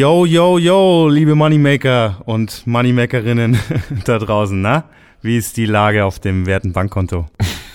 Yo, 0.00 0.24
yo, 0.24 0.56
yo, 0.56 1.10
liebe 1.10 1.34
Moneymaker 1.34 2.22
und 2.24 2.66
Moneymakerinnen 2.66 3.58
da 4.06 4.18
draußen, 4.18 4.58
na? 4.58 4.84
Wie 5.20 5.36
ist 5.36 5.58
die 5.58 5.66
Lage 5.66 6.06
auf 6.06 6.18
dem 6.18 6.46
werten 6.46 6.72
Bankkonto? 6.72 7.26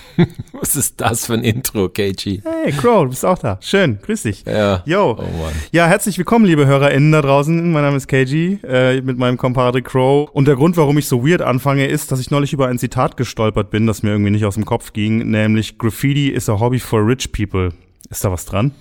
Was 0.52 0.74
ist 0.74 1.00
das 1.00 1.26
für 1.26 1.34
ein 1.34 1.44
Intro, 1.44 1.88
KG? 1.88 2.40
Hey, 2.42 2.72
Crow, 2.72 3.04
du 3.04 3.10
bist 3.10 3.24
auch 3.24 3.38
da. 3.38 3.58
Schön, 3.60 4.00
grüß 4.02 4.22
dich. 4.22 4.44
Ja. 4.44 4.82
Yo. 4.86 5.16
Oh. 5.16 5.24
Ja, 5.70 5.86
herzlich 5.86 6.18
willkommen, 6.18 6.46
liebe 6.46 6.66
HörerInnen 6.66 7.12
da 7.12 7.22
draußen. 7.22 7.70
Mein 7.70 7.84
Name 7.84 7.96
ist 7.96 8.08
KG, 8.08 8.58
äh, 8.64 9.00
mit 9.02 9.18
meinem 9.18 9.36
Compadre 9.36 9.80
Crow. 9.82 10.28
Und 10.32 10.48
der 10.48 10.56
Grund, 10.56 10.76
warum 10.76 10.98
ich 10.98 11.06
so 11.06 11.24
weird 11.24 11.42
anfange, 11.42 11.86
ist, 11.86 12.10
dass 12.10 12.18
ich 12.18 12.32
neulich 12.32 12.52
über 12.52 12.66
ein 12.66 12.80
Zitat 12.80 13.16
gestolpert 13.16 13.70
bin, 13.70 13.86
das 13.86 14.02
mir 14.02 14.10
irgendwie 14.10 14.32
nicht 14.32 14.46
aus 14.46 14.56
dem 14.56 14.64
Kopf 14.64 14.92
ging, 14.92 15.30
nämlich 15.30 15.78
Graffiti 15.78 16.30
is 16.30 16.48
a 16.48 16.58
hobby 16.58 16.80
for 16.80 17.06
rich 17.06 17.30
people. 17.30 17.68
Ist 18.10 18.24
da 18.24 18.32
was 18.32 18.46
dran? 18.46 18.72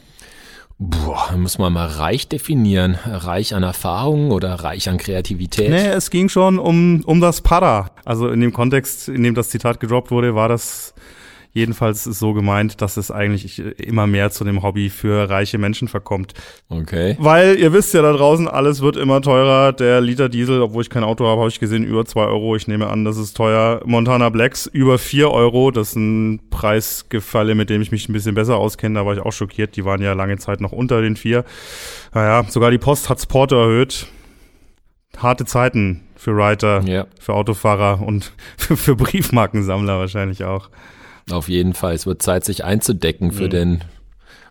Boah, 0.78 1.38
muss 1.38 1.58
man 1.58 1.72
mal 1.72 1.88
reich 1.88 2.28
definieren. 2.28 2.98
Reich 3.06 3.56
an 3.56 3.64
Erfahrung 3.64 4.32
oder 4.32 4.56
reich 4.56 4.90
an 4.90 4.98
Kreativität? 4.98 5.70
Nee, 5.70 5.88
es 5.88 6.10
ging 6.10 6.28
schon 6.28 6.60
um, 6.60 7.02
um 7.06 7.22
das 7.22 7.40
Para. 7.40 7.92
Also 8.04 8.30
in 8.30 8.42
dem 8.42 8.52
Kontext, 8.52 9.08
in 9.08 9.24
dem 9.24 9.36
das 9.36 9.50
Zitat 9.50 9.80
gedroppt 9.80 10.12
wurde, 10.12 10.36
war 10.36 10.50
das 10.50 10.94
jedenfalls 11.56 12.04
so 12.04 12.34
gemeint, 12.34 12.82
dass 12.82 12.98
es 12.98 13.12
eigentlich 13.12 13.60
immer 13.80 14.08
mehr 14.08 14.30
zu 14.30 14.44
dem 14.44 14.62
Hobby 14.62 14.90
für 14.90 15.30
reiche 15.30 15.58
Menschen 15.58 15.88
verkommt. 15.88 16.34
Okay. 16.68 17.16
Weil 17.18 17.56
ihr 17.58 17.72
wisst 17.72 17.94
ja 17.94 18.02
da 18.02 18.12
draußen, 18.12 18.50
alles 18.50 18.82
wird 18.82 18.98
immer 18.98 19.22
teurer. 19.22 19.72
Der 19.72 20.02
Liter 20.02 20.28
Diesel, 20.28 20.62
obwohl 20.62 20.82
ich 20.82 20.90
kein 20.90 21.06
Auto 21.06 21.26
habe, 21.26 21.40
habe 21.40 21.50
ich 21.50 21.62
gesehen, 21.62 21.86
über 21.86 22.06
zwei 22.06 22.26
Euro. 22.26 22.58
Ich 22.58 22.68
nehme 22.68 22.88
an, 22.88 23.06
das 23.06 23.16
ist 23.16 23.38
teuer. 23.38 23.80
Montana 23.86 24.30
Blacks 24.30 24.66
über 24.66 24.98
vier 24.98 25.32
Euro. 25.32 25.72
Das 25.72 25.90
ist 25.90 25.96
ein 25.96 26.42
Preisgefalle, 26.50 27.56
mit 27.56 27.70
dem 27.70 27.82
ich 27.82 27.90
mich 27.90 28.10
ein 28.10 28.14
bisschen 28.14 28.36
besser 28.36 28.58
auskenne. 28.58 29.00
Da 29.00 29.06
war 29.06 29.14
ich 29.14 29.22
auch 29.22 29.32
schockiert. 29.32 29.78
Die 29.78 29.86
waren 29.86 30.02
ja 30.02 30.12
lange 30.12 30.38
Zeit 30.38 30.60
noch 30.60 30.74
unter 30.74 31.02
den 31.02 31.16
vier. 31.16 31.46
Naja, 32.14 32.44
sogar 32.50 32.70
die 32.70 32.78
Post 32.78 33.10
hat's 33.10 33.26
Porto 33.26 33.56
erhöht. 33.56 34.08
Harte 35.18 35.46
Zeiten 35.46 36.02
für 36.18 36.36
Writer, 36.36 36.82
Ja, 36.86 37.08
für 37.18 37.34
Autofahrer 37.34 38.02
und 38.02 38.34
für, 38.58 38.76
für 38.78 38.96
Briefmarkensammler 38.98 40.00
wahrscheinlich 40.00 40.44
auch. 40.44 40.70
Auf 41.32 41.50
jeden 41.50 41.74
Fall. 41.74 41.94
Es 41.94 42.06
wird 42.06 42.22
Zeit, 42.22 42.46
sich 42.46 42.64
einzudecken 42.64 43.32
für 43.32 43.46
Mhm. 43.46 43.50
den 43.50 43.84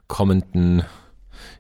kommenden 0.09 0.83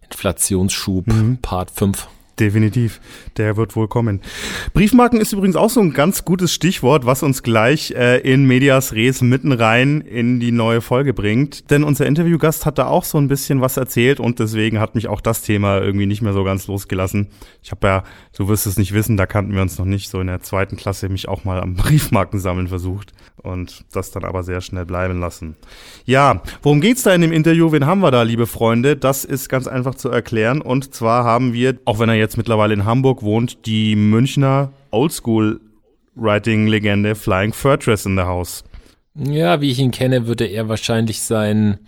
Inflationsschub, 0.02 1.06
Mhm. 1.06 1.38
Part 1.40 1.70
5. 1.70 2.08
Definitiv, 2.40 3.00
der 3.36 3.56
wird 3.56 3.76
wohl 3.76 3.86
kommen. 3.86 4.20
Briefmarken 4.72 5.20
ist 5.20 5.32
übrigens 5.32 5.54
auch 5.54 5.70
so 5.70 5.78
ein 5.80 5.92
ganz 5.92 6.24
gutes 6.24 6.52
Stichwort, 6.52 7.06
was 7.06 7.22
uns 7.22 7.44
gleich 7.44 7.92
äh, 7.92 8.18
in 8.28 8.44
Medias 8.44 8.92
Res 8.92 9.20
mitten 9.22 9.52
rein 9.52 10.00
in 10.00 10.40
die 10.40 10.50
neue 10.50 10.80
Folge 10.80 11.14
bringt. 11.14 11.70
Denn 11.70 11.84
unser 11.84 12.06
Interviewgast 12.06 12.66
hat 12.66 12.78
da 12.78 12.88
auch 12.88 13.04
so 13.04 13.18
ein 13.18 13.28
bisschen 13.28 13.60
was 13.60 13.76
erzählt 13.76 14.18
und 14.18 14.40
deswegen 14.40 14.80
hat 14.80 14.96
mich 14.96 15.06
auch 15.06 15.20
das 15.20 15.42
Thema 15.42 15.78
irgendwie 15.80 16.06
nicht 16.06 16.22
mehr 16.22 16.32
so 16.32 16.42
ganz 16.42 16.66
losgelassen. 16.66 17.28
Ich 17.62 17.70
habe 17.70 17.86
ja, 17.86 18.02
du 18.36 18.48
wirst 18.48 18.66
es 18.66 18.78
nicht 18.78 18.94
wissen, 18.94 19.16
da 19.16 19.26
kannten 19.26 19.54
wir 19.54 19.62
uns 19.62 19.78
noch 19.78 19.86
nicht, 19.86 20.10
so 20.10 20.20
in 20.20 20.26
der 20.26 20.40
zweiten 20.40 20.74
Klasse 20.76 21.08
mich 21.08 21.28
auch 21.28 21.44
mal 21.44 21.60
am 21.60 21.74
Briefmarkensammeln 21.76 22.66
versucht 22.66 23.12
und 23.44 23.84
das 23.92 24.10
dann 24.10 24.24
aber 24.24 24.42
sehr 24.42 24.60
schnell 24.60 24.86
bleiben 24.86 25.20
lassen. 25.20 25.54
Ja, 26.04 26.42
worum 26.62 26.80
geht's 26.80 27.02
da 27.02 27.14
in 27.14 27.20
dem 27.20 27.32
Interview? 27.32 27.70
Wen 27.72 27.86
haben 27.86 28.00
wir 28.00 28.10
da, 28.10 28.22
liebe 28.22 28.46
Freunde? 28.46 28.96
Das 28.96 29.24
ist 29.24 29.48
ganz 29.48 29.68
einfach 29.68 29.94
zu 29.94 30.08
erklären. 30.08 30.60
Und 30.60 30.94
zwar 30.94 31.24
haben 31.24 31.52
wir, 31.52 31.78
auch 31.84 31.98
wenn 31.98 32.08
er 32.08 32.16
jetzt 32.16 32.36
mittlerweile 32.36 32.74
in 32.74 32.84
Hamburg 32.84 33.22
wohnt, 33.22 33.66
die 33.66 33.96
Münchner 33.96 34.72
Oldschool-Writing-Legende 34.90 37.14
Flying 37.14 37.52
Fortress 37.52 38.06
in 38.06 38.16
der 38.16 38.26
Haus. 38.26 38.64
Ja, 39.14 39.60
wie 39.60 39.70
ich 39.70 39.78
ihn 39.78 39.92
kenne, 39.92 40.26
würde 40.26 40.46
er 40.46 40.68
wahrscheinlich 40.68 41.22
sein 41.22 41.78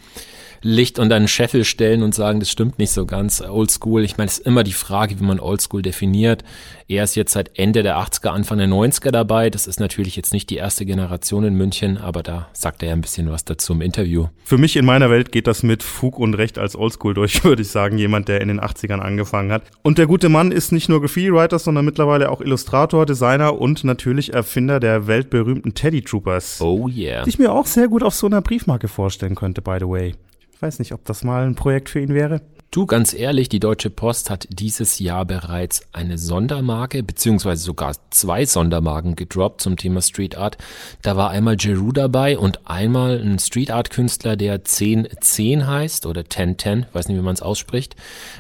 Licht 0.66 0.99
unter 0.99 1.15
einen 1.15 1.28
Scheffel 1.28 1.65
stellen 1.65 2.03
und 2.03 2.15
sagen, 2.15 2.41
das 2.41 2.50
stimmt 2.50 2.78
nicht 2.81 2.91
so 2.91 3.06
ganz. 3.06 3.41
Oldschool, 3.41 4.03
ich 4.03 4.19
meine, 4.19 4.27
es 4.27 4.38
ist 4.38 4.47
immer 4.47 4.65
die 4.65 4.72
Frage, 4.72 5.21
wie 5.21 5.25
man 5.25 5.38
Oldschool 5.38 5.81
definiert. 5.81 6.43
Er 6.88 7.04
ist 7.04 7.15
jetzt 7.15 7.32
seit 7.32 7.56
Ende 7.59 7.84
der 7.84 7.99
80er, 7.99 8.28
Anfang 8.28 8.59
der 8.59 8.66
90er 8.66 9.12
dabei. 9.12 9.49
Das 9.49 9.69
ist 9.69 9.78
natürlich 9.78 10.16
jetzt 10.16 10.32
nicht 10.32 10.50
die 10.50 10.56
erste 10.56 10.84
Generation 10.84 11.44
in 11.44 11.54
München, 11.54 11.99
aber 11.99 12.22
da 12.22 12.49
sagt 12.53 12.82
er 12.82 12.88
ja 12.88 12.94
ein 12.94 13.00
bisschen 13.00 13.31
was 13.31 13.44
dazu 13.44 13.75
im 13.75 13.81
Interview. 13.81 14.27
Für 14.44 14.59
mich 14.59 14.77
in 14.77 14.84
meiner 14.84 15.09
Welt 15.09 15.31
geht 15.31 15.47
das 15.47 15.62
mit 15.62 15.84
Fug 15.84 16.19
und 16.19 16.34
Recht 16.34 16.59
als 16.59 16.75
Oldschool 16.75 17.15
durch, 17.15 17.44
würde 17.44 17.62
ich 17.62 17.69
sagen. 17.69 17.97
Jemand, 17.97 18.27
der 18.27 18.41
in 18.41 18.48
den 18.48 18.60
80ern 18.60 18.98
angefangen 18.98 19.53
hat. 19.53 19.62
Und 19.83 19.98
der 19.98 20.06
gute 20.06 20.28
Mann 20.28 20.50
ist 20.50 20.72
nicht 20.72 20.88
nur 20.88 21.00
Graffiti-Writer, 21.00 21.60
sondern 21.60 21.84
mittlerweile 21.84 22.31
auch 22.31 22.41
Illustrator, 22.41 23.06
Designer 23.06 23.59
und 23.60 23.84
natürlich 23.84 24.34
Erfinder 24.34 24.81
der 24.81 25.06
weltberühmten 25.06 25.75
Teddy 25.75 26.03
Troopers. 26.03 26.60
Oh 26.60 26.88
yeah. 26.88 27.22
Die 27.22 27.31
ich 27.31 27.38
mir 27.38 27.53
auch 27.53 27.66
sehr 27.66 27.87
gut 27.87 28.03
auf 28.03 28.15
so 28.15 28.27
einer 28.27 28.43
Briefmarke 28.43 28.88
vorstellen 28.88 29.37
könnte, 29.37 29.62
by 29.62 29.77
the 29.78 29.87
way. 29.87 30.15
Ich 30.56 30.62
weiß 30.62 30.78
nicht, 30.78 30.93
ob 30.93 31.05
das 31.05 31.22
mal 31.22 31.44
ein 31.44 31.55
Projekt 31.55 31.91
für 31.91 32.00
ihn 32.00 32.15
wäre. 32.15 32.41
Du, 32.71 32.87
ganz 32.87 33.12
ehrlich, 33.12 33.50
die 33.50 33.61
Deutsche 33.61 33.91
Post 33.91 34.31
hat 34.31 34.49
dieses 34.49 34.99
Jahr 34.99 35.27
bereits 35.27 35.83
eine 35.93 36.17
Sondermarke, 36.17 37.03
beziehungsweise 37.03 37.62
sogar 37.62 37.94
zwei 38.09 38.47
Sondermarken 38.47 39.16
gedroppt 39.16 39.61
zum 39.61 39.77
Thema 39.77 40.00
Street 40.00 40.39
Art. 40.39 40.56
Da 41.03 41.15
war 41.15 41.28
einmal 41.28 41.59
Jeru 41.61 41.93
dabei 41.93 42.39
und 42.39 42.66
einmal 42.66 43.21
ein 43.21 43.39
Street 43.39 43.71
Art 43.71 43.91
Künstler, 43.91 44.37
der 44.37 44.55
1010 44.55 45.66
heißt 45.66 46.06
oder 46.06 46.22
1010, 46.22 46.87
weiß 46.91 47.09
nicht, 47.09 47.19
wie 47.19 47.22
man 47.22 47.34
es 47.34 47.43
ausspricht. 47.43 47.95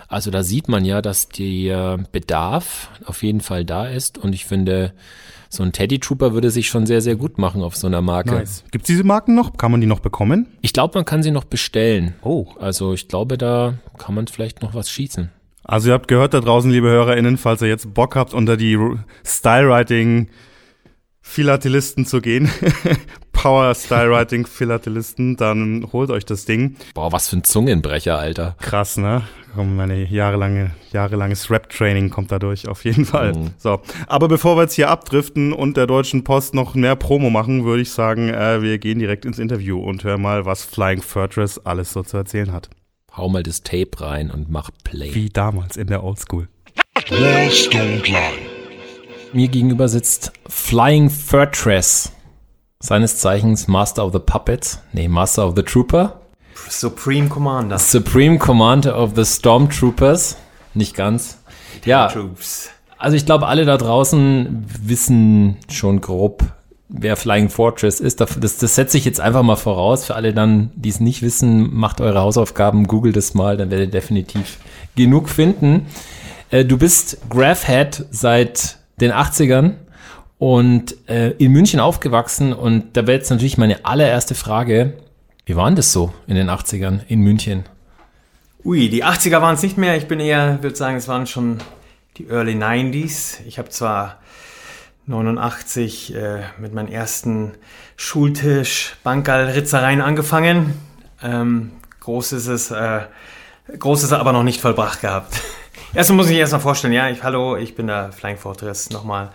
Also 0.08 0.30
da 0.30 0.42
sieht 0.42 0.68
man 0.68 0.86
ja, 0.86 1.02
dass 1.02 1.28
der 1.28 1.98
Bedarf 2.12 2.88
auf 3.04 3.22
jeden 3.22 3.42
Fall 3.42 3.66
da 3.66 3.86
ist 3.86 4.16
und 4.16 4.32
ich 4.32 4.46
finde, 4.46 4.94
so 5.48 5.62
ein 5.62 5.72
Teddy 5.72 5.98
Trooper 5.98 6.32
würde 6.32 6.50
sich 6.50 6.68
schon 6.68 6.86
sehr, 6.86 7.00
sehr 7.00 7.16
gut 7.16 7.38
machen 7.38 7.62
auf 7.62 7.76
so 7.76 7.86
einer 7.86 8.02
Marke. 8.02 8.34
Nice. 8.34 8.64
Gibt's 8.70 8.86
diese 8.86 9.04
Marken 9.04 9.34
noch? 9.34 9.56
Kann 9.56 9.70
man 9.70 9.80
die 9.80 9.86
noch 9.86 10.00
bekommen? 10.00 10.46
Ich 10.62 10.72
glaube, 10.72 10.98
man 10.98 11.04
kann 11.04 11.22
sie 11.22 11.30
noch 11.30 11.44
bestellen. 11.44 12.14
Oh. 12.22 12.46
Also 12.58 12.92
ich 12.92 13.08
glaube, 13.08 13.38
da 13.38 13.74
kann 13.98 14.14
man 14.14 14.26
vielleicht 14.26 14.62
noch 14.62 14.74
was 14.74 14.90
schießen. 14.90 15.30
Also 15.64 15.88
ihr 15.88 15.94
habt 15.94 16.08
gehört 16.08 16.32
da 16.32 16.40
draußen, 16.40 16.70
liebe 16.70 16.88
HörerInnen, 16.88 17.38
falls 17.38 17.60
ihr 17.60 17.68
jetzt 17.68 17.92
Bock 17.92 18.14
habt, 18.14 18.34
unter 18.34 18.56
die 18.56 18.78
Stylewriting 19.24 20.28
Philatelisten 21.20 22.06
zu 22.06 22.20
gehen, 22.20 22.48
Power 23.32 23.74
Stylewriting 23.74 24.46
Philatelisten, 24.46 25.36
dann 25.36 25.88
holt 25.92 26.10
euch 26.10 26.24
das 26.24 26.44
Ding. 26.44 26.76
Boah, 26.94 27.10
was 27.10 27.28
für 27.28 27.38
ein 27.38 27.44
Zungenbrecher, 27.44 28.16
Alter. 28.16 28.54
Krass, 28.60 28.96
ne? 28.96 29.22
Komm, 29.56 29.74
meine 29.74 30.04
jahrelange, 30.04 30.72
jahrelanges 30.92 31.50
Rap-Training 31.50 32.10
kommt 32.10 32.30
dadurch, 32.30 32.68
auf 32.68 32.84
jeden 32.84 33.06
Fall. 33.06 33.32
Mhm. 33.32 33.52
So. 33.56 33.80
Aber 34.06 34.28
bevor 34.28 34.58
wir 34.58 34.64
jetzt 34.64 34.74
hier 34.74 34.90
abdriften 34.90 35.54
und 35.54 35.78
der 35.78 35.86
Deutschen 35.86 36.24
Post 36.24 36.52
noch 36.52 36.74
mehr 36.74 36.94
Promo 36.94 37.30
machen, 37.30 37.64
würde 37.64 37.80
ich 37.80 37.90
sagen, 37.90 38.28
äh, 38.28 38.60
wir 38.60 38.76
gehen 38.76 38.98
direkt 38.98 39.24
ins 39.24 39.38
Interview 39.38 39.80
und 39.80 40.04
hören 40.04 40.20
mal, 40.20 40.44
was 40.44 40.62
Flying 40.62 41.00
Fortress 41.00 41.58
alles 41.64 41.94
so 41.94 42.02
zu 42.02 42.18
erzählen 42.18 42.52
hat. 42.52 42.68
Hau 43.16 43.30
mal 43.30 43.42
das 43.42 43.62
Tape 43.62 43.98
rein 43.98 44.30
und 44.30 44.50
mach 44.50 44.68
Play. 44.84 45.14
Wie 45.14 45.30
damals 45.30 45.78
in 45.78 45.86
der 45.86 46.04
Oldschool. 46.04 46.48
Mir 49.32 49.48
gegenüber 49.48 49.88
sitzt 49.88 50.34
Flying 50.46 51.08
Fortress. 51.08 52.12
Seines 52.78 53.20
Zeichens 53.20 53.68
Master 53.68 54.04
of 54.04 54.12
the 54.12 54.18
Puppets. 54.18 54.82
Nee, 54.92 55.08
Master 55.08 55.48
of 55.48 55.54
the 55.56 55.62
Trooper. 55.62 56.20
Supreme 56.68 57.28
Commander. 57.28 57.78
Supreme 57.78 58.38
Commander 58.38 58.98
of 58.98 59.12
the 59.14 59.24
Stormtroopers. 59.24 60.36
Nicht 60.74 60.94
ganz. 60.94 61.38
Ja, 61.84 62.08
Troops. 62.08 62.70
also 62.98 63.16
ich 63.16 63.26
glaube, 63.26 63.46
alle 63.46 63.64
da 63.64 63.76
draußen 63.76 64.64
wissen 64.82 65.56
schon 65.70 66.00
grob, 66.00 66.42
wer 66.88 67.16
Flying 67.16 67.48
Fortress 67.48 68.00
ist. 68.00 68.20
Das, 68.20 68.38
das, 68.40 68.74
setze 68.74 68.98
ich 68.98 69.04
jetzt 69.04 69.20
einfach 69.20 69.42
mal 69.42 69.56
voraus. 69.56 70.04
Für 70.06 70.14
alle 70.14 70.32
dann, 70.32 70.70
die 70.74 70.88
es 70.88 71.00
nicht 71.00 71.22
wissen, 71.22 71.74
macht 71.74 72.00
eure 72.00 72.20
Hausaufgaben, 72.20 72.86
googelt 72.86 73.16
es 73.16 73.34
mal, 73.34 73.56
dann 73.56 73.70
werdet 73.70 73.88
ihr 73.88 74.00
definitiv 74.00 74.58
genug 74.96 75.28
finden. 75.28 75.86
Äh, 76.50 76.64
du 76.64 76.78
bist 76.78 77.18
Graphhead 77.28 78.06
seit 78.10 78.78
den 79.00 79.12
80ern 79.12 79.74
und 80.38 80.96
äh, 81.08 81.30
in 81.38 81.52
München 81.52 81.80
aufgewachsen 81.80 82.52
und 82.52 82.96
da 82.96 83.06
wäre 83.06 83.18
jetzt 83.18 83.30
natürlich 83.30 83.58
meine 83.58 83.84
allererste 83.84 84.34
Frage, 84.34 84.94
wie 85.46 85.54
war 85.54 85.66
denn 85.66 85.76
das 85.76 85.92
so 85.92 86.12
in 86.26 86.34
den 86.34 86.50
80ern 86.50 87.00
in 87.06 87.20
München? 87.20 87.64
Ui, 88.64 88.88
die 88.88 89.04
80er 89.04 89.40
waren 89.40 89.54
es 89.54 89.62
nicht 89.62 89.78
mehr. 89.78 89.96
Ich 89.96 90.08
bin 90.08 90.18
eher, 90.18 90.60
würde 90.60 90.74
sagen, 90.74 90.96
es 90.96 91.06
waren 91.06 91.28
schon 91.28 91.58
die 92.16 92.26
Early 92.28 92.54
90s. 92.54 93.38
Ich 93.46 93.60
habe 93.60 93.68
zwar 93.68 94.18
89 95.06 96.16
äh, 96.16 96.40
mit 96.58 96.74
meinem 96.74 96.88
ersten 96.88 97.52
Schultisch 97.96 98.96
Bankal-Ritzereien 99.04 100.00
angefangen. 100.00 100.74
Ähm, 101.22 101.70
groß 102.00 102.32
ist 102.32 102.48
es, 102.48 102.72
äh, 102.72 103.02
groß 103.78 104.02
ist 104.02 104.10
er 104.10 104.18
aber 104.18 104.32
noch 104.32 104.42
nicht 104.42 104.60
vollbracht 104.60 105.00
gehabt. 105.00 105.40
Erstmal 105.94 106.16
muss 106.16 106.28
ich 106.28 106.36
erstmal 106.36 106.60
vorstellen, 106.60 106.92
ja, 106.92 107.08
ich, 107.08 107.22
hallo, 107.22 107.56
ich 107.56 107.76
bin 107.76 107.86
der 107.86 108.10
Flying 108.10 108.36
Fortress 108.36 108.90
nochmal. 108.90 109.30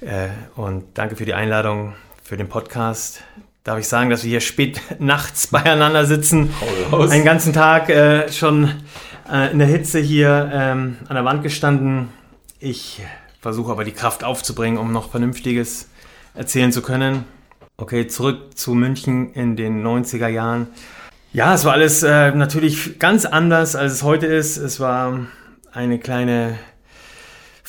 Äh, 0.00 0.28
und 0.54 0.84
danke 0.94 1.16
für 1.16 1.24
die 1.24 1.34
Einladung 1.34 1.94
für 2.22 2.36
den 2.36 2.48
Podcast. 2.48 3.24
Darf 3.62 3.78
ich 3.78 3.88
sagen, 3.88 4.08
dass 4.08 4.24
wir 4.24 4.30
hier 4.30 4.40
spät 4.40 4.80
nachts 4.98 5.48
beieinander 5.48 6.06
sitzen, 6.06 6.50
einen 6.92 7.24
ganzen 7.24 7.52
Tag 7.52 7.90
äh, 7.90 8.32
schon 8.32 8.70
äh, 9.30 9.52
in 9.52 9.58
der 9.58 9.68
Hitze 9.68 10.00
hier 10.00 10.50
ähm, 10.52 10.96
an 11.08 11.14
der 11.14 11.24
Wand 11.24 11.42
gestanden. 11.42 12.08
Ich 12.58 13.02
versuche 13.40 13.72
aber 13.72 13.84
die 13.84 13.92
Kraft 13.92 14.24
aufzubringen, 14.24 14.78
um 14.78 14.92
noch 14.92 15.10
Vernünftiges 15.10 15.88
erzählen 16.34 16.72
zu 16.72 16.82
können. 16.82 17.24
Okay, 17.76 18.06
zurück 18.06 18.56
zu 18.58 18.74
München 18.74 19.32
in 19.32 19.56
den 19.56 19.86
90er 19.86 20.28
Jahren. 20.28 20.68
Ja, 21.32 21.54
es 21.54 21.64
war 21.64 21.72
alles 21.72 22.02
äh, 22.02 22.32
natürlich 22.32 22.98
ganz 22.98 23.24
anders, 23.24 23.76
als 23.76 23.92
es 23.92 24.02
heute 24.02 24.26
ist. 24.26 24.56
Es 24.56 24.80
war 24.80 25.26
eine 25.72 25.98
kleine 25.98 26.58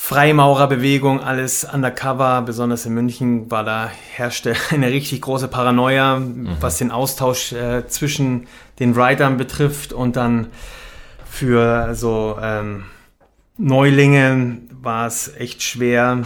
Freimaurerbewegung, 0.04 1.20
alles 1.20 1.62
undercover, 1.62 2.42
besonders 2.42 2.84
in 2.86 2.92
München 2.92 3.52
war 3.52 3.62
da 3.62 3.88
herrschte 4.14 4.56
eine 4.70 4.88
richtig 4.88 5.22
große 5.22 5.46
Paranoia, 5.46 6.18
mhm. 6.18 6.56
was 6.58 6.78
den 6.78 6.90
Austausch 6.90 7.52
äh, 7.52 7.86
zwischen 7.86 8.48
den 8.80 8.96
Writern 8.96 9.36
betrifft 9.36 9.92
und 9.92 10.16
dann 10.16 10.48
für 11.24 11.94
so 11.94 12.36
ähm, 12.42 12.86
Neulinge 13.56 14.58
war 14.72 15.06
es 15.06 15.36
echt 15.36 15.62
schwer, 15.62 16.24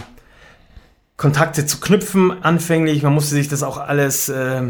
Kontakte 1.15 1.67
zu 1.67 1.79
knüpfen 1.79 2.43
anfänglich. 2.43 3.03
Man 3.03 3.13
musste 3.13 3.35
sich 3.35 3.47
das 3.47 3.61
auch 3.61 3.77
alles 3.77 4.27
äh, 4.27 4.63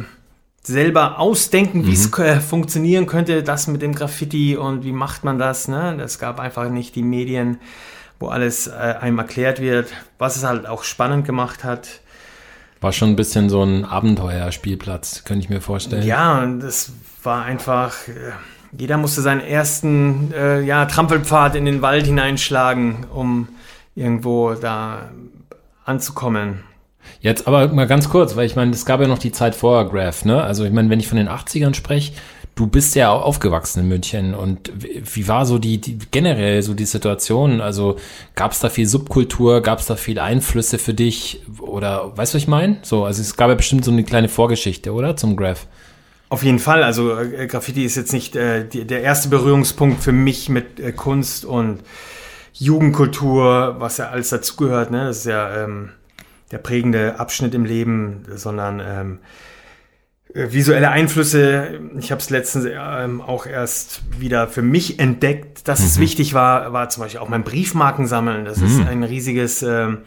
selber 0.64 1.18
ausdenken, 1.18 1.88
wie 1.88 1.94
es 1.94 2.12
mhm. 2.12 2.24
äh, 2.26 2.40
funktionieren 2.42 3.06
könnte, 3.06 3.42
das 3.42 3.68
mit 3.68 3.82
dem 3.82 3.96
Graffiti 3.96 4.58
und 4.58 4.84
wie 4.84 4.92
macht 4.92 5.24
man 5.24 5.40
das. 5.40 5.70
Ne? 5.70 5.98
Es 6.04 6.20
gab 6.20 6.42
einfach 6.42 6.70
nicht 6.70 6.94
die 6.96 7.04
Medien, 7.04 7.60
wo 8.20 8.28
alles 8.28 8.68
äh, 8.68 8.72
einem 8.72 9.20
erklärt 9.20 9.62
wird, 9.62 9.92
was 10.18 10.36
es 10.36 10.44
halt 10.44 10.68
auch 10.68 10.84
spannend 10.84 11.26
gemacht 11.26 11.64
hat. 11.64 12.02
War 12.82 12.92
schon 12.92 13.10
ein 13.10 13.16
bisschen 13.16 13.50
so 13.50 13.64
ein 13.64 13.86
Abenteuerspielplatz, 13.86 15.24
könnte 15.24 15.44
ich 15.44 15.50
mir 15.50 15.62
vorstellen. 15.62 16.06
Ja, 16.06 16.42
und 16.42 16.64
es 16.64 16.92
war 17.24 17.44
einfach, 17.44 18.08
äh, 18.08 18.32
jeder 18.78 18.98
musste 18.98 19.22
seinen 19.22 19.42
ersten 19.42 20.32
äh, 20.32 20.62
ja, 20.62 20.86
Trampelpfad 20.86 21.56
in 21.56 21.66
den 21.66 21.82
Wald 21.82 22.06
hineinschlagen, 22.06 23.06
um 23.14 23.48
irgendwo 23.96 24.54
da 24.54 25.10
anzukommen. 25.86 26.64
Jetzt 27.20 27.48
aber 27.48 27.70
mal 27.70 27.88
ganz 27.88 28.10
kurz, 28.10 28.36
weil 28.36 28.46
ich 28.46 28.56
meine, 28.56 28.72
es 28.72 28.86
gab 28.86 29.02
ja 29.02 29.08
noch 29.08 29.18
die 29.18 29.32
Zeit 29.32 29.56
vor 29.56 29.90
Graph, 29.90 30.26
ne? 30.26 30.44
Also 30.44 30.66
ich 30.66 30.72
meine, 30.72 30.90
wenn 30.90 31.00
ich 31.00 31.08
von 31.08 31.18
den 31.18 31.30
80ern 31.30 31.74
spreche, 31.74 32.14
du 32.58 32.68
bist 32.68 32.96
ja 32.96 33.12
auch 33.12 33.22
aufgewachsen 33.22 33.82
in 33.82 33.88
München 33.88 34.34
und 34.34 34.72
wie 34.76 35.28
war 35.28 35.46
so 35.46 35.60
die, 35.60 35.80
die 35.80 36.00
generell 36.12 36.62
so 36.64 36.74
die 36.74 36.86
Situation? 36.86 37.62
Also 37.62 37.98
gab 38.36 38.52
es 38.52 38.60
da 38.60 38.70
viel 38.70 38.88
Subkultur, 38.88 39.62
gab 39.62 39.80
es 39.80 39.86
da 39.86 39.96
viel 39.96 40.20
Einflüsse 40.20 40.80
für 40.80 40.94
dich 40.94 41.44
oder 41.60 42.18
weißt 42.18 42.34
du, 42.34 42.36
was 42.36 42.42
ich 42.42 42.48
meine? 42.48 42.78
So, 42.82 43.06
also 43.06 43.22
es 43.22 43.38
gab 43.38 43.50
ja 43.50 43.56
bestimmt 43.56 43.86
so 43.86 43.92
eine 43.92 44.04
kleine 44.04 44.28
Vorgeschichte, 44.28 44.92
oder 44.92 45.16
zum 45.16 45.38
Graph? 45.38 45.68
Auf 46.30 46.44
jeden 46.44 46.60
Fall. 46.60 46.84
Also 46.84 47.18
äh, 47.18 47.48
Graffiti 47.48 47.86
ist 47.86 47.96
jetzt 47.96 48.12
nicht 48.12 48.36
äh, 48.36 48.68
die, 48.68 48.86
der 48.86 49.02
erste 49.02 49.30
Berührungspunkt 49.30 50.04
für 50.04 50.12
mich 50.12 50.50
mit 50.50 50.80
äh, 50.80 50.92
Kunst 50.92 51.46
und 51.46 51.82
Jugendkultur, 52.54 53.76
was 53.78 53.98
ja 53.98 54.10
alles 54.10 54.30
dazugehört. 54.30 54.90
Ne? 54.90 55.06
Das 55.06 55.20
ist 55.20 55.26
ja 55.26 55.64
ähm, 55.64 55.90
der 56.52 56.58
prägende 56.58 57.20
Abschnitt 57.20 57.54
im 57.54 57.66
Leben, 57.66 58.26
sondern 58.36 58.80
ähm, 58.80 59.20
äh, 59.20 59.26
visuelle 60.38 60.90
Einflüsse. 60.90 61.80
Ich 62.00 62.12
habe 62.12 62.22
es 62.22 62.30
letztens 62.30 62.68
ähm, 62.70 63.22
auch 63.22 63.46
erst 63.48 64.02
wieder 64.20 64.48
für 64.48 64.62
mich 64.62 65.00
entdeckt, 65.00 65.68
dass 65.68 65.80
mhm. 65.80 65.86
es 65.86 66.00
wichtig 66.00 66.34
war, 66.34 66.74
war 66.74 66.90
zum 66.90 67.04
Beispiel 67.04 67.20
auch 67.20 67.30
mein 67.30 67.44
Briefmarken 67.44 68.06
sammeln. 68.08 68.46
Das 68.46 68.58
mhm. 68.58 68.66
ist 68.68 68.88
ein 68.88 69.04
riesiges 69.04 69.64
ähm, 69.64 70.00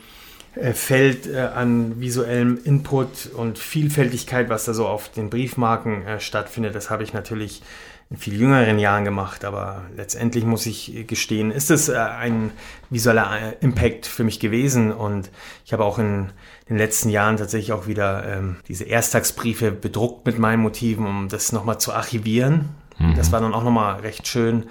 äh, 0.55 0.73
Feld 0.73 1.27
äh, 1.27 1.41
an 1.55 2.00
visuellem 2.00 2.59
Input 2.65 3.31
und 3.35 3.59
Vielfältigkeit, 3.59 4.49
was 4.49 4.65
da 4.65 4.75
so 4.75 4.87
auf 4.87 5.09
den 5.11 5.31
Briefmarken 5.31 6.06
äh, 6.06 6.21
stattfindet. 6.21 6.75
Das 6.75 6.91
habe 6.91 7.03
ich 7.03 7.12
natürlich 7.12 7.62
in 8.11 8.17
viel 8.17 8.41
jüngeren 8.41 8.81
Jahren 8.81 9.05
gemacht, 9.05 9.45
aber 9.45 9.85
letztendlich 9.97 10.45
muss 10.45 10.67
ich 10.67 11.07
gestehen, 11.07 11.53
ist 11.53 11.71
es 11.71 11.89
äh, 11.89 11.97
ein 11.97 12.51
visueller 12.91 13.31
äh, 13.41 13.57
Impact 13.61 14.07
für 14.07 14.25
mich 14.25 14.41
gewesen 14.41 14.93
und 14.93 15.31
ich 15.65 15.73
habe 15.73 15.85
auch 15.85 15.99
in 16.01 16.33
den 16.69 16.77
letzten 16.77 17.09
Jahren 17.09 17.37
tatsächlich 17.37 17.73
auch 17.73 17.87
wieder 17.87 18.27
ähm, 18.27 18.57
diese 18.67 18.85
Ersttagsbriefe 18.85 19.71
bedruckt 19.71 20.27
mit 20.27 20.41
meinen 20.41 20.61
Motiven, 20.61 21.07
um 21.07 21.29
das 21.29 21.53
nochmal 21.53 21.79
zu 21.79 21.93
archivieren. 21.93 22.71
Mhm. 22.99 23.15
Das 23.15 23.31
war 23.31 23.41
dann 23.41 23.55
auch 23.55 23.62
nochmal 23.62 24.01
recht 24.01 24.27
schön, 24.27 24.67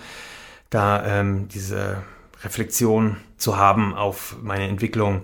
da 0.69 1.05
ähm, 1.05 1.47
diese 1.47 2.03
Reflexion 2.43 3.17
zu 3.37 3.57
haben 3.57 3.95
auf 3.95 4.35
meine 4.41 4.67
Entwicklung 4.67 5.21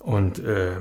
und 0.00 0.40
äh, 0.40 0.72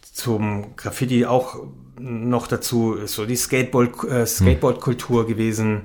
zum 0.00 0.74
Graffiti 0.74 1.26
auch 1.26 1.60
noch 2.02 2.46
dazu 2.46 2.94
ist 2.94 3.14
so 3.14 3.26
die 3.26 3.36
Skateboard, 3.36 4.04
äh, 4.04 4.26
Skateboard-Kultur 4.26 5.26
gewesen. 5.26 5.82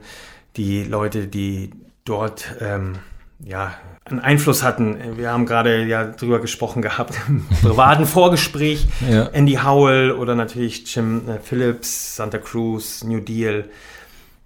Die 0.56 0.84
Leute, 0.84 1.28
die 1.28 1.72
dort 2.06 2.56
ähm, 2.60 2.96
ja, 3.40 3.76
einen 4.06 4.20
Einfluss 4.20 4.64
hatten. 4.64 5.18
Wir 5.18 5.32
haben 5.32 5.46
gerade 5.46 5.84
ja 5.86 6.06
drüber 6.06 6.40
gesprochen 6.40 6.82
gehabt 6.82 7.14
im 7.28 7.46
privaten 7.62 8.06
Vorgespräch. 8.08 8.88
Ja. 9.10 9.28
Andy 9.28 9.56
Howell 9.56 10.12
oder 10.12 10.36
natürlich 10.36 10.94
Jim 10.94 11.30
äh, 11.30 11.40
Phillips, 11.40 12.16
Santa 12.16 12.38
Cruz, 12.40 13.04
New 13.04 13.20
Deal. 13.20 13.66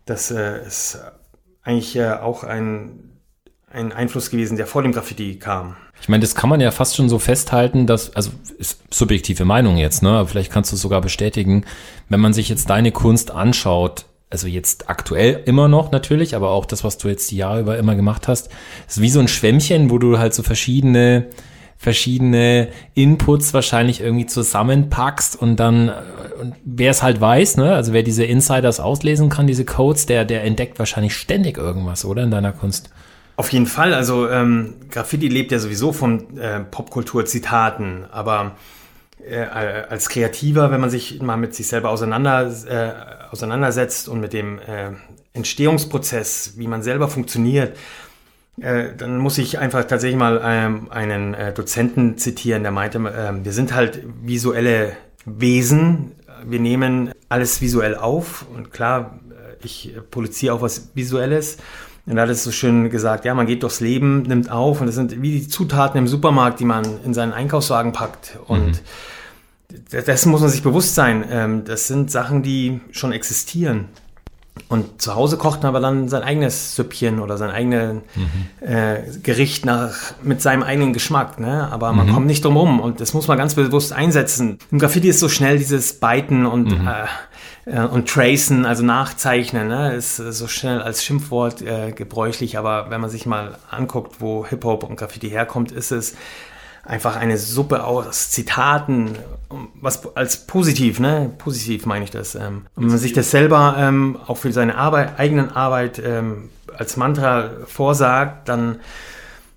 Das 0.05 0.31
äh, 0.31 0.65
ist 0.65 0.99
eigentlich 1.63 1.95
äh, 1.95 2.11
auch 2.11 2.43
ein, 2.43 3.10
ein 3.73 3.91
Einfluss 3.91 4.29
gewesen, 4.29 4.57
der 4.57 4.67
vor 4.67 4.83
dem 4.83 4.91
Graffiti 4.91 5.35
kam. 5.35 5.75
Ich 6.01 6.09
meine, 6.09 6.21
das 6.21 6.35
kann 6.35 6.49
man 6.49 6.59
ja 6.61 6.71
fast 6.71 6.95
schon 6.95 7.09
so 7.09 7.19
festhalten, 7.19 7.85
dass, 7.85 8.15
also 8.15 8.31
ist 8.57 8.81
subjektive 8.89 9.45
Meinung 9.45 9.77
jetzt, 9.77 10.01
ne? 10.01 10.25
Vielleicht 10.27 10.51
kannst 10.51 10.71
du 10.71 10.75
es 10.75 10.81
sogar 10.81 11.01
bestätigen, 11.01 11.65
wenn 12.09 12.19
man 12.19 12.33
sich 12.33 12.49
jetzt 12.49 12.69
deine 12.69 12.91
Kunst 12.91 13.31
anschaut, 13.31 14.05
also 14.29 14.47
jetzt 14.47 14.89
aktuell 14.89 15.41
immer 15.45 15.67
noch 15.67 15.91
natürlich, 15.91 16.35
aber 16.35 16.49
auch 16.51 16.65
das, 16.65 16.83
was 16.83 16.97
du 16.97 17.07
jetzt 17.07 17.29
die 17.31 17.37
Jahre 17.37 17.59
über 17.59 17.77
immer 17.77 17.95
gemacht 17.95 18.27
hast, 18.27 18.49
ist 18.87 19.01
wie 19.01 19.09
so 19.09 19.19
ein 19.19 19.27
Schwämmchen, 19.27 19.89
wo 19.89 19.97
du 19.99 20.17
halt 20.17 20.33
so 20.33 20.41
verschiedene 20.41 21.27
verschiedene 21.81 22.67
Inputs 22.93 23.55
wahrscheinlich 23.55 24.01
irgendwie 24.01 24.27
zusammenpackst 24.27 25.35
und 25.35 25.55
dann, 25.55 25.89
und 26.39 26.53
wer 26.63 26.91
es 26.91 27.01
halt 27.01 27.19
weiß, 27.19 27.57
ne, 27.57 27.73
also 27.73 27.91
wer 27.91 28.03
diese 28.03 28.23
Insiders 28.23 28.79
auslesen 28.79 29.29
kann, 29.29 29.47
diese 29.47 29.65
Codes, 29.65 30.05
der, 30.05 30.23
der 30.23 30.43
entdeckt 30.43 30.77
wahrscheinlich 30.77 31.15
ständig 31.15 31.57
irgendwas, 31.57 32.05
oder 32.05 32.21
in 32.21 32.29
deiner 32.29 32.51
Kunst? 32.51 32.91
Auf 33.35 33.51
jeden 33.51 33.65
Fall. 33.65 33.93
Also 33.93 34.29
ähm, 34.29 34.75
Graffiti 34.89 35.27
lebt 35.27 35.51
ja 35.51 35.59
sowieso 35.59 35.93
von 35.93 36.37
äh, 36.37 36.59
Popkultur-Zitaten, 36.59 38.05
aber 38.11 38.55
äh, 39.27 39.39
als 39.41 40.09
Kreativer, 40.09 40.71
wenn 40.71 40.81
man 40.81 40.89
sich 40.89 41.21
mal 41.21 41.37
mit 41.37 41.55
sich 41.55 41.67
selber 41.67 41.89
auseinander, 41.89 42.51
äh, 42.67 43.31
auseinandersetzt 43.31 44.09
und 44.09 44.19
mit 44.19 44.33
dem 44.33 44.59
äh, 44.59 44.91
Entstehungsprozess, 45.33 46.53
wie 46.57 46.67
man 46.67 46.83
selber 46.83 47.07
funktioniert, 47.07 47.77
äh, 48.59 48.95
dann 48.95 49.17
muss 49.17 49.37
ich 49.37 49.59
einfach 49.59 49.85
tatsächlich 49.85 50.19
mal 50.19 50.41
ähm, 50.43 50.91
einen 50.91 51.33
äh, 51.33 51.53
Dozenten 51.53 52.17
zitieren, 52.17 52.63
der 52.63 52.71
meinte, 52.71 52.99
äh, 52.99 53.43
wir 53.43 53.53
sind 53.53 53.73
halt 53.73 54.03
visuelle 54.21 54.97
Wesen, 55.25 56.11
wir 56.43 56.59
nehmen 56.59 57.11
alles 57.29 57.61
visuell 57.61 57.95
auf 57.95 58.45
und 58.53 58.71
klar, 58.71 59.19
ich 59.63 59.95
produziere 60.09 60.55
auch 60.55 60.61
was 60.61 60.89
Visuelles 60.95 61.57
und 62.05 62.15
da 62.15 62.23
hat 62.23 62.29
es 62.29 62.43
so 62.43 62.51
schön 62.51 62.89
gesagt, 62.89 63.25
ja, 63.25 63.33
man 63.33 63.45
geht 63.45 63.63
durchs 63.63 63.79
Leben, 63.79 64.23
nimmt 64.23 64.49
auf 64.49 64.81
und 64.81 64.87
das 64.87 64.95
sind 64.95 65.21
wie 65.21 65.39
die 65.39 65.47
Zutaten 65.47 65.97
im 65.97 66.07
Supermarkt, 66.07 66.59
die 66.59 66.65
man 66.65 66.85
in 67.05 67.13
seinen 67.13 67.31
Einkaufswagen 67.31 67.93
packt. 67.93 68.39
Und 68.47 68.81
mhm. 69.71 70.03
das 70.05 70.25
muss 70.25 70.41
man 70.41 70.49
sich 70.49 70.63
bewusst 70.63 70.95
sein. 70.95 71.23
Ähm, 71.29 71.63
das 71.63 71.87
sind 71.87 72.09
Sachen, 72.09 72.41
die 72.41 72.81
schon 72.91 73.11
existieren. 73.11 73.85
Und 74.69 75.01
zu 75.01 75.15
Hause 75.15 75.37
kocht 75.37 75.63
man 75.63 75.69
aber 75.69 75.79
dann 75.79 76.07
sein 76.09 76.23
eigenes 76.23 76.75
Süppchen 76.75 77.19
oder 77.19 77.37
sein 77.37 77.49
eigenes 77.49 78.01
mhm. 78.15 78.67
äh, 78.67 79.01
Gericht 79.21 79.65
nach, 79.65 80.13
mit 80.23 80.41
seinem 80.41 80.63
eigenen 80.63 80.93
Geschmack. 80.93 81.39
Ne? 81.39 81.67
Aber 81.71 81.93
man 81.93 82.07
mhm. 82.07 82.13
kommt 82.13 82.27
nicht 82.27 82.45
drum 82.45 82.57
rum 82.57 82.79
und 82.79 83.01
das 83.01 83.13
muss 83.13 83.27
man 83.27 83.37
ganz 83.37 83.55
bewusst 83.55 83.93
einsetzen. 83.93 84.59
Im 84.71 84.79
Graffiti 84.79 85.09
ist 85.09 85.19
so 85.19 85.29
schnell 85.29 85.57
dieses 85.57 85.99
Biten 85.99 86.45
und 86.45 86.79
mhm. 86.79 86.87
äh, 86.87 87.05
äh, 87.65 87.81
und 87.81 88.09
tracen, 88.09 88.65
also 88.65 88.83
nachzeichnen, 88.83 89.67
ne, 89.67 89.93
ist 89.93 90.17
so 90.17 90.47
schnell 90.47 90.81
als 90.81 91.03
Schimpfwort 91.03 91.61
äh, 91.61 91.91
gebräuchlich, 91.91 92.57
aber 92.57 92.89
wenn 92.89 93.01
man 93.01 93.09
sich 93.09 93.25
mal 93.25 93.57
anguckt, 93.69 94.15
wo 94.19 94.45
Hip-Hop 94.45 94.83
und 94.83 94.95
Graffiti 94.95 95.29
herkommt, 95.29 95.71
ist 95.71 95.91
es 95.91 96.15
einfach 96.83 97.15
eine 97.15 97.37
Suppe 97.37 97.83
aus 97.83 98.31
Zitaten, 98.31 99.17
was 99.75 100.15
als 100.15 100.47
positiv, 100.47 100.99
ne, 100.99 101.31
positiv 101.37 101.85
meine 101.85 102.05
ich 102.05 102.11
das. 102.11 102.35
Ähm, 102.35 102.65
und 102.75 102.83
wenn 102.83 102.89
man 102.89 102.97
sich 102.97 103.13
das 103.13 103.31
selber 103.31 103.75
ähm, 103.77 104.17
auch 104.27 104.37
für 104.37 104.51
seine 104.51 104.75
Arbeit, 104.75 105.19
eigenen 105.19 105.51
Arbeit 105.51 106.01
ähm, 106.03 106.49
als 106.75 106.97
Mantra 106.97 107.51
vorsagt, 107.65 108.49
dann 108.49 108.79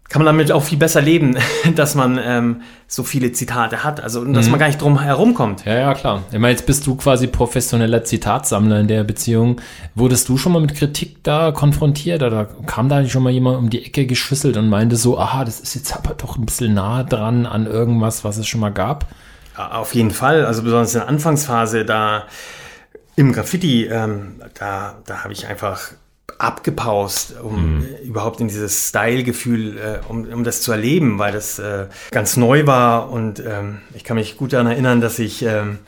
kann 0.09 0.23
man 0.23 0.27
damit 0.27 0.53
auch 0.53 0.63
viel 0.63 0.79
besser 0.79 1.01
leben, 1.01 1.37
dass 1.75 1.95
man 1.95 2.21
ähm, 2.23 2.63
so 2.87 3.03
viele 3.03 3.33
Zitate 3.33 3.83
hat, 3.85 4.01
also 4.01 4.25
dass 4.25 4.47
mhm. 4.47 4.53
man 4.53 4.61
gar 4.61 4.67
nicht 4.67 4.81
drum 4.81 5.01
herumkommt. 5.01 5.65
Ja, 5.65 5.75
ja, 5.75 5.95
klar. 5.95 6.23
Ich 6.31 6.39
meine, 6.39 6.51
jetzt 6.53 6.67
bist 6.67 6.87
du 6.87 6.95
quasi 6.95 7.27
professioneller 7.27 8.05
Zitatsammler 8.05 8.81
in 8.81 8.89
der 8.89 9.03
Beziehung. 9.03 9.61
Wurdest 9.95 10.29
du 10.29 10.37
schon 10.37 10.53
mal 10.53 10.61
mit 10.61 10.75
Kritik 10.75 11.25
da 11.25 11.53
konfrontiert 11.53 12.23
oder 12.23 12.47
kam 12.67 12.89
da 12.89 13.05
schon 13.07 13.23
mal 13.23 13.31
jemand 13.31 13.59
um 13.59 13.71
die 13.71 13.85
Ecke 13.85 14.07
geschüsselt 14.07 14.57
und 14.57 14.69
meinte 14.69 14.97
so, 14.97 15.19
aha, 15.19 15.45
das 15.45 15.61
ist 15.61 15.75
jetzt 15.75 15.97
aber 15.97 16.15
doch 16.15 16.37
ein 16.37 16.45
bisschen 16.45 16.75
nah 16.75 17.03
dran 17.03 17.47
an 17.47 17.67
irgendwas, 17.67 18.25
was 18.25 18.37
es 18.37 18.47
schon 18.47 18.61
mal 18.61 18.73
gab? 18.73 19.07
Ja, 19.57 19.73
auf 19.73 19.95
jeden 19.95 20.11
Fall, 20.11 20.45
also 20.45 20.63
besonders 20.63 20.95
in 20.95 21.01
der 21.01 21.09
Anfangsphase 21.09 21.85
da 21.85 22.25
im 23.17 23.33
Graffiti, 23.33 23.87
ähm, 23.87 24.41
da, 24.55 24.97
da 25.07 25.23
habe 25.23 25.33
ich 25.33 25.47
einfach 25.47 25.93
abgepaust, 26.39 27.35
um 27.43 27.79
mhm. 27.79 27.87
überhaupt 28.05 28.41
in 28.41 28.49
dieses 28.49 28.89
Style-Gefühl, 28.89 29.79
äh, 29.79 29.99
um, 30.09 30.25
um 30.25 30.45
das 30.45 30.63
zu 30.63 30.73
erleben, 30.73 31.19
weil 31.19 31.33
das 31.33 31.59
äh, 31.59 31.87
ganz 32.11 32.37
neu 32.37 32.67
war. 32.67 33.11
Und 33.11 33.41
ähm, 33.41 33.81
ich 33.95 34.05
kann 34.05 34.17
mich 34.17 34.37
gut 34.37 34.53
daran 34.53 34.67
erinnern, 34.67 35.01
dass 35.01 35.19
ich 35.19 35.43
ähm, 35.43 35.79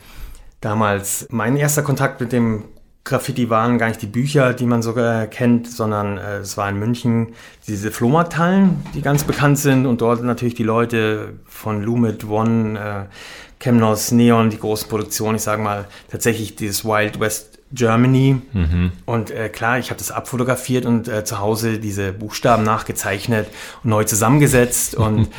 damals 0.61 1.27
mein 1.29 1.57
erster 1.57 1.83
Kontakt 1.83 2.21
mit 2.21 2.31
dem 2.31 2.65
Graffiti 3.07 3.49
waren 3.49 3.77
gar 3.77 3.87
nicht 3.87 4.01
die 4.01 4.07
Bücher, 4.07 4.53
die 4.53 4.65
man 4.65 4.81
sogar 4.81 5.27
kennt, 5.27 5.71
sondern 5.71 6.17
äh, 6.17 6.39
es 6.39 6.57
war 6.57 6.69
in 6.69 6.77
München 6.77 7.33
diese 7.65 7.89
Flohmarkthallen, 7.89 8.83
die 8.93 9.01
ganz 9.01 9.23
bekannt 9.23 9.59
sind. 9.59 9.85
Und 9.85 10.01
dort 10.01 10.23
natürlich 10.23 10.55
die 10.55 10.63
Leute 10.63 11.33
von 11.45 11.81
Lumit, 11.81 12.25
One, 12.25 12.77
äh, 12.77 13.63
Chemnos, 13.63 14.11
Neon, 14.11 14.49
die 14.49 14.59
großen 14.59 14.89
Produktionen, 14.89 15.37
ich 15.37 15.41
sage 15.41 15.61
mal 15.61 15.85
tatsächlich 16.11 16.57
dieses 16.57 16.83
Wild 16.83 17.19
West 17.19 17.56
Germany. 17.71 18.41
Mhm. 18.53 18.91
Und 19.05 19.31
äh, 19.31 19.49
klar, 19.49 19.79
ich 19.79 19.89
habe 19.89 19.97
das 19.97 20.11
abfotografiert 20.11 20.85
und 20.85 21.07
äh, 21.07 21.23
zu 21.23 21.39
Hause 21.39 21.79
diese 21.79 22.13
Buchstaben 22.13 22.63
nachgezeichnet 22.63 23.47
und 23.83 23.89
neu 23.89 24.03
zusammengesetzt 24.03 24.95
und 24.95 25.29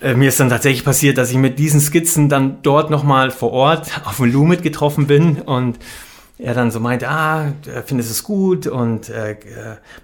Äh, 0.00 0.14
mir 0.14 0.28
ist 0.28 0.40
dann 0.40 0.48
tatsächlich 0.48 0.84
passiert, 0.84 1.16
dass 1.16 1.30
ich 1.30 1.36
mit 1.36 1.58
diesen 1.58 1.80
Skizzen 1.80 2.28
dann 2.28 2.58
dort 2.62 2.90
nochmal 2.90 3.30
vor 3.30 3.52
Ort 3.52 4.00
auf 4.04 4.16
dem 4.16 4.32
Lumit 4.32 4.62
getroffen 4.62 5.06
bin 5.06 5.40
und 5.40 5.78
er 6.38 6.52
dann 6.52 6.70
so 6.70 6.80
meinte, 6.80 7.08
ah, 7.08 7.52
findest 7.86 8.10
es 8.10 8.22
gut 8.22 8.66
und 8.66 9.08
äh, 9.08 9.32
äh, 9.32 9.36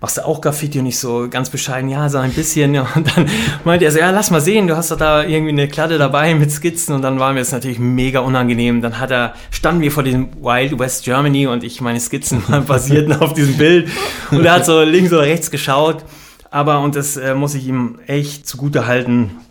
machst 0.01 0.17
du 0.17 0.25
auch 0.25 0.41
Graffiti 0.41 0.79
und 0.79 0.87
ich 0.87 0.99
so 0.99 1.29
ganz 1.29 1.51
bescheiden, 1.51 1.91
ja, 1.91 2.09
so 2.09 2.19
ein 2.19 2.33
bisschen. 2.33 2.75
Und 2.95 3.17
dann 3.17 3.29
meinte 3.65 3.85
er 3.85 3.93
so, 3.93 3.99
ja, 3.99 4.11
lass 4.11 4.31
mal 4.31 4.41
sehen, 4.41 4.67
du 4.67 4.77
hast 4.77 4.91
doch 4.91 4.97
da 4.97 5.25
irgendwie 5.25 5.51
eine 5.51 5.69
Kladde 5.69 5.99
dabei 5.99 6.35
mit 6.35 6.51
Skizzen 6.51 6.95
und 6.95 7.03
dann 7.03 7.19
war 7.19 7.35
mir 7.35 7.41
das 7.41 7.53
natürlich 7.53 7.79
mega 7.79 8.21
unangenehm. 8.21 8.81
Dann 8.81 8.99
hat 8.99 9.11
er, 9.11 9.35
standen 9.51 9.83
wir 9.83 9.93
vor 9.93 10.05
diesem 10.05 10.31
Wild 10.43 10.79
West 10.79 11.05
Germany 11.05 11.47
und 11.47 11.65
ich 11.65 11.83
meine 11.83 12.01
Skizzen 12.01 12.43
basierten 12.67 13.13
auf 13.21 13.35
diesem 13.35 13.59
Bild 13.59 13.91
und 14.31 14.45
er 14.45 14.55
hat 14.55 14.65
so 14.65 14.81
links 14.83 15.13
oder 15.13 15.23
rechts 15.23 15.51
geschaut. 15.51 16.03
Aber, 16.51 16.81
und 16.81 16.97
das 16.97 17.17
äh, 17.17 17.35
muss 17.35 17.55
ich 17.55 17.67
ihm 17.67 17.99
echt 18.07 18.47
zugute 18.47 18.87
halten, 18.87 19.42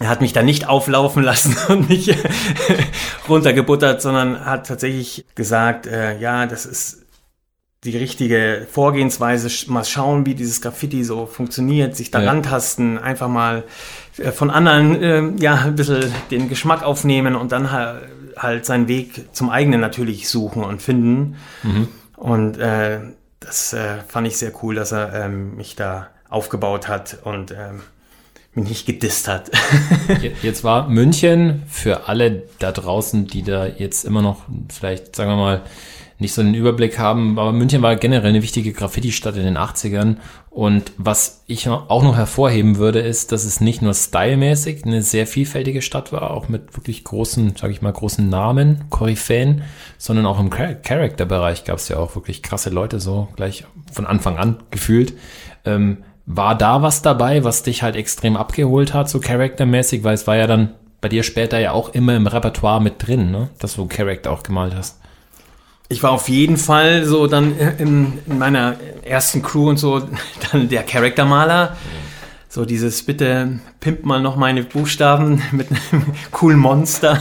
er 0.00 0.08
hat 0.08 0.22
mich 0.22 0.32
da 0.32 0.42
nicht 0.42 0.66
auflaufen 0.66 1.22
lassen 1.22 1.56
und 1.68 1.88
mich 1.88 2.12
runtergebuttert, 3.28 4.02
sondern 4.02 4.44
hat 4.44 4.66
tatsächlich 4.66 5.26
gesagt, 5.34 5.86
äh, 5.86 6.18
ja, 6.18 6.46
das 6.46 6.66
ist 6.66 7.04
die 7.84 7.96
richtige 7.96 8.66
Vorgehensweise, 8.70 9.48
mal 9.70 9.84
schauen, 9.84 10.26
wie 10.26 10.34
dieses 10.34 10.60
Graffiti 10.60 11.04
so 11.04 11.26
funktioniert, 11.26 11.96
sich 11.96 12.10
da 12.10 12.20
ja. 12.20 12.30
rantasten, 12.30 12.98
einfach 12.98 13.28
mal 13.28 13.64
äh, 14.16 14.32
von 14.32 14.50
anderen 14.50 15.02
äh, 15.02 15.42
ja 15.42 15.54
ein 15.56 15.76
bisschen 15.76 16.12
den 16.30 16.48
Geschmack 16.48 16.82
aufnehmen 16.82 17.36
und 17.36 17.52
dann 17.52 17.70
halt, 17.70 18.02
halt 18.36 18.66
seinen 18.66 18.88
Weg 18.88 19.34
zum 19.34 19.50
eigenen 19.50 19.80
natürlich 19.80 20.28
suchen 20.28 20.64
und 20.64 20.82
finden. 20.82 21.36
Mhm. 21.62 21.88
Und 22.16 22.58
äh, 22.58 23.00
das 23.38 23.72
äh, 23.74 23.98
fand 24.08 24.26
ich 24.26 24.36
sehr 24.38 24.52
cool, 24.62 24.74
dass 24.74 24.92
er 24.92 25.14
ähm, 25.24 25.56
mich 25.56 25.76
da 25.76 26.08
aufgebaut 26.28 26.88
hat 26.88 27.18
und 27.24 27.50
ähm, 27.50 27.80
mich 28.54 28.68
nicht 28.68 28.86
gedisst 28.86 29.28
hat. 29.28 29.50
jetzt 30.42 30.64
war 30.64 30.88
München 30.88 31.62
für 31.68 32.08
alle 32.08 32.44
da 32.58 32.72
draußen, 32.72 33.26
die 33.26 33.42
da 33.42 33.66
jetzt 33.66 34.04
immer 34.04 34.22
noch 34.22 34.42
vielleicht, 34.68 35.14
sagen 35.16 35.30
wir 35.30 35.36
mal, 35.36 35.62
nicht 36.20 36.34
so 36.34 36.42
einen 36.42 36.54
Überblick 36.54 36.98
haben, 36.98 37.38
aber 37.38 37.50
München 37.52 37.80
war 37.80 37.96
generell 37.96 38.28
eine 38.28 38.42
wichtige 38.42 38.72
Graffiti-Stadt 38.72 39.36
in 39.36 39.44
den 39.44 39.56
80ern. 39.56 40.16
Und 40.50 40.92
was 40.98 41.42
ich 41.46 41.66
auch 41.68 42.02
noch 42.02 42.14
hervorheben 42.16 42.76
würde, 42.76 43.00
ist, 43.00 43.32
dass 43.32 43.44
es 43.44 43.62
nicht 43.62 43.80
nur 43.80 43.94
stylmäßig 43.94 44.84
eine 44.84 45.00
sehr 45.00 45.26
vielfältige 45.26 45.80
Stadt 45.80 46.12
war, 46.12 46.32
auch 46.32 46.48
mit 46.48 46.76
wirklich 46.76 47.04
großen, 47.04 47.56
sage 47.56 47.72
ich 47.72 47.80
mal, 47.80 47.92
großen 47.92 48.28
Namen, 48.28 48.84
Koryphäen, 48.90 49.62
sondern 49.96 50.26
auch 50.26 50.38
im 50.38 50.50
Charakterbereich 50.50 51.64
gab 51.64 51.78
es 51.78 51.88
ja 51.88 51.96
auch 51.96 52.14
wirklich 52.14 52.42
krasse 52.42 52.68
Leute, 52.68 53.00
so 53.00 53.28
gleich 53.36 53.64
von 53.90 54.04
Anfang 54.04 54.36
an 54.36 54.58
gefühlt. 54.70 55.14
Ähm, 55.64 56.04
war 56.32 56.54
da 56.54 56.80
was 56.80 57.02
dabei, 57.02 57.42
was 57.42 57.64
dich 57.64 57.82
halt 57.82 57.96
extrem 57.96 58.36
abgeholt 58.36 58.94
hat, 58.94 59.08
so 59.08 59.18
charaktermäßig? 59.18 60.04
Weil 60.04 60.14
es 60.14 60.26
war 60.26 60.36
ja 60.36 60.46
dann 60.46 60.74
bei 61.00 61.08
dir 61.08 61.22
später 61.22 61.58
ja 61.58 61.72
auch 61.72 61.90
immer 61.90 62.14
im 62.14 62.26
Repertoire 62.26 62.80
mit 62.80 63.06
drin, 63.06 63.30
ne? 63.30 63.48
dass 63.58 63.74
du 63.74 63.86
Charakter 63.86 64.30
auch 64.30 64.42
gemalt 64.42 64.74
hast. 64.76 64.98
Ich 65.88 66.04
war 66.04 66.12
auf 66.12 66.28
jeden 66.28 66.56
Fall 66.56 67.04
so 67.04 67.26
dann 67.26 67.58
in, 67.78 68.18
in 68.26 68.38
meiner 68.38 68.76
ersten 69.02 69.42
Crew 69.42 69.70
und 69.70 69.78
so 69.78 70.02
dann 70.52 70.68
der 70.68 70.84
Charaktermaler. 70.84 71.76
So 72.48 72.64
dieses, 72.64 73.02
bitte 73.04 73.60
pimp 73.80 74.04
mal 74.04 74.20
noch 74.20 74.36
meine 74.36 74.62
Buchstaben 74.62 75.42
mit 75.52 75.68
einem 75.70 76.06
coolen 76.30 76.58
Monster. 76.58 77.20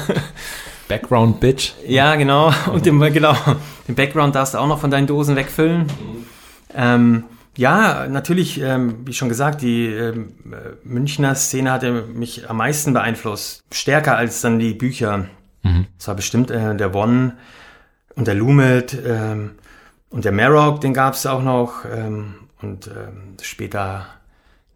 Background 0.88 1.40
Bitch. 1.40 1.74
Ja, 1.88 2.16
genau. 2.16 2.54
Und 2.72 2.86
den, 2.86 3.00
genau, 3.12 3.36
den 3.88 3.96
Background 3.96 4.36
darfst 4.36 4.54
du 4.54 4.60
auch 4.60 4.68
noch 4.68 4.80
von 4.80 4.92
deinen 4.92 5.08
Dosen 5.08 5.36
wegfüllen. 5.36 5.86
Ähm, 6.76 7.24
ja, 7.60 8.08
natürlich, 8.08 8.62
ähm, 8.62 9.06
wie 9.06 9.12
schon 9.12 9.28
gesagt, 9.28 9.62
die 9.62 9.88
ähm, 9.88 10.32
Münchner 10.86 11.36
Szene 11.36 11.74
hatte 11.74 12.04
mich 12.04 12.50
am 12.50 12.56
meisten 12.56 12.94
beeinflusst. 12.94 13.66
Stärker 13.74 14.16
als 14.16 14.40
dann 14.40 14.60
die 14.60 14.74
Bücher. 14.74 15.26
Mhm. 15.64 15.88
Das 15.98 16.08
war 16.08 16.16
bestimmt 16.16 16.52
äh, 16.52 16.74
der 16.78 16.96
One 16.96 17.34
und 18.16 18.28
der 18.28 18.36
Lumet 18.36 18.98
ähm, 19.06 19.56
und 20.10 20.24
der 20.24 20.32
Marok, 20.32 20.80
den 20.80 20.94
gab 20.94 21.16
es 21.16 21.26
auch 21.26 21.44
noch. 21.44 21.84
Ähm, 21.84 22.36
und 22.62 22.88
ähm, 22.88 23.36
später 23.42 24.06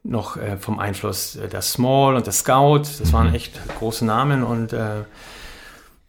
noch 0.04 0.36
äh, 0.36 0.58
vom 0.58 0.78
Einfluss 0.78 1.38
äh, 1.38 1.48
der 1.48 1.62
Small 1.62 2.18
und 2.18 2.26
der 2.26 2.34
Scout. 2.34 2.80
Das 2.80 3.00
mhm. 3.00 3.14
waren 3.14 3.34
echt 3.34 3.62
große 3.80 4.04
Namen 4.04 4.44
und 4.44 4.74
äh, 4.74 5.04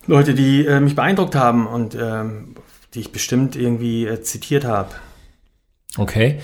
Leute, 0.09 0.35
die 0.35 0.67
äh, 0.67 0.81
mich 0.81 0.97
beeindruckt 0.97 1.37
haben 1.37 1.69
und 1.69 1.95
ähm, 1.95 2.57
die 2.95 3.01
ich 3.01 3.13
bestimmt 3.13 3.55
irgendwie 3.55 4.07
äh, 4.07 4.23
zitiert 4.23 4.65
habe. 4.65 4.91
Okay. 5.97 6.41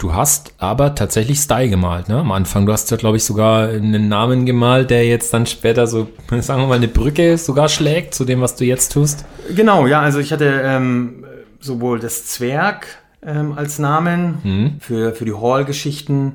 Du 0.00 0.14
hast 0.14 0.54
aber 0.56 0.94
tatsächlich 0.94 1.40
Style 1.40 1.68
gemalt, 1.68 2.08
ne? 2.08 2.16
Am 2.20 2.32
Anfang. 2.32 2.64
Du 2.64 2.72
hast 2.72 2.90
ja, 2.90 2.96
glaube 2.96 3.18
ich, 3.18 3.24
sogar 3.24 3.68
einen 3.68 4.08
Namen 4.08 4.46
gemalt, 4.46 4.88
der 4.88 5.04
jetzt 5.04 5.34
dann 5.34 5.44
später 5.44 5.86
so, 5.86 6.08
sagen 6.40 6.62
wir 6.62 6.68
mal, 6.68 6.76
eine 6.76 6.88
Brücke 6.88 7.36
sogar 7.36 7.68
schlägt 7.68 8.14
zu 8.14 8.24
dem, 8.24 8.40
was 8.40 8.56
du 8.56 8.64
jetzt 8.64 8.92
tust. 8.92 9.26
Genau, 9.54 9.86
ja. 9.86 10.00
Also 10.00 10.18
ich 10.18 10.32
hatte 10.32 10.62
ähm, 10.64 11.26
sowohl 11.60 12.00
das 12.00 12.24
Zwerg 12.24 12.86
ähm, 13.22 13.52
als 13.52 13.78
Namen 13.78 14.38
mhm. 14.42 14.76
für, 14.80 15.14
für 15.14 15.26
die 15.26 15.34
Hall-Geschichten, 15.34 16.32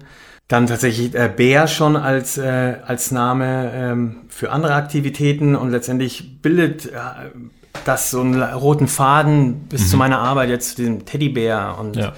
dann 0.48 0.67
tatsächlich 0.67 1.15
äh, 1.15 1.27
Bär 1.36 1.67
schon 1.67 1.95
als, 1.95 2.38
äh, 2.38 2.75
als 2.86 3.10
Name 3.10 3.72
ähm, 3.74 4.15
für 4.29 4.51
andere 4.51 4.75
Aktivitäten 4.75 5.55
und 5.55 5.72
letztendlich 5.72 6.39
bildet 6.43 6.86
äh, 6.86 7.00
das 7.84 8.12
so 8.12 8.22
einen 8.22 8.43
roten 8.43 8.88
Faden 8.88 9.62
bis 9.69 9.86
mhm. 9.86 9.88
zu 9.88 9.98
meiner 9.98 10.19
Arbeit 10.19 10.50
jetzt, 10.50 10.77
diesem 10.77 11.05
Teddybär 11.05 11.77
und 11.79 11.95
ja. 11.95 12.13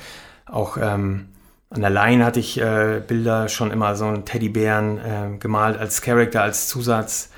auch 0.46 0.76
ähm, 0.76 1.28
an 1.70 1.82
der 1.82 1.90
Line 1.90 2.24
hatte 2.24 2.40
ich 2.40 2.60
äh, 2.60 3.02
Bilder 3.06 3.50
schon 3.50 3.72
immer 3.72 3.96
so 3.96 4.06
einen 4.06 4.26
Teddybären 4.26 4.98
äh, 4.98 5.38
gemalt 5.40 5.78
als 5.78 6.02
Charakter, 6.02 6.42
als 6.42 6.68
Zusatz. 6.68 7.30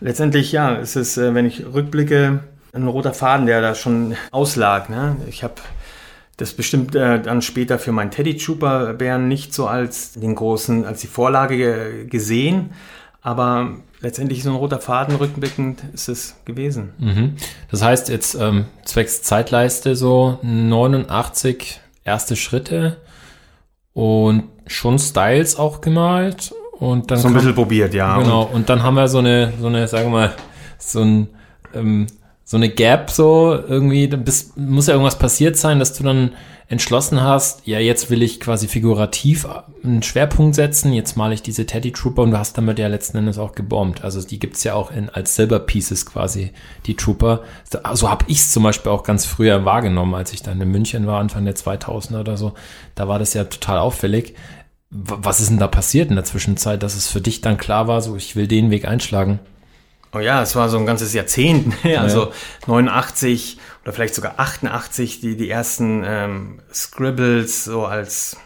Letztendlich, 0.00 0.52
ja, 0.52 0.76
es 0.76 0.96
ist, 0.96 1.16
äh, 1.16 1.34
wenn 1.34 1.46
ich 1.46 1.64
rückblicke, 1.64 2.40
ein 2.72 2.88
roter 2.88 3.14
Faden, 3.14 3.46
der 3.46 3.60
da 3.60 3.74
schon 3.74 4.16
auslag. 4.30 4.90
Ne? 4.90 5.16
Ich 5.28 5.42
habe 5.42 5.54
das 6.36 6.52
bestimmt 6.52 6.94
äh, 6.94 7.20
dann 7.20 7.42
später 7.42 7.78
für 7.78 7.92
meinen 7.92 8.10
Teddy 8.10 8.36
Trooper 8.36 8.94
Bären 8.94 9.28
nicht 9.28 9.54
so 9.54 9.66
als 9.66 10.12
den 10.12 10.34
großen, 10.34 10.84
als 10.84 11.00
die 11.00 11.06
Vorlage 11.06 12.06
gesehen, 12.06 12.70
aber 13.22 13.76
letztendlich 14.00 14.42
so 14.42 14.50
ein 14.50 14.56
roter 14.56 14.80
Faden 14.80 15.16
rückblickend 15.16 15.82
ist 15.94 16.08
es 16.08 16.36
gewesen. 16.44 16.92
Mhm. 16.98 17.36
Das 17.70 17.82
heißt 17.82 18.08
jetzt 18.08 18.34
ähm, 18.34 18.66
zwecks 18.84 19.22
Zeitleiste 19.22 19.94
so 19.96 20.38
89 20.42 21.80
erste 22.04 22.36
Schritte 22.36 22.98
und 23.94 24.44
schon 24.66 24.98
Styles 24.98 25.56
auch 25.56 25.80
gemalt 25.80 26.54
und 26.72 27.10
dann 27.10 27.18
so 27.18 27.28
ein 27.28 27.34
bisschen 27.34 27.54
probiert, 27.54 27.94
ja. 27.94 28.18
Genau. 28.18 28.42
Und, 28.42 28.54
und, 28.54 28.68
dann 28.68 28.82
haben 28.82 28.94
wir 28.94 29.08
so 29.08 29.18
eine, 29.18 29.52
so 29.58 29.68
eine, 29.68 29.88
sagen 29.88 30.06
wir 30.06 30.10
mal, 30.10 30.32
so 30.78 31.00
ein 31.00 31.28
ähm, 31.74 32.06
so 32.44 32.56
eine 32.56 32.68
Gap 32.68 33.10
so 33.10 33.58
irgendwie, 33.68 34.08
dann 34.08 34.24
bist, 34.24 34.56
muss 34.56 34.86
ja 34.86 34.94
irgendwas 34.94 35.18
passiert 35.18 35.56
sein, 35.56 35.78
dass 35.78 35.94
du 35.94 36.04
dann 36.04 36.32
entschlossen 36.66 37.22
hast, 37.22 37.66
ja, 37.66 37.78
jetzt 37.78 38.10
will 38.10 38.22
ich 38.22 38.40
quasi 38.40 38.68
figurativ 38.68 39.46
einen 39.82 40.02
Schwerpunkt 40.02 40.54
setzen, 40.54 40.92
jetzt 40.92 41.16
male 41.16 41.34
ich 41.34 41.42
diese 41.42 41.66
Teddy 41.66 41.92
Trooper 41.92 42.22
und 42.22 42.30
du 42.30 42.38
hast 42.38 42.56
damit 42.56 42.78
ja 42.78 42.88
letzten 42.88 43.18
Endes 43.18 43.38
auch 43.38 43.54
gebombt. 43.54 44.02
Also 44.02 44.22
die 44.22 44.38
gibt's 44.38 44.64
ja 44.64 44.74
auch 44.74 44.90
in, 44.90 45.10
als 45.10 45.36
Silver 45.36 45.58
Pieces 45.58 46.06
quasi, 46.06 46.52
die 46.86 46.96
Trooper. 46.96 47.42
So 47.70 47.80
also 47.82 48.10
habe 48.10 48.24
ich 48.28 48.48
zum 48.48 48.62
Beispiel 48.62 48.92
auch 48.92 49.02
ganz 49.02 49.26
früher 49.26 49.64
wahrgenommen, 49.64 50.14
als 50.14 50.32
ich 50.32 50.42
dann 50.42 50.60
in 50.60 50.70
München 50.70 51.06
war, 51.06 51.20
Anfang 51.20 51.44
der 51.44 51.54
2000er 51.54 52.20
oder 52.20 52.36
so. 52.38 52.54
Da 52.94 53.08
war 53.08 53.18
das 53.18 53.34
ja 53.34 53.44
total 53.44 53.78
auffällig. 53.78 54.34
Was 54.90 55.40
ist 55.40 55.50
denn 55.50 55.58
da 55.58 55.68
passiert 55.68 56.08
in 56.08 56.16
der 56.16 56.24
Zwischenzeit, 56.24 56.82
dass 56.82 56.94
es 56.94 57.08
für 57.08 57.20
dich 57.20 57.40
dann 57.40 57.58
klar 57.58 57.88
war, 57.88 58.00
so 58.00 58.16
ich 58.16 58.36
will 58.36 58.46
den 58.46 58.70
Weg 58.70 58.86
einschlagen? 58.86 59.40
Oh 60.14 60.20
ja, 60.20 60.42
es 60.42 60.54
war 60.54 60.68
so 60.68 60.78
ein 60.78 60.86
ganzes 60.86 61.12
Jahrzehnt, 61.12 61.84
ne? 61.84 61.98
also 61.98 62.26
ja. 62.26 62.32
89 62.68 63.58
oder 63.82 63.92
vielleicht 63.92 64.14
sogar 64.14 64.34
88 64.36 65.20
die, 65.20 65.36
die 65.36 65.50
ersten 65.50 66.04
ähm, 66.06 66.60
Scribbles 66.72 67.64
so 67.64 67.84
als, 67.84 68.36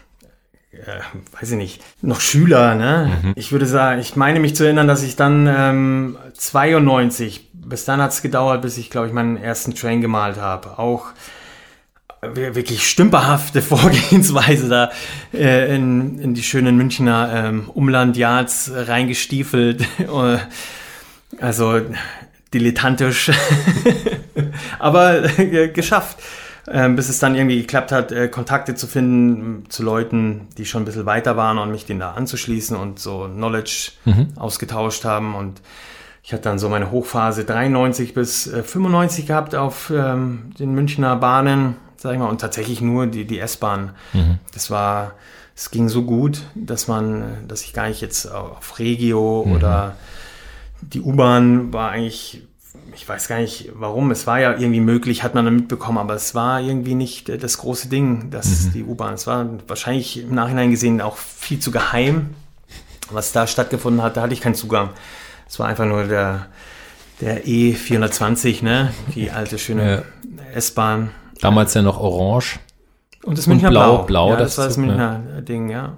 äh, 0.71 0.99
weiß 1.39 1.51
ich 1.51 1.57
nicht, 1.57 1.83
noch 2.01 2.21
Schüler. 2.21 2.75
Ne? 2.75 3.11
Mhm. 3.21 3.33
Ich 3.35 3.51
würde 3.51 3.67
sagen, 3.67 4.01
ich 4.01 4.15
meine 4.15 4.39
mich 4.39 4.55
zu 4.55 4.63
erinnern, 4.63 4.87
dass 4.87 5.03
ich 5.03 5.15
dann 5.15 5.47
ähm, 5.47 6.17
92, 6.33 7.49
bis 7.53 7.85
dann 7.85 8.01
hat 8.01 8.11
es 8.11 8.21
gedauert, 8.21 8.61
bis 8.63 8.77
ich, 8.77 8.89
glaube 8.89 9.07
ich, 9.07 9.13
meinen 9.13 9.37
ersten 9.37 9.75
Train 9.75 10.01
gemalt 10.01 10.37
habe. 10.37 10.79
Auch 10.79 11.05
wirklich 12.21 12.89
stümperhafte 12.89 13.61
Vorgehensweise 13.61 14.67
da 14.67 14.91
äh, 15.33 15.75
in, 15.75 16.19
in 16.19 16.33
die 16.33 16.43
schönen 16.43 16.75
Münchner 16.77 17.31
ähm, 17.33 17.69
Umland-Yards 17.69 18.71
reingestiefelt. 18.75 19.85
Also 21.39 21.81
dilettantisch, 22.53 23.31
aber 24.79 25.39
äh, 25.39 25.69
geschafft. 25.69 26.17
ähm, 26.71 26.95
bis 26.95 27.09
es 27.09 27.19
dann 27.19 27.35
irgendwie 27.35 27.61
geklappt 27.61 27.91
hat, 27.91 28.11
äh, 28.11 28.27
Kontakte 28.27 28.75
zu 28.75 28.85
finden 28.85 29.69
zu 29.69 29.83
Leuten, 29.83 30.47
die 30.57 30.65
schon 30.65 30.83
ein 30.83 30.85
bisschen 30.85 31.05
weiter 31.05 31.35
waren 31.35 31.57
und 31.57 31.71
mich 31.71 31.85
denen 31.85 31.99
da 31.99 32.11
anzuschließen 32.11 32.77
und 32.77 32.99
so 32.99 33.27
Knowledge 33.27 33.91
mhm. 34.05 34.33
ausgetauscht 34.35 35.03
haben. 35.03 35.35
Und 35.35 35.61
ich 36.21 36.31
hatte 36.31 36.43
dann 36.43 36.59
so 36.59 36.69
meine 36.69 36.91
Hochphase 36.91 37.43
93 37.43 38.13
bis 38.13 38.47
äh, 38.47 38.61
95 38.63 39.25
gehabt 39.25 39.55
auf 39.55 39.91
ähm, 39.93 40.51
den 40.59 40.73
Münchner 40.73 41.15
Bahnen, 41.15 41.75
sag 41.97 42.13
ich 42.13 42.19
mal, 42.19 42.27
und 42.27 42.41
tatsächlich 42.41 42.81
nur 42.81 43.07
die, 43.07 43.25
die 43.25 43.39
S-Bahn. 43.39 43.91
Mhm. 44.13 44.37
Das 44.53 44.69
war, 44.69 45.13
es 45.55 45.71
ging 45.71 45.89
so 45.89 46.03
gut, 46.03 46.41
dass 46.53 46.87
man, 46.87 47.47
dass 47.47 47.63
ich 47.63 47.73
gar 47.73 47.87
nicht 47.87 48.01
jetzt 48.01 48.31
auf 48.31 48.77
Regio 48.77 49.43
mhm. 49.45 49.53
oder 49.53 49.95
die 50.81 51.01
U-Bahn 51.01 51.73
war 51.73 51.91
eigentlich 51.91 52.43
ich 52.93 53.07
weiß 53.07 53.27
gar 53.27 53.39
nicht 53.39 53.69
warum, 53.73 54.11
es 54.11 54.27
war 54.27 54.39
ja 54.39 54.51
irgendwie 54.51 54.79
möglich, 54.79 55.23
hat 55.23 55.35
man 55.35 55.45
dann 55.45 55.55
mitbekommen, 55.55 55.97
aber 55.97 56.15
es 56.15 56.35
war 56.35 56.61
irgendwie 56.61 56.95
nicht 56.95 57.29
äh, 57.29 57.37
das 57.37 57.57
große 57.57 57.89
Ding, 57.89 58.29
dass 58.31 58.65
mhm. 58.65 58.71
die 58.73 58.83
U-Bahn, 58.83 59.13
es 59.13 59.27
war 59.27 59.47
wahrscheinlich 59.67 60.21
im 60.21 60.35
Nachhinein 60.35 60.71
gesehen 60.71 61.01
auch 61.01 61.17
viel 61.17 61.59
zu 61.59 61.71
geheim, 61.71 62.31
was 63.09 63.31
da 63.31 63.47
stattgefunden 63.47 64.01
hat, 64.01 64.17
da 64.17 64.21
hatte 64.21 64.33
ich 64.33 64.41
keinen 64.41 64.55
Zugang. 64.55 64.89
Es 65.47 65.59
war 65.59 65.67
einfach 65.67 65.85
nur 65.85 66.03
der, 66.03 66.47
der 67.21 67.45
E420, 67.45 68.63
ne, 68.63 68.93
die 69.15 69.31
alte 69.31 69.57
schöne 69.57 70.03
ja. 70.37 70.43
S-Bahn. 70.53 71.11
Damals 71.41 71.73
ja 71.73 71.81
noch 71.81 71.99
orange. 71.99 72.59
Und 73.23 73.37
das 73.37 73.47
Münchner 73.47 73.69
Blau. 73.69 73.97
Blau, 73.99 74.05
Blau 74.05 74.29
ja, 74.31 74.35
das, 74.35 74.55
das 74.55 74.57
war 74.57 74.65
das 74.67 74.77
Münchner 74.77 75.23
ja. 75.35 75.41
Ding, 75.41 75.69
ja. 75.69 75.93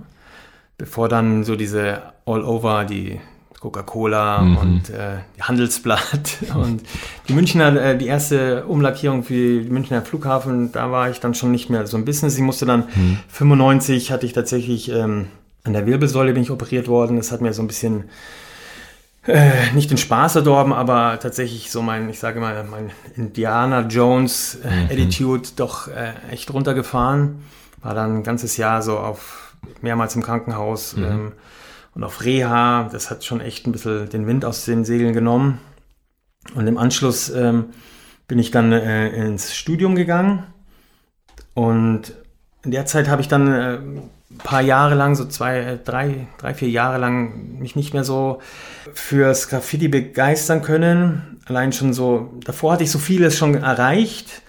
Bevor 0.78 1.10
dann 1.10 1.44
so 1.44 1.56
diese 1.56 2.02
All-Over, 2.26 2.86
die 2.86 3.20
Coca-Cola 3.62 4.42
mhm. 4.42 4.58
und 4.58 4.90
äh, 4.90 5.20
Handelsblatt 5.40 6.38
und 6.56 6.82
die 7.28 7.34
Münchner, 7.34 7.80
äh, 7.80 7.98
die 7.98 8.08
erste 8.08 8.66
Umlackierung 8.66 9.24
für 9.24 9.62
den 9.62 9.72
Münchner 9.72 10.02
Flughafen, 10.02 10.72
da 10.72 10.92
war 10.92 11.12
ich 11.12 11.20
dann 11.20 11.36
schon 11.36 11.52
nicht 11.52 11.70
mehr 11.70 11.86
so 11.86 11.96
ein 11.96 12.04
Business. 12.04 12.36
Ich 12.36 12.42
musste 12.42 12.66
dann, 12.66 12.86
mhm. 12.96 13.20
95 13.30 14.12
hatte 14.12 14.26
ich 14.26 14.34
tatsächlich, 14.34 14.90
ähm, 14.92 15.28
an 15.64 15.74
der 15.74 15.86
Wirbelsäule 15.86 16.34
bin 16.34 16.42
ich 16.42 16.50
operiert 16.50 16.88
worden. 16.88 17.18
Das 17.18 17.32
hat 17.32 17.42
mir 17.42 17.54
so 17.54 17.62
ein 17.62 17.68
bisschen 17.68 18.06
äh, 19.28 19.72
nicht 19.76 19.92
den 19.92 20.00
Spaß 20.00 20.32
verdorben, 20.32 20.74
aber 20.74 21.20
tatsächlich 21.22 21.70
so 21.70 21.84
mein, 21.84 22.10
ich 22.10 22.18
sage 22.18 22.40
mal, 22.40 22.64
mein 22.64 22.90
Indiana 23.16 23.82
Jones 23.82 24.58
äh, 24.64 24.86
mhm. 24.86 24.86
Attitude 24.86 25.50
doch 25.56 25.88
äh, 25.88 26.14
echt 26.32 26.52
runtergefahren. 26.52 27.44
War 27.84 27.94
dann 27.94 28.18
ein 28.18 28.24
ganzes 28.24 28.58
Jahr 28.58 28.82
so 28.82 28.98
auf 28.98 29.54
mehrmals 29.84 30.16
im 30.16 30.24
Krankenhaus. 30.24 30.96
Mhm. 30.96 31.04
Ähm, 31.04 31.32
und 31.96 32.04
auf 32.04 32.24
Reha. 32.24 32.90
Das 32.92 33.10
hat 33.10 33.24
schon 33.24 33.42
echt 33.42 33.68
ein 33.68 33.72
bisschen 33.72 34.10
den 34.10 34.28
Wind 34.28 34.46
aus 34.46 34.66
den 34.66 34.86
Segeln 34.86 35.14
genommen. 35.14 35.60
Und 36.56 36.68
im 36.68 36.78
Anschluss 36.78 37.30
ähm, 37.30 37.66
bin 38.28 38.40
ich 38.40 38.52
dann 38.52 38.72
äh, 38.72 39.10
ins 39.10 39.56
Studium 39.56 39.96
gegangen. 39.96 40.44
Und 41.54 42.14
in 42.64 42.72
der 42.72 42.86
Zeit 42.86 43.10
habe 43.10 43.22
ich 43.22 43.28
dann 43.28 43.48
äh, 43.52 43.78
ein 44.32 44.38
paar 44.38 44.62
Jahre 44.62 44.96
lang, 44.96 45.16
so 45.16 45.26
zwei, 45.26 45.60
äh, 45.60 45.78
drei, 45.78 46.28
drei, 46.38 46.54
vier 46.54 46.70
Jahre 46.70 46.98
lang, 46.98 47.60
mich 47.60 47.76
nicht 47.76 47.94
mehr 47.94 48.04
so 48.04 48.42
fürs 48.94 49.50
Graffiti 49.50 49.88
begeistern 49.88 50.62
können. 50.62 51.42
Allein 51.46 51.74
schon 51.74 51.94
so, 51.94 52.34
davor 52.46 52.74
hatte 52.74 52.84
ich 52.84 52.92
so 52.92 53.00
vieles 53.00 53.38
schon 53.38 53.56
erreicht 53.56 54.42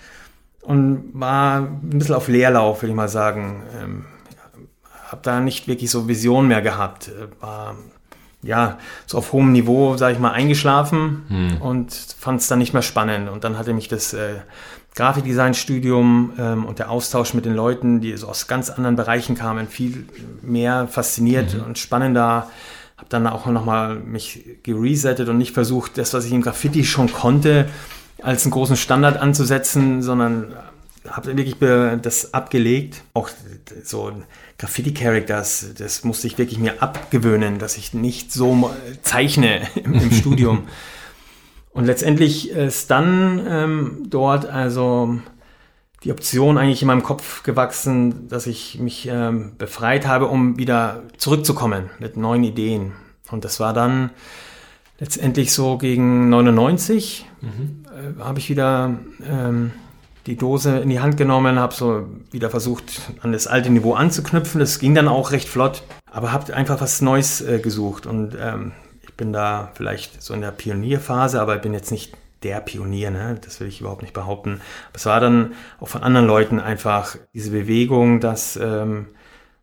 und 0.60 1.10
war 1.14 1.62
ein 1.62 1.98
bisschen 1.98 2.14
auf 2.14 2.28
Leerlauf, 2.28 2.82
würde 2.82 2.90
ich 2.90 2.96
mal 2.96 3.08
sagen. 3.08 3.62
Ähm, 3.80 4.04
habe 5.12 5.20
da 5.22 5.40
nicht 5.40 5.68
wirklich 5.68 5.90
so 5.90 6.08
Vision 6.08 6.48
mehr 6.48 6.62
gehabt. 6.62 7.08
Äh, 7.08 7.42
war 7.42 7.76
ja 8.42 8.78
so 9.06 9.18
auf 9.18 9.32
hohem 9.32 9.52
Niveau, 9.52 9.96
sage 9.96 10.14
ich 10.14 10.18
mal, 10.18 10.32
eingeschlafen 10.32 11.22
hm. 11.28 11.62
und 11.62 11.92
fand 11.92 12.40
es 12.40 12.48
dann 12.48 12.58
nicht 12.58 12.72
mehr 12.72 12.82
spannend. 12.82 13.28
Und 13.28 13.44
dann 13.44 13.56
hatte 13.56 13.72
mich 13.72 13.86
das 13.86 14.12
äh, 14.14 14.34
Grafikdesign-Studium 14.96 16.32
ähm, 16.38 16.64
und 16.64 16.78
der 16.78 16.90
Austausch 16.90 17.34
mit 17.34 17.44
den 17.44 17.54
Leuten, 17.54 18.00
die 18.00 18.16
so 18.16 18.28
aus 18.28 18.48
ganz 18.48 18.68
anderen 18.68 18.96
Bereichen 18.96 19.36
kamen, 19.36 19.68
viel 19.68 20.06
mehr 20.42 20.88
fasziniert 20.88 21.54
mhm. 21.54 21.62
und 21.62 21.78
spannender. 21.78 22.50
Habe 22.96 23.08
dann 23.08 23.26
auch 23.26 23.46
nochmal 23.46 23.96
mich 23.96 24.44
geresettet 24.62 25.28
und 25.28 25.38
nicht 25.38 25.54
versucht, 25.54 25.98
das, 25.98 26.12
was 26.14 26.24
ich 26.24 26.32
im 26.32 26.42
Graffiti 26.42 26.84
schon 26.84 27.12
konnte, 27.12 27.68
als 28.22 28.44
einen 28.44 28.52
großen 28.52 28.76
Standard 28.76 29.16
anzusetzen, 29.16 30.02
sondern 30.02 30.52
habe 31.08 31.36
wirklich 31.36 31.56
das 32.02 32.32
abgelegt. 32.34 33.02
Auch 33.14 33.30
so 33.82 34.12
Graffiti-Characters, 34.58 35.74
das 35.76 36.04
musste 36.04 36.26
ich 36.26 36.38
wirklich 36.38 36.58
mir 36.58 36.82
abgewöhnen, 36.82 37.58
dass 37.58 37.76
ich 37.76 37.94
nicht 37.94 38.32
so 38.32 38.70
zeichne 39.02 39.68
im, 39.74 39.94
im 39.94 40.12
Studium. 40.12 40.68
Und 41.70 41.86
letztendlich 41.86 42.50
ist 42.50 42.90
dann 42.90 43.44
ähm, 43.48 44.06
dort 44.08 44.46
also 44.46 45.18
die 46.04 46.12
Option 46.12 46.58
eigentlich 46.58 46.82
in 46.82 46.88
meinem 46.88 47.02
Kopf 47.02 47.42
gewachsen, 47.42 48.28
dass 48.28 48.46
ich 48.46 48.78
mich 48.78 49.08
ähm, 49.10 49.52
befreit 49.56 50.06
habe, 50.06 50.26
um 50.26 50.58
wieder 50.58 51.02
zurückzukommen 51.16 51.90
mit 51.98 52.16
neuen 52.16 52.44
Ideen. 52.44 52.92
Und 53.30 53.44
das 53.44 53.60
war 53.60 53.72
dann 53.72 54.10
letztendlich 54.98 55.52
so 55.52 55.78
gegen 55.78 56.28
99, 56.28 57.26
mhm. 57.40 57.84
äh, 57.86 58.22
habe 58.22 58.38
ich 58.38 58.50
wieder 58.50 58.98
ähm, 59.26 59.72
die 60.26 60.36
Dose 60.36 60.78
in 60.78 60.88
die 60.88 61.00
Hand 61.00 61.16
genommen, 61.16 61.58
habe 61.58 61.74
so 61.74 62.06
wieder 62.30 62.50
versucht, 62.50 63.00
an 63.22 63.32
das 63.32 63.46
alte 63.46 63.70
Niveau 63.70 63.94
anzuknüpfen. 63.94 64.60
Das 64.60 64.78
ging 64.78 64.94
dann 64.94 65.08
auch 65.08 65.32
recht 65.32 65.48
flott, 65.48 65.82
aber 66.10 66.32
habe 66.32 66.54
einfach 66.54 66.80
was 66.80 67.00
Neues 67.00 67.40
äh, 67.40 67.58
gesucht. 67.58 68.06
Und 68.06 68.36
ähm, 68.40 68.72
ich 69.02 69.14
bin 69.14 69.32
da 69.32 69.70
vielleicht 69.74 70.22
so 70.22 70.34
in 70.34 70.40
der 70.40 70.52
Pionierphase, 70.52 71.40
aber 71.40 71.56
ich 71.56 71.62
bin 71.62 71.74
jetzt 71.74 71.90
nicht 71.90 72.14
der 72.42 72.60
Pionier, 72.60 73.10
ne? 73.10 73.38
das 73.40 73.60
will 73.60 73.68
ich 73.68 73.80
überhaupt 73.80 74.02
nicht 74.02 74.14
behaupten. 74.14 74.60
Aber 74.88 74.96
es 74.96 75.06
war 75.06 75.20
dann 75.20 75.52
auch 75.80 75.88
von 75.88 76.02
anderen 76.02 76.26
Leuten 76.26 76.58
einfach 76.58 77.16
diese 77.34 77.50
Bewegung, 77.50 78.20
dass 78.20 78.56
ähm, 78.56 79.06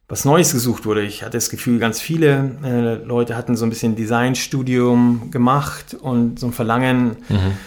was 0.07 0.25
Neues 0.25 0.53
gesucht 0.53 0.85
wurde. 0.85 1.03
Ich 1.03 1.23
hatte 1.23 1.37
das 1.37 1.49
Gefühl, 1.49 1.79
ganz 1.79 1.99
viele 1.99 2.55
äh, 2.63 3.05
Leute 3.05 3.35
hatten 3.35 3.55
so 3.55 3.65
ein 3.65 3.69
bisschen 3.69 3.95
Designstudium 3.95 5.29
gemacht 5.29 5.93
und 5.93 6.39
so 6.39 6.47
ein 6.47 6.53
Verlangen, 6.53 7.17
mhm 7.27 7.57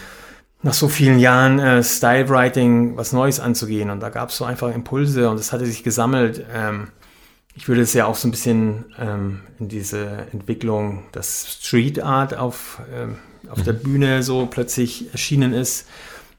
nach 0.63 0.73
so 0.73 0.87
vielen 0.87 1.19
Jahren 1.19 1.59
äh, 1.59 1.83
Style-Writing 1.83 2.95
was 2.95 3.11
Neues 3.11 3.39
anzugehen. 3.39 3.89
Und 3.89 3.99
da 3.99 4.09
gab 4.09 4.29
es 4.29 4.37
so 4.37 4.45
einfach 4.45 4.73
Impulse 4.73 5.29
und 5.29 5.39
es 5.39 5.51
hatte 5.51 5.65
sich 5.65 5.83
gesammelt. 5.83 6.45
Ähm, 6.53 6.87
ich 7.55 7.67
würde 7.67 7.81
es 7.81 7.93
ja 7.93 8.05
auch 8.05 8.15
so 8.15 8.27
ein 8.27 8.31
bisschen 8.31 8.85
ähm, 8.97 9.41
in 9.59 9.67
diese 9.67 10.27
Entwicklung, 10.31 11.03
dass 11.11 11.59
Street 11.59 12.01
Art 12.01 12.35
auf, 12.35 12.81
ähm, 12.93 13.17
auf 13.49 13.61
der 13.61 13.73
mhm. 13.73 13.83
Bühne 13.83 14.23
so 14.23 14.47
plötzlich 14.47 15.11
erschienen 15.11 15.53
ist. 15.53 15.87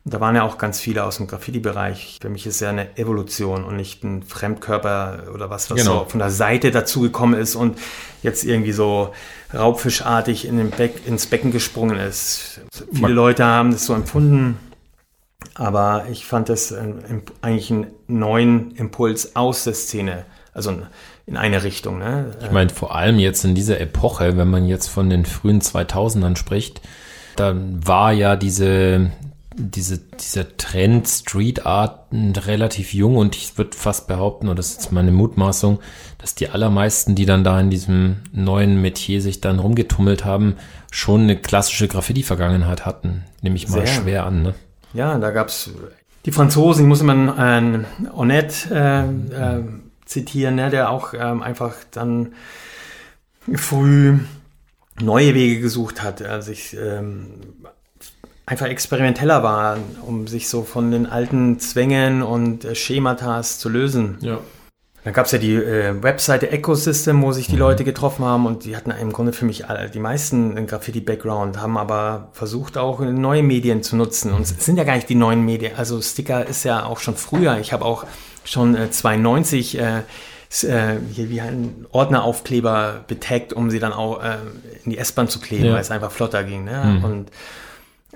Da 0.07 0.21
waren 0.21 0.37
ja 0.37 0.43
auch 0.43 0.59
ganz 0.59 0.81
viele 0.81 1.05
aus 1.05 1.17
dem 1.17 1.27
Graffiti-Bereich. 1.27 2.19
Für 2.21 2.29
mich 2.29 2.47
ist 2.47 2.61
ja 2.61 2.69
eine 2.69 2.99
Evolution 2.99 3.65
und 3.65 3.77
nicht 3.77 4.05
ein 4.05 4.23
Fremdkörper 4.23 5.25
oder 5.35 5.49
was, 5.49 5.71
was 5.71 5.79
genau. 5.79 6.01
so 6.01 6.11
von 6.11 6.19
der 6.21 6.31
Seite 6.31 6.71
dazugekommen 6.71 7.41
ist 7.41 7.55
und 7.55 7.79
jetzt 8.23 8.45
irgendwie 8.45 8.73
so 8.73 9.15
raubfischartig 9.55 10.47
in 10.47 10.59
den 10.59 10.71
Beck, 10.71 11.07
ins 11.07 11.27
Becken 11.27 11.53
gesprungen 11.53 11.97
ist. 11.97 12.61
Viele 12.91 13.01
Man 13.01 13.13
Leute 13.13 13.45
haben 13.47 13.71
das 13.71 13.87
so 13.87 13.95
empfunden, 13.95 14.59
aber 15.55 16.05
ich 16.11 16.27
fand 16.27 16.51
das 16.51 16.75
eigentlich 17.41 17.71
einen 17.71 17.87
neuen 18.07 18.73
Impuls 18.73 19.37
aus 19.37 19.65
der 19.65 19.75
Szene, 19.75 20.27
also 20.53 20.77
in 21.27 21.37
eine 21.39 21.63
Richtung. 21.63 21.99
Ne? 21.99 22.37
Ich 22.43 22.51
meine, 22.51 22.69
vor 22.69 22.95
allem 22.95 23.19
jetzt 23.19 23.45
in 23.45 23.55
dieser 23.55 23.81
Epoche, 23.81 24.37
wenn 24.37 24.51
man 24.51 24.67
jetzt 24.67 24.89
von 24.89 25.09
den 25.09 25.25
frühen 25.25 25.63
2000ern 25.63 26.37
spricht, 26.37 26.83
dann 27.37 27.87
war 27.87 28.13
ja 28.13 28.37
diese 28.37 29.11
diese, 29.57 29.99
dieser 29.99 30.57
Trend 30.57 31.09
Street 31.09 31.65
Art 31.67 32.07
relativ 32.13 32.93
jung 32.93 33.17
und 33.17 33.37
ich 33.37 33.57
würde 33.57 33.77
fast 33.77 34.07
behaupten, 34.09 34.49
oder 34.49 34.57
das 34.57 34.71
ist 34.71 34.83
jetzt 34.83 34.93
meine 34.93 35.13
Mutmaßung, 35.13 35.81
dass 36.19 36.35
die 36.35 36.49
allermeisten, 36.49 37.15
die 37.15 37.27
dann 37.27 37.45
da 37.45 37.61
in 37.61 37.71
diesem 37.71 38.17
neuen 38.33 38.81
Metier 38.81 39.21
sich 39.21 39.41
dann 39.41 39.59
rumgetummelt 39.59 40.25
haben, 40.25 40.57
schon 40.91 41.23
eine 41.23 41.37
klassische 41.37 41.89
Graffiti-Vergangenheit 41.89 42.87
hatten. 42.87 43.25
Nehme 43.43 43.57
ich 43.57 43.69
mal 43.69 43.87
Sehr. 43.87 44.03
schwer 44.03 44.27
an. 44.27 44.43
Ne? 44.43 44.55
Ja, 44.93 45.19
da 45.19 45.31
gab's 45.31 45.71
die 46.25 46.33
Franzosen, 46.33 46.85
ich 46.85 46.89
muss 46.89 47.01
immer 47.01 47.37
einen 47.37 47.87
Onet 48.13 48.71
äh, 48.71 49.05
äh, 49.05 49.65
zitieren, 50.07 50.55
ne, 50.55 50.71
der 50.71 50.91
auch 50.91 51.15
ähm, 51.15 51.43
einfach 51.43 51.75
dann 51.91 52.33
früh 53.53 54.19
neue 55.01 55.35
Wege 55.35 55.61
gesucht 55.61 56.03
hat, 56.03 56.23
also 56.23 56.53
ich 56.53 56.77
ähm, 56.77 57.43
einfach 58.47 58.67
experimenteller 58.67 59.43
waren, 59.43 59.83
um 60.07 60.27
sich 60.27 60.49
so 60.49 60.63
von 60.63 60.91
den 60.91 61.07
alten 61.07 61.59
Zwängen 61.59 62.23
und 62.23 62.65
äh, 62.65 62.75
Schematas 62.75 63.59
zu 63.59 63.69
lösen. 63.69 64.19
Ja. 64.21 64.39
Dann 65.05 65.13
gab 65.13 65.27
es 65.27 65.33
ja 65.33 65.39
die 65.39 65.55
äh, 65.55 66.03
Webseite 66.03 66.51
Ecosystem, 66.51 67.21
wo 67.23 67.33
sich 67.33 67.47
die 67.47 67.55
mhm. 67.55 67.59
Leute 67.59 67.85
getroffen 67.85 68.25
haben 68.25 68.47
und 68.47 68.65
die 68.65 68.75
hatten 68.75 68.91
im 68.91 69.13
Grunde 69.13 69.35
für 69.35 69.45
mich 69.45 69.69
alle, 69.69 69.91
die 69.91 69.99
meisten 69.99 70.57
einen 70.57 70.67
Graffiti-Background, 70.67 71.61
haben 71.61 71.77
aber 71.77 72.29
versucht 72.33 72.79
auch 72.79 73.01
neue 73.01 73.43
Medien 73.43 73.83
zu 73.83 73.97
nutzen. 73.97 74.33
Und 74.33 74.43
es 74.43 74.65
sind 74.65 74.79
ja 74.79 74.85
gar 74.85 74.95
nicht 74.95 75.09
die 75.09 75.15
neuen 75.15 75.45
Medien. 75.45 75.73
Also 75.77 76.01
Sticker 76.01 76.47
ist 76.47 76.65
ja 76.65 76.85
auch 76.85 77.01
schon 77.01 77.17
früher. 77.17 77.59
Ich 77.59 77.75
habe 77.75 77.85
auch 77.85 78.07
schon 78.45 78.75
äh, 78.75 78.91
92 78.91 79.79
äh, 79.79 79.99
äh, 80.63 80.97
hier 81.13 81.29
wie 81.29 81.41
ein 81.41 81.87
Ordneraufkleber 81.91 83.05
betaggt, 83.07 83.53
um 83.53 83.71
sie 83.71 83.81
dann 83.81 83.93
auch 83.93 84.23
äh, 84.23 84.37
in 84.85 84.91
die 84.91 84.99
S-Bahn 84.99 85.29
zu 85.29 85.39
kleben, 85.39 85.67
ja. 85.67 85.73
weil 85.75 85.81
es 85.81 85.91
einfach 85.91 86.13
flotter 86.13 86.45
ging. 86.45 86.65
Ne? 86.65 86.99
Mhm. 86.99 87.05
Und 87.05 87.31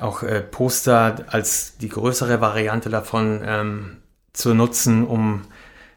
auch 0.00 0.22
äh, 0.22 0.40
Poster 0.40 1.24
als 1.28 1.76
die 1.78 1.88
größere 1.88 2.40
Variante 2.40 2.88
davon 2.90 3.40
ähm, 3.44 3.96
zu 4.32 4.54
nutzen, 4.54 5.06
um 5.06 5.42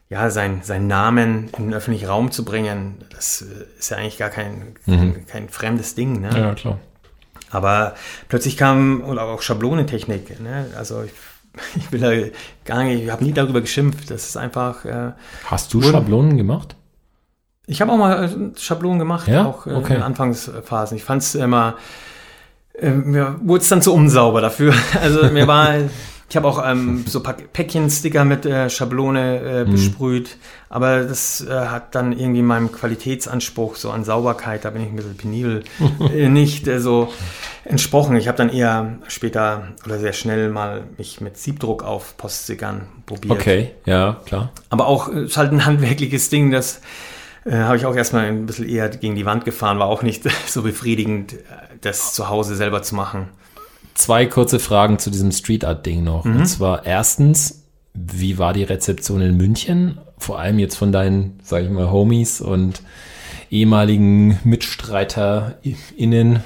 ja, 0.09 0.29
sein, 0.29 0.61
seinen 0.63 0.87
Namen 0.87 1.49
in 1.57 1.65
den 1.65 1.73
öffentlichen 1.73 2.07
Raum 2.07 2.31
zu 2.31 2.43
bringen, 2.43 2.97
das 3.13 3.41
äh, 3.43 3.79
ist 3.79 3.89
ja 3.91 3.97
eigentlich 3.97 4.17
gar 4.17 4.29
kein, 4.29 4.75
kein, 4.85 5.25
kein 5.25 5.49
fremdes 5.49 5.95
Ding. 5.95 6.19
Ne? 6.21 6.29
Ja, 6.37 6.53
klar. 6.53 6.79
Aber 7.49 7.95
plötzlich 8.29 8.57
kam, 8.57 9.03
oder 9.03 9.23
auch 9.23 9.41
Schablonentechnik, 9.41 10.39
ne? 10.41 10.67
also 10.77 11.03
ich, 11.03 11.11
ich 11.75 11.91
will 11.91 11.99
da 11.99 12.11
gar 12.65 12.83
nicht, 12.83 13.03
ich 13.03 13.09
habe 13.11 13.23
nie 13.23 13.33
darüber 13.33 13.61
geschimpft, 13.61 14.09
das 14.11 14.27
ist 14.29 14.37
einfach... 14.37 14.83
Äh, 14.85 15.11
Hast 15.45 15.73
du 15.73 15.81
Schablonen 15.81 16.37
gemacht? 16.37 16.75
ich 17.67 17.79
habe 17.81 17.91
auch 17.93 17.97
mal 17.97 18.25
äh, 18.25 18.59
Schablonen 18.59 18.99
gemacht, 18.99 19.27
Ja? 19.29 19.45
auch 19.45 19.65
äh, 19.67 19.71
Okay. 19.71 19.95
in 19.95 20.01
Anfangsphasen. 20.01 20.97
Ich 20.97 21.03
fand 21.05 21.21
es 21.21 21.35
immer, 21.35 21.69
äh, 21.69 21.73
mir 22.81 23.35
wurde 23.43 23.61
es 23.61 23.69
dann 23.69 23.81
zu 23.81 23.93
unsauber 23.93 24.41
dafür. 24.41 24.73
Also 25.01 25.25
mir 25.31 25.47
war, 25.47 25.75
ich 26.29 26.35
habe 26.37 26.47
auch 26.47 26.61
ähm, 26.65 27.03
so 27.07 27.21
Pack 27.21 27.51
Päckchen-Sticker 27.53 28.23
mit 28.23 28.45
äh, 28.45 28.69
Schablone 28.69 29.39
äh, 29.39 29.65
Mhm. 29.65 29.71
besprüht, 29.71 30.37
aber 30.69 31.03
das 31.03 31.41
äh, 31.45 31.51
hat 31.51 31.93
dann 31.95 32.13
irgendwie 32.13 32.41
meinem 32.41 32.71
Qualitätsanspruch 32.71 33.75
so 33.75 33.91
an 33.91 34.03
Sauberkeit, 34.05 34.63
da 34.63 34.69
bin 34.69 34.81
ich 34.83 34.89
ein 34.89 34.95
bisschen 34.95 35.17
penibel, 35.17 35.63
äh, 36.13 36.29
nicht 36.29 36.67
äh, 36.67 36.79
so 36.79 37.11
entsprochen. 37.65 38.15
Ich 38.15 38.27
habe 38.27 38.37
dann 38.37 38.49
eher 38.49 38.99
später 39.07 39.67
oder 39.85 39.99
sehr 39.99 40.13
schnell 40.13 40.49
mal 40.49 40.83
mich 40.97 41.19
mit 41.21 41.37
Siebdruck 41.37 41.83
auf 41.83 42.15
Poststickern 42.17 42.87
probiert. 43.05 43.31
Okay, 43.33 43.71
ja, 43.85 44.19
klar. 44.25 44.51
Aber 44.69 44.87
auch 44.87 45.13
äh, 45.13 45.25
ist 45.25 45.35
halt 45.37 45.51
ein 45.51 45.65
handwerkliches 45.65 46.29
Ding, 46.29 46.49
das 46.51 46.81
äh, 47.43 47.51
habe 47.57 47.75
ich 47.75 47.85
auch 47.85 47.95
erstmal 47.95 48.25
ein 48.25 48.45
bisschen 48.45 48.69
eher 48.69 48.87
gegen 48.87 49.15
die 49.15 49.25
Wand 49.25 49.43
gefahren, 49.45 49.79
war 49.79 49.87
auch 49.87 50.01
nicht 50.03 50.23
so 50.47 50.61
befriedigend, 50.61 51.35
das 51.81 52.13
zu 52.13 52.29
Hause 52.29 52.55
selber 52.55 52.83
zu 52.83 52.95
machen. 52.95 53.29
Zwei 53.93 54.25
kurze 54.25 54.59
Fragen 54.59 54.99
zu 54.99 55.09
diesem 55.09 55.31
Street 55.31 55.65
Art 55.65 55.85
Ding 55.85 56.03
noch. 56.03 56.23
Mhm. 56.23 56.37
Und 56.37 56.45
zwar 56.45 56.85
erstens, 56.85 57.63
wie 57.93 58.37
war 58.37 58.53
die 58.53 58.63
Rezeption 58.63 59.21
in 59.21 59.37
München? 59.37 59.99
Vor 60.17 60.39
allem 60.39 60.59
jetzt 60.59 60.75
von 60.75 60.91
deinen, 60.91 61.39
sag 61.43 61.63
ich 61.63 61.69
mal, 61.69 61.91
Homies 61.91 62.41
und 62.41 62.81
ehemaligen 63.49 64.39
MitstreiterInnen. 64.43 66.43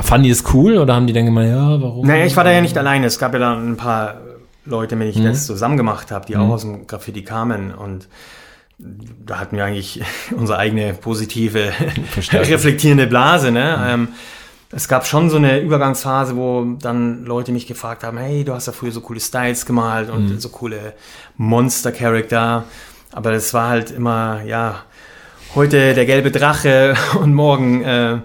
Fanden 0.00 0.24
die 0.24 0.30
es 0.30 0.54
cool 0.54 0.78
oder 0.78 0.94
haben 0.94 1.06
die 1.06 1.12
dann 1.12 1.26
gemeint, 1.26 1.50
ja, 1.50 1.80
warum? 1.80 2.06
Naja, 2.06 2.26
ich 2.26 2.36
war 2.36 2.44
da 2.44 2.52
ja 2.52 2.60
nicht 2.60 2.76
alleine. 2.76 3.06
Es 3.06 3.18
gab 3.18 3.32
ja 3.32 3.38
dann 3.38 3.72
ein 3.72 3.76
paar 3.76 4.20
Leute, 4.64 4.96
mit 4.96 5.14
denen 5.14 5.26
ich 5.26 5.32
das 5.32 5.46
zusammen 5.46 5.76
gemacht 5.76 6.10
habe, 6.10 6.26
die 6.26 6.36
auch 6.36 6.48
aus 6.48 6.62
dem 6.62 6.86
Graffiti 6.86 7.22
kamen 7.22 7.74
und 7.74 8.08
da 8.78 9.38
hatten 9.38 9.56
wir 9.56 9.64
eigentlich 9.64 10.02
unsere 10.36 10.58
eigene 10.58 10.94
positive, 10.94 11.72
reflektierende 12.32 13.06
Blase. 13.06 13.50
Ne? 13.52 13.84
Ähm, 13.86 14.08
es 14.74 14.88
gab 14.88 15.06
schon 15.06 15.28
so 15.28 15.36
eine 15.36 15.60
Übergangsphase, 15.60 16.34
wo 16.36 16.64
dann 16.80 17.24
Leute 17.26 17.52
mich 17.52 17.66
gefragt 17.66 18.04
haben, 18.04 18.16
hey, 18.18 18.42
du 18.44 18.54
hast 18.54 18.66
ja 18.66 18.72
früher 18.72 18.90
so 18.92 19.02
coole 19.02 19.20
Styles 19.20 19.66
gemalt 19.66 20.08
und 20.10 20.40
so 20.40 20.48
coole 20.48 20.94
Monster-Charakter. 21.36 22.64
Aber 23.12 23.30
das 23.32 23.52
war 23.52 23.68
halt 23.68 23.90
immer, 23.90 24.42
ja, 24.44 24.82
heute 25.54 25.94
der 25.94 26.06
gelbe 26.06 26.30
Drache 26.30 26.94
und 27.20 27.34
morgen 27.34 27.82
äh, 27.84 28.18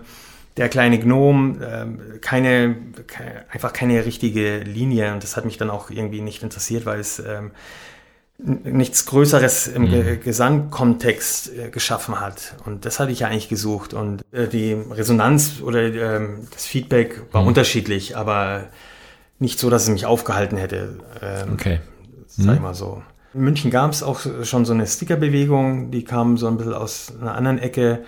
der 0.56 0.70
kleine 0.70 0.98
Gnom, 0.98 1.60
ähm, 1.62 2.00
keine, 2.22 2.76
ke- 3.06 3.44
einfach 3.52 3.74
keine 3.74 4.06
richtige 4.06 4.60
Linie. 4.60 5.14
Und 5.14 5.24
das 5.24 5.36
hat 5.38 5.46
mich 5.46 5.58
dann 5.58 5.70
auch 5.70 5.90
irgendwie 5.92 6.22
nicht 6.22 6.42
interessiert, 6.42 6.86
weil 6.86 7.00
es 7.02 7.20
ähm, 7.20 7.52
nichts 8.40 9.06
Größeres 9.08 9.68
im 9.68 9.90
Ge 9.90 10.18
Gesangkontext 10.18 11.52
äh, 11.58 11.70
geschaffen 11.70 12.20
hat. 12.20 12.56
Und 12.66 12.86
das 12.86 13.00
hatte 13.00 13.12
ich 13.12 13.20
ja 13.22 13.28
eigentlich 13.28 13.50
gesucht. 13.50 13.94
Und 13.94 14.22
äh, 14.32 14.48
die 14.48 14.74
Resonanz 14.74 15.62
oder 15.64 15.82
ähm, 15.82 16.48
das 16.52 16.66
Feedback 16.66 17.22
war 17.32 17.44
unterschiedlich, 17.46 18.16
aber 18.16 18.66
nicht 19.40 19.60
so, 19.60 19.70
dass 19.70 19.84
es 19.84 19.90
mich 19.90 20.06
aufgehalten 20.06 20.58
hätte. 20.58 21.00
Ähm, 21.22 21.54
Okay. 21.54 21.80
sag 22.28 22.56
ich 22.56 22.62
mal 22.62 22.76
so. 22.76 23.02
In 23.34 23.42
München 23.42 23.72
gab 23.72 23.92
es 23.92 24.04
auch 24.04 24.22
schon 24.44 24.66
so 24.66 24.74
eine 24.74 24.88
Stickerbewegung, 24.88 25.92
die 25.92 26.04
kam 26.04 26.38
so 26.38 26.48
ein 26.48 26.58
bisschen 26.58 26.74
aus 26.74 27.14
einer 27.20 27.36
anderen 27.36 27.60
Ecke. 27.60 28.04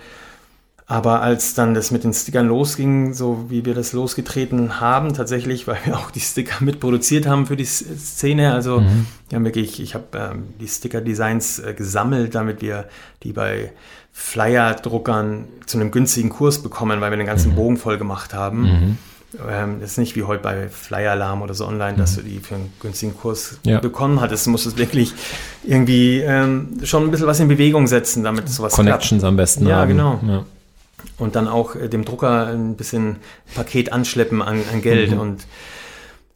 Aber 0.90 1.22
als 1.22 1.54
dann 1.54 1.72
das 1.74 1.92
mit 1.92 2.02
den 2.02 2.12
Stickern 2.12 2.48
losging, 2.48 3.14
so 3.14 3.44
wie 3.48 3.64
wir 3.64 3.74
das 3.74 3.92
losgetreten 3.92 4.80
haben, 4.80 5.14
tatsächlich, 5.14 5.66
weil 5.68 5.78
wir 5.84 5.96
auch 5.96 6.10
die 6.10 6.18
Sticker 6.18 6.64
mitproduziert 6.64 7.28
haben 7.28 7.46
für 7.46 7.54
die 7.56 7.64
Szene, 7.64 8.52
also 8.52 8.82
wir 9.28 9.36
haben 9.36 9.44
wirklich, 9.44 9.80
ich 9.80 9.94
habe 9.94 10.04
ähm, 10.14 10.42
die 10.60 10.66
Sticker-Designs 10.66 11.60
äh, 11.60 11.74
gesammelt, 11.74 12.34
damit 12.34 12.60
wir 12.60 12.86
die 13.22 13.32
bei 13.32 13.70
Flyer-Druckern 14.12 15.44
zu 15.66 15.78
einem 15.78 15.92
günstigen 15.92 16.28
Kurs 16.30 16.60
bekommen, 16.60 17.00
weil 17.00 17.10
wir 17.12 17.16
den 17.18 17.26
ganzen 17.26 17.54
Bogen 17.54 17.76
voll 17.76 17.96
gemacht 17.96 18.34
haben. 18.34 18.98
Ähm, 19.48 19.76
das 19.80 19.92
ist 19.92 19.98
nicht 19.98 20.16
wie 20.16 20.24
heute 20.24 20.42
bei 20.42 20.68
Flyer 20.68 21.12
Alarm 21.12 21.42
oder 21.42 21.54
so 21.54 21.66
online, 21.68 21.96
dass 21.96 22.16
du 22.16 22.22
die 22.22 22.40
für 22.40 22.56
einen 22.56 22.72
günstigen 22.80 23.16
Kurs 23.16 23.58
Ja. 23.62 23.78
bekommen 23.78 24.20
hattest. 24.20 24.46
Du 24.46 24.50
musstest 24.50 24.76
wirklich 24.76 25.12
irgendwie 25.62 26.18
ähm, 26.18 26.78
schon 26.82 27.04
ein 27.04 27.10
bisschen 27.12 27.28
was 27.28 27.38
in 27.38 27.46
Bewegung 27.46 27.86
setzen, 27.86 28.24
damit 28.24 28.48
sowas 28.48 28.72
Connections 28.72 29.22
am 29.22 29.36
besten 29.36 29.68
Ja, 29.68 29.76
haben. 29.76 29.88
genau. 29.90 30.18
Ja. 30.26 30.44
Und 31.18 31.36
dann 31.36 31.48
auch 31.48 31.76
äh, 31.76 31.88
dem 31.88 32.04
Drucker 32.04 32.46
ein 32.46 32.76
bisschen 32.76 33.16
Paket 33.54 33.92
anschleppen 33.92 34.42
an, 34.42 34.62
an 34.72 34.82
Geld. 34.82 35.12
Mhm. 35.12 35.20
Und 35.20 35.46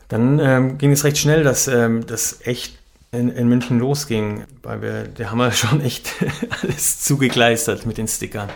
dann 0.08 0.38
ähm, 0.38 0.78
ging 0.78 0.92
es 0.92 1.04
recht 1.04 1.18
schnell, 1.18 1.42
dass 1.42 1.68
ähm, 1.68 2.06
das 2.06 2.40
echt 2.44 2.78
in, 3.12 3.28
in 3.28 3.48
München 3.48 3.78
losging, 3.78 4.44
weil 4.62 4.82
wir, 4.82 5.30
haben 5.30 5.38
wir 5.38 5.52
schon 5.52 5.80
echt 5.80 6.10
alles 6.62 7.00
zugekleistert 7.00 7.86
mit 7.86 7.98
den 7.98 8.08
Stickern. 8.08 8.48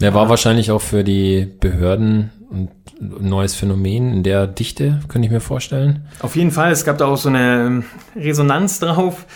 Der 0.00 0.12
war 0.12 0.28
wahrscheinlich 0.28 0.70
auch 0.70 0.82
für 0.82 1.04
die 1.04 1.46
Behörden 1.58 2.30
ein 2.52 2.68
neues 3.00 3.54
Phänomen 3.54 4.12
in 4.12 4.22
der 4.22 4.46
Dichte, 4.46 5.00
könnte 5.08 5.26
ich 5.26 5.32
mir 5.32 5.40
vorstellen. 5.40 6.06
Auf 6.20 6.36
jeden 6.36 6.50
Fall, 6.50 6.70
es 6.70 6.84
gab 6.84 6.98
da 6.98 7.06
auch 7.06 7.16
so 7.16 7.28
eine 7.28 7.66
ähm, 7.66 7.84
Resonanz 8.14 8.78
drauf. 8.78 9.26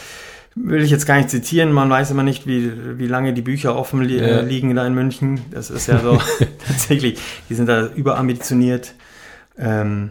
Will 0.62 0.82
ich 0.82 0.90
jetzt 0.90 1.06
gar 1.06 1.16
nicht 1.16 1.30
zitieren, 1.30 1.72
man 1.72 1.88
weiß 1.90 2.10
immer 2.10 2.22
nicht, 2.22 2.46
wie, 2.46 2.98
wie 2.98 3.06
lange 3.06 3.32
die 3.32 3.42
Bücher 3.42 3.76
offen 3.76 4.02
li 4.02 4.16
Ja. 4.18 4.24
äh, 4.26 4.42
liegen 4.42 4.74
da 4.74 4.86
in 4.86 4.94
München. 4.94 5.40
Das 5.50 5.70
ist 5.70 5.86
ja 5.86 6.00
so 6.00 6.20
tatsächlich, 6.66 7.18
die 7.48 7.54
sind 7.54 7.66
da 7.68 7.86
überambitioniert. 7.86 8.94
Ähm, 9.58 10.10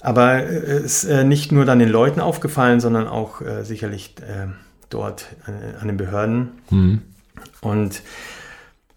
aber 0.00 0.42
es 0.44 1.02
ist 1.02 1.04
äh, 1.04 1.24
nicht 1.24 1.52
nur 1.52 1.64
dann 1.64 1.78
den 1.78 1.88
Leuten 1.88 2.20
aufgefallen, 2.20 2.80
sondern 2.80 3.06
auch 3.08 3.40
äh, 3.40 3.64
sicherlich 3.64 4.14
äh, 4.20 4.46
dort 4.90 5.26
äh, 5.46 5.80
an 5.80 5.88
den 5.88 5.96
Behörden. 5.96 6.50
Mhm. 6.70 7.02
Und 7.60 8.02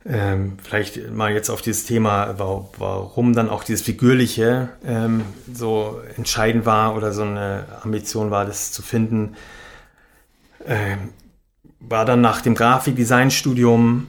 ähm, 0.05 0.53
vielleicht 0.63 1.11
mal 1.11 1.31
jetzt 1.33 1.49
auf 1.49 1.61
dieses 1.61 1.85
Thema, 1.85 2.39
wa- 2.39 2.65
warum 2.77 3.33
dann 3.33 3.49
auch 3.49 3.63
dieses 3.63 3.81
Figürliche 3.81 4.69
ähm, 4.85 5.21
so 5.53 5.99
entscheidend 6.15 6.65
war 6.65 6.95
oder 6.95 7.11
so 7.11 7.23
eine 7.23 7.65
Ambition 7.83 8.31
war, 8.31 8.45
das 8.45 8.71
zu 8.71 8.81
finden, 8.81 9.35
ähm, 10.65 11.09
war 11.79 12.05
dann 12.05 12.21
nach 12.21 12.41
dem 12.41 12.55
Grafikdesignstudium 12.55 14.07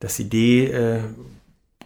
das 0.00 0.18
Idee 0.18 0.66
äh, 0.66 1.00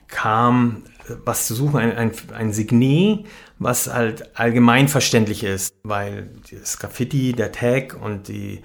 kam, 0.08 0.82
äh, 1.08 1.14
was 1.24 1.46
zu 1.46 1.54
suchen, 1.54 1.80
ein, 1.80 1.96
ein, 1.96 2.12
ein 2.34 2.52
Signet, 2.52 3.26
was 3.58 3.92
halt 3.92 4.38
allgemein 4.38 4.88
verständlich 4.88 5.44
ist, 5.44 5.74
weil 5.82 6.30
das 6.50 6.78
Graffiti, 6.78 7.32
der 7.32 7.52
Tag 7.52 7.96
und 8.00 8.28
die 8.28 8.62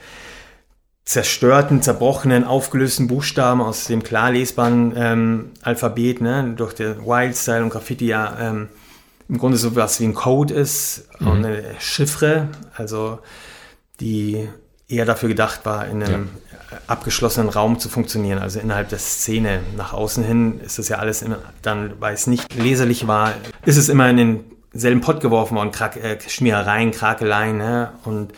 zerstörten, 1.03 1.83
zerbrochenen, 1.83 2.43
aufgelösten 2.43 3.07
Buchstaben 3.07 3.61
aus 3.61 3.85
dem 3.85 4.01
klar 4.01 4.31
lesbaren 4.31 4.93
ähm, 4.95 5.51
Alphabet, 5.61 6.21
ne, 6.21 6.53
durch 6.55 6.73
den 6.73 7.05
Wildstyle 7.05 7.63
und 7.63 7.69
Graffiti 7.69 8.07
ja 8.07 8.37
ähm, 8.39 8.69
im 9.29 9.37
Grunde 9.37 9.57
so 9.57 9.75
was 9.75 9.99
wie 9.99 10.05
ein 10.05 10.13
Code 10.13 10.53
ist 10.53 11.07
und 11.19 11.45
eine 11.45 11.75
Chiffre, 11.79 12.49
also 12.75 13.19
die 13.99 14.47
eher 14.87 15.05
dafür 15.05 15.29
gedacht 15.29 15.65
war, 15.65 15.87
in 15.87 16.03
einem 16.03 16.29
abgeschlossenen 16.87 17.49
Raum 17.49 17.79
zu 17.79 17.89
funktionieren, 17.89 18.39
also 18.39 18.59
innerhalb 18.59 18.89
der 18.89 18.99
Szene. 18.99 19.61
Nach 19.77 19.93
außen 19.93 20.23
hin 20.23 20.59
ist 20.61 20.77
das 20.77 20.89
ja 20.89 20.97
alles 20.97 21.21
immer, 21.21 21.39
dann, 21.61 21.93
weil 21.99 22.13
es 22.13 22.27
nicht 22.27 22.53
leserlich 22.55 23.07
war, 23.07 23.33
ist 23.65 23.77
es 23.77 23.89
immer 23.89 24.09
in 24.09 24.43
denselben 24.73 25.01
Pott 25.01 25.21
geworfen 25.21 25.55
worden, 25.55 25.71
Krak 25.71 25.97
äh, 25.97 26.17
Schmierereien, 26.27 26.91
Krakeleien, 26.91 27.57
ne? 27.57 27.93
und 28.03 28.33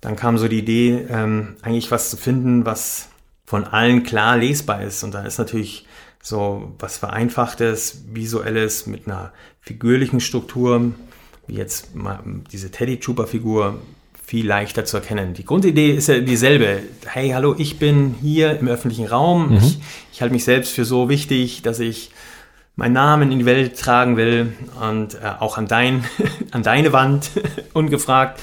dann 0.00 0.16
kam 0.16 0.36
so 0.36 0.48
die 0.48 0.58
Idee, 0.58 1.06
ähm, 1.08 1.56
eigentlich 1.62 1.90
was 1.90 2.10
zu 2.10 2.16
finden, 2.16 2.66
was 2.66 3.08
von 3.46 3.64
allen 3.64 4.02
klar 4.02 4.36
lesbar 4.36 4.82
ist. 4.82 5.02
Und 5.02 5.14
dann 5.14 5.24
ist 5.24 5.38
natürlich 5.38 5.86
so 6.20 6.74
was 6.78 6.98
Vereinfachtes, 6.98 8.04
Visuelles 8.12 8.86
mit 8.86 9.06
einer 9.06 9.32
figürlichen 9.60 10.20
Struktur, 10.20 10.92
wie 11.46 11.54
jetzt 11.54 11.94
mal 11.94 12.22
diese 12.52 12.70
Teddy 12.70 12.98
Trooper 12.98 13.26
Figur, 13.26 13.80
viel 14.24 14.46
leichter 14.46 14.84
zu 14.84 14.96
erkennen. 14.96 15.34
Die 15.34 15.44
Grundidee 15.44 15.90
ist 15.90 16.08
ja 16.08 16.18
dieselbe. 16.18 16.82
Hey, 17.06 17.30
hallo, 17.30 17.54
ich 17.58 17.78
bin 17.78 18.14
hier 18.20 18.58
im 18.58 18.68
öffentlichen 18.68 19.06
Raum. 19.06 19.54
Ich, 19.56 19.78
ich 20.12 20.22
halte 20.22 20.32
mich 20.32 20.44
selbst 20.44 20.72
für 20.72 20.84
so 20.84 21.08
wichtig, 21.08 21.62
dass 21.62 21.78
ich 21.78 22.10
meinen 22.74 22.94
Namen 22.94 23.30
in 23.30 23.38
die 23.38 23.44
Welt 23.44 23.78
tragen 23.78 24.16
will 24.16 24.54
und 24.80 25.14
äh, 25.14 25.26
auch 25.38 25.58
an, 25.58 25.66
dein, 25.66 26.04
an 26.52 26.62
deine 26.62 26.92
Wand 26.92 27.30
ungefragt. 27.74 28.40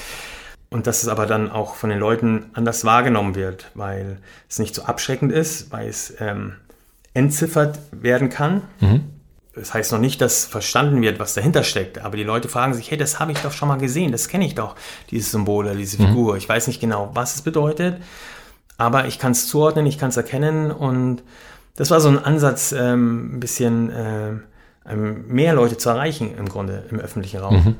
Und 0.70 0.86
dass 0.86 1.02
es 1.02 1.08
aber 1.08 1.26
dann 1.26 1.50
auch 1.50 1.74
von 1.74 1.90
den 1.90 1.98
Leuten 1.98 2.46
anders 2.54 2.84
wahrgenommen 2.84 3.34
wird, 3.34 3.70
weil 3.74 4.18
es 4.48 4.58
nicht 4.58 4.74
so 4.74 4.84
abschreckend 4.84 5.30
ist, 5.30 5.70
weil 5.70 5.88
es 5.88 6.14
ähm, 6.18 6.54
entziffert 7.12 7.78
werden 7.90 8.30
kann. 8.30 8.62
Das 9.54 9.74
heißt 9.74 9.92
noch 9.92 9.98
nicht, 9.98 10.20
dass 10.20 10.46
verstanden 10.46 11.02
wird, 11.02 11.18
was 11.18 11.34
dahinter 11.34 11.62
steckt, 11.62 11.98
aber 11.98 12.16
die 12.16 12.24
Leute 12.24 12.48
fragen 12.48 12.72
sich, 12.72 12.90
hey, 12.90 12.96
das 12.96 13.20
habe 13.20 13.32
ich 13.32 13.38
doch 13.38 13.52
schon 13.52 13.68
mal 13.68 13.78
gesehen, 13.78 14.10
das 14.12 14.28
kenne 14.28 14.46
ich 14.46 14.54
doch, 14.54 14.76
dieses 15.10 15.30
Symbol 15.30 15.66
oder 15.66 15.74
diese 15.74 15.98
Figur. 15.98 16.36
Ich 16.36 16.48
weiß 16.48 16.68
nicht 16.68 16.80
genau, 16.80 17.10
was 17.12 17.34
es 17.34 17.42
bedeutet, 17.42 17.96
aber 18.78 19.06
ich 19.06 19.18
kann 19.18 19.32
es 19.32 19.48
zuordnen, 19.48 19.84
ich 19.86 19.98
kann 19.98 20.08
es 20.08 20.16
erkennen 20.16 20.70
und 20.70 21.22
das 21.76 21.90
war 21.90 22.00
so 22.00 22.08
ein 22.08 22.18
Ansatz, 22.18 22.72
ähm, 22.72 23.36
ein 23.36 23.40
bisschen 23.40 23.90
äh, 23.90 24.30
ähm, 24.88 25.26
mehr 25.28 25.54
Leute 25.54 25.76
zu 25.76 25.90
erreichen 25.90 26.34
im 26.36 26.48
Grunde 26.48 26.84
im 26.90 26.98
öffentlichen 26.98 27.40
Raum. 27.40 27.76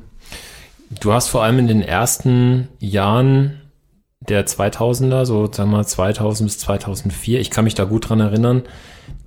Du 1.01 1.13
hast 1.13 1.29
vor 1.29 1.43
allem 1.43 1.59
in 1.59 1.69
den 1.69 1.83
ersten 1.83 2.69
Jahren 2.79 3.62
der 4.29 4.47
2000er, 4.47 5.25
so 5.25 5.51
sagen 5.51 5.71
wir 5.71 5.79
mal 5.79 5.87
2000 5.87 6.49
bis 6.49 6.59
2004, 6.59 7.41
ich 7.41 7.51
kann 7.51 7.65
mich 7.65 7.75
da 7.75 7.85
gut 7.85 8.09
dran 8.09 8.21
erinnern, 8.21 8.63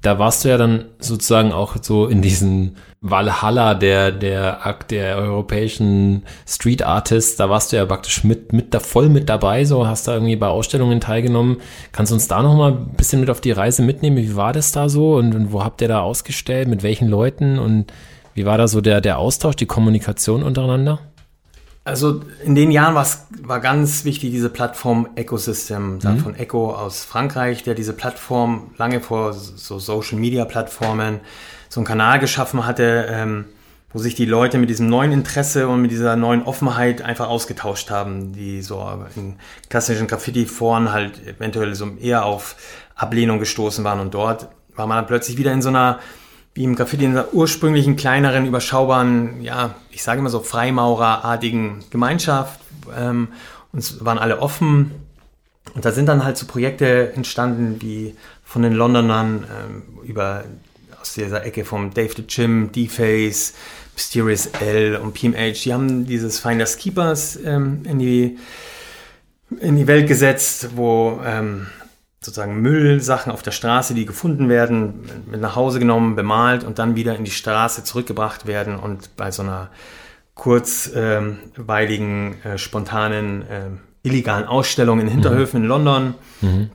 da 0.01 0.19
warst 0.19 0.45
du 0.45 0.49
ja 0.49 0.57
dann 0.57 0.85
sozusagen 0.99 1.51
auch 1.51 1.75
so 1.81 2.05
in 2.05 2.21
diesen 2.21 2.77
Valhalla 3.01 3.73
der, 3.73 4.11
der 4.11 4.65
Akt 4.65 4.91
der 4.91 5.17
europäischen 5.17 6.23
Street 6.47 6.83
Artists, 6.83 7.37
da 7.37 7.49
warst 7.49 7.71
du 7.71 7.77
ja 7.77 7.85
praktisch 7.85 8.23
mit, 8.23 8.53
mit 8.53 8.73
da 8.73 8.79
voll 8.79 9.09
mit 9.09 9.29
dabei, 9.29 9.65
so 9.65 9.87
hast 9.87 10.07
da 10.07 10.13
irgendwie 10.13 10.35
bei 10.35 10.47
Ausstellungen 10.47 11.01
teilgenommen. 11.01 11.57
Kannst 11.91 12.11
du 12.11 12.15
uns 12.15 12.27
da 12.27 12.41
noch 12.41 12.55
mal 12.55 12.71
ein 12.71 12.93
bisschen 12.95 13.19
mit 13.19 13.29
auf 13.29 13.41
die 13.41 13.51
Reise 13.51 13.81
mitnehmen? 13.81 14.17
Wie 14.17 14.35
war 14.35 14.53
das 14.53 14.71
da 14.71 14.89
so 14.89 15.15
und, 15.15 15.33
und 15.35 15.51
wo 15.51 15.63
habt 15.63 15.81
ihr 15.81 15.87
da 15.87 16.01
ausgestellt? 16.01 16.67
Mit 16.67 16.83
welchen 16.83 17.07
Leuten 17.07 17.59
und 17.59 17.91
wie 18.33 18.45
war 18.45 18.57
da 18.57 18.67
so 18.67 18.81
der, 18.81 19.01
der 19.01 19.17
Austausch, 19.17 19.55
die 19.55 19.65
Kommunikation 19.65 20.43
untereinander? 20.43 20.99
Also 21.85 22.21
in 22.43 22.55
den 22.55 22.71
Jahren 22.71 22.95
war 22.95 23.59
ganz 23.59 24.05
wichtig 24.05 24.31
diese 24.31 24.49
Plattform 24.49 25.07
Ecosystem, 25.13 25.99
dann 25.99 26.17
von 26.17 26.33
Echo 26.33 26.73
aus 26.73 27.05
Frankreich, 27.05 27.61
der 27.61 27.75
diese 27.75 27.93
Plattform 27.93 28.71
lange 28.77 29.01
vor 29.01 29.33
so 29.33 29.77
Social 29.77 30.17
Media 30.17 30.45
Plattformen 30.45 31.19
so 31.69 31.79
einen 31.79 31.85
Kanal 31.85 32.17
geschaffen 32.17 32.65
hatte, 32.65 33.05
ähm, 33.11 33.45
wo 33.93 33.99
sich 33.99 34.15
die 34.15 34.25
Leute 34.25 34.57
mit 34.57 34.71
diesem 34.71 34.89
neuen 34.89 35.11
Interesse 35.11 35.67
und 35.67 35.79
mit 35.83 35.91
dieser 35.91 36.15
neuen 36.15 36.41
Offenheit 36.41 37.03
einfach 37.03 37.29
ausgetauscht 37.29 37.91
haben, 37.91 38.33
die 38.33 38.63
so 38.63 38.83
in 39.15 39.35
klassischen 39.69 40.07
Graffiti-Foren 40.07 40.91
halt 40.91 41.25
eventuell 41.27 41.75
so 41.75 41.87
eher 42.01 42.25
auf 42.25 42.55
Ablehnung 42.95 43.37
gestoßen 43.37 43.83
waren. 43.83 43.99
Und 43.99 44.15
dort 44.15 44.47
war 44.75 44.87
man 44.87 44.97
dann 44.97 45.05
plötzlich 45.05 45.37
wieder 45.37 45.53
in 45.53 45.61
so 45.61 45.69
einer 45.69 45.99
wie 46.55 46.63
im 46.63 46.75
Graffiti 46.75 47.03
in 47.03 47.13
der 47.13 47.33
ursprünglichen, 47.33 47.97
kleineren, 47.97 48.47
überschaubaren, 48.47 49.41
ja, 49.41 49.75
ich 49.91 50.01
sage 50.01 50.19
immer 50.19 50.29
so 50.29 50.39
Freimaurerartigen 50.39 51.83
Gemeinschaft. 51.89 52.61
Ähm, 52.97 53.27
uns 53.73 54.03
waren 54.03 54.17
alle 54.17 54.39
offen. 54.39 54.91
Und 55.73 55.83
da 55.83 55.91
sind 55.91 56.07
dann 56.07 56.23
halt 56.23 56.37
so 56.37 56.47
Projekte 56.47 57.11
entstanden, 57.13 57.81
wie 57.81 58.15
von 58.45 58.61
den 58.61 58.71
Londonern 58.71 59.43
ähm, 59.43 59.83
über 60.05 60.45
aus 61.01 61.13
dieser 61.13 61.43
Ecke 61.45 61.65
vom 61.65 61.93
Dave 61.93 62.13
the 62.15 62.23
Jim, 62.27 62.71
D-Face, 62.71 63.53
Mysterious 63.93 64.47
L 64.61 64.95
und 64.95 65.13
PMH. 65.13 65.63
Die 65.65 65.73
haben 65.73 66.05
dieses 66.05 66.39
Finders 66.39 66.77
Keepers 66.77 67.37
ähm, 67.43 67.81
in, 67.83 67.99
die, 67.99 68.37
in 69.59 69.75
die 69.75 69.87
Welt 69.87 70.07
gesetzt, 70.07 70.69
wo 70.77 71.19
ähm, 71.25 71.67
sozusagen 72.25 72.61
Müllsachen 72.61 73.31
auf 73.31 73.43
der 73.43 73.51
Straße, 73.51 73.93
die 73.93 74.05
gefunden 74.05 74.49
werden, 74.49 75.05
mit 75.29 75.39
nach 75.39 75.55
Hause 75.55 75.79
genommen, 75.79 76.15
bemalt 76.15 76.63
und 76.63 76.79
dann 76.79 76.95
wieder 76.95 77.15
in 77.15 77.23
die 77.23 77.31
Straße 77.31 77.83
zurückgebracht 77.83 78.47
werden 78.47 78.75
und 78.75 79.15
bei 79.15 79.31
so 79.31 79.43
einer 79.43 79.69
kurzweiligen, 80.33 82.43
äh, 82.43 82.57
spontanen, 82.57 83.43
äh, 83.43 83.69
illegalen 84.03 84.45
Ausstellung 84.45 84.99
in 84.99 85.07
Hinterhöfen 85.07 85.63
in 85.63 85.67
London 85.67 86.13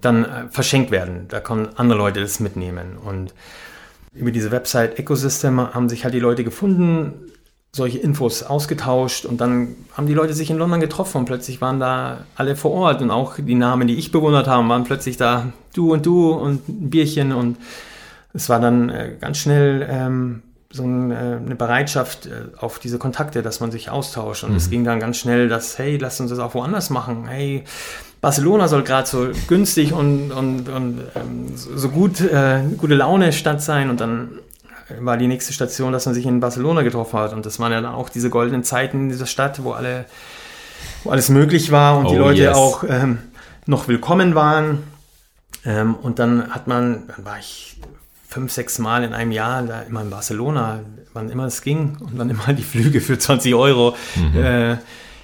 dann 0.00 0.24
äh, 0.24 0.48
verschenkt 0.50 0.90
werden. 0.90 1.26
Da 1.28 1.40
können 1.40 1.68
andere 1.76 1.98
Leute 1.98 2.20
das 2.20 2.40
mitnehmen. 2.40 2.96
Und 2.96 3.34
über 4.12 4.32
diese 4.32 4.50
Website 4.50 4.98
Ecosystem 4.98 5.60
haben 5.60 5.88
sich 5.88 6.02
halt 6.02 6.14
die 6.14 6.20
Leute 6.20 6.42
gefunden, 6.42 7.30
solche 7.72 7.98
Infos 7.98 8.42
ausgetauscht 8.42 9.24
und 9.24 9.40
dann 9.40 9.76
haben 9.96 10.06
die 10.06 10.14
Leute 10.14 10.34
sich 10.34 10.50
in 10.50 10.58
London 10.58 10.80
getroffen 10.80 11.18
und 11.18 11.24
plötzlich 11.26 11.60
waren 11.60 11.78
da 11.78 12.24
alle 12.34 12.56
vor 12.56 12.72
Ort 12.72 13.00
und 13.00 13.10
auch 13.10 13.36
die 13.38 13.54
Namen, 13.54 13.86
die 13.86 13.94
ich 13.94 14.10
bewundert 14.10 14.48
habe, 14.48 14.68
waren 14.68 14.84
plötzlich 14.84 15.16
da 15.16 15.52
du 15.74 15.92
und 15.92 16.04
du 16.04 16.30
und 16.30 16.68
ein 16.68 16.90
Bierchen 16.90 17.32
und 17.32 17.58
es 18.32 18.48
war 18.48 18.60
dann 18.60 18.90
äh, 18.90 19.16
ganz 19.20 19.38
schnell 19.38 19.86
ähm, 19.88 20.42
so 20.72 20.82
ein, 20.82 21.12
äh, 21.12 21.14
eine 21.14 21.54
Bereitschaft 21.54 22.26
äh, 22.26 22.56
auf 22.58 22.80
diese 22.80 22.98
Kontakte, 22.98 23.42
dass 23.42 23.60
man 23.60 23.70
sich 23.70 23.88
austauscht 23.88 24.42
und 24.42 24.56
es 24.56 24.68
ging 24.68 24.82
dann 24.82 24.98
ganz 24.98 25.18
schnell, 25.18 25.48
dass 25.48 25.78
hey, 25.78 25.96
lass 25.96 26.20
uns 26.20 26.30
das 26.30 26.40
auch 26.40 26.54
woanders 26.54 26.90
machen, 26.90 27.28
hey, 27.28 27.64
Barcelona 28.20 28.68
soll 28.68 28.82
gerade 28.82 29.06
so 29.06 29.28
günstig 29.46 29.92
und, 29.92 30.32
und, 30.32 30.68
und 30.68 31.00
ähm, 31.14 31.46
so 31.54 31.88
gut, 31.88 32.20
äh, 32.20 32.62
gute 32.76 32.94
Laune 32.94 33.32
Stadt 33.32 33.62
sein 33.62 33.90
und 33.90 34.00
dann 34.00 34.40
war 34.98 35.16
die 35.16 35.26
nächste 35.28 35.52
Station, 35.52 35.92
dass 35.92 36.06
man 36.06 36.14
sich 36.14 36.26
in 36.26 36.40
Barcelona 36.40 36.82
getroffen 36.82 37.18
hat. 37.18 37.32
Und 37.32 37.46
das 37.46 37.58
waren 37.58 37.72
ja 37.72 37.80
dann 37.80 37.92
auch 37.94 38.08
diese 38.08 38.30
goldenen 38.30 38.64
Zeiten 38.64 39.00
in 39.04 39.08
dieser 39.08 39.26
Stadt, 39.26 39.62
wo 39.62 39.72
alle, 39.72 40.06
wo 41.04 41.10
alles 41.10 41.28
möglich 41.28 41.70
war 41.70 41.98
und 41.98 42.10
die 42.10 42.16
Oh, 42.16 42.20
Leute 42.20 42.42
yes. 42.42 42.56
auch 42.56 42.84
ähm, 42.88 43.18
noch 43.66 43.88
willkommen 43.88 44.34
waren. 44.34 44.82
Ähm, 45.64 45.94
und 45.94 46.18
dann 46.18 46.50
hat 46.50 46.66
man, 46.66 47.04
dann 47.14 47.24
war 47.24 47.38
ich 47.38 47.78
fünf, 48.28 48.52
sechs 48.52 48.78
Mal 48.78 49.04
in 49.04 49.12
einem 49.12 49.32
Jahr 49.32 49.62
da 49.62 49.82
immer 49.82 50.02
in 50.02 50.10
Barcelona, 50.10 50.80
wann 51.12 51.30
immer 51.30 51.46
es 51.46 51.62
ging 51.62 51.96
und 52.00 52.16
wann 52.18 52.30
immer 52.30 52.52
die 52.52 52.62
Flüge 52.62 53.00
für 53.00 53.18
20 53.18 53.54
Euro 53.54 53.96
äh, 54.36 54.76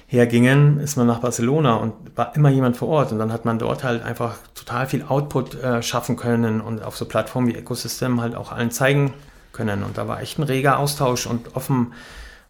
hergingen, 0.07 0.79
ist 0.79 0.95
man 0.97 1.07
nach 1.07 1.19
Barcelona 1.19 1.75
und 1.75 1.93
war 2.15 2.35
immer 2.35 2.49
jemand 2.49 2.77
vor 2.77 2.87
Ort 2.89 3.11
und 3.11 3.19
dann 3.19 3.31
hat 3.31 3.45
man 3.45 3.59
dort 3.59 3.83
halt 3.83 4.03
einfach 4.03 4.35
total 4.55 4.87
viel 4.87 5.03
Output 5.03 5.55
äh, 5.61 5.81
schaffen 5.81 6.15
können 6.17 6.61
und 6.61 6.83
auf 6.83 6.97
so 6.97 7.05
Plattformen 7.05 7.47
wie 7.47 7.55
Ecosystem 7.55 8.19
halt 8.21 8.35
auch 8.35 8.51
allen 8.51 8.71
zeigen 8.71 9.13
können 9.57 9.83
und 9.83 9.97
da 9.97 10.07
war 10.07 10.21
echt 10.21 10.37
ein 10.39 10.43
reger 10.43 10.79
Austausch 10.79 11.25
und 11.25 11.55
offen 11.55 11.93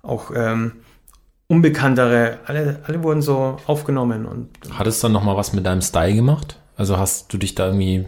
auch 0.03 0.31
ähm, 0.35 0.73
Unbekanntere, 1.49 2.39
alle, 2.45 2.81
alle 2.85 3.03
wurden 3.03 3.21
so 3.21 3.55
aufgenommen 3.67 4.25
und 4.25 4.49
Hat 4.77 4.85
es 4.85 4.99
dann 4.99 5.13
noch 5.13 5.23
mal 5.23 5.37
was 5.37 5.53
mit 5.53 5.65
deinem 5.65 5.81
Style 5.81 6.13
gemacht? 6.13 6.59
Also 6.75 6.97
hast 6.97 7.31
du 7.31 7.37
dich 7.37 7.55
da 7.55 7.67
irgendwie, 7.67 8.05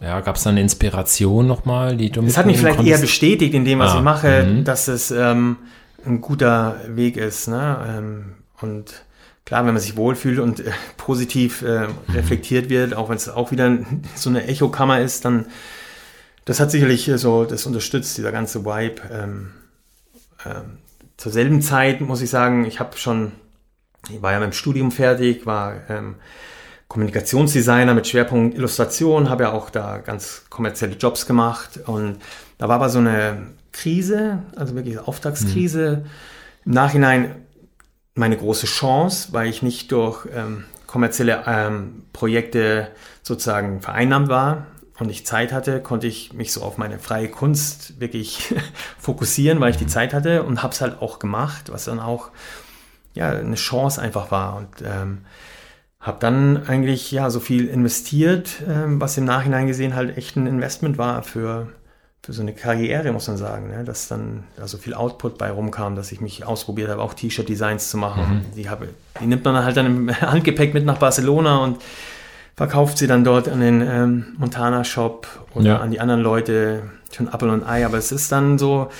ja, 0.00 0.20
gab 0.20 0.36
es 0.36 0.44
da 0.44 0.50
eine 0.50 0.60
Inspiration 0.60 1.48
noch 1.48 1.64
mal, 1.64 1.96
die 1.96 2.10
du 2.10 2.22
Es 2.22 2.38
hat 2.38 2.46
mich 2.46 2.58
vielleicht 2.58 2.76
eher 2.78 2.84
konntest? 2.84 3.02
bestätigt 3.02 3.52
in 3.54 3.64
dem, 3.64 3.80
was 3.80 3.94
Ah, 3.94 3.96
ich 3.98 4.02
mache, 4.04 4.44
mhm. 4.44 4.64
dass 4.64 4.86
es 4.86 5.10
ähm, 5.10 5.56
ein 6.06 6.20
guter 6.20 6.76
Weg 6.86 7.16
ist. 7.16 7.48
Ne? 7.48 7.78
Ähm, 7.88 8.24
und 8.60 9.04
klar, 9.44 9.66
wenn 9.66 9.74
man 9.74 9.82
sich 9.82 9.96
wohlfühlt 9.96 10.38
und 10.38 10.60
äh, 10.60 10.70
positiv 10.98 11.62
äh, 11.62 11.88
reflektiert 12.14 12.70
wird, 12.70 12.94
auch 12.94 13.08
wenn 13.08 13.16
es 13.16 13.28
auch 13.28 13.50
wieder 13.50 13.76
so 14.14 14.30
eine 14.30 14.46
Echokammer 14.46 15.00
ist, 15.00 15.24
dann 15.24 15.46
das 16.50 16.58
hat 16.58 16.72
sicherlich 16.72 17.06
äh, 17.06 17.16
so, 17.16 17.44
das 17.44 17.64
unterstützt, 17.64 18.18
dieser 18.18 18.32
ganze 18.32 18.64
Vibe. 18.64 19.02
Ähm, 19.12 19.52
ähm, 20.44 20.78
zur 21.16 21.30
selben 21.30 21.62
Zeit 21.62 22.00
muss 22.00 22.22
ich 22.22 22.30
sagen, 22.30 22.64
ich 22.64 22.80
habe 22.80 22.96
schon, 22.96 23.30
ich 24.08 24.20
war 24.20 24.32
ja 24.32 24.40
mit 24.40 24.48
dem 24.48 24.52
Studium 24.52 24.90
fertig, 24.90 25.46
war 25.46 25.88
ähm, 25.88 26.16
Kommunikationsdesigner 26.88 27.94
mit 27.94 28.08
Schwerpunkt 28.08 28.56
Illustration, 28.56 29.30
habe 29.30 29.44
ja 29.44 29.52
auch 29.52 29.70
da 29.70 29.98
ganz 29.98 30.46
kommerzielle 30.50 30.96
Jobs 30.96 31.24
gemacht 31.24 31.78
und 31.86 32.16
da 32.58 32.66
war 32.66 32.74
aber 32.76 32.88
so 32.88 32.98
eine 32.98 33.46
Krise, 33.70 34.42
also 34.56 34.74
wirklich 34.74 34.98
Auftragskrise. 34.98 36.04
Im 36.66 36.72
Nachhinein 36.72 37.46
meine 38.16 38.36
große 38.36 38.66
Chance, 38.66 39.28
weil 39.30 39.48
ich 39.48 39.62
nicht 39.62 39.92
durch 39.92 40.26
ähm, 40.34 40.64
kommerzielle 40.88 41.44
ähm, 41.46 42.02
Projekte 42.12 42.88
sozusagen 43.22 43.80
vereinnahmt 43.82 44.28
war 44.28 44.66
und 45.00 45.10
ich 45.10 45.26
Zeit 45.26 45.52
hatte, 45.52 45.80
konnte 45.80 46.06
ich 46.06 46.32
mich 46.32 46.52
so 46.52 46.62
auf 46.62 46.78
meine 46.78 46.98
freie 46.98 47.28
Kunst 47.28 48.00
wirklich 48.00 48.54
fokussieren, 48.98 49.60
weil 49.60 49.70
ich 49.70 49.76
die 49.76 49.86
Zeit 49.86 50.14
hatte 50.14 50.42
und 50.42 50.62
habe 50.62 50.72
es 50.72 50.80
halt 50.80 51.00
auch 51.00 51.18
gemacht, 51.18 51.72
was 51.72 51.86
dann 51.86 52.00
auch 52.00 52.30
ja 53.14 53.30
eine 53.30 53.56
Chance 53.56 54.00
einfach 54.00 54.30
war 54.30 54.56
und 54.56 54.68
ähm, 54.84 55.22
habe 56.00 56.18
dann 56.20 56.66
eigentlich 56.66 57.10
ja 57.10 57.28
so 57.30 57.40
viel 57.40 57.66
investiert, 57.66 58.62
ähm, 58.68 59.00
was 59.00 59.16
im 59.18 59.24
Nachhinein 59.24 59.66
gesehen 59.66 59.94
halt 59.94 60.16
echt 60.16 60.36
ein 60.36 60.46
Investment 60.46 60.98
war 60.98 61.22
für 61.22 61.68
für 62.22 62.34
so 62.34 62.42
eine 62.42 62.52
Karriere, 62.52 63.12
muss 63.12 63.28
man 63.28 63.38
sagen, 63.38 63.70
ne? 63.70 63.82
dass 63.82 64.06
dann 64.06 64.44
da 64.56 64.68
so 64.68 64.76
viel 64.76 64.92
Output 64.92 65.38
bei 65.38 65.50
rumkam, 65.50 65.96
dass 65.96 66.12
ich 66.12 66.20
mich 66.20 66.44
ausprobiert 66.44 66.90
habe, 66.90 67.00
auch 67.00 67.14
T-Shirt-Designs 67.14 67.88
zu 67.88 67.96
machen. 67.96 68.44
Die, 68.56 68.68
habe, 68.68 68.88
die 69.20 69.26
nimmt 69.26 69.44
man 69.44 69.64
halt 69.64 69.76
dann 69.76 69.86
im 69.86 70.10
Handgepäck 70.20 70.74
mit 70.74 70.84
nach 70.84 70.98
Barcelona 70.98 71.58
und 71.64 71.78
verkauft 72.60 72.98
sie 72.98 73.06
dann 73.06 73.24
dort 73.24 73.48
an 73.48 73.60
den 73.60 73.80
ähm, 73.80 74.26
Montana-Shop 74.36 75.26
oder 75.54 75.64
Ja. 75.64 75.76
an 75.78 75.90
die 75.92 75.98
anderen 75.98 76.20
Leute 76.20 76.82
ein 77.18 77.32
Apfel 77.32 77.48
und 77.48 77.64
Ei. 77.66 77.86
Aber 77.86 77.96
es 77.96 78.12
ist 78.12 78.30
dann 78.32 78.58
so, 78.58 78.90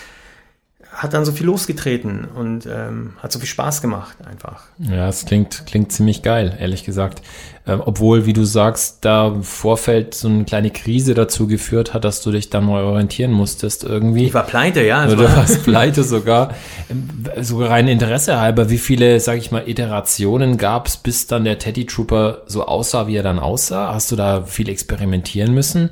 hat 0.92 1.14
dann 1.14 1.24
so 1.24 1.32
viel 1.32 1.46
losgetreten 1.46 2.24
und 2.24 2.66
ähm, 2.66 3.12
hat 3.22 3.30
so 3.32 3.38
viel 3.38 3.48
Spaß 3.48 3.80
gemacht 3.80 4.16
einfach. 4.28 4.62
Ja, 4.78 5.08
es 5.08 5.24
klingt, 5.24 5.64
klingt 5.66 5.92
ziemlich 5.92 6.22
geil, 6.22 6.56
ehrlich 6.60 6.84
gesagt. 6.84 7.22
Ähm, 7.66 7.80
obwohl, 7.84 8.26
wie 8.26 8.32
du 8.32 8.44
sagst, 8.44 8.98
da 9.04 9.28
im 9.28 9.42
Vorfeld 9.44 10.14
so 10.14 10.28
eine 10.28 10.44
kleine 10.44 10.70
Krise 10.70 11.14
dazu 11.14 11.46
geführt 11.46 11.94
hat, 11.94 12.04
dass 12.04 12.22
du 12.22 12.32
dich 12.32 12.50
da 12.50 12.60
neu 12.60 12.82
orientieren 12.82 13.30
musstest 13.30 13.84
irgendwie. 13.84 14.26
Ich 14.26 14.34
war 14.34 14.44
pleite, 14.46 14.82
ja. 14.84 15.06
Oder 15.06 15.24
war- 15.28 15.36
warst 15.36 15.62
pleite 15.64 16.02
sogar. 16.02 16.54
Ähm, 16.90 17.08
Sogar 17.40 17.70
rein 17.70 17.86
Interesse 17.86 18.40
halber, 18.40 18.68
wie 18.68 18.78
viele, 18.78 19.20
sag 19.20 19.38
ich 19.38 19.50
mal, 19.52 19.68
Iterationen 19.68 20.56
gab 20.58 20.88
es, 20.88 20.96
bis 20.96 21.26
dann 21.28 21.44
der 21.44 21.58
Teddy 21.58 21.86
Trooper 21.86 22.42
so 22.46 22.66
aussah, 22.66 23.06
wie 23.06 23.16
er 23.16 23.22
dann 23.22 23.38
aussah? 23.38 23.94
Hast 23.94 24.10
du 24.10 24.16
da 24.16 24.42
viel 24.42 24.68
experimentieren 24.68 25.54
müssen? 25.54 25.90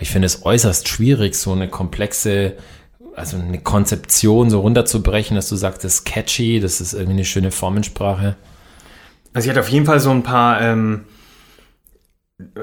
Ich 0.00 0.10
finde 0.10 0.26
es 0.26 0.44
äußerst 0.46 0.88
schwierig, 0.88 1.34
so 1.34 1.52
eine 1.52 1.68
komplexe 1.68 2.54
also 3.18 3.36
eine 3.36 3.60
Konzeption 3.60 4.50
so 4.50 4.60
runterzubrechen, 4.60 5.34
dass 5.36 5.48
du 5.48 5.56
sagst, 5.56 5.84
das 5.84 5.94
ist 5.94 6.04
catchy, 6.04 6.60
das 6.60 6.80
ist 6.80 6.92
irgendwie 6.92 7.12
eine 7.12 7.24
schöne 7.24 7.50
Formensprache? 7.50 8.36
Also 9.32 9.46
ich 9.46 9.50
hatte 9.50 9.60
auf 9.60 9.68
jeden 9.68 9.86
Fall 9.86 10.00
so 10.00 10.10
ein 10.10 10.22
paar, 10.22 10.60
ähm, 10.60 11.04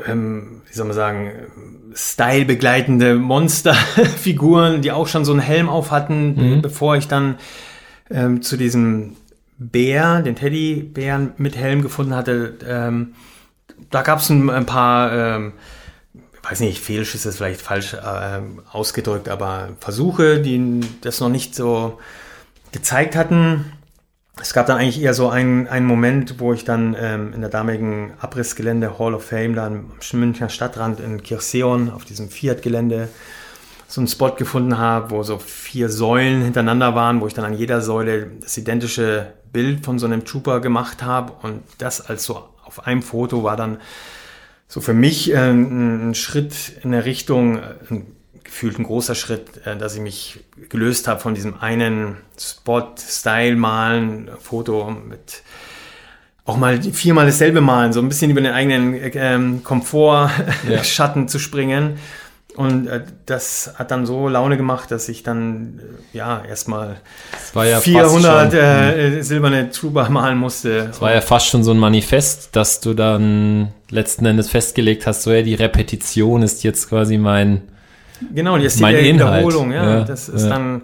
ähm, 0.08 0.62
wie 0.68 0.74
soll 0.74 0.86
man 0.86 0.96
sagen, 0.96 1.32
stylebegleitende 1.94 3.16
Monsterfiguren, 3.16 4.82
die 4.82 4.92
auch 4.92 5.08
schon 5.08 5.26
so 5.26 5.32
einen 5.32 5.42
Helm 5.42 5.70
auf 5.70 5.92
hatten, 5.92 6.36
mhm. 6.36 6.62
bevor 6.62 6.98
ich 6.98 7.08
dann 7.08 7.36
ähm, 8.10 8.42
zu 8.42 8.58
diesem 8.58 9.16
Bär, 9.58 10.22
den 10.22 10.36
Teddybären 10.36 11.32
mit 11.38 11.56
Helm 11.56 11.82
gefunden 11.82 12.14
hatte. 12.14 12.56
Ähm, 12.68 13.14
da 13.90 14.02
gab 14.02 14.20
es 14.20 14.30
ein, 14.30 14.50
ein, 14.50 14.66
paar, 14.66 15.12
ähm, 15.14 15.54
weiß 16.50 16.60
nicht, 16.60 16.80
Fehlschüsse 16.80 17.30
ist 17.30 17.38
vielleicht 17.38 17.62
falsch 17.62 17.94
äh, 17.94 18.40
ausgedrückt, 18.72 19.30
aber 19.30 19.70
Versuche, 19.80 20.40
die 20.40 20.82
das 21.02 21.20
noch 21.20 21.30
nicht 21.30 21.56
so 21.56 22.00
gezeigt 22.72 23.16
hatten. 23.16 23.72
Es 24.40 24.54
gab 24.54 24.68
dann 24.68 24.78
eigentlich 24.78 25.02
eher 25.02 25.14
so 25.14 25.30
einen, 25.30 25.68
einen 25.68 25.86
Moment, 25.86 26.40
wo 26.40 26.54
ich 26.54 26.66
dann 26.66 26.96
ähm, 27.00 27.34
in 27.34 27.42
der 27.42 27.50
damaligen 27.50 28.14
Abrissgelände 28.20 29.00
Hall 29.00 29.16
of 29.16 29.26
Fame, 29.26 29.56
da 29.56 29.66
am 29.66 29.92
Münchner 30.14 30.50
Stadtrand 30.50 31.00
in 31.00 31.24
Kirchseon 31.24 31.90
auf 31.90 32.06
diesem 32.06 32.30
Fiat-Gelände, 32.30 33.08
so 33.88 34.02
einen 34.02 34.08
Spot 34.08 34.32
gefunden 34.32 34.78
habe, 34.78 35.12
wo 35.12 35.24
so 35.24 35.38
vier 35.38 35.90
Säulen 35.90 36.42
hintereinander 36.42 36.96
waren, 36.96 37.22
wo 37.22 37.28
ich 37.28 37.34
dann 37.34 37.46
an 37.46 37.54
jeder 37.54 37.82
Säule 37.82 38.32
das 38.42 38.58
identische 38.58 39.34
Bild 39.54 39.86
von 39.86 40.00
so 40.00 40.06
einem 40.06 40.26
Trooper 40.26 40.60
gemacht 40.60 41.02
habe 41.02 41.34
und 41.44 41.64
das 41.78 42.02
als 42.02 42.26
so 42.26 42.44
auf 42.66 42.86
einem 42.86 43.02
Foto 43.02 43.44
war 43.44 43.56
dann 43.56 43.78
so 44.68 44.82
für 44.82 44.94
mich 44.94 45.32
äh, 45.32 45.52
ein 45.52 46.16
Schritt 46.16 46.74
in 46.84 46.92
der 46.92 47.06
Richtung, 47.06 47.60
ein, 47.90 48.08
gefühlt 48.44 48.78
ein 48.80 48.84
großer 48.84 49.16
Schritt, 49.16 49.66
äh, 49.66 49.78
dass 49.78 49.96
ich 49.96 50.02
mich 50.02 50.40
gelöst 50.70 51.08
habe 51.08 51.20
von 51.20 51.36
diesem 51.36 51.60
einen 51.60 52.18
Spot-Style 52.40 53.56
malen, 53.56 54.30
Foto 54.40 54.90
mit 54.92 55.44
auch 56.46 56.58
mal 56.58 56.82
viermal 56.82 57.26
dasselbe 57.26 57.60
malen, 57.60 57.92
so 57.92 58.00
ein 58.00 58.08
bisschen 58.08 58.30
über 58.30 58.42
den 58.42 58.54
eigenen 58.54 59.00
ähm, 59.16 59.64
Komfort, 59.64 60.30
ja. 60.70 60.84
Schatten 60.84 61.28
zu 61.28 61.40
springen 61.40 61.98
und 62.56 62.88
äh, 62.88 63.02
das 63.26 63.74
hat 63.76 63.92
dann 63.92 64.06
so 64.06 64.28
Laune 64.28 64.58
gemacht, 64.58 64.92
dass 64.92 65.10
ich 65.10 65.24
dann 65.24 65.80
äh, 66.14 66.18
ja 66.18 66.44
erstmal 66.48 66.98
ja 67.54 67.80
400 67.80 68.52
schon, 68.52 68.60
äh, 68.60 69.12
hm. 69.16 69.24
silberne 69.24 69.70
Trooper 69.72 70.10
malen 70.10 70.38
musste. 70.38 70.90
Es 70.92 71.02
war 71.02 71.14
ja 71.14 71.22
fast 71.22 71.48
schon 71.48 71.64
so 71.64 71.72
ein 71.72 71.78
Manifest, 71.80 72.56
dass 72.56 72.80
du 72.80 72.94
dann 72.94 73.70
letzten 73.90 74.26
Endes 74.26 74.50
festgelegt 74.50 75.06
hast, 75.06 75.24
so 75.24 75.32
ja, 75.32 75.42
die 75.42 75.56
Repetition 75.56 76.44
ist 76.44 76.64
jetzt 76.64 76.90
quasi 76.90 77.18
mein 77.18 77.62
Genau, 78.34 78.58
die 78.58 78.66
ist 78.66 78.80
die 78.80 78.86
Wiederholung, 78.86 79.72
ja, 79.72 80.00
ja. 80.00 80.04
Das 80.04 80.30
ist 80.30 80.48
dann 80.48 80.84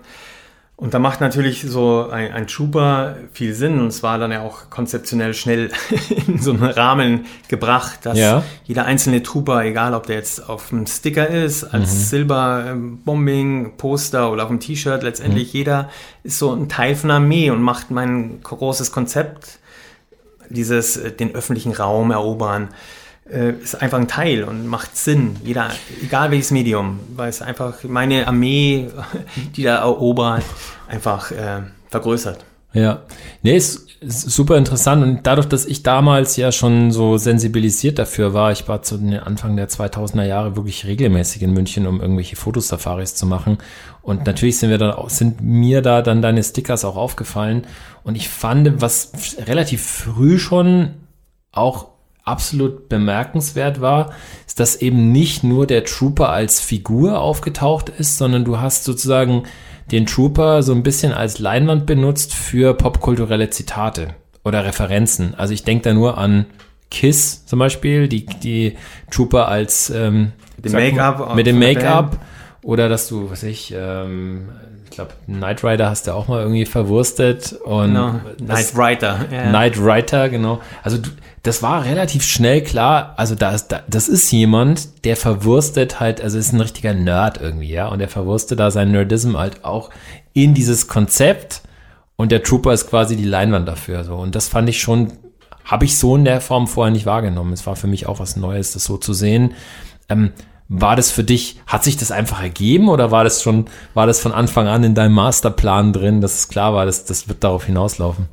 und 0.81 0.95
da 0.95 0.99
macht 0.99 1.21
natürlich 1.21 1.61
so 1.61 2.09
ein, 2.09 2.31
ein 2.31 2.47
Trooper 2.47 3.15
viel 3.33 3.53
Sinn 3.53 3.79
und 3.79 3.89
es 3.89 4.01
war 4.01 4.17
dann 4.17 4.31
ja 4.31 4.41
auch 4.41 4.71
konzeptionell 4.71 5.35
schnell 5.35 5.69
in 6.27 6.41
so 6.41 6.53
einen 6.53 6.63
Rahmen 6.63 7.27
gebracht, 7.47 7.99
dass 8.01 8.17
ja. 8.17 8.43
jeder 8.63 8.85
einzelne 8.85 9.21
Trooper, 9.21 9.63
egal 9.63 9.93
ob 9.93 10.07
der 10.07 10.15
jetzt 10.15 10.49
auf 10.49 10.69
dem 10.69 10.87
Sticker 10.87 11.27
ist, 11.27 11.65
als 11.65 11.93
mhm. 11.93 11.99
Silberbombing, 11.99 13.77
Poster 13.77 14.31
oder 14.31 14.41
auf 14.41 14.49
dem 14.49 14.59
T-Shirt, 14.59 15.03
letztendlich 15.03 15.53
mhm. 15.53 15.57
jeder 15.59 15.89
ist 16.23 16.39
so 16.39 16.51
ein 16.51 16.67
Teil 16.67 16.95
von 16.95 17.09
der 17.09 17.17
Armee 17.17 17.51
und 17.51 17.61
macht 17.61 17.91
mein 17.91 18.41
großes 18.41 18.91
Konzept, 18.91 19.59
dieses 20.49 20.97
äh, 20.97 21.11
den 21.11 21.35
öffentlichen 21.35 21.73
Raum 21.73 22.09
erobern 22.09 22.69
äh, 23.31 23.53
ist 23.53 23.81
einfach 23.81 23.97
ein 23.97 24.07
Teil 24.07 24.43
und 24.43 24.67
macht 24.67 24.95
Sinn. 24.95 25.37
Jeder, 25.43 25.69
egal 26.03 26.31
welches 26.31 26.51
Medium, 26.51 26.99
weil 27.15 27.29
es 27.29 27.41
einfach 27.41 27.83
meine 27.83 28.27
Armee, 28.27 28.89
die 29.55 29.63
da 29.63 29.77
erobert, 29.77 30.43
einfach 30.87 31.31
äh, 31.31 31.61
vergrößert. 31.89 32.45
Ja, 32.73 33.01
nee, 33.41 33.57
ist, 33.57 33.89
ist 33.99 34.21
super 34.31 34.57
interessant 34.57 35.03
und 35.03 35.27
dadurch, 35.27 35.47
dass 35.47 35.65
ich 35.65 35.83
damals 35.83 36.37
ja 36.37 36.53
schon 36.53 36.91
so 36.91 37.17
sensibilisiert 37.17 37.99
dafür 37.99 38.33
war, 38.33 38.53
ich 38.53 38.65
war 38.69 38.81
zu 38.81 38.97
den 38.97 39.19
Anfang 39.19 39.57
der 39.57 39.67
2000er 39.67 40.23
Jahre 40.23 40.55
wirklich 40.55 40.85
regelmäßig 40.85 41.41
in 41.41 41.51
München, 41.51 41.85
um 41.85 41.99
irgendwelche 41.99 42.37
Fotosafaris 42.37 43.15
zu 43.15 43.25
machen 43.25 43.57
und 44.01 44.25
natürlich 44.25 44.57
sind 44.57 44.69
wir 44.69 44.77
dann 44.77 44.91
auch, 44.91 45.09
sind 45.09 45.41
mir 45.41 45.81
da 45.81 46.01
dann 46.01 46.21
deine 46.21 46.41
Stickers 46.41 46.85
auch 46.85 46.95
aufgefallen 46.95 47.67
und 48.05 48.15
ich 48.15 48.29
fand, 48.29 48.81
was 48.81 49.11
relativ 49.45 49.85
früh 49.85 50.39
schon 50.39 50.93
auch 51.51 51.90
absolut 52.31 52.89
bemerkenswert 52.89 53.81
war, 53.81 54.11
ist, 54.47 54.59
dass 54.59 54.77
eben 54.77 55.11
nicht 55.11 55.43
nur 55.43 55.67
der 55.67 55.83
Trooper 55.83 56.29
als 56.29 56.59
Figur 56.59 57.19
aufgetaucht 57.19 57.89
ist, 57.89 58.17
sondern 58.17 58.45
du 58.45 58.59
hast 58.59 58.85
sozusagen 58.85 59.43
den 59.91 60.05
Trooper 60.05 60.63
so 60.63 60.73
ein 60.73 60.83
bisschen 60.83 61.11
als 61.11 61.39
Leinwand 61.39 61.85
benutzt 61.85 62.33
für 62.33 62.73
popkulturelle 62.73 63.49
Zitate 63.49 64.15
oder 64.43 64.65
Referenzen. 64.65 65.35
Also 65.35 65.53
ich 65.53 65.63
denke 65.63 65.83
da 65.83 65.93
nur 65.93 66.17
an 66.17 66.45
Kiss 66.89 67.45
zum 67.45 67.59
Beispiel, 67.59 68.07
die, 68.07 68.25
die 68.25 68.77
Trooper 69.11 69.47
als 69.47 69.89
ähm, 69.89 70.31
mit 71.35 71.47
dem 71.47 71.59
Make-up 71.59 72.17
oder 72.63 72.89
dass 72.89 73.07
du, 73.07 73.29
was 73.31 73.43
ich, 73.43 73.73
ähm, 73.75 74.49
ich 74.91 74.97
glaube, 74.97 75.13
Knight 75.25 75.63
Rider 75.63 75.89
hast 75.89 76.07
du 76.07 76.11
auch 76.11 76.27
mal 76.27 76.41
irgendwie 76.41 76.65
verwurstet 76.65 77.53
und 77.53 77.93
genau. 77.93 78.19
Knight 78.39 78.73
Rider. 78.75 79.25
Yeah. 79.31 79.49
Knight 79.49 79.77
Rider, 79.77 80.27
genau. 80.27 80.59
Also 80.83 80.97
das 81.43 81.63
war 81.63 81.85
relativ 81.85 82.23
schnell 82.23 82.61
klar. 82.61 83.13
Also 83.15 83.35
da 83.35 83.51
ist, 83.51 83.69
da, 83.69 83.83
das 83.87 84.09
ist 84.09 84.29
jemand, 84.31 85.05
der 85.05 85.15
verwurstet 85.15 86.01
halt, 86.01 86.21
also 86.21 86.37
ist 86.37 86.51
ein 86.51 86.59
richtiger 86.59 86.93
Nerd 86.93 87.39
irgendwie, 87.39 87.71
ja, 87.71 87.87
und 87.87 87.99
der 87.99 88.09
verwurstet 88.09 88.59
da 88.59 88.69
sein 88.69 88.91
Nerdism 88.91 89.37
halt 89.37 89.63
auch 89.63 89.91
in 90.33 90.53
dieses 90.53 90.89
Konzept 90.89 91.61
und 92.17 92.33
der 92.33 92.43
Trooper 92.43 92.73
ist 92.73 92.89
quasi 92.89 93.15
die 93.15 93.23
Leinwand 93.23 93.69
dafür, 93.69 94.03
so. 94.03 94.15
Und 94.15 94.35
das 94.35 94.49
fand 94.49 94.67
ich 94.67 94.81
schon, 94.81 95.13
habe 95.63 95.85
ich 95.85 95.97
so 95.97 96.17
in 96.17 96.25
der 96.25 96.41
Form 96.41 96.67
vorher 96.67 96.91
nicht 96.91 97.05
wahrgenommen. 97.05 97.53
Es 97.53 97.65
war 97.65 97.77
für 97.77 97.87
mich 97.87 98.07
auch 98.07 98.19
was 98.19 98.35
Neues, 98.35 98.73
das 98.73 98.83
so 98.83 98.97
zu 98.97 99.13
sehen. 99.13 99.53
Ähm, 100.09 100.33
war 100.73 100.95
das 100.95 101.11
für 101.11 101.25
dich, 101.25 101.59
hat 101.67 101.83
sich 101.83 101.97
das 101.97 102.11
einfach 102.11 102.41
ergeben 102.41 102.87
oder 102.87 103.11
war 103.11 103.25
das 103.25 103.43
schon, 103.43 103.65
war 103.93 104.07
das 104.07 104.21
von 104.21 104.31
Anfang 104.31 104.67
an 104.67 104.85
in 104.85 104.95
deinem 104.95 105.13
Masterplan 105.13 105.91
drin, 105.91 106.21
dass 106.21 106.35
es 106.35 106.47
klar 106.47 106.73
war, 106.73 106.85
dass 106.85 107.03
das 107.03 107.27
wird 107.27 107.43
darauf 107.43 107.65
hinauslaufen? 107.65 108.27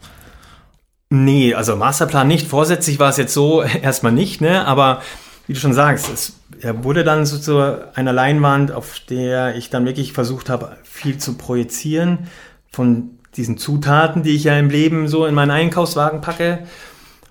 Nee, 1.10 1.54
also 1.54 1.74
Masterplan 1.74 2.28
nicht. 2.28 2.46
Vorsätzlich 2.46 3.00
war 3.00 3.10
es 3.10 3.16
jetzt 3.16 3.34
so 3.34 3.62
erstmal 3.82 4.12
nicht, 4.12 4.40
ne? 4.40 4.64
Aber 4.66 5.02
wie 5.48 5.54
du 5.54 5.58
schon 5.58 5.72
sagst, 5.72 6.08
es 6.08 6.34
wurde 6.82 7.02
dann 7.02 7.26
so 7.26 7.38
zu 7.38 7.76
einer 7.94 8.12
Leinwand, 8.12 8.70
auf 8.70 9.00
der 9.10 9.56
ich 9.56 9.68
dann 9.68 9.84
wirklich 9.84 10.12
versucht 10.12 10.48
habe, 10.48 10.76
viel 10.84 11.18
zu 11.18 11.36
projizieren 11.36 12.28
von 12.70 13.18
diesen 13.36 13.58
Zutaten, 13.58 14.22
die 14.22 14.36
ich 14.36 14.44
ja 14.44 14.56
im 14.56 14.70
Leben 14.70 15.08
so 15.08 15.26
in 15.26 15.34
meinen 15.34 15.50
Einkaufswagen 15.50 16.20
packe. 16.20 16.60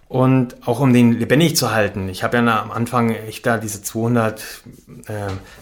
Und 0.09 0.55
auch 0.65 0.79
um 0.79 0.93
den 0.93 1.11
lebendig 1.11 1.57
zu 1.57 1.71
halten. 1.71 2.07
Ich 2.07 2.23
habe 2.23 2.37
ja 2.37 2.61
am 2.61 2.71
Anfang 2.71 3.13
echt 3.13 3.45
da 3.45 3.57
diese 3.57 3.81
200 3.81 4.39
äh, 5.07 5.13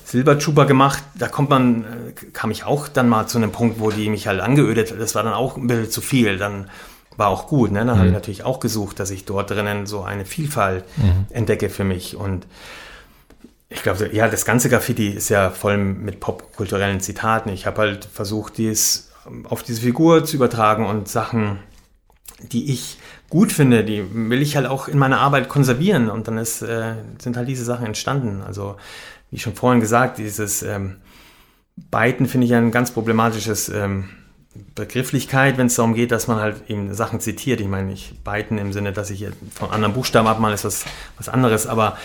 Silbertrooper 0.03 0.65
gemacht. 0.65 1.03
Da 1.15 1.27
kommt 1.27 1.49
man, 1.49 1.83
äh, 1.83 2.11
kam 2.31 2.51
ich 2.51 2.63
auch 2.63 2.87
dann 2.87 3.09
mal 3.09 3.25
zu 3.25 3.39
einem 3.39 3.51
Punkt, 3.51 3.79
wo 3.79 3.89
die 3.89 4.07
mich 4.07 4.27
halt 4.27 4.41
angeödet. 4.41 4.93
Das 4.99 5.15
war 5.15 5.23
dann 5.23 5.33
auch 5.33 5.57
ein 5.57 5.65
bisschen 5.65 5.89
zu 5.89 6.01
viel. 6.01 6.37
Dann 6.37 6.69
war 7.17 7.29
auch 7.29 7.47
gut. 7.47 7.71
Ne? 7.71 7.79
Dann 7.79 7.87
mhm. 7.87 7.97
habe 7.97 8.07
ich 8.07 8.13
natürlich 8.13 8.43
auch 8.43 8.59
gesucht, 8.59 8.99
dass 8.99 9.09
ich 9.09 9.25
dort 9.25 9.49
drinnen 9.49 9.87
so 9.87 10.03
eine 10.03 10.25
Vielfalt 10.25 10.83
mhm. 10.97 11.25
entdecke 11.31 11.69
für 11.69 11.83
mich. 11.83 12.15
Und 12.15 12.45
ich 13.69 13.81
glaube, 13.81 14.11
ja, 14.13 14.27
das 14.27 14.45
ganze 14.45 14.69
Graffiti 14.69 15.09
ist 15.09 15.29
ja 15.29 15.49
voll 15.49 15.77
mit 15.77 16.19
popkulturellen 16.19 16.99
Zitaten. 16.99 17.49
Ich 17.49 17.65
habe 17.65 17.81
halt 17.81 18.05
versucht, 18.05 18.59
dies 18.59 19.09
auf 19.45 19.63
diese 19.63 19.81
Figur 19.81 20.23
zu 20.23 20.35
übertragen 20.35 20.85
und 20.85 21.07
Sachen, 21.07 21.57
die 22.41 22.71
ich 22.71 22.99
gut 23.35 23.51
finde, 23.51 23.83
die 23.83 24.01
will 24.13 24.41
ich 24.41 24.55
halt 24.55 24.65
auch 24.65 24.87
in 24.87 24.97
meiner 24.97 25.19
Arbeit 25.19 25.49
konservieren. 25.49 26.09
Und 26.09 26.29
dann 26.29 26.37
ist, 26.37 26.61
äh, 26.61 26.93
sind 27.21 27.35
halt 27.35 27.49
diese 27.49 27.65
Sachen 27.65 27.85
entstanden. 27.85 28.41
Also, 28.41 28.77
wie 29.29 29.39
schon 29.39 29.55
vorhin 29.55 29.81
gesagt, 29.81 30.19
dieses 30.19 30.63
ähm, 30.63 30.95
Byten 31.75 32.27
finde 32.27 32.47
ich 32.47 32.53
ein 32.53 32.71
ganz 32.71 32.91
problematisches 32.91 33.67
ähm, 33.67 34.05
Begrifflichkeit, 34.73 35.57
wenn 35.57 35.67
es 35.67 35.75
darum 35.75 35.95
geht, 35.95 36.11
dass 36.13 36.27
man 36.27 36.39
halt 36.39 36.69
eben 36.69 36.93
Sachen 36.93 37.19
zitiert. 37.19 37.59
Ich 37.59 37.67
meine, 37.67 37.87
nicht 37.87 38.23
Byten 38.23 38.57
im 38.57 38.71
Sinne, 38.71 38.93
dass 38.93 39.09
ich 39.09 39.27
von 39.53 39.69
anderen 39.69 39.93
Buchstaben 39.93 40.29
abmale, 40.29 40.53
ist 40.53 40.63
was, 40.63 40.85
was 41.17 41.27
anderes, 41.27 41.67
aber 41.67 41.97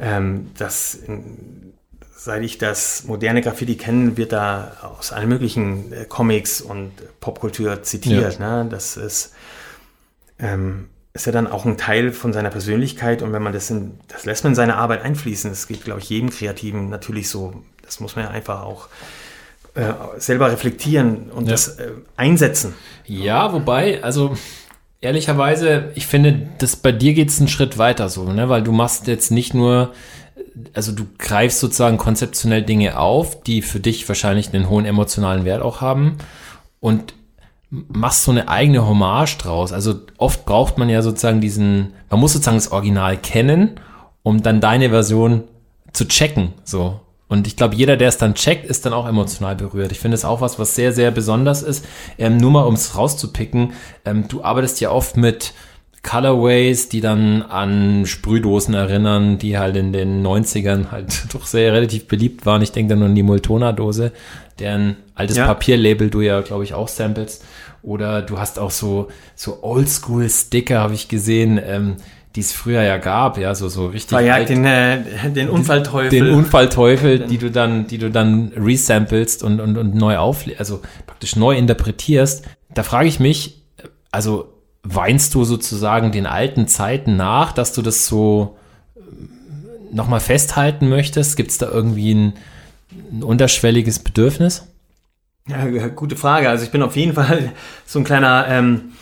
ähm, 0.00 0.50
das, 0.58 0.98
seit 2.16 2.42
ich 2.42 2.58
das 2.58 3.04
moderne 3.04 3.42
Graffiti 3.42 3.76
kenne, 3.76 4.16
wird 4.16 4.32
da 4.32 4.72
aus 4.82 5.12
allen 5.12 5.28
möglichen 5.28 5.92
äh, 5.92 6.04
Comics 6.04 6.60
und 6.60 6.90
Popkultur 7.20 7.84
zitiert. 7.84 8.40
Ja. 8.40 8.64
Ne? 8.64 8.68
Das 8.68 8.96
ist, 8.96 9.34
ähm, 10.44 10.88
ist 11.14 11.26
ja 11.26 11.32
dann 11.32 11.46
auch 11.46 11.64
ein 11.64 11.76
Teil 11.76 12.12
von 12.12 12.32
seiner 12.32 12.50
Persönlichkeit 12.50 13.22
und 13.22 13.32
wenn 13.32 13.42
man 13.42 13.52
das 13.52 13.70
in, 13.70 13.98
das 14.08 14.24
lässt 14.24 14.44
man 14.44 14.52
in 14.52 14.56
seine 14.56 14.76
Arbeit 14.76 15.02
einfließen. 15.02 15.50
Das 15.50 15.68
geht, 15.68 15.84
glaube 15.84 16.00
ich, 16.00 16.10
jedem 16.10 16.30
Kreativen 16.30 16.88
natürlich 16.88 17.28
so. 17.28 17.62
Das 17.82 18.00
muss 18.00 18.16
man 18.16 18.26
ja 18.26 18.30
einfach 18.30 18.62
auch 18.62 18.88
äh, 19.74 19.92
selber 20.18 20.50
reflektieren 20.50 21.30
und 21.30 21.46
ja. 21.46 21.52
das 21.52 21.78
äh, 21.78 21.92
einsetzen. 22.16 22.74
Ja, 23.06 23.52
wobei, 23.52 24.02
also 24.02 24.36
ehrlicherweise, 25.00 25.92
ich 25.94 26.06
finde, 26.06 26.48
das 26.58 26.76
bei 26.76 26.90
dir 26.90 27.14
geht 27.14 27.30
es 27.30 27.38
einen 27.38 27.48
Schritt 27.48 27.78
weiter 27.78 28.08
so, 28.08 28.32
ne? 28.32 28.48
weil 28.48 28.62
du 28.62 28.72
machst 28.72 29.06
jetzt 29.06 29.30
nicht 29.30 29.54
nur 29.54 29.92
also 30.72 30.92
du 30.92 31.06
greifst 31.18 31.60
sozusagen 31.60 31.96
konzeptionell 31.96 32.62
Dinge 32.62 32.98
auf, 32.98 33.42
die 33.42 33.62
für 33.62 33.80
dich 33.80 34.08
wahrscheinlich 34.08 34.52
einen 34.52 34.68
hohen 34.68 34.84
emotionalen 34.84 35.44
Wert 35.44 35.62
auch 35.62 35.80
haben 35.80 36.18
und 36.80 37.14
machst 37.70 38.24
so 38.24 38.30
eine 38.30 38.48
eigene 38.48 38.86
Hommage 38.86 39.38
draus. 39.38 39.72
Also 39.72 39.94
oft 40.18 40.44
braucht 40.44 40.78
man 40.78 40.88
ja 40.88 41.02
sozusagen 41.02 41.40
diesen, 41.40 41.94
man 42.10 42.20
muss 42.20 42.32
sozusagen 42.32 42.56
das 42.56 42.72
Original 42.72 43.16
kennen, 43.16 43.80
um 44.22 44.42
dann 44.42 44.60
deine 44.60 44.90
Version 44.90 45.44
zu 45.92 46.06
checken, 46.06 46.52
so. 46.64 47.00
Und 47.26 47.46
ich 47.46 47.56
glaube, 47.56 47.74
jeder, 47.74 47.96
der 47.96 48.08
es 48.08 48.18
dann 48.18 48.34
checkt, 48.34 48.66
ist 48.66 48.84
dann 48.84 48.92
auch 48.92 49.08
emotional 49.08 49.56
berührt. 49.56 49.92
Ich 49.92 49.98
finde 49.98 50.14
es 50.14 50.24
auch 50.24 50.40
was, 50.40 50.58
was 50.58 50.74
sehr, 50.74 50.92
sehr 50.92 51.10
besonders 51.10 51.62
ist. 51.62 51.84
Ähm, 52.18 52.36
nur 52.36 52.50
mal, 52.50 52.64
um 52.64 52.74
es 52.74 52.96
rauszupicken, 52.96 53.72
ähm, 54.04 54.28
du 54.28 54.44
arbeitest 54.44 54.80
ja 54.80 54.90
oft 54.90 55.16
mit 55.16 55.54
Colorways, 56.04 56.90
die 56.90 57.00
dann 57.00 57.42
an 57.42 58.04
Sprühdosen 58.06 58.74
erinnern, 58.74 59.38
die 59.38 59.58
halt 59.58 59.74
in 59.74 59.92
den 59.92 60.24
90ern 60.24 60.92
halt 60.92 61.24
doch 61.34 61.46
sehr 61.46 61.72
relativ 61.72 62.06
beliebt 62.06 62.46
waren. 62.46 62.62
Ich 62.62 62.72
denke 62.72 62.90
dann 62.90 63.00
nur 63.00 63.08
an 63.08 63.14
die 63.14 63.22
Multona-Dose, 63.22 64.12
deren 64.58 64.96
altes 65.14 65.36
ja. 65.36 65.46
Papierlabel 65.46 66.10
du 66.10 66.20
ja, 66.20 66.40
glaube 66.40 66.64
ich, 66.64 66.74
auch 66.74 66.88
samplest. 66.88 67.44
Oder 67.82 68.22
du 68.22 68.38
hast 68.38 68.58
auch 68.58 68.70
so, 68.70 69.08
so 69.34 69.62
Oldschool-Sticker, 69.62 70.80
habe 70.80 70.94
ich 70.94 71.08
gesehen, 71.08 71.60
ähm, 71.62 71.96
die 72.34 72.40
es 72.40 72.52
früher 72.52 72.82
ja 72.82 72.96
gab, 72.96 73.38
ja, 73.38 73.54
so, 73.54 73.68
so 73.68 73.86
richtig. 73.86 74.10
Verjagt 74.10 74.48
den, 74.48 74.64
äh, 74.64 75.30
den 75.30 75.48
Unfallteufel. 75.48 76.10
Den 76.10 76.30
Unfallteufel, 76.30 77.20
die 77.20 77.38
du 77.38 77.50
dann, 77.50 77.86
die 77.86 77.98
du 77.98 78.10
dann 78.10 78.52
resamplest 78.56 79.44
und, 79.44 79.60
und, 79.60 79.76
und 79.76 79.94
neu 79.94 80.16
auf, 80.16 80.44
also 80.58 80.80
praktisch 81.06 81.36
neu 81.36 81.56
interpretierst. 81.56 82.44
Da 82.72 82.82
frage 82.82 83.06
ich 83.06 83.20
mich, 83.20 83.62
also 84.10 84.52
weinst 84.82 85.34
du 85.34 85.44
sozusagen 85.44 86.10
den 86.10 86.26
alten 86.26 86.66
Zeiten 86.66 87.16
nach, 87.16 87.52
dass 87.52 87.72
du 87.72 87.82
das 87.82 88.06
so 88.06 88.56
äh, 88.96 89.00
nochmal 89.94 90.20
festhalten 90.20 90.88
möchtest? 90.88 91.36
Gibt 91.36 91.52
es 91.52 91.58
da 91.58 91.68
irgendwie 91.70 92.14
ein, 92.14 92.32
ein 92.90 93.22
unterschwelliges 93.22 93.98
Bedürfnis? 93.98 94.66
Ja, 95.46 95.88
gute 95.88 96.16
Frage. 96.16 96.48
Also 96.48 96.64
ich 96.64 96.70
bin 96.70 96.82
auf 96.82 96.96
jeden 96.96 97.14
Fall 97.14 97.52
so 97.86 97.98
ein 97.98 98.04
kleiner 98.04 98.46
ähm, 98.48 98.92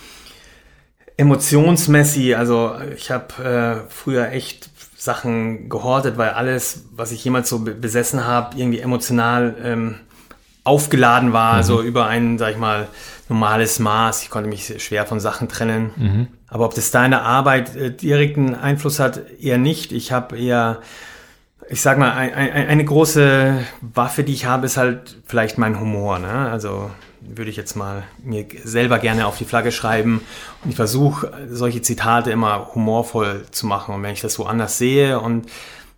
Emotionsmessi. 1.16 2.34
Also 2.34 2.74
ich 2.96 3.10
habe 3.10 3.84
äh, 3.86 3.90
früher 3.90 4.30
echt 4.32 4.70
Sachen 4.96 5.68
gehortet, 5.68 6.16
weil 6.16 6.30
alles, 6.30 6.84
was 6.92 7.12
ich 7.12 7.24
jemals 7.24 7.48
so 7.48 7.60
besessen 7.60 8.26
habe, 8.26 8.56
irgendwie 8.56 8.80
emotional 8.80 9.56
ähm, 9.62 9.96
aufgeladen 10.64 11.32
war, 11.32 11.58
mhm. 11.58 11.62
so 11.64 11.82
über 11.82 12.06
ein, 12.06 12.38
sag 12.38 12.52
ich 12.52 12.58
mal, 12.58 12.88
normales 13.28 13.78
Maß. 13.78 14.22
Ich 14.22 14.30
konnte 14.30 14.48
mich 14.48 14.82
schwer 14.82 15.06
von 15.06 15.18
Sachen 15.20 15.48
trennen. 15.48 15.90
Mhm. 15.96 16.26
Aber 16.48 16.66
ob 16.66 16.74
das 16.74 16.90
deine 16.90 17.22
Arbeit 17.22 17.74
äh, 17.74 17.90
direkten 17.90 18.54
Einfluss 18.54 19.00
hat, 19.00 19.20
eher 19.40 19.58
nicht. 19.58 19.92
Ich 19.92 20.12
habe 20.12 20.38
eher, 20.38 20.80
ich 21.72 21.80
sag 21.80 21.96
mal, 21.96 22.12
ein, 22.12 22.34
ein, 22.34 22.68
eine 22.68 22.84
große 22.84 23.64
Waffe, 23.80 24.24
die 24.24 24.34
ich 24.34 24.44
habe, 24.44 24.66
ist 24.66 24.76
halt 24.76 25.16
vielleicht 25.24 25.56
mein 25.56 25.80
Humor. 25.80 26.18
Ne? 26.18 26.28
Also 26.28 26.90
würde 27.22 27.50
ich 27.50 27.56
jetzt 27.56 27.76
mal 27.76 28.02
mir 28.22 28.44
selber 28.62 28.98
gerne 28.98 29.26
auf 29.26 29.38
die 29.38 29.46
Flagge 29.46 29.72
schreiben. 29.72 30.20
Und 30.62 30.68
ich 30.68 30.76
versuche, 30.76 31.32
solche 31.48 31.80
Zitate 31.80 32.30
immer 32.30 32.74
humorvoll 32.74 33.46
zu 33.52 33.66
machen. 33.66 33.94
Und 33.94 34.02
wenn 34.02 34.12
ich 34.12 34.20
das 34.20 34.34
so 34.34 34.44
anders 34.44 34.76
sehe 34.76 35.18
und 35.18 35.46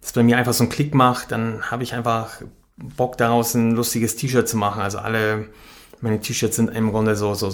das 0.01 0.13
bei 0.13 0.23
mir 0.23 0.39
einfach 0.39 0.53
so 0.53 0.63
einen 0.63 0.71
Klick 0.71 0.95
macht, 0.95 1.33
dann 1.33 1.69
habe 1.69 1.83
ich 1.83 1.93
einfach 1.93 2.41
Bock 2.77 3.19
daraus 3.19 3.55
ein 3.55 3.73
lustiges 3.73 4.15
T-Shirt 4.15 4.49
zu 4.49 4.57
machen. 4.57 4.81
Also 4.81 4.99
alle 4.99 5.49
meine 6.01 6.21
T-Shirts 6.21 6.55
sind 6.55 6.69
im 6.69 6.93
Grunde 6.93 7.17
so, 7.17 7.35
so 7.35 7.51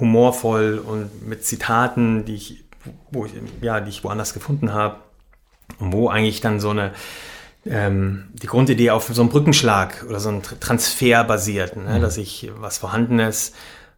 humorvoll 0.00 0.82
und 0.82 1.28
mit 1.28 1.44
Zitaten, 1.44 2.24
die 2.24 2.36
ich, 2.36 2.64
wo 3.10 3.26
ich, 3.26 3.32
ja, 3.60 3.80
die 3.80 3.90
ich 3.90 4.04
woanders 4.04 4.32
gefunden 4.32 4.72
habe. 4.72 5.03
Und 5.78 5.92
wo 5.92 6.08
eigentlich 6.08 6.40
dann 6.40 6.60
so 6.60 6.70
eine, 6.70 6.92
ähm, 7.66 8.24
die 8.32 8.46
Grundidee 8.46 8.90
auf 8.90 9.10
so 9.12 9.20
einem 9.20 9.30
Brückenschlag 9.30 10.04
oder 10.08 10.20
so 10.20 10.28
einem 10.28 10.42
Transfer 10.42 11.24
basiert, 11.24 11.76
ne? 11.76 11.98
Mhm. 11.98 12.02
dass 12.02 12.16
ich 12.16 12.50
was 12.58 12.78
Vorhandenes, 12.78 13.52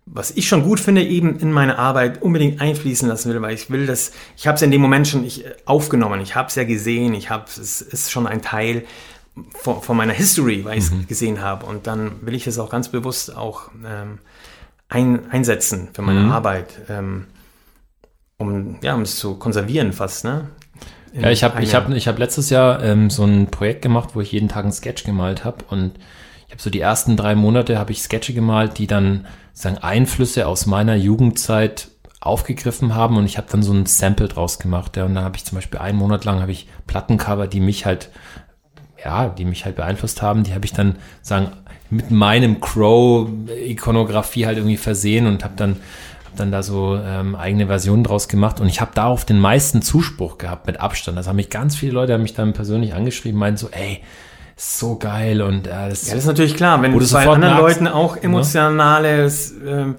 was 0.06 0.30
ich 0.30 0.48
schon 0.48 0.62
gut 0.62 0.78
finde, 0.78 1.02
eben 1.02 1.38
in 1.40 1.52
meine 1.52 1.78
Arbeit 1.78 2.22
unbedingt 2.22 2.60
einfließen 2.60 3.08
lassen 3.08 3.32
will, 3.32 3.42
weil 3.42 3.54
ich 3.54 3.70
will 3.70 3.86
das, 3.86 4.12
ich 4.36 4.46
habe 4.46 4.54
es 4.54 4.62
in 4.62 4.70
dem 4.70 4.80
Moment 4.80 5.08
schon 5.08 5.24
ich, 5.24 5.44
aufgenommen, 5.64 6.20
ich 6.20 6.36
habe 6.36 6.48
es 6.48 6.54
ja 6.54 6.64
gesehen, 6.64 7.12
ich 7.14 7.28
habe 7.28 7.44
es 7.48 7.80
ist 7.80 8.12
schon 8.12 8.26
ein 8.26 8.40
Teil 8.40 8.84
von, 9.54 9.82
von 9.82 9.96
meiner 9.96 10.12
History, 10.12 10.64
weil 10.64 10.78
ich 10.78 10.84
es 10.84 10.90
mhm. 10.92 11.06
gesehen 11.06 11.40
habe. 11.42 11.66
Und 11.66 11.86
dann 11.86 12.24
will 12.24 12.34
ich 12.34 12.46
es 12.46 12.58
auch 12.58 12.70
ganz 12.70 12.88
bewusst 12.88 13.36
auch 13.36 13.70
ähm, 13.84 14.18
ein, 14.88 15.30
einsetzen 15.30 15.88
für 15.92 16.02
meine 16.02 16.20
mhm. 16.20 16.30
Arbeit, 16.30 16.68
ähm, 16.88 17.26
um, 18.38 18.78
ja, 18.82 18.94
um 18.94 19.02
es 19.02 19.16
zu 19.16 19.36
konservieren 19.36 19.92
fast, 19.92 20.24
ne? 20.24 20.48
Ja, 21.18 21.30
ich 21.30 21.42
habe 21.44 21.62
ich 21.62 21.74
hab, 21.74 21.90
ich 21.90 22.08
hab 22.08 22.18
letztes 22.18 22.50
Jahr 22.50 22.82
ähm, 22.82 23.10
so 23.10 23.24
ein 23.24 23.46
Projekt 23.46 23.82
gemacht, 23.82 24.10
wo 24.14 24.20
ich 24.20 24.32
jeden 24.32 24.48
Tag 24.48 24.64
einen 24.64 24.72
Sketch 24.72 25.04
gemalt 25.04 25.44
habe 25.44 25.64
und 25.70 25.92
ich 26.46 26.52
habe 26.52 26.62
so 26.62 26.70
die 26.70 26.80
ersten 26.80 27.16
drei 27.16 27.34
Monate 27.34 27.78
habe 27.78 27.92
ich 27.92 28.02
Sketche 28.02 28.32
gemalt, 28.32 28.78
die 28.78 28.86
dann 28.86 29.26
sagen 29.52 29.78
Einflüsse 29.78 30.46
aus 30.46 30.66
meiner 30.66 30.94
Jugendzeit 30.94 31.88
aufgegriffen 32.20 32.94
haben. 32.94 33.16
Und 33.16 33.24
ich 33.24 33.36
habe 33.36 33.48
dann 33.50 33.62
so 33.62 33.72
ein 33.72 33.86
Sample 33.86 34.28
draus 34.28 34.58
gemacht. 34.58 34.96
Ja, 34.96 35.04
und 35.04 35.14
dann 35.14 35.24
habe 35.24 35.36
ich 35.36 35.44
zum 35.44 35.56
Beispiel 35.56 35.80
einen 35.80 35.98
Monat 35.98 36.24
lang 36.24 36.40
habe 36.40 36.52
ich 36.52 36.68
Plattencover, 36.86 37.48
die 37.48 37.60
mich 37.60 37.84
halt 37.84 38.10
ja, 39.04 39.28
die 39.28 39.44
mich 39.44 39.64
halt 39.64 39.76
beeinflusst 39.76 40.22
haben, 40.22 40.42
die 40.42 40.54
habe 40.54 40.64
ich 40.64 40.72
dann 40.72 40.96
sagen 41.22 41.52
mit 41.90 42.10
meinem 42.10 42.60
Crow-Ikonografie 42.60 44.46
halt 44.46 44.58
irgendwie 44.58 44.76
versehen 44.76 45.26
und 45.26 45.44
habe 45.44 45.54
dann 45.56 45.76
dann 46.40 46.52
da 46.52 46.62
so 46.62 46.96
ähm, 46.96 47.34
eigene 47.34 47.66
Versionen 47.66 48.04
draus 48.04 48.28
gemacht 48.28 48.60
und 48.60 48.68
ich 48.68 48.80
habe 48.80 48.92
darauf 48.94 49.24
den 49.24 49.40
meisten 49.40 49.82
Zuspruch 49.82 50.38
gehabt 50.38 50.66
mit 50.66 50.80
Abstand. 50.80 51.18
Das 51.18 51.26
haben 51.28 51.36
mich 51.36 51.50
ganz 51.50 51.76
viele 51.76 51.92
Leute 51.92 52.12
haben 52.12 52.22
mich 52.22 52.34
dann 52.34 52.52
persönlich 52.52 52.94
angeschrieben, 52.94 53.38
meinen 53.38 53.56
so, 53.56 53.68
ey, 53.70 54.02
so 54.56 54.96
geil 54.96 55.42
und 55.42 55.66
äh, 55.66 55.70
das, 55.88 56.06
ja, 56.06 56.14
das 56.14 56.22
ist 56.22 56.26
natürlich 56.26 56.56
klar, 56.56 56.80
wenn 56.82 56.92
du 56.92 57.12
bei 57.12 57.26
anderen 57.26 57.56
merkst, 57.56 57.80
Leuten 57.80 57.88
auch 57.88 58.16
ne? 58.16 58.22
emotionales 58.22 59.54
ähm, 59.66 59.96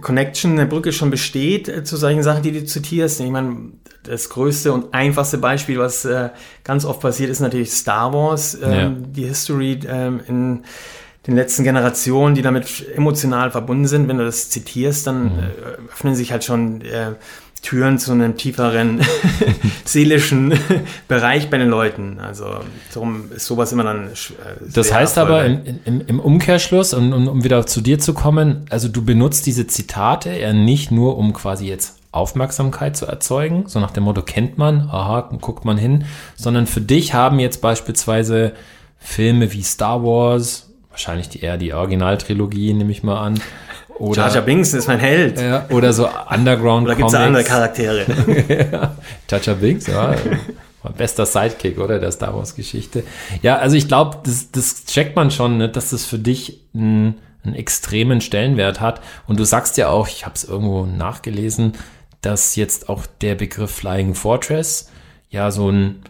Connection, 0.00 0.52
eine 0.52 0.66
Brücke 0.66 0.92
schon 0.92 1.10
besteht 1.10 1.68
äh, 1.68 1.84
zu 1.84 1.96
solchen 1.96 2.22
Sachen, 2.22 2.42
die 2.42 2.52
du 2.52 2.64
zitierst. 2.64 3.20
Ich 3.20 3.30
meine, 3.30 3.72
das 4.02 4.28
größte 4.28 4.72
und 4.72 4.92
einfachste 4.94 5.38
Beispiel, 5.38 5.78
was 5.78 6.04
äh, 6.04 6.30
ganz 6.64 6.84
oft 6.84 7.00
passiert, 7.00 7.30
ist 7.30 7.40
natürlich 7.40 7.70
Star 7.70 8.12
Wars, 8.12 8.58
ähm, 8.62 8.70
ja. 8.70 8.90
die 8.90 9.24
History 9.24 9.78
ähm, 9.86 10.20
in 10.26 10.64
den 11.26 11.34
letzten 11.34 11.64
Generationen, 11.64 12.34
die 12.34 12.42
damit 12.42 12.86
emotional 12.94 13.50
verbunden 13.50 13.86
sind. 13.86 14.08
Wenn 14.08 14.18
du 14.18 14.24
das 14.24 14.50
zitierst, 14.50 15.06
dann 15.06 15.24
mhm. 15.24 15.38
äh, 15.38 15.92
öffnen 15.92 16.14
sich 16.14 16.32
halt 16.32 16.44
schon 16.44 16.80
äh, 16.82 17.12
Türen 17.62 17.98
zu 17.98 18.12
einem 18.12 18.36
tieferen 18.36 19.00
seelischen 19.84 20.58
Bereich 21.08 21.50
bei 21.50 21.58
den 21.58 21.68
Leuten. 21.68 22.18
Also 22.20 22.60
darum 22.94 23.30
ist 23.34 23.46
sowas 23.46 23.72
immer 23.72 23.84
dann. 23.84 24.08
Äh, 24.08 24.10
das 24.72 24.92
heißt 24.92 25.18
aber 25.18 25.44
im, 25.44 25.80
im, 25.84 26.00
im 26.06 26.20
Umkehrschluss, 26.20 26.94
um, 26.94 27.12
um 27.12 27.44
wieder 27.44 27.66
zu 27.66 27.80
dir 27.80 27.98
zu 27.98 28.14
kommen, 28.14 28.66
also 28.70 28.88
du 28.88 29.04
benutzt 29.04 29.46
diese 29.46 29.66
Zitate 29.66 30.38
ja 30.38 30.52
nicht 30.52 30.90
nur, 30.90 31.18
um 31.18 31.32
quasi 31.32 31.66
jetzt 31.66 31.98
Aufmerksamkeit 32.10 32.96
zu 32.96 33.06
erzeugen, 33.06 33.64
so 33.66 33.80
nach 33.80 33.90
dem 33.90 34.04
Motto 34.04 34.22
kennt 34.22 34.56
man, 34.56 34.88
aha, 34.88 35.28
guckt 35.40 35.64
man 35.64 35.76
hin, 35.76 36.04
sondern 36.36 36.66
für 36.66 36.80
dich 36.80 37.12
haben 37.12 37.38
jetzt 37.38 37.60
beispielsweise 37.60 38.54
Filme 38.98 39.52
wie 39.52 39.62
Star 39.62 40.02
Wars, 40.02 40.67
wahrscheinlich 40.98 41.28
die, 41.28 41.40
eher 41.40 41.56
die 41.56 41.72
Originaltrilogie, 41.72 42.74
nehme 42.74 42.90
ich 42.90 43.04
mal 43.04 43.20
an, 43.20 43.40
oder, 43.98 44.22
Jar 44.22 44.34
Jar 44.34 44.42
Binks 44.44 44.74
ist 44.74 44.86
mein 44.86 45.00
Held. 45.00 45.40
Ja, 45.40 45.66
oder 45.70 45.92
so 45.92 46.08
Underground 46.30 46.86
Oder 46.86 46.94
gibt 46.94 47.08
es 47.08 47.14
andere 47.14 47.42
Charaktere? 47.42 48.06
ja, 48.48 48.96
Jar 49.28 49.40
Jar 49.42 49.56
Binks, 49.56 49.88
ja. 49.88 50.14
Bester 50.96 51.26
Sidekick, 51.26 51.78
oder? 51.78 51.98
Der 51.98 52.12
Star 52.12 52.34
Wars-Geschichte. 52.34 53.02
Ja, 53.42 53.56
also 53.56 53.76
ich 53.76 53.88
glaube, 53.88 54.18
das, 54.24 54.52
das 54.52 54.84
checkt 54.86 55.16
man 55.16 55.32
schon, 55.32 55.58
ne, 55.58 55.68
dass 55.68 55.90
das 55.90 56.04
für 56.04 56.18
dich 56.18 56.60
ein, 56.74 57.16
einen 57.44 57.54
extremen 57.54 58.20
Stellenwert 58.20 58.80
hat. 58.80 59.00
Und 59.26 59.40
du 59.40 59.44
sagst 59.44 59.76
ja 59.76 59.88
auch, 59.88 60.06
ich 60.06 60.24
habe 60.24 60.36
es 60.36 60.44
irgendwo 60.44 60.86
nachgelesen, 60.86 61.72
dass 62.20 62.54
jetzt 62.56 62.88
auch 62.88 63.04
der 63.20 63.34
Begriff 63.34 63.72
Flying 63.72 64.14
Fortress 64.14 64.90
ja 65.28 65.50
so 65.50 65.70
ein, 65.70 66.02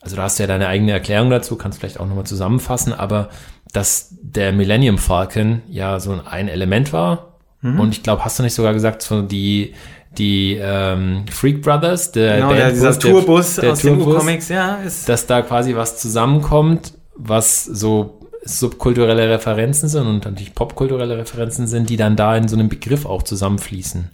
also 0.00 0.16
du 0.16 0.22
hast 0.22 0.38
ja 0.38 0.46
deine 0.46 0.68
eigene 0.68 0.92
Erklärung 0.92 1.28
dazu, 1.28 1.56
kannst 1.56 1.80
vielleicht 1.80 1.98
auch 1.98 2.06
nochmal 2.06 2.24
zusammenfassen, 2.24 2.92
aber 2.92 3.28
dass 3.72 4.14
der 4.20 4.52
Millennium 4.52 4.98
Falcon 4.98 5.62
ja 5.68 5.98
so 5.98 6.20
ein 6.24 6.48
Element 6.48 6.92
war, 6.92 7.32
Mhm. 7.62 7.80
Und 7.80 7.94
ich 7.94 8.02
glaube, 8.02 8.24
hast 8.24 8.38
du 8.38 8.42
nicht 8.42 8.54
sogar 8.54 8.74
gesagt, 8.74 9.02
so 9.02 9.22
die, 9.22 9.72
die 10.18 10.58
ähm, 10.60 11.24
Freak 11.30 11.62
Brothers, 11.62 12.12
der 12.12 12.36
genau, 12.36 12.48
Bandbus, 12.48 12.72
dieser 12.72 12.98
Tourbus 12.98 13.54
der, 13.54 13.62
der 13.62 13.72
aus 13.72 13.80
Tourbus, 13.80 14.04
den 14.04 14.18
Comics, 14.18 14.48
ja, 14.48 14.74
ist 14.76 15.08
dass 15.08 15.26
da 15.26 15.42
quasi 15.42 15.74
was 15.74 15.98
zusammenkommt, 15.98 16.92
was 17.14 17.64
so 17.64 18.18
subkulturelle 18.44 19.30
Referenzen 19.30 19.88
sind 19.88 20.06
und 20.06 20.24
natürlich 20.24 20.54
popkulturelle 20.54 21.16
Referenzen 21.16 21.68
sind, 21.68 21.88
die 21.88 21.96
dann 21.96 22.16
da 22.16 22.36
in 22.36 22.48
so 22.48 22.56
einem 22.56 22.68
Begriff 22.68 23.06
auch 23.06 23.22
zusammenfließen. 23.22 24.10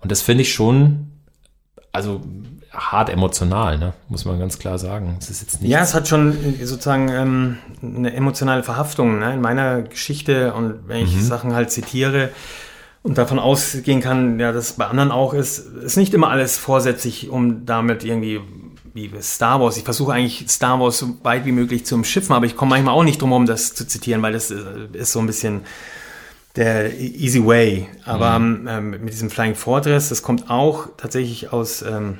Und 0.00 0.10
das 0.10 0.20
finde 0.22 0.42
ich 0.42 0.52
schon, 0.52 1.12
also 1.92 2.20
hart 2.74 3.08
emotional, 3.08 3.78
ne? 3.78 3.92
muss 4.08 4.24
man 4.24 4.38
ganz 4.38 4.58
klar 4.58 4.78
sagen. 4.78 5.16
Es 5.20 5.30
ist 5.30 5.42
jetzt. 5.42 5.62
Ja, 5.62 5.80
es 5.80 5.94
hat 5.94 6.08
schon 6.08 6.32
äh, 6.60 6.64
sozusagen 6.64 7.08
ähm, 7.08 7.58
eine 7.82 8.12
emotionale 8.12 8.62
Verhaftung 8.62 9.18
ne? 9.18 9.34
in 9.34 9.40
meiner 9.40 9.82
Geschichte 9.82 10.52
und 10.54 10.88
wenn 10.88 11.04
ich 11.04 11.14
mhm. 11.14 11.22
Sachen 11.22 11.54
halt 11.54 11.70
zitiere, 11.70 12.30
und 13.04 13.18
davon 13.18 13.38
ausgehen 13.38 14.00
kann, 14.00 14.40
ja, 14.40 14.50
dass 14.50 14.70
es 14.70 14.72
bei 14.72 14.86
anderen 14.86 15.12
auch 15.12 15.34
ist, 15.34 15.58
ist 15.58 15.98
nicht 15.98 16.14
immer 16.14 16.30
alles 16.30 16.56
vorsätzlich, 16.56 17.28
um 17.28 17.66
damit 17.66 18.02
irgendwie 18.02 18.40
wie 18.94 19.10
Star 19.20 19.60
Wars. 19.60 19.76
Ich 19.76 19.84
versuche 19.84 20.12
eigentlich 20.12 20.46
Star 20.48 20.80
Wars 20.80 20.98
so 20.98 21.18
weit 21.22 21.44
wie 21.44 21.52
möglich 21.52 21.84
zu 21.84 21.96
umschiffen, 21.96 22.34
aber 22.34 22.46
ich 22.46 22.56
komme 22.56 22.70
manchmal 22.70 22.94
auch 22.94 23.04
nicht 23.04 23.20
drum 23.20 23.30
herum, 23.30 23.44
das 23.44 23.74
zu 23.74 23.86
zitieren, 23.86 24.22
weil 24.22 24.32
das 24.32 24.50
äh, 24.50 24.56
ist 24.94 25.12
so 25.12 25.18
ein 25.18 25.26
bisschen 25.26 25.62
der 26.56 26.98
easy 26.98 27.44
way. 27.44 27.88
Aber 28.06 28.38
mhm. 28.38 28.68
ähm, 28.68 28.90
mit 28.90 29.12
diesem 29.12 29.28
Flying 29.28 29.54
Fortress, 29.54 30.08
das 30.08 30.22
kommt 30.22 30.48
auch 30.48 30.88
tatsächlich 30.96 31.52
aus 31.52 31.82
ähm, 31.82 32.18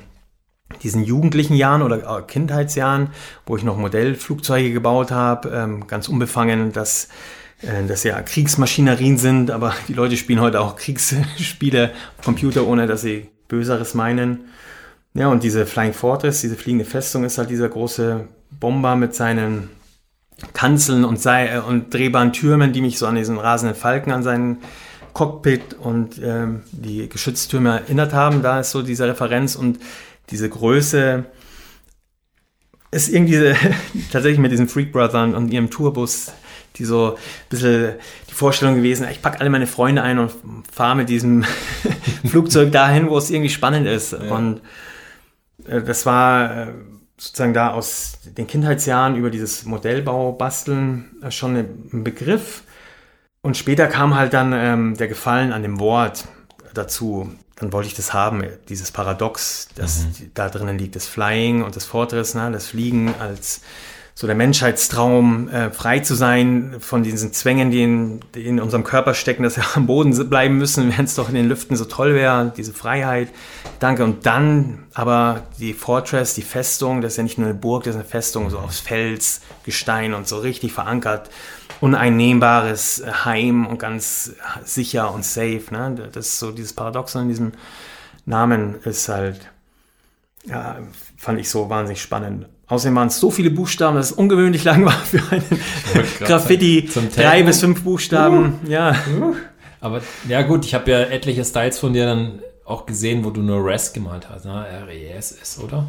diesen 0.81 1.03
jugendlichen 1.03 1.55
Jahren 1.55 1.81
oder 1.81 2.21
Kindheitsjahren, 2.21 3.09
wo 3.45 3.55
ich 3.55 3.63
noch 3.63 3.77
Modellflugzeuge 3.77 4.71
gebaut 4.71 5.11
habe, 5.11 5.49
ähm, 5.49 5.87
ganz 5.87 6.07
unbefangen, 6.07 6.71
dass 6.71 7.09
äh, 7.61 7.85
das 7.87 8.03
ja 8.03 8.21
Kriegsmaschinerien 8.21 9.17
sind, 9.17 9.51
aber 9.51 9.73
die 9.87 9.93
Leute 9.93 10.17
spielen 10.17 10.41
heute 10.41 10.61
auch 10.61 10.75
Kriegsspiele 10.75 11.91
auf 12.17 12.25
Computer, 12.25 12.65
ohne 12.67 12.87
dass 12.87 13.01
sie 13.01 13.29
Böseres 13.47 13.93
meinen. 13.93 14.45
Ja, 15.13 15.27
und 15.27 15.43
diese 15.43 15.65
Flying 15.65 15.93
Fortress, 15.93 16.41
diese 16.41 16.55
fliegende 16.55 16.85
Festung 16.85 17.23
ist 17.23 17.37
halt 17.37 17.49
dieser 17.49 17.69
große 17.69 18.27
Bomber 18.59 18.95
mit 18.95 19.15
seinen 19.15 19.69
Kanzeln 20.53 21.05
und, 21.05 21.21
Sei 21.21 21.47
äh, 21.47 21.59
und 21.59 21.93
drehbaren 21.93 22.33
Türmen, 22.33 22.73
die 22.73 22.81
mich 22.81 22.97
so 22.97 23.07
an 23.07 23.15
diesen 23.15 23.37
rasenden 23.37 23.77
Falken 23.77 24.11
an 24.11 24.23
seinen 24.23 24.57
Cockpit 25.13 25.75
und 25.75 26.19
ähm, 26.21 26.63
die 26.71 27.07
Geschütztürme 27.07 27.69
erinnert 27.69 28.13
haben. 28.13 28.41
Da 28.41 28.59
ist 28.59 28.71
so 28.71 28.81
diese 28.81 29.07
Referenz 29.07 29.55
und 29.55 29.79
diese 30.29 30.49
Größe 30.49 31.25
ist 32.91 33.09
irgendwie 33.09 33.53
tatsächlich 34.11 34.39
mit 34.39 34.51
diesen 34.51 34.67
Freak 34.67 34.91
Brothers 34.91 35.33
und 35.33 35.51
ihrem 35.51 35.69
Tourbus 35.69 36.31
die 36.77 36.85
so 36.85 37.15
ein 37.15 37.19
bisschen 37.49 37.93
die 38.29 38.33
Vorstellung 38.33 38.75
gewesen, 38.75 39.07
ich 39.09 39.21
packe 39.21 39.39
alle 39.39 39.49
meine 39.49 39.67
Freunde 39.67 40.01
ein 40.01 40.19
und 40.19 40.31
fahre 40.71 40.95
mit 40.95 41.09
diesem 41.09 41.43
Flugzeug 42.25 42.71
dahin, 42.71 43.09
wo 43.09 43.17
es 43.17 43.29
irgendwie 43.29 43.49
spannend 43.49 43.87
ist. 43.87 44.13
Ja. 44.13 44.19
Und 44.35 44.61
äh, 45.67 45.81
das 45.81 46.05
war 46.05 46.67
äh, 46.67 46.67
sozusagen 47.17 47.53
da 47.53 47.71
aus 47.71 48.19
den 48.25 48.47
Kindheitsjahren 48.47 49.15
über 49.15 49.29
dieses 49.29 49.65
Modellbau 49.65 50.33
basteln 50.33 51.11
äh, 51.21 51.31
schon 51.31 51.55
ein 51.55 52.03
Begriff. 52.03 52.63
Und 53.41 53.57
später 53.57 53.87
kam 53.87 54.15
halt 54.15 54.33
dann 54.33 54.53
ähm, 54.53 54.97
der 54.97 55.07
Gefallen 55.07 55.53
an 55.53 55.61
dem 55.61 55.79
Wort 55.79 56.25
dazu. 56.73 57.29
Dann 57.57 57.71
wollte 57.71 57.87
ich 57.87 57.93
das 57.93 58.13
haben, 58.13 58.43
dieses 58.67 58.91
Paradox, 58.91 59.69
das 59.75 59.99
mhm. 59.99 60.31
da 60.33 60.49
drinnen 60.49 60.77
liegt, 60.77 60.95
das 60.95 61.07
Flying 61.07 61.63
und 61.63 61.75
das 61.75 61.85
Fortress, 61.85 62.35
ne, 62.35 62.51
das 62.51 62.67
Fliegen 62.67 63.15
als 63.19 63.61
so 64.17 64.27
der 64.27 64.35
Menschheitstraum, 64.35 65.49
äh, 65.49 65.71
frei 65.71 65.99
zu 65.99 66.15
sein 66.15 66.77
von 66.79 67.03
diesen 67.03 67.33
Zwängen, 67.33 67.69
die 67.69 67.83
in, 67.83 68.21
die 68.33 68.45
in 68.45 68.61
unserem 68.61 68.85
Körper 68.85 69.13
stecken, 69.13 69.43
dass 69.43 69.57
wir 69.57 69.65
am 69.75 69.87
Boden 69.87 70.29
bleiben 70.29 70.57
müssen, 70.57 70.91
wenn 70.97 71.03
es 71.03 71.15
doch 71.15 71.27
in 71.27 71.35
den 71.35 71.49
Lüften 71.49 71.75
so 71.75 71.83
toll 71.83 72.15
wäre, 72.15 72.53
diese 72.55 72.73
Freiheit. 72.73 73.27
Danke. 73.79 74.05
Und 74.05 74.25
dann 74.25 74.85
aber 74.93 75.43
die 75.59 75.73
Fortress, 75.73 76.33
die 76.33 76.43
Festung, 76.43 77.01
das 77.01 77.13
ist 77.13 77.17
ja 77.17 77.23
nicht 77.23 77.37
nur 77.37 77.49
eine 77.49 77.57
Burg, 77.57 77.83
das 77.83 77.95
ist 77.95 78.01
eine 78.01 78.09
Festung, 78.09 78.49
so 78.49 78.57
aus 78.57 78.79
Fels, 78.79 79.41
Gestein 79.65 80.13
und 80.13 80.29
so 80.29 80.37
richtig 80.37 80.71
verankert. 80.71 81.29
Uneinnehmbares 81.81 83.03
Heim 83.25 83.67
und 83.67 83.79
ganz 83.79 84.33
sicher 84.63 85.13
und 85.13 85.25
safe. 85.25 85.63
Ne? 85.71 86.09
Das 86.13 86.27
ist 86.27 86.39
so 86.39 86.51
dieses 86.51 86.71
Paradoxon 86.71 87.23
in 87.23 87.27
diesem 87.27 87.51
Namen 88.25 88.75
ist 88.85 89.09
halt, 89.09 89.51
ja, 90.45 90.77
fand 91.17 91.39
ich 91.39 91.49
so 91.49 91.69
wahnsinnig 91.69 92.01
spannend. 92.01 92.47
Außerdem 92.67 92.95
waren 92.95 93.07
es 93.09 93.19
so 93.19 93.29
viele 93.29 93.51
Buchstaben, 93.51 93.95
dass 93.95 94.07
es 94.07 94.11
ungewöhnlich 94.13 94.63
lang 94.63 94.85
war 94.85 94.91
für 94.93 95.21
einen 95.31 95.61
Graffiti. 96.19 96.89
Drei 97.15 97.43
bis 97.43 97.59
fünf 97.59 97.83
Buchstaben, 97.83 98.59
uh. 98.65 98.69
ja. 98.69 98.95
Uh. 99.19 99.35
Aber 99.81 100.01
ja 100.27 100.41
gut, 100.41 100.65
ich 100.65 100.73
habe 100.73 100.89
ja 100.89 101.01
etliche 101.01 101.45
Styles 101.45 101.77
von 101.77 101.93
dir 101.93 102.05
dann 102.05 102.39
auch 102.63 102.87
gesehen, 102.87 103.23
wo 103.23 103.29
du 103.29 103.41
nur 103.41 103.63
RES 103.63 103.93
gemalt 103.93 104.27
hast. 104.29 104.45
Ne? 104.45 104.65
R-E-S-S, 104.67 105.59
oder? 105.63 105.85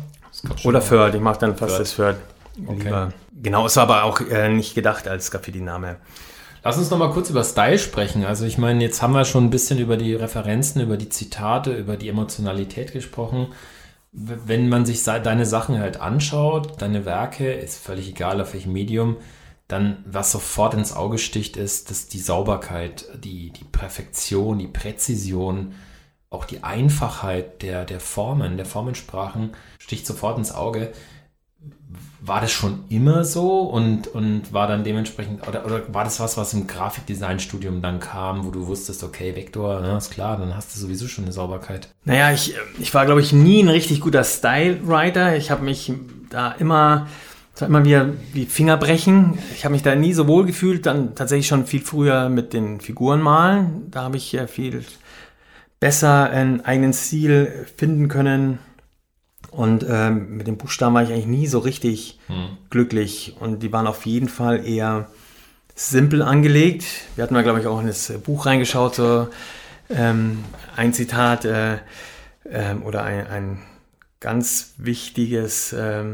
Oder 0.64 0.86
Third, 0.86 1.14
ich 1.14 1.20
mache 1.20 1.38
dann 1.40 1.56
fast 1.56 1.78
das 1.78 1.96
Third. 1.96 2.16
Okay. 2.66 3.08
Genau, 3.42 3.64
es 3.64 3.76
war 3.76 3.84
aber 3.84 4.04
auch 4.04 4.20
äh, 4.20 4.50
nicht 4.50 4.74
gedacht 4.74 5.08
als 5.08 5.30
Graffiti-Name. 5.30 5.96
Lass 6.62 6.76
uns 6.76 6.90
noch 6.90 6.98
mal 6.98 7.10
kurz 7.10 7.30
über 7.30 7.44
Style 7.44 7.78
sprechen. 7.78 8.26
Also 8.26 8.44
ich 8.44 8.58
meine, 8.58 8.82
jetzt 8.82 9.00
haben 9.00 9.12
wir 9.12 9.24
schon 9.24 9.44
ein 9.44 9.50
bisschen 9.50 9.78
über 9.78 9.96
die 9.96 10.14
Referenzen, 10.14 10.82
über 10.82 10.98
die 10.98 11.08
Zitate, 11.08 11.72
über 11.72 11.96
die 11.96 12.08
Emotionalität 12.08 12.92
gesprochen 12.92 13.48
wenn 14.18 14.70
man 14.70 14.86
sich 14.86 15.02
deine 15.04 15.44
Sachen 15.44 15.78
halt 15.78 16.00
anschaut, 16.00 16.80
deine 16.80 17.04
Werke, 17.04 17.52
ist 17.52 17.78
völlig 17.78 18.08
egal 18.08 18.40
auf 18.40 18.54
welchem 18.54 18.72
Medium, 18.72 19.18
dann 19.68 20.02
was 20.06 20.32
sofort 20.32 20.72
ins 20.72 20.94
Auge 20.94 21.18
sticht, 21.18 21.58
ist, 21.58 21.90
dass 21.90 22.08
die 22.08 22.20
Sauberkeit, 22.20 23.04
die, 23.22 23.50
die 23.50 23.64
Perfektion, 23.64 24.58
die 24.58 24.68
Präzision, 24.68 25.74
auch 26.30 26.46
die 26.46 26.64
Einfachheit 26.64 27.60
der, 27.60 27.84
der 27.84 28.00
Formen, 28.00 28.56
der 28.56 28.64
Formensprachen 28.64 29.52
sticht 29.78 30.06
sofort 30.06 30.38
ins 30.38 30.52
Auge 30.52 30.92
war 32.26 32.40
das 32.40 32.50
schon 32.50 32.84
immer 32.88 33.24
so 33.24 33.60
und, 33.60 34.08
und 34.08 34.52
war 34.52 34.66
dann 34.66 34.84
dementsprechend, 34.84 35.46
oder, 35.46 35.64
oder 35.64 35.82
war 35.94 36.04
das 36.04 36.18
was, 36.18 36.36
was 36.36 36.54
im 36.54 36.66
Grafikdesign-Studium 36.66 37.82
dann 37.82 38.00
kam, 38.00 38.44
wo 38.44 38.50
du 38.50 38.66
wusstest, 38.66 39.04
okay, 39.04 39.36
Vektor, 39.36 39.80
ja, 39.82 39.96
ist 39.96 40.10
klar, 40.10 40.36
dann 40.36 40.56
hast 40.56 40.74
du 40.74 40.80
sowieso 40.80 41.06
schon 41.06 41.24
eine 41.24 41.32
Sauberkeit? 41.32 41.88
Naja, 42.04 42.32
ich, 42.32 42.54
ich 42.80 42.92
war, 42.94 43.06
glaube 43.06 43.20
ich, 43.20 43.32
nie 43.32 43.62
ein 43.62 43.68
richtig 43.68 44.00
guter 44.00 44.24
Style-Writer. 44.24 45.36
Ich 45.36 45.50
habe 45.50 45.64
mich 45.64 45.92
da 46.30 46.50
immer, 46.52 47.06
es 47.54 47.60
war 47.60 47.68
immer 47.68 47.84
wieder 47.84 48.08
wie 48.32 48.46
Fingerbrechen. 48.46 49.38
Ich 49.54 49.64
habe 49.64 49.72
mich 49.72 49.82
da 49.82 49.94
nie 49.94 50.12
so 50.12 50.26
wohl 50.26 50.46
gefühlt, 50.46 50.86
dann 50.86 51.14
tatsächlich 51.14 51.46
schon 51.46 51.66
viel 51.66 51.80
früher 51.80 52.28
mit 52.28 52.52
den 52.52 52.80
Figuren 52.80 53.20
malen. 53.20 53.90
Da 53.90 54.02
habe 54.02 54.16
ich 54.16 54.36
viel 54.48 54.84
besser 55.78 56.30
einen 56.30 56.62
eigenen 56.62 56.92
Stil 56.92 57.66
finden 57.76 58.08
können 58.08 58.58
und 59.50 59.86
ähm, 59.88 60.36
mit 60.36 60.46
den 60.46 60.56
Buchstaben 60.56 60.94
war 60.94 61.02
ich 61.02 61.10
eigentlich 61.10 61.26
nie 61.26 61.46
so 61.46 61.58
richtig 61.60 62.18
hm. 62.26 62.58
glücklich. 62.70 63.36
Und 63.40 63.62
die 63.62 63.72
waren 63.72 63.86
auf 63.86 64.04
jeden 64.06 64.28
Fall 64.28 64.66
eher 64.66 65.08
simpel 65.74 66.22
angelegt. 66.22 66.84
Wir 67.14 67.24
hatten 67.24 67.34
mal, 67.34 67.42
glaube 67.42 67.60
ich, 67.60 67.66
auch 67.66 67.80
in 67.80 67.86
das 67.86 68.12
Buch 68.24 68.46
reingeschaut, 68.46 68.96
so 68.96 69.28
ähm, 69.90 70.44
ein 70.74 70.92
Zitat 70.92 71.44
äh, 71.44 71.74
äh, 72.44 72.74
oder 72.84 73.04
ein, 73.04 73.26
ein, 73.26 73.58
ganz 74.18 74.74
wichtiges, 74.78 75.74
äh, 75.74 76.04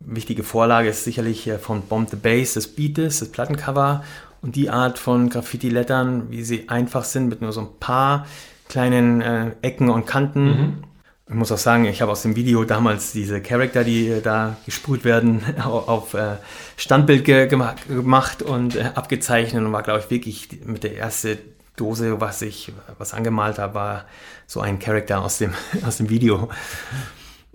wichtige 0.00 0.42
Vorlage 0.42 0.88
ist 0.88 1.04
sicherlich 1.04 1.46
äh, 1.46 1.58
von 1.58 1.82
Bomb 1.82 2.10
the 2.10 2.16
Bass, 2.16 2.54
das 2.54 2.66
Beatles, 2.66 3.20
das 3.20 3.28
Plattencover 3.28 4.04
und 4.42 4.56
die 4.56 4.68
Art 4.68 4.98
von 4.98 5.30
Graffiti-Lettern, 5.30 6.30
wie 6.30 6.42
sie 6.42 6.68
einfach 6.68 7.04
sind, 7.04 7.28
mit 7.28 7.40
nur 7.40 7.52
so 7.52 7.60
ein 7.60 7.68
paar 7.78 8.26
kleinen 8.68 9.20
äh, 9.22 9.52
Ecken 9.62 9.90
und 9.90 10.06
Kanten. 10.06 10.44
Mhm 10.44 10.84
ich 11.32 11.38
muss 11.38 11.50
auch 11.50 11.58
sagen, 11.58 11.86
ich 11.86 12.02
habe 12.02 12.12
aus 12.12 12.20
dem 12.20 12.36
Video 12.36 12.62
damals 12.64 13.12
diese 13.12 13.40
Charakter, 13.40 13.84
die 13.84 14.08
äh, 14.08 14.20
da 14.20 14.58
gesprüht 14.66 15.02
werden, 15.02 15.42
auf 15.64 16.12
äh, 16.12 16.36
Standbild 16.76 17.24
ge 17.24 17.46
gemacht 17.46 18.42
und 18.42 18.76
äh, 18.76 18.90
abgezeichnet 18.94 19.64
und 19.64 19.72
war, 19.72 19.82
glaube 19.82 20.00
ich, 20.00 20.10
wirklich 20.10 20.60
mit 20.66 20.84
der 20.84 20.94
erste 20.94 21.38
Dose, 21.76 22.20
was 22.20 22.42
ich 22.42 22.70
was 22.98 23.14
angemalt 23.14 23.58
habe, 23.58 23.74
war 23.74 24.04
so 24.46 24.60
ein 24.60 24.78
Charakter 24.78 25.22
aus 25.22 25.38
dem, 25.38 25.54
aus 25.86 25.96
dem 25.96 26.10
Video. 26.10 26.50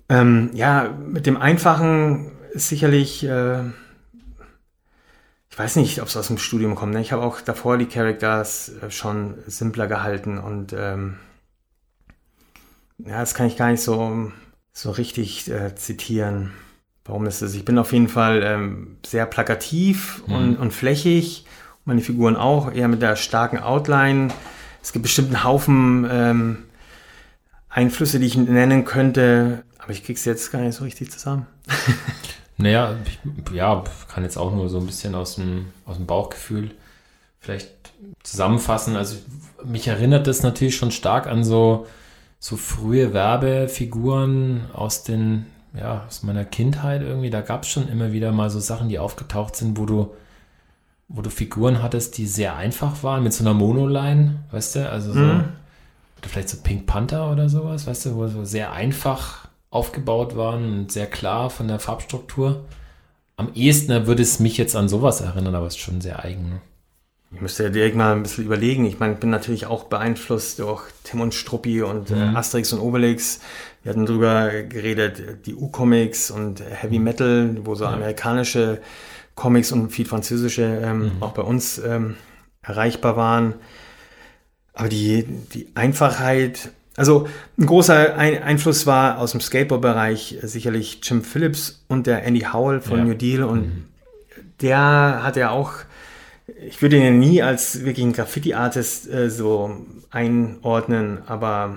Ähm, 0.10 0.50
ja, 0.54 0.90
mit 0.90 1.28
dem 1.28 1.38
Einfachen 1.38 2.32
ist 2.54 2.70
sicherlich, 2.70 3.24
äh, 3.26 3.60
ich 5.52 5.60
weiß 5.60 5.76
nicht, 5.76 6.02
ob 6.02 6.08
es 6.08 6.18
aus 6.18 6.28
dem 6.28 6.40
Studium 6.40 6.74
kommt. 6.74 6.94
Ne? 6.94 7.02
Ich 7.02 7.12
habe 7.12 7.22
auch 7.22 7.42
davor 7.42 7.78
die 7.78 7.86
Characters 7.86 8.72
schon 8.90 9.36
simpler 9.46 9.86
gehalten 9.86 10.40
und 10.40 10.74
ähm, 10.76 11.18
ja, 13.00 13.20
das 13.20 13.34
kann 13.34 13.48
ich 13.48 13.58
gar 13.58 13.72
nicht 13.72 13.82
so, 13.82 14.32
so 14.74 14.92
richtig 14.92 15.50
äh, 15.50 15.76
zitieren. 15.76 16.52
Warum 17.06 17.26
ist 17.26 17.42
das? 17.42 17.54
Ich 17.54 17.64
bin 17.64 17.78
auf 17.78 17.94
jeden 17.94 18.10
Fall 18.10 18.42
ähm, 18.44 18.98
sehr 19.06 19.26
plakativ 19.26 20.24
mhm. 20.28 20.36
und, 20.36 20.56
und 20.58 20.74
flächig. 20.74 21.46
Meine 21.86 22.02
Figuren 22.02 22.36
auch, 22.36 22.72
eher 22.72 22.90
mit 22.90 23.02
der 23.02 23.16
starken 23.16 23.60
Outline. 23.60 24.28
Es 24.82 24.92
gibt 24.92 25.04
bestimmt 25.04 25.30
einen 25.30 25.44
Haufen 25.44 26.08
ähm, 26.10 26.64
Einflüsse, 27.70 28.20
die 28.20 28.26
ich 28.26 28.36
nennen 28.36 28.86
könnte, 28.86 29.64
aber 29.78 29.92
ich 29.92 30.04
krieg's 30.04 30.26
jetzt 30.26 30.52
gar 30.52 30.62
nicht 30.62 30.76
so 30.76 30.84
richtig 30.84 31.12
zusammen. 31.12 31.46
naja, 32.58 32.96
ich, 33.06 33.20
ja, 33.54 33.84
kann 34.10 34.24
jetzt 34.24 34.38
auch 34.38 34.54
nur 34.54 34.68
so 34.68 34.80
ein 34.80 34.86
bisschen 34.86 35.16
aus 35.16 35.36
dem, 35.36 35.68
aus 35.86 35.98
dem 35.98 36.08
Bauchgefühl 36.08 36.72
vielleicht 37.40 37.70
zusammenfassen. 38.24 38.96
Also 38.96 39.18
mich 39.64 39.88
erinnert 39.88 40.28
das 40.28 40.44
natürlich 40.44 40.76
schon 40.76 40.92
stark 40.92 41.28
an 41.28 41.44
so 41.44 41.88
so 42.48 42.56
frühe 42.56 43.14
Werbefiguren 43.14 44.72
aus 44.72 45.04
den, 45.04 45.48
ja, 45.78 46.06
aus 46.08 46.24
meiner 46.24 46.46
Kindheit 46.46 47.02
irgendwie. 47.02 47.30
Da 47.30 47.42
gab 47.42 47.64
es 47.64 47.70
schon 47.70 47.90
immer 47.90 48.14
wieder 48.14 48.32
mal 48.32 48.50
so 48.50 48.62
Sachen, 48.62 48.88
die 48.88 49.00
aufgetaucht 49.00 49.58
sind, 49.58 49.78
wo 49.78 49.86
du, 49.86 50.14
wo 51.10 51.22
du 51.22 51.30
Figuren 51.30 51.84
hattest, 51.84 52.18
die 52.18 52.26
sehr 52.26 52.56
einfach 52.56 53.04
waren, 53.04 53.24
mit 53.24 53.34
so 53.34 53.44
einer 53.44 53.54
Monoline, 53.54 54.38
weißt 54.52 54.78
du, 54.78 54.90
also 54.90 55.12
so, 55.12 55.20
mhm. 55.20 55.44
oder 56.20 56.30
vielleicht 56.30 56.48
so 56.48 56.60
Pink 56.64 56.86
Panther 56.86 57.30
oder 57.34 57.50
sowas, 57.50 57.86
weißt 57.86 58.06
du, 58.06 58.16
wo 58.16 58.28
so 58.28 58.46
sehr 58.46 58.72
einfach 58.72 59.50
aufgebaut 59.70 60.38
waren 60.38 60.72
und 60.72 60.92
sehr 60.94 61.08
klar 61.08 61.50
von 61.50 61.68
der 61.68 61.80
Farbstruktur. 61.80 62.64
Am 63.36 63.52
ehesten 63.56 64.08
würde 64.08 64.24
es 64.24 64.40
mich 64.40 64.56
jetzt 64.58 64.78
an 64.78 64.88
sowas 64.88 65.20
erinnern, 65.20 65.54
aber 65.54 65.68
es 65.68 65.76
ist 65.76 65.82
schon 65.82 66.00
sehr 66.00 66.24
eigen. 66.24 66.48
Ne? 66.50 66.62
Ich 67.32 67.42
müsste 67.42 67.70
direkt 67.70 67.96
mal 67.96 68.16
ein 68.16 68.24
bisschen 68.24 68.46
überlegen. 68.46 68.86
Ich 68.86 69.00
meine, 69.00 69.14
ich 69.14 69.20
bin 69.20 69.30
natürlich 69.30 69.66
auch 69.66 69.86
beeinflusst 69.86 70.60
durch 70.60 70.84
Tim 71.04 71.20
und 71.20 71.34
Struppi 71.34 71.82
und 71.82 72.10
mhm. 72.10 72.18
äh, 72.18 72.38
Asterix 72.38 72.72
und 72.72 72.80
Obelix. 72.80 73.42
Wir 73.84 73.92
hatten 73.92 74.06
drüber 74.06 74.64
geredet, 74.64 75.46
die 75.46 75.54
U-Comics 75.54 76.32
und 76.32 76.62
Heavy 76.62 77.00
Metal, 77.00 77.58
wo 77.64 77.76
so 77.76 77.86
amerikanische 77.86 78.80
Comics 79.36 79.72
und 79.72 79.92
viel 79.92 80.06
französische 80.06 80.64
ähm, 80.64 81.00
mhm. 81.00 81.12
auch 81.24 81.34
bei 81.34 81.42
uns 81.42 81.78
ähm, 81.80 82.16
erreichbar 82.62 83.18
waren. 83.18 83.56
Aber 84.74 84.90
die, 84.90 85.24
die 85.24 85.68
Einfachheit, 85.76 86.72
also 86.96 87.28
ein 87.58 87.66
großer 87.66 88.16
ein 88.16 88.42
Einfluss 88.42 88.88
war 88.88 89.20
aus 89.20 89.32
dem 89.32 89.42
Skateboard-Bereich 89.42 90.38
sicherlich 90.44 91.02
Jim 91.04 91.24
Phillips 91.24 91.84
und 91.88 92.08
der 92.08 92.24
Andy 92.24 92.42
Howell 92.42 92.80
von 92.80 93.00
ja. 93.00 93.06
New 93.06 93.14
Deal 93.16 93.44
und 93.44 93.66
mhm. 93.66 93.86
der 94.62 95.22
hat 95.24 95.36
ja 95.36 95.50
auch 95.50 95.74
ich 96.48 96.82
würde 96.82 96.98
ihn 96.98 97.04
ja 97.04 97.12
nie 97.12 97.42
als 97.42 97.84
wirklich 97.84 98.04
einen 98.04 98.14
Graffiti-Artist 98.14 99.12
äh, 99.12 99.30
so 99.30 99.86
einordnen, 100.10 101.20
aber 101.28 101.76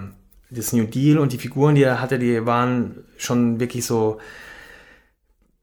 das 0.51 0.73
New 0.73 0.85
Deal 0.85 1.19
und 1.19 1.33
die 1.33 1.39
Figuren, 1.39 1.75
die 1.75 1.83
er 1.83 2.01
hatte, 2.01 2.19
die 2.19 2.45
waren 2.47 3.05
schon 3.17 3.61
wirklich 3.61 3.85
so 3.85 4.19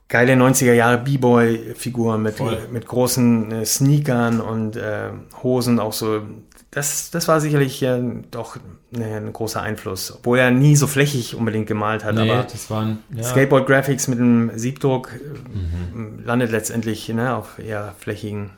geile 0.07 0.33
90er 0.33 0.73
Jahre 0.73 0.97
B-Boy-Figuren 0.99 2.21
mit, 2.21 2.35
mit 2.71 2.87
großen 2.87 3.51
äh, 3.51 3.65
Sneakern 3.65 4.39
und 4.39 4.75
äh, 4.75 5.09
Hosen, 5.43 5.79
auch 5.79 5.93
so. 5.93 6.21
Das, 6.71 7.11
das 7.11 7.27
war 7.27 7.41
sicherlich 7.41 7.81
äh, 7.81 8.01
doch 8.29 8.57
ne, 8.91 9.17
ein 9.17 9.33
großer 9.33 9.61
Einfluss, 9.61 10.13
obwohl 10.13 10.37
er 10.37 10.51
nie 10.51 10.75
so 10.75 10.85
flächig 10.85 11.35
unbedingt 11.35 11.67
gemalt 11.67 12.03
hat. 12.03 12.15
Nee, 12.15 12.29
aber 12.29 12.43
das 12.43 12.69
waren 12.69 12.99
ja. 13.13 13.23
Skateboard-Graphics 13.23 14.07
mit 14.07 14.19
einem 14.19 14.51
Siebdruck 14.55 15.11
mhm. 15.13 16.23
landet 16.23 16.51
letztendlich 16.51 17.09
ne, 17.09 17.35
auf 17.35 17.57
eher 17.57 17.95
flächigen 17.97 18.51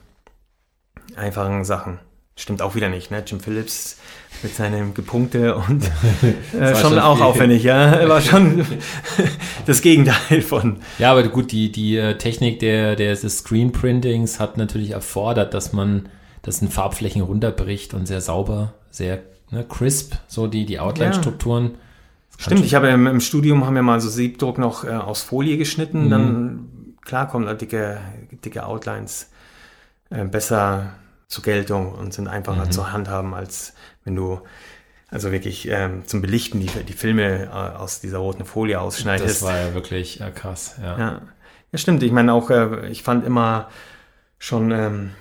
einfachen 1.19 1.63
Sachen. 1.63 1.99
Stimmt 2.35 2.61
auch 2.61 2.73
wieder 2.73 2.87
nicht, 2.87 3.11
ne? 3.11 3.21
Jim 3.27 3.41
Phillips 3.41 3.97
mit 4.41 4.55
seinem 4.55 4.93
Gepunkte 4.93 5.55
und 5.55 5.83
äh, 6.57 6.73
schon, 6.73 6.91
schon, 6.91 6.99
auch 6.99 7.17
viel. 7.17 7.25
aufwendig, 7.25 7.63
ja. 7.63 8.07
War 8.07 8.21
schon 8.21 8.65
das 9.65 9.81
Gegenteil 9.81 10.41
von. 10.41 10.77
Ja, 10.99 11.11
aber 11.11 11.27
gut, 11.27 11.51
die, 11.51 11.69
die 11.69 11.97
äh, 11.97 12.17
Technik 12.17 12.59
der, 12.59 12.95
der, 12.95 13.13
des 13.13 13.39
Screenprintings 13.39 14.39
hat 14.39 14.57
natürlich 14.57 14.91
erfordert, 14.91 15.53
dass 15.53 15.73
man 15.73 16.07
das 16.41 16.61
in 16.61 16.69
Farbflächen 16.69 17.21
runterbricht 17.21 17.93
und 17.93 18.05
sehr 18.05 18.21
sauber, 18.21 18.73
sehr 18.89 19.19
ne, 19.51 19.65
crisp, 19.67 20.13
so 20.27 20.47
die, 20.47 20.65
die 20.65 20.79
Outline-Strukturen. 20.79 21.71
Ja. 21.71 21.79
Stimmt, 22.37 22.63
ich 22.63 22.73
habe 22.73 22.87
im, 22.87 23.05
im, 23.05 23.19
Studium 23.19 23.65
haben 23.65 23.75
wir 23.75 23.81
mal 23.81 23.99
so 23.99 24.07
Siebdruck 24.07 24.57
noch 24.57 24.85
äh, 24.85 24.91
aus 24.91 25.23
Folie 25.23 25.57
geschnitten, 25.57 26.05
mhm. 26.05 26.09
dann 26.09 26.69
klar 27.03 27.27
kommen 27.27 27.47
da 27.47 27.53
dicke, 27.53 27.99
dicke 28.45 28.65
Outlines 28.65 29.29
äh, 30.09 30.23
besser 30.23 30.93
zur 31.29 31.43
Geltung 31.43 31.93
und 31.93 32.13
sind 32.13 32.27
einfacher 32.27 32.65
mhm. 32.65 32.71
zu 32.71 32.91
handhaben, 32.91 33.33
als 33.33 33.73
wenn 34.03 34.15
du 34.15 34.41
also 35.11 35.31
wirklich 35.31 35.67
ähm, 35.69 36.05
zum 36.05 36.21
Belichten 36.21 36.59
die, 36.59 36.67
die 36.67 36.93
Filme 36.93 37.45
äh, 37.45 37.47
aus 37.47 38.01
dieser 38.01 38.17
roten 38.17 38.45
Folie 38.45 38.79
ausschneidest. 38.79 39.41
Das 39.41 39.47
war 39.47 39.57
ja 39.57 39.73
wirklich 39.73 40.21
äh, 40.21 40.31
krass, 40.31 40.75
ja. 40.81 40.97
ja. 40.99 41.21
ja. 41.71 41.77
stimmt. 41.77 42.03
Ich 42.03 42.11
meine 42.11 42.33
auch, 42.33 42.49
äh, 42.49 42.89
ich 42.89 43.03
fand 43.03 43.25
immer 43.25 43.69
schon 44.37 44.71
ähm, 44.71 45.11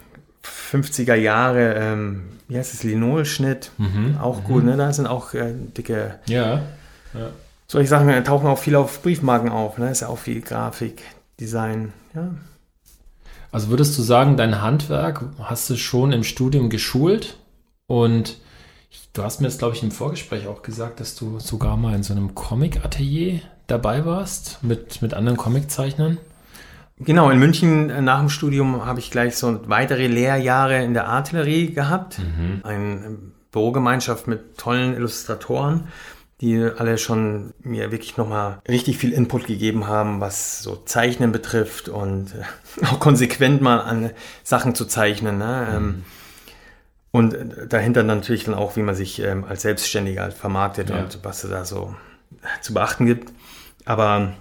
50er 0.43 1.15
Jahre, 1.15 1.75
ähm, 1.75 2.31
wie 2.49 2.59
heißt 2.59 2.75
es, 2.75 2.83
Linolschnitt, 2.83 3.73
mhm. 3.79 4.19
auch 4.21 4.41
mhm. 4.41 4.45
gut, 4.45 4.65
ne? 4.65 4.77
Da 4.77 4.93
sind 4.93 5.07
auch 5.07 5.35
äh, 5.35 5.53
dicke. 5.55 6.19
Ja. 6.27 6.63
ja. 7.15 7.31
Solche 7.67 7.89
Sachen 7.89 8.25
tauchen 8.25 8.47
auch 8.47 8.59
viel 8.59 8.77
auf 8.77 9.03
Briefmarken 9.03 9.51
auf, 9.51 9.79
ne? 9.79 9.91
Ist 9.91 10.01
ja 10.01 10.09
auch 10.09 10.19
viel 10.19 10.41
Grafik, 10.41 11.03
Design, 11.41 11.93
ja. 12.15 12.31
Also 13.51 13.69
würdest 13.69 13.97
du 13.99 14.03
sagen, 14.03 14.37
dein 14.37 14.61
Handwerk 14.61 15.25
hast 15.43 15.71
du 15.71 15.77
schon 15.77 16.13
im 16.13 16.23
Studium 16.23 16.69
geschult 16.69 17.39
und 17.87 18.39
du 19.15 19.23
hast 19.23 19.41
mir 19.41 19.47
das, 19.47 19.59
glaube 19.59 19.75
ich, 19.75 19.83
im 19.83 19.91
Vorgespräch 19.91 20.47
auch 20.47 20.63
gesagt, 20.63 21.01
dass 21.01 21.15
du 21.15 21.39
sogar 21.39 21.77
mal 21.77 21.95
in 21.95 22.03
so 22.03 22.13
einem 22.13 22.35
Comic-Atelier 22.35 23.41
dabei 23.67 24.05
warst 24.05 24.63
mit, 24.63 25.03
mit 25.03 25.15
anderen 25.15 25.39
Comiczeichnern. 25.39 26.19
Genau, 27.01 27.31
in 27.31 27.39
München 27.39 27.91
äh, 27.91 28.03
nach 28.03 28.19
dem 28.19 28.29
Studium 28.29 28.85
habe 28.85 28.99
ich 28.99 29.11
gleich 29.11 29.37
so 29.37 29.61
weitere 29.69 30.09
Lehrjahre 30.09 30.83
in 30.83 30.95
der 30.95 31.09
Artillerie 31.09 31.73
gehabt. 31.73 32.19
Mhm. 32.19 32.61
Eine 32.65 33.19
Bürogemeinschaft 33.53 34.27
mit 34.27 34.59
tollen 34.59 34.95
Illustratoren 34.95 35.89
die 36.41 36.63
alle 36.63 36.99
schon 36.99 37.53
mir 37.61 37.91
wirklich 37.91 38.17
nochmal 38.17 38.61
richtig 38.69 38.99
viel 38.99 39.13
Input 39.13 39.47
gegeben 39.47 39.87
haben, 39.87 40.21
was 40.21 40.63
so 40.63 40.77
Zeichnen 40.77 41.33
betrifft 41.33 41.89
und 41.89 42.35
äh, 42.35 42.85
auch 42.87 43.01
konsequent 43.01 43.61
mal 43.61 43.81
an 43.81 44.11
Sachen 44.45 44.75
zu 44.75 44.85
zeichnen. 44.85 45.39
Ne? 45.39 45.69
Ähm, 45.71 45.85
mhm. 45.85 46.05
Und 47.11 47.37
dahinter 47.69 48.03
natürlich 48.03 48.45
dann 48.45 48.55
auch, 48.55 48.77
wie 48.77 48.83
man 48.83 48.95
sich 48.95 49.21
ähm, 49.21 49.45
als 49.45 49.63
Selbstständiger 49.63 50.23
halt 50.23 50.35
vermarktet 50.35 50.91
ja. 50.91 51.01
und 51.01 51.19
was 51.23 51.43
es 51.43 51.51
da 51.51 51.65
so 51.65 51.95
zu 52.61 52.75
beachten 52.75 53.07
gibt. 53.07 53.33
Aber 53.85 54.35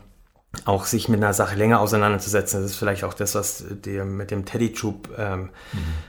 auch 0.66 0.86
sich 0.86 1.10
mit 1.10 1.22
einer 1.22 1.34
Sache 1.34 1.56
länger 1.56 1.80
auseinanderzusetzen. 1.80 2.62
Das 2.62 2.72
ist 2.72 2.78
vielleicht 2.78 3.04
auch 3.04 3.14
das, 3.14 3.36
was 3.36 3.64
dir 3.70 4.06
mit 4.06 4.32
dem 4.32 4.46
Teddy 4.46 4.74
Troop 4.74 5.10
ähm, 5.18 5.42
mhm. 5.42 5.50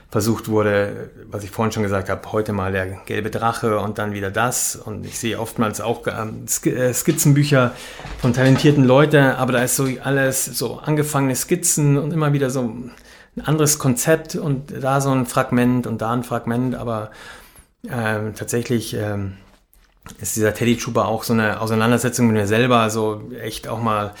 versucht 0.09 0.47
wurde, 0.47 1.11
was 1.29 1.43
ich 1.43 1.51
vorhin 1.51 1.71
schon 1.71 1.83
gesagt 1.83 2.09
habe, 2.09 2.31
heute 2.31 2.53
mal 2.53 2.71
der 2.71 2.87
gelbe 3.05 3.29
Drache 3.29 3.79
und 3.79 3.97
dann 3.97 4.13
wieder 4.13 4.31
das. 4.31 4.75
Und 4.75 5.05
ich 5.05 5.19
sehe 5.19 5.39
oftmals 5.39 5.81
auch 5.81 6.05
ähm, 6.07 6.45
äh, 6.65 6.93
Skizzenbücher 6.93 7.73
von 8.19 8.33
talentierten 8.33 8.83
Leuten, 8.83 9.23
aber 9.23 9.53
da 9.53 9.63
ist 9.63 9.75
so 9.75 9.87
alles 10.03 10.45
so 10.45 10.79
angefangene 10.79 11.35
Skizzen 11.35 11.97
und 11.97 12.11
immer 12.11 12.33
wieder 12.33 12.49
so 12.49 12.61
ein 12.61 12.91
anderes 13.43 13.79
Konzept 13.79 14.35
und 14.35 14.73
da 14.81 15.01
so 15.01 15.11
ein 15.11 15.25
Fragment 15.25 15.87
und 15.87 16.01
da 16.01 16.11
ein 16.11 16.23
Fragment, 16.23 16.75
aber 16.75 17.11
ähm, 17.89 18.33
tatsächlich 18.35 18.93
ähm, 18.93 19.37
ist 20.21 20.35
dieser 20.35 20.53
Teddy 20.53 20.77
Trooper 20.77 21.07
auch 21.07 21.23
so 21.23 21.33
eine 21.33 21.61
Auseinandersetzung 21.61 22.27
mit 22.27 22.35
mir 22.35 22.47
selber, 22.47 22.79
also 22.79 23.21
echt 23.41 23.67
auch 23.67 23.81
mal 23.81 24.13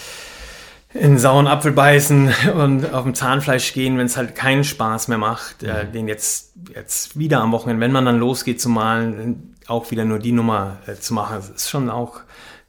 in 0.93 1.19
sauren 1.19 1.47
Apfel 1.47 1.71
beißen 1.71 2.33
und 2.55 2.93
auf 2.93 3.03
dem 3.03 3.13
Zahnfleisch 3.13 3.73
gehen, 3.73 3.97
wenn 3.97 4.07
es 4.07 4.17
halt 4.17 4.35
keinen 4.35 4.63
Spaß 4.63 5.07
mehr 5.07 5.17
macht, 5.17 5.63
äh, 5.63 5.85
mhm. 5.85 5.91
den 5.91 6.07
jetzt, 6.07 6.53
jetzt 6.73 7.17
wieder 7.17 7.41
am 7.41 7.51
Wochenende, 7.51 7.81
wenn 7.81 7.91
man 7.91 8.05
dann 8.05 8.19
losgeht 8.19 8.59
zu 8.59 8.69
malen, 8.69 9.55
auch 9.67 9.91
wieder 9.91 10.05
nur 10.05 10.19
die 10.19 10.31
Nummer 10.31 10.77
äh, 10.87 10.95
zu 10.95 11.13
machen. 11.13 11.35
Das 11.35 11.49
ist 11.49 11.69
schon 11.69 11.89
auch 11.89 12.21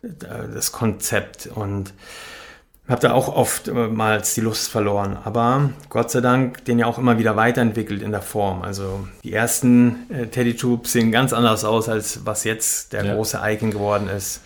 äh, 0.02 0.08
das 0.54 0.72
Konzept 0.72 1.46
und 1.46 1.94
habe 2.90 3.00
da 3.00 3.12
auch 3.12 3.28
oftmals 3.28 4.34
die 4.34 4.40
Lust 4.40 4.70
verloren, 4.70 5.16
aber 5.22 5.70
Gott 5.88 6.10
sei 6.10 6.20
Dank 6.20 6.64
den 6.64 6.78
ja 6.78 6.86
auch 6.86 6.98
immer 6.98 7.18
wieder 7.18 7.36
weiterentwickelt 7.36 8.02
in 8.02 8.10
der 8.10 8.22
Form. 8.22 8.62
Also 8.62 9.06
die 9.22 9.32
ersten 9.32 10.10
äh, 10.10 10.26
Teddy 10.26 10.56
Tubes 10.56 10.92
sehen 10.92 11.12
ganz 11.12 11.32
anders 11.32 11.64
aus, 11.64 11.88
als 11.88 12.26
was 12.26 12.44
jetzt 12.44 12.92
der 12.92 13.04
ja. 13.04 13.14
große 13.14 13.40
Icon 13.42 13.70
geworden 13.70 14.08
ist. 14.08 14.42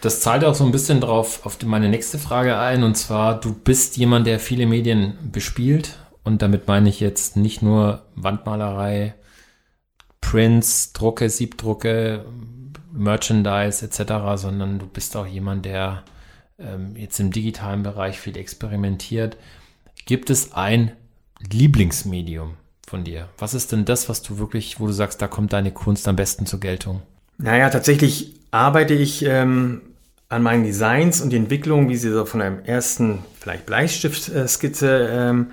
Das 0.00 0.20
zahlt 0.20 0.44
auch 0.44 0.54
so 0.54 0.64
ein 0.64 0.72
bisschen 0.72 1.00
drauf 1.00 1.44
auf 1.44 1.60
meine 1.64 1.88
nächste 1.88 2.18
Frage 2.18 2.58
ein, 2.58 2.84
und 2.84 2.96
zwar, 2.96 3.40
du 3.40 3.52
bist 3.52 3.96
jemand, 3.96 4.26
der 4.26 4.38
viele 4.38 4.66
Medien 4.66 5.18
bespielt, 5.32 5.98
und 6.28 6.42
damit 6.42 6.68
meine 6.68 6.88
ich 6.88 7.00
jetzt 7.00 7.36
nicht 7.36 7.62
nur 7.62 8.02
Wandmalerei, 8.14 9.14
Prints, 10.20 10.92
Drucke, 10.92 11.30
Siebdrucke, 11.30 12.24
Merchandise 12.92 13.84
etc., 13.84 14.12
sondern 14.34 14.78
du 14.78 14.86
bist 14.86 15.16
auch 15.16 15.26
jemand, 15.26 15.64
der 15.64 16.02
ähm, 16.58 16.96
jetzt 16.96 17.20
im 17.20 17.30
digitalen 17.30 17.82
Bereich 17.82 18.20
viel 18.20 18.36
experimentiert. 18.36 19.36
Gibt 20.06 20.30
es 20.30 20.52
ein 20.52 20.92
Lieblingsmedium 21.52 22.54
von 22.86 23.04
dir? 23.04 23.28
Was 23.38 23.54
ist 23.54 23.72
denn 23.72 23.84
das, 23.84 24.08
was 24.08 24.22
du 24.22 24.38
wirklich, 24.38 24.80
wo 24.80 24.86
du 24.86 24.92
sagst, 24.92 25.20
da 25.22 25.28
kommt 25.28 25.52
deine 25.52 25.72
Kunst 25.72 26.08
am 26.08 26.16
besten 26.16 26.46
zur 26.46 26.60
Geltung? 26.60 27.02
Naja, 27.36 27.70
tatsächlich 27.70 28.34
arbeite 28.50 28.94
ich 28.94 29.24
ähm, 29.24 29.82
an 30.28 30.42
meinen 30.42 30.64
Designs 30.64 31.20
und 31.20 31.30
die 31.30 31.36
Entwicklung, 31.36 31.88
wie 31.88 31.96
sie 31.96 32.10
so 32.10 32.24
von 32.24 32.42
einem 32.42 32.64
ersten, 32.64 33.20
vielleicht 33.38 33.66
Bleistiftskizze 33.66 35.08
ähm, 35.10 35.52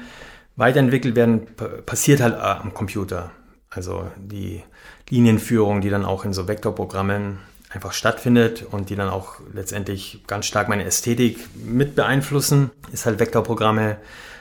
weiterentwickelt 0.56 1.16
werden, 1.16 1.47
passiert 1.86 2.22
halt 2.22 2.34
äh, 2.36 2.38
am 2.38 2.74
Computer. 2.74 3.32
Also 3.70 4.10
die 4.18 4.64
Linienführung, 5.10 5.82
die 5.82 5.89
dann 5.89 6.06
auch 6.06 6.26
in 6.26 6.34
so 6.34 6.47
Vektorprogrammen 6.47 7.39
einfach 7.76 7.93
stattfindet 7.93 8.65
und 8.69 8.89
die 8.89 8.95
dann 8.95 9.09
auch 9.09 9.36
letztendlich 9.53 10.23
ganz 10.28 10.45
stark 10.45 10.69
meine 10.69 10.86
Ästhetik 10.86 11.39
mit 11.55 11.95
beeinflussen, 11.95 12.71
ist 12.91 13.05
halt 13.05 13.19
Vektorprogramme 13.19 13.97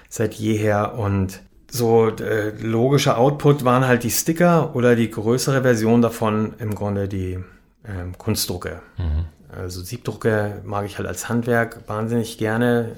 seit 0.09 0.35
jeher 0.35 0.95
und 0.95 1.41
so 1.71 2.09
äh, 2.09 2.51
logischer 2.61 3.19
Output 3.19 3.65
waren 3.65 3.85
halt 3.85 4.05
die 4.05 4.11
Sticker 4.11 4.77
oder 4.77 4.95
die 4.95 5.11
größere 5.11 5.63
Version 5.63 6.03
davon 6.03 6.55
im 6.61 6.75
Grunde 6.77 7.09
die 7.09 7.41
ähm, 7.87 8.17
Kunstdrucke. 8.17 8.81
Mhm. 8.97 9.27
Also 9.51 9.83
Siebdrucke 9.83 10.63
mag 10.65 10.87
ich 10.87 10.99
halt 10.99 11.09
als 11.09 11.29
Handwerk 11.29 11.89
wahnsinnig 11.89 12.39
gerne. 12.39 12.93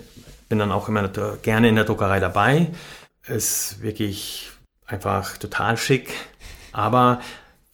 Bin 0.51 0.59
dann 0.59 0.72
auch 0.72 0.89
immer 0.89 1.09
gerne 1.43 1.68
in 1.68 1.74
der 1.74 1.84
Druckerei 1.84 2.20
dabei. 2.20 2.68
Ist 3.26 3.82
wirklich 3.82 4.51
einfach 4.87 5.39
total 5.39 5.76
schick. 5.78 6.12
Aber 6.72 7.20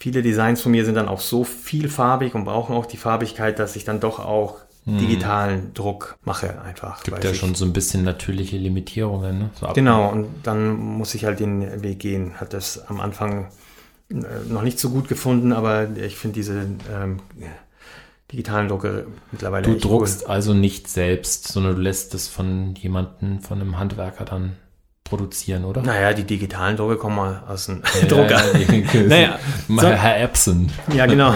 Viele 0.03 0.21
Designs 0.21 0.61
von 0.61 0.73
mir 0.73 0.85
sind 0.85 0.97
dann 0.97 1.07
auch 1.07 1.21
so 1.21 1.45
vielfarbig 1.45 2.35
und 2.35 2.45
brauchen 2.45 2.75
auch 2.75 2.87
die 2.87 2.97
Farbigkeit, 2.97 3.61
dass 3.61 3.77
ich 3.77 3.85
dann 3.85 4.01
doch 4.01 4.19
auch 4.19 4.57
digitalen 4.85 5.73
Druck 5.75 6.17
mache 6.25 6.61
einfach. 6.61 7.05
Gibt 7.05 7.23
ja 7.23 7.31
ich- 7.31 7.39
schon 7.39 7.55
so 7.55 7.65
ein 7.65 7.73
bisschen 7.73 8.03
natürliche 8.03 8.57
Limitierungen. 8.57 9.39
Ne? 9.39 9.51
So 9.61 9.69
Genau, 9.75 10.11
und 10.11 10.27
dann 10.43 10.75
muss 10.75 11.15
ich 11.15 11.25
halt 11.25 11.39
den 11.39 11.85
Weg 11.85 12.01
gehen. 12.01 12.41
Hat 12.41 12.53
das 12.53 12.85
am 12.89 12.99
Anfang 12.99 13.53
äh, 14.11 14.17
noch 14.49 14.63
nicht 14.63 14.81
so 14.81 14.91
gut 14.91 15.07
gefunden, 15.07 15.53
aber 15.53 15.89
ich 15.97 16.17
finde 16.17 16.35
diese 16.35 16.67
ähm, 16.93 17.21
digitalen 18.33 18.67
Drucke 18.67 19.07
mittlerweile 19.31 19.67
Du 19.69 19.79
druckst 19.79 20.29
also 20.29 20.53
nicht 20.53 20.89
selbst, 20.89 21.47
sondern 21.47 21.77
du 21.77 21.81
lässt 21.81 22.13
es 22.15 22.27
von 22.27 22.75
jemandem, 22.75 23.39
von 23.41 23.61
einem 23.61 23.79
Handwerker 23.79 24.25
dann 24.25 24.57
produzieren, 25.05 25.65
oder? 25.65 25.83
Naja, 25.83 26.13
die 26.13 26.25
digitalen 26.25 26.77
Drucke 26.77 26.97
kommen 26.97 27.17
mal 27.17 27.43
aus 27.49 27.67
dem 27.67 27.83
Drucker. 28.09 28.41
Ja, 28.59 28.65
die- 28.67 28.99
Naja, 29.09 29.39
Mal 29.69 29.83
so- 29.83 29.89
Herr 29.93 30.21
Epson. 30.23 30.71
Ja, 30.95 31.07
genau. 31.07 31.35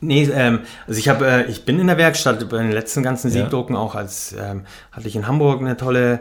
Nee, 0.00 0.24
ähm, 0.34 0.60
also 0.88 0.98
ich 0.98 1.08
habe, 1.08 1.26
äh, 1.26 1.44
ich 1.50 1.64
bin 1.64 1.78
in 1.78 1.86
der 1.86 1.96
Werkstatt 1.96 2.48
bei 2.48 2.58
den 2.58 2.72
letzten 2.72 3.04
ganzen 3.04 3.28
Ja. 3.28 3.34
Siebdrucken 3.42 3.76
auch 3.76 3.94
als 3.94 4.34
ähm, 4.36 4.64
hatte 4.90 5.06
ich 5.06 5.14
in 5.14 5.28
Hamburg 5.28 5.60
eine 5.60 5.76
tolle 5.76 6.20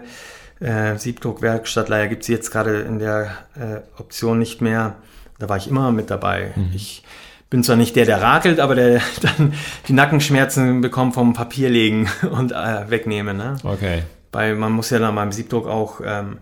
äh, 0.60 0.96
Siebdruck-Werkstatt. 0.98 1.90
Leider 1.90 2.08
gibt 2.08 2.24
sie 2.24 2.32
jetzt 2.34 2.52
gerade 2.52 2.82
in 2.82 3.00
der 3.00 3.32
äh, 3.56 4.00
Option 4.00 4.38
nicht 4.38 4.62
mehr. 4.62 4.98
Da 5.40 5.50
war 5.50 5.58
ich 5.58 5.68
immer 5.68 5.92
mit 5.92 6.12
dabei. 6.12 6.52
Ich 6.76 7.02
bin 7.50 7.64
zwar 7.64 7.76
nicht 7.76 7.96
der, 7.96 8.06
der 8.06 8.22
rakelt, 8.22 8.60
aber 8.60 8.76
der 8.76 9.02
dann 9.24 9.54
die 9.88 9.94
Nackenschmerzen 9.94 10.82
bekommt 10.82 11.16
vom 11.16 11.34
Papierlegen 11.34 12.08
und 12.30 12.52
äh, 12.52 12.88
wegnehmen. 12.92 13.36
Ne? 13.38 13.56
Okay. 13.64 14.04
Weil 14.32 14.56
man 14.56 14.72
muss 14.72 14.90
ja 14.90 15.00
dann 15.00 15.16
beim 15.16 15.32
Siebdruck 15.32 15.68
auch 15.68 16.02
ähm, 16.04 16.40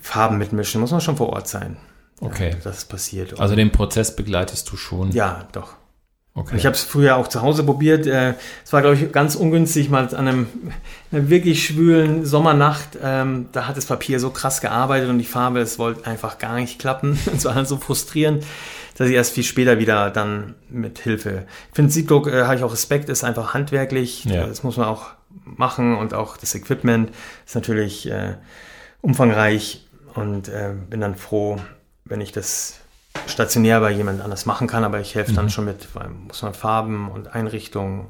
Farben 0.00 0.38
mitmischen, 0.38 0.80
muss 0.80 0.90
man 0.90 1.00
schon 1.00 1.16
vor 1.16 1.30
Ort 1.30 1.48
sein. 1.48 1.76
Okay. 2.20 2.50
Ja, 2.50 2.56
das 2.64 2.84
passiert. 2.84 3.38
Also 3.38 3.54
den 3.56 3.70
Prozess 3.72 4.14
begleitest 4.16 4.70
du 4.70 4.76
schon. 4.76 5.10
ja, 5.12 5.46
doch. 5.52 5.74
Okay. 6.34 6.56
Ich 6.56 6.66
habe 6.66 6.74
es 6.76 6.84
früher 6.84 7.16
auch 7.16 7.26
zu 7.26 7.42
Hause 7.42 7.64
probiert. 7.64 8.06
äh, 8.06 8.34
Es 8.64 8.72
war, 8.72 8.80
glaube 8.80 8.94
ich, 8.94 9.10
ganz 9.10 9.34
ungünstig, 9.34 9.90
mal 9.90 10.06
an 10.14 10.28
einem, 10.28 10.46
einer 11.10 11.28
wirklich 11.30 11.66
schwülen 11.66 12.24
Sommernacht. 12.24 12.96
Ähm, 13.02 13.48
da 13.50 13.66
hat 13.66 13.76
das 13.76 13.86
Papier 13.86 14.20
so 14.20 14.30
krass 14.30 14.60
gearbeitet 14.60 15.08
und 15.10 15.18
die 15.18 15.24
Farbe, 15.24 15.58
es 15.58 15.80
wollte 15.80 16.06
einfach 16.06 16.38
gar 16.38 16.54
nicht 16.54 16.78
klappen. 16.78 17.18
Es 17.36 17.44
war 17.44 17.56
halt 17.56 17.66
so 17.66 17.76
frustrierend, 17.76 18.44
dass 18.96 19.08
ich 19.08 19.14
erst 19.14 19.32
viel 19.32 19.42
später 19.42 19.80
wieder 19.80 20.10
dann 20.10 20.54
mit 20.70 21.00
Hilfe. 21.00 21.44
Ich 21.70 21.74
finde, 21.74 21.90
Siebdruck 21.90 22.28
äh, 22.28 22.44
habe 22.44 22.54
ich 22.54 22.62
auch 22.62 22.72
Respekt, 22.72 23.08
ist 23.08 23.24
einfach 23.24 23.52
handwerklich. 23.52 24.24
Ja. 24.24 24.46
Das 24.46 24.62
muss 24.62 24.76
man 24.76 24.86
auch 24.86 25.06
machen 25.44 25.96
und 25.96 26.14
auch 26.14 26.36
das 26.36 26.54
Equipment 26.54 27.10
ist 27.46 27.54
natürlich 27.54 28.10
äh, 28.10 28.34
umfangreich 29.00 29.86
und 30.14 30.48
äh, 30.48 30.74
bin 30.88 31.00
dann 31.00 31.14
froh, 31.14 31.56
wenn 32.04 32.20
ich 32.20 32.32
das 32.32 32.80
stationär 33.26 33.80
bei 33.80 33.90
jemand 33.90 34.20
anders 34.20 34.46
machen 34.46 34.66
kann, 34.66 34.84
aber 34.84 35.00
ich 35.00 35.14
helfe 35.14 35.32
dann 35.32 35.50
schon 35.50 35.64
mit, 35.64 35.94
weil 35.94 36.08
muss 36.08 36.42
man 36.42 36.54
Farben 36.54 37.10
und 37.10 37.34
Einrichtungen. 37.34 38.06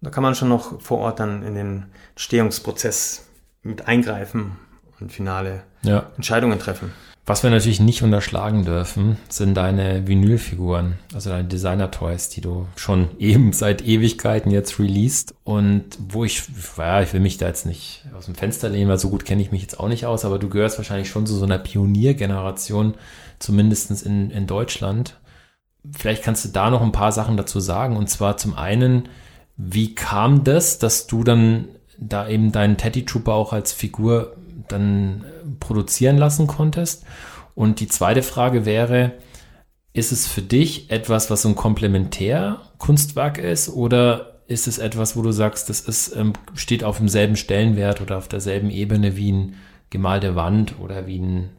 Da 0.00 0.10
kann 0.10 0.22
man 0.22 0.34
schon 0.34 0.48
noch 0.48 0.80
vor 0.80 0.98
Ort 0.98 1.20
dann 1.20 1.42
in 1.42 1.54
den 1.54 1.86
Entstehungsprozess 2.10 3.26
mit 3.62 3.88
eingreifen 3.88 4.58
und 5.00 5.12
finale 5.12 5.62
ja. 5.82 6.10
Entscheidungen 6.16 6.58
treffen. 6.58 6.92
Was 7.26 7.42
wir 7.42 7.48
natürlich 7.48 7.80
nicht 7.80 8.02
unterschlagen 8.02 8.66
dürfen, 8.66 9.16
sind 9.30 9.54
deine 9.54 10.06
Vinylfiguren, 10.06 10.98
also 11.14 11.30
deine 11.30 11.48
Designer-Toys, 11.48 12.28
die 12.28 12.42
du 12.42 12.66
schon 12.76 13.08
eben 13.18 13.54
seit 13.54 13.80
Ewigkeiten 13.80 14.50
jetzt 14.50 14.78
released 14.78 15.34
und 15.42 15.84
wo 16.06 16.24
ich, 16.24 16.42
ja, 16.76 17.00
ich 17.00 17.14
will 17.14 17.20
mich 17.20 17.38
da 17.38 17.46
jetzt 17.46 17.64
nicht 17.64 18.04
aus 18.14 18.26
dem 18.26 18.34
Fenster 18.34 18.68
lehnen, 18.68 18.90
weil 18.90 18.98
so 18.98 19.08
gut 19.08 19.24
kenne 19.24 19.40
ich 19.40 19.52
mich 19.52 19.62
jetzt 19.62 19.80
auch 19.80 19.88
nicht 19.88 20.04
aus, 20.04 20.26
aber 20.26 20.38
du 20.38 20.50
gehörst 20.50 20.76
wahrscheinlich 20.76 21.08
schon 21.08 21.24
zu 21.24 21.34
so 21.34 21.46
einer 21.46 21.58
Pioniergeneration, 21.58 22.92
zumindestens 23.38 24.02
in, 24.02 24.30
in 24.30 24.46
Deutschland. 24.46 25.18
Vielleicht 25.96 26.22
kannst 26.22 26.44
du 26.44 26.50
da 26.50 26.68
noch 26.68 26.82
ein 26.82 26.92
paar 26.92 27.12
Sachen 27.12 27.38
dazu 27.38 27.58
sagen 27.58 27.96
und 27.96 28.10
zwar 28.10 28.36
zum 28.36 28.54
einen, 28.54 29.08
wie 29.56 29.94
kam 29.94 30.44
das, 30.44 30.78
dass 30.78 31.06
du 31.06 31.24
dann 31.24 31.68
da 31.98 32.28
eben 32.28 32.52
deinen 32.52 32.76
Teddy 32.76 33.06
Trooper 33.06 33.32
auch 33.32 33.54
als 33.54 33.72
Figur 33.72 34.36
dann 34.68 35.24
äh, 35.24 35.48
produzieren 35.60 36.18
lassen 36.18 36.46
konntest? 36.46 37.04
Und 37.54 37.80
die 37.80 37.88
zweite 37.88 38.22
Frage 38.22 38.64
wäre, 38.64 39.12
ist 39.92 40.12
es 40.12 40.26
für 40.26 40.42
dich 40.42 40.90
etwas, 40.90 41.30
was 41.30 41.42
so 41.42 41.48
ein 41.48 41.54
Komplementärkunstwerk 41.54 43.38
ist 43.38 43.68
oder 43.68 44.42
ist 44.46 44.66
es 44.66 44.78
etwas, 44.78 45.16
wo 45.16 45.22
du 45.22 45.32
sagst, 45.32 45.70
das 45.70 45.80
ist, 45.80 46.14
ähm, 46.16 46.32
steht 46.54 46.84
auf 46.84 46.98
demselben 46.98 47.36
Stellenwert 47.36 48.00
oder 48.00 48.18
auf 48.18 48.28
derselben 48.28 48.70
Ebene 48.70 49.16
wie 49.16 49.32
ein 49.32 49.54
gemalte 49.90 50.34
Wand 50.34 50.78
oder 50.80 51.06
wie 51.06 51.18
ein, 51.18 51.50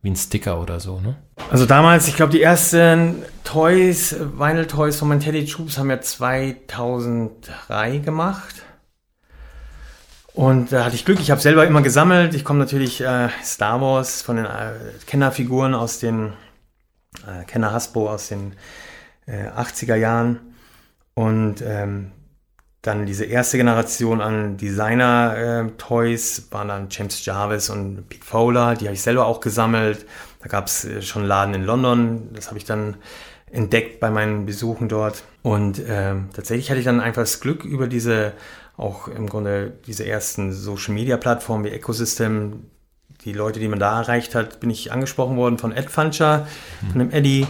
wie 0.00 0.10
ein 0.10 0.16
Sticker 0.16 0.60
oder 0.60 0.80
so, 0.80 1.00
ne? 1.00 1.16
Also 1.50 1.66
damals, 1.66 2.08
ich 2.08 2.16
glaube, 2.16 2.32
die 2.32 2.42
ersten 2.42 3.22
Toys, 3.44 4.16
Vinyl 4.18 4.66
Toys 4.66 4.96
von 4.96 5.08
meinen 5.08 5.20
Teddy 5.20 5.44
Troops 5.44 5.78
haben 5.78 5.90
wir 5.90 6.00
2003 6.00 7.98
gemacht. 7.98 8.62
Und 10.34 10.72
da 10.72 10.84
hatte 10.84 10.96
ich 10.96 11.04
Glück, 11.04 11.20
ich 11.20 11.30
habe 11.30 11.40
selber 11.40 11.64
immer 11.64 11.80
gesammelt. 11.80 12.34
Ich 12.34 12.44
komme 12.44 12.58
natürlich 12.58 13.00
äh, 13.00 13.28
Star 13.42 13.80
Wars 13.80 14.20
von 14.20 14.36
den 14.36 14.46
äh, 14.46 14.72
Kennerfiguren 15.06 15.74
aus 15.74 16.00
den 16.00 16.32
äh, 17.24 17.44
Kenner 17.44 17.72
Hasbro 17.72 18.10
aus 18.10 18.28
den 18.28 18.54
äh, 19.26 19.48
80er 19.48 19.94
Jahren. 19.94 20.40
Und 21.14 21.62
ähm, 21.64 22.10
dann 22.82 23.06
diese 23.06 23.24
erste 23.24 23.58
Generation 23.58 24.20
an 24.20 24.56
Designer-Toys 24.56 26.48
waren 26.50 26.68
dann 26.68 26.88
James 26.90 27.24
Jarvis 27.24 27.70
und 27.70 28.08
Pete 28.08 28.24
Fowler. 28.24 28.74
Die 28.74 28.86
habe 28.86 28.94
ich 28.94 29.02
selber 29.02 29.26
auch 29.26 29.40
gesammelt. 29.40 30.04
Da 30.42 30.48
gab 30.48 30.66
es 30.66 30.84
äh, 30.84 31.00
schon 31.00 31.22
einen 31.22 31.28
Laden 31.28 31.54
in 31.54 31.64
London. 31.64 32.30
Das 32.34 32.48
habe 32.48 32.58
ich 32.58 32.64
dann 32.64 32.96
entdeckt 33.52 34.00
bei 34.00 34.10
meinen 34.10 34.46
Besuchen 34.46 34.88
dort. 34.88 35.22
Und 35.42 35.80
ähm, 35.88 36.30
tatsächlich 36.34 36.70
hatte 36.70 36.80
ich 36.80 36.86
dann 36.86 37.00
einfach 37.00 37.22
das 37.22 37.38
Glück 37.38 37.64
über 37.64 37.86
diese, 37.86 38.32
auch 38.76 39.08
im 39.08 39.28
Grunde 39.28 39.72
diese 39.86 40.06
ersten 40.06 40.52
Social-Media-Plattformen 40.52 41.64
wie 41.64 41.70
Ecosystem, 41.70 42.64
die 43.24 43.32
Leute, 43.32 43.60
die 43.60 43.68
man 43.68 43.78
da 43.78 44.00
erreicht 44.00 44.34
hat, 44.34 44.60
bin 44.60 44.70
ich 44.70 44.92
angesprochen 44.92 45.36
worden 45.36 45.58
von 45.58 45.72
Ed 45.72 45.90
Funcher, 45.90 46.46
von 46.90 46.98
dem 46.98 47.10
Eddie, 47.10 47.46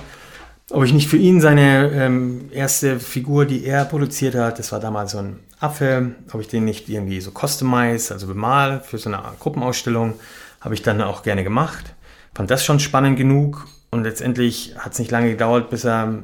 ob 0.71 0.85
ich 0.85 0.93
nicht 0.93 1.09
für 1.09 1.17
ihn 1.17 1.41
seine 1.41 1.91
ähm, 1.93 2.49
erste 2.51 2.99
Figur, 2.99 3.45
die 3.45 3.65
er 3.65 3.85
produziert 3.85 4.35
hat, 4.35 4.59
das 4.59 4.73
war 4.73 4.81
damals 4.81 5.13
so 5.13 5.19
ein 5.19 5.41
Affe, 5.61 6.15
ob 6.33 6.41
ich 6.41 6.49
den 6.49 6.65
nicht 6.65 6.89
irgendwie 6.89 7.21
so 7.21 7.31
customize, 7.31 8.13
also 8.13 8.27
bemal 8.27 8.81
für 8.81 8.99
so 8.99 9.11
eine 9.11 9.23
Gruppenausstellung, 9.41 10.15
habe 10.61 10.75
ich 10.75 10.83
dann 10.83 11.01
auch 11.03 11.23
gerne 11.23 11.45
gemacht. 11.45 11.95
Fand 12.35 12.51
das 12.51 12.65
schon 12.65 12.81
spannend 12.81 13.17
genug 13.17 13.67
und 13.91 14.05
letztendlich 14.05 14.75
hat 14.79 14.93
es 14.93 14.99
nicht 14.99 15.11
lange 15.11 15.31
gedauert, 15.31 15.71
bis 15.71 15.85
er 15.85 16.23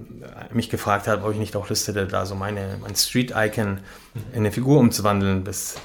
mich 0.53 0.70
gefragt 0.70 1.07
hat, 1.09 1.22
ob 1.22 1.32
ich 1.32 1.38
nicht 1.38 1.57
auch 1.57 1.68
Lust 1.68 1.86
hätte, 1.88 2.07
da 2.07 2.26
so 2.26 2.34
meine, 2.34 2.76
mein 2.80 2.95
Street-Icon 2.97 3.78
in 4.32 4.38
eine 4.38 4.53
Figur 4.53 4.78
umzuwandeln. 4.78 5.45
Das, 5.45 5.76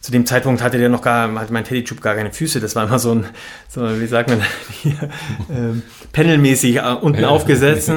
zu 0.00 0.12
dem 0.12 0.24
Zeitpunkt 0.26 0.62
hatte 0.62 0.78
der 0.78 0.88
noch 0.88 1.02
gar, 1.02 1.32
hatte 1.38 1.52
mein 1.52 1.64
Teddy 1.64 1.84
Tube 1.84 2.00
gar 2.00 2.14
keine 2.14 2.32
Füße. 2.32 2.60
Das 2.60 2.76
war 2.76 2.86
immer 2.86 2.98
so 2.98 3.12
ein, 3.12 3.26
so, 3.68 4.00
wie 4.00 4.06
sagt 4.06 4.30
man, 4.30 4.40
hier, 4.70 5.10
ähm, 5.50 5.82
pendelmäßig 6.12 6.76
äh, 6.76 6.80
unten 7.00 7.22
Ja. 7.22 7.28
aufgesetzt, 7.28 7.90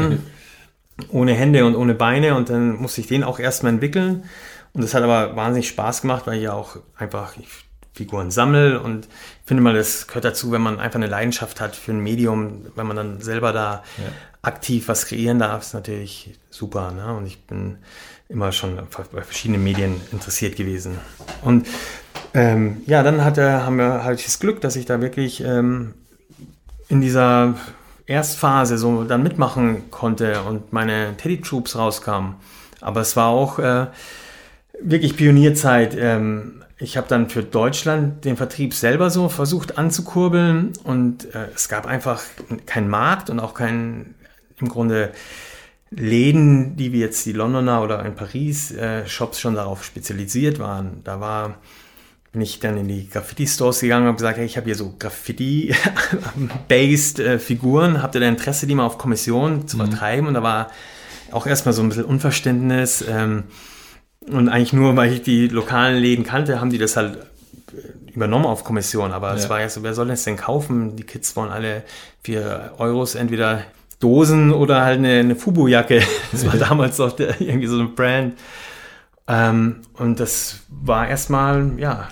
ohne 1.10 1.34
Hände 1.34 1.66
und 1.66 1.76
ohne 1.76 1.94
Beine. 1.94 2.36
Und 2.36 2.50
dann 2.50 2.76
musste 2.76 3.02
ich 3.02 3.08
den 3.08 3.24
auch 3.24 3.40
erstmal 3.40 3.74
entwickeln. 3.74 4.24
Und 4.74 4.84
das 4.84 4.94
hat 4.94 5.04
aber 5.04 5.36
wahnsinnig 5.36 5.68
Spaß 5.68 6.02
gemacht, 6.02 6.28
weil 6.28 6.38
ich 6.38 6.44
ja 6.44 6.54
auch 6.54 6.78
einfach 6.98 7.34
Figuren 7.94 8.32
sammle 8.32 8.80
und 8.80 9.08
ich 9.08 9.48
finde 9.48 9.62
mal, 9.62 9.74
das 9.74 10.08
gehört 10.08 10.24
dazu, 10.24 10.52
wenn 10.54 10.62
man 10.62 10.80
einfach 10.80 10.96
eine 10.98 11.08
Leidenschaft 11.08 11.60
hat 11.60 11.76
für 11.76 11.92
ein 11.92 12.00
Medium, 12.00 12.68
wenn 12.76 12.88
man 12.88 12.96
dann 12.96 13.20
selber 13.20 13.52
da 13.52 13.84
Ja. 13.98 14.04
Aktiv 14.42 14.88
was 14.88 15.06
kreieren 15.06 15.40
darf, 15.40 15.64
ist 15.64 15.74
natürlich 15.74 16.40
super. 16.50 16.92
Ne? 16.92 17.14
Und 17.16 17.26
ich 17.26 17.46
bin 17.46 17.78
immer 18.30 18.52
schon 18.52 18.78
bei 19.12 19.22
verschiedenen 19.22 19.64
Medien 19.64 20.00
interessiert 20.12 20.56
gewesen. 20.56 20.98
Und 21.42 21.68
ähm, 22.34 22.84
ja, 22.86 23.04
dann 23.04 23.24
hatte, 23.24 23.66
haben 23.66 23.78
wir 23.78 24.04
halt 24.04 24.26
das 24.26 24.40
Glück, 24.40 24.62
dass 24.62 24.76
ich 24.76 24.86
da 24.86 25.02
wirklich 25.02 25.44
ähm, 25.44 25.96
in 26.88 27.02
dieser 27.02 27.56
Erstphase 28.06 28.78
so 28.78 29.04
dann 29.04 29.24
mitmachen 29.24 29.92
konnte 29.92 30.42
und 30.44 30.74
meine 30.74 31.16
Teddy 31.18 31.42
Troops 31.42 31.76
rauskamen. 31.76 32.36
Aber 32.82 33.02
es 33.02 33.16
war 33.16 33.28
auch 33.28 33.60
äh, 33.60 33.88
wirklich 34.82 35.18
Pionierzeit. 35.18 35.96
Ähm, 35.98 36.64
ich 36.78 36.98
habe 36.98 37.08
dann 37.08 37.30
für 37.30 37.44
Deutschland 37.44 38.24
den 38.26 38.38
Vertrieb 38.38 38.74
selber 38.74 39.10
so 39.10 39.28
versucht 39.28 39.78
anzukurbeln 39.78 40.74
und 40.84 41.34
äh, 41.36 41.48
es 41.54 41.68
gab 41.68 41.86
einfach 41.86 42.22
keinen 42.66 42.90
Markt 42.90 43.30
und 43.30 43.40
auch 43.40 43.54
keinen 43.54 44.16
im 44.62 44.70
Grunde 44.70 45.12
Läden, 45.92 46.76
die 46.76 46.94
wie 46.94 47.00
jetzt 47.00 47.26
die 47.26 47.32
Londoner 47.34 47.82
oder 47.82 48.06
in 48.06 48.14
Paris 48.16 48.72
äh, 48.72 49.08
Shops 49.08 49.40
schon 49.40 49.56
darauf 49.56 49.84
spezialisiert 49.84 50.60
waren. 50.60 51.02
Da 51.04 51.20
war 51.20 51.56
bin 52.32 52.42
ich 52.44 52.60
dann 52.60 52.78
in 52.78 52.88
die 52.88 53.10
Graffiti-Stores 53.10 53.80
gegangen 53.80 54.04
und 54.04 54.10
habe 54.10 54.18
gesagt, 54.18 54.38
hey, 54.38 54.46
ich 54.46 54.56
habe 54.56 54.66
hier 54.66 54.76
so 54.76 54.94
Graffiti-based 55.00 57.20
äh, 57.20 57.40
Figuren, 57.40 58.04
habt 58.04 58.14
ihr 58.16 58.22
da 58.22 58.28
Interesse, 58.28 58.68
die 58.68 58.76
mal 58.76 58.86
auf 58.86 59.00
Kommission 59.00 59.68
zu 59.68 59.78
vertreiben? 59.78 60.28
Und 60.28 60.36
da 60.36 60.44
war 60.44 60.70
auch 61.32 61.48
erstmal 61.48 61.74
so 61.74 61.82
ein 61.82 61.90
bisschen 61.90 62.06
Unverständnis. 62.06 63.04
Ähm, 63.08 63.46
und 64.28 64.48
eigentlich 64.48 64.74
nur, 64.74 64.96
weil 64.96 65.12
ich 65.14 65.24
die 65.24 65.48
lokalen 65.48 65.98
Läden 65.98 66.24
kannte, 66.24 66.62
haben 66.62 66.70
die 66.70 66.78
das 66.78 66.98
halt 66.98 67.18
äh, 67.18 67.22
übernommen 68.12 68.46
auf 68.46 68.64
Kommission. 68.64 69.12
Aber 69.12 69.34
es 69.34 69.46
Ja. 69.46 69.50
war 69.50 69.62
ja 69.62 69.70
so, 69.70 69.82
wer 69.82 69.96
soll 69.96 70.10
das 70.10 70.24
denn 70.24 70.38
kaufen? 70.38 70.96
Die 70.98 71.04
Kids 71.04 71.36
wollen 71.36 71.50
alle 71.50 71.82
für 72.22 72.74
Euros 72.78 73.16
entweder 73.16 73.64
Dosen 74.00 74.52
oder 74.54 74.84
halt 74.84 75.00
eine, 75.00 75.20
eine 75.20 75.36
Fubu-Jacke. 75.36 76.02
Das 76.32 76.46
war 76.46 76.56
damals 76.58 76.98
doch 76.98 77.12
der, 77.14 77.40
irgendwie 77.42 77.68
so 77.68 77.80
eine 77.80 77.90
Brand. 77.90 78.38
Ähm, 79.28 79.82
und 79.94 80.20
das 80.20 80.62
war 80.70 81.08
erstmal, 81.08 81.72
ja, 81.78 82.08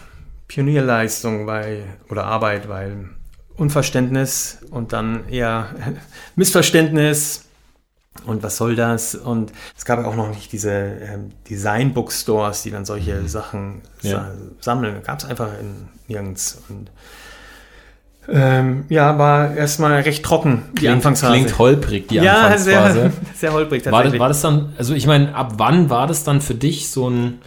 Pionierleistung 0.48 1.46
weil, 1.48 1.84
oder 2.10 2.26
Arbeit, 2.26 2.70
weil 2.70 3.10
Unverständnis 3.56 4.60
und 4.72 4.94
dann 4.94 5.28
eher 5.30 5.68
Missverständnis 6.36 7.44
und 8.26 8.44
was 8.44 8.58
soll 8.58 8.76
das? 8.76 9.16
Und 9.16 9.52
es 9.78 9.86
gab 9.86 10.04
auch 10.06 10.16
noch 10.16 10.30
nicht 10.30 10.52
diese 10.52 10.72
ähm, 10.72 11.30
Design-Bookstores, 11.50 12.64
die 12.64 12.72
dann 12.72 12.86
solche 12.86 13.16
Mhm. 13.16 13.28
Sachen 13.28 13.82
Ja. 14.02 14.10
sa 14.12 14.32
sammeln. 14.62 15.02
Gab 15.04 15.20
es 15.20 15.26
einfach 15.26 15.50
in, 15.60 15.88
nirgends. 16.08 16.62
Und 16.70 16.92
ähm, 18.30 18.86
ja, 18.90 19.18
war 19.18 19.56
erstmal 19.56 19.94
recht 20.02 20.24
trocken, 20.24 20.64
die 20.74 20.80
Klingt, 20.80 20.96
Anfangsphase. 20.96 21.34
klingt 21.34 21.58
holprig, 21.58 22.08
die 22.08 22.16
ja, 22.16 22.48
Anfangsphase. 22.48 22.94
sehr, 22.94 23.12
sehr 23.36 23.54
holprig 23.54 23.86
War 23.86 23.92
das, 23.92 23.94
tatsächlich. 23.94 24.20
war 24.20 24.28
das 24.28 24.42
dann, 24.42 24.74
also 24.78 24.94
ich 24.94 25.08
meine, 25.08 25.34
ab 25.34 25.54
wann 25.58 25.90
war 25.90 26.08
das 26.08 26.24
dann 26.24 26.42
für 26.42 26.56
dich 26.56 26.90
so 26.90 27.10
ein, 27.10 27.40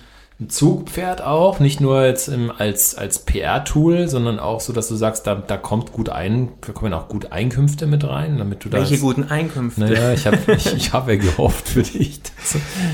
Zugpferd 0.49 1.23
auch? 1.23 1.61
Nicht 1.61 1.81
nur 1.81 2.05
jetzt 2.05 2.29
im, 2.29 2.51
als, 2.51 2.95
als 2.95 3.21
PR-Tool, 3.21 4.09
sondern 4.09 4.39
auch 4.39 4.61
so, 4.61 4.73
dass 4.73 4.89
du 4.89 4.95
sagst, 4.95 5.27
da, 5.27 5.35
da 5.35 5.57
kommt 5.57 5.93
gut 5.93 6.09
ein, 6.09 6.49
da 6.67 6.73
kommen 6.73 6.95
auch 6.95 7.09
gut 7.09 7.31
Einkünfte 7.31 7.87
mit 7.87 8.05
rein, 8.05 8.39
damit 8.39 8.65
du 8.65 8.71
da. 8.71 8.79
Welche 8.79 8.99
guten 8.99 9.25
Einkünfte? 9.25 9.83
Naja, 9.83 10.13
ich 10.13 10.27
habe 10.27 10.39
ich, 10.47 10.75
ich 10.75 10.93
hab 10.93 11.09
ja 11.09 11.17
gehofft 11.17 11.69
für 11.69 11.83
dich. 11.83 12.21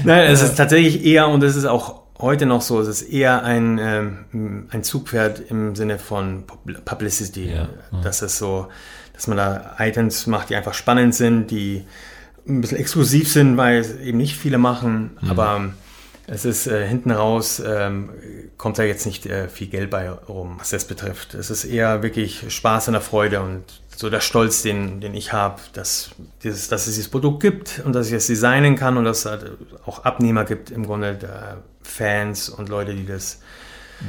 Nein, 0.05 0.31
es 0.31 0.43
ist 0.43 0.57
tatsächlich 0.57 1.05
eher, 1.05 1.29
und 1.29 1.43
es 1.45 1.55
ist 1.55 1.67
auch 1.67 2.06
heute 2.21 2.47
noch 2.47 2.63
so, 2.63 2.81
es 2.81 2.89
ist 2.89 3.03
eher 3.03 3.43
ein, 3.45 3.79
ähm, 3.81 4.69
ein 4.71 4.83
Zugpferd 4.83 5.43
im 5.51 5.75
Sinne 5.77 5.99
von 5.99 6.45
Pub- 6.47 6.85
Publicity. 6.85 7.51
Ja. 7.53 7.69
Das 8.03 8.23
ist 8.23 8.39
so, 8.39 8.69
dass 9.13 9.27
man 9.27 9.37
da 9.37 9.77
Items 9.79 10.27
macht, 10.27 10.51
die 10.51 10.57
einfach 10.57 10.75
spannend 10.75 11.15
sind, 11.15 11.51
die 11.51 11.85
ein 12.49 12.61
bisschen 12.61 12.79
exklusiv 12.79 13.31
sind, 13.31 13.57
weil 13.57 13.79
es 13.79 13.97
eben 13.99 14.19
nicht 14.19 14.37
viele 14.37 14.59
machen, 14.59 15.17
Mhm. 15.21 15.31
aber 15.31 15.57
ähm, 15.57 15.75
es 16.29 16.45
ist 16.45 16.67
äh, 16.67 16.87
hinten 16.87 17.11
raus, 17.13 17.63
ähm, 17.65 18.11
kommt 18.57 18.79
da 18.79 18.83
jetzt 18.83 19.07
nicht 19.07 19.27
äh, 19.27 19.49
viel 19.49 19.69
Geld 19.69 19.91
bei 19.91 20.11
rum, 20.11 20.57
was 20.59 20.71
das 20.71 20.85
betrifft. 20.85 21.35
Es 21.35 21.51
ist 21.51 21.65
eher 21.65 22.03
wirklich 22.03 22.45
Spaß 22.49 22.89
und 22.89 22.93
der 22.95 23.01
Freude 23.01 23.41
und 23.43 23.63
so 23.97 24.11
der 24.11 24.21
Stolz, 24.21 24.63
den, 24.63 25.01
den 25.01 25.15
ich 25.15 25.33
habe, 25.33 25.61
dass, 25.73 26.11
dieses, 26.43 26.69
dass 26.69 26.87
es 26.87 26.95
dieses 26.95 27.09
Produkt 27.09 27.41
gibt 27.41 27.83
und 27.85 27.95
dass 27.95 28.09
ich 28.09 28.13
es 28.13 28.27
designen 28.27 28.77
kann 28.77 28.97
und 28.97 29.05
dass 29.05 29.21
es 29.21 29.27
halt 29.27 29.53
auch 29.87 30.05
Abnehmer 30.05 30.45
gibt, 30.45 30.71
im 30.71 30.87
Grunde 30.87 31.19
Fans 31.83 32.49
und 32.49 32.69
Leute, 32.69 32.95
die 32.95 33.07
das 33.07 33.41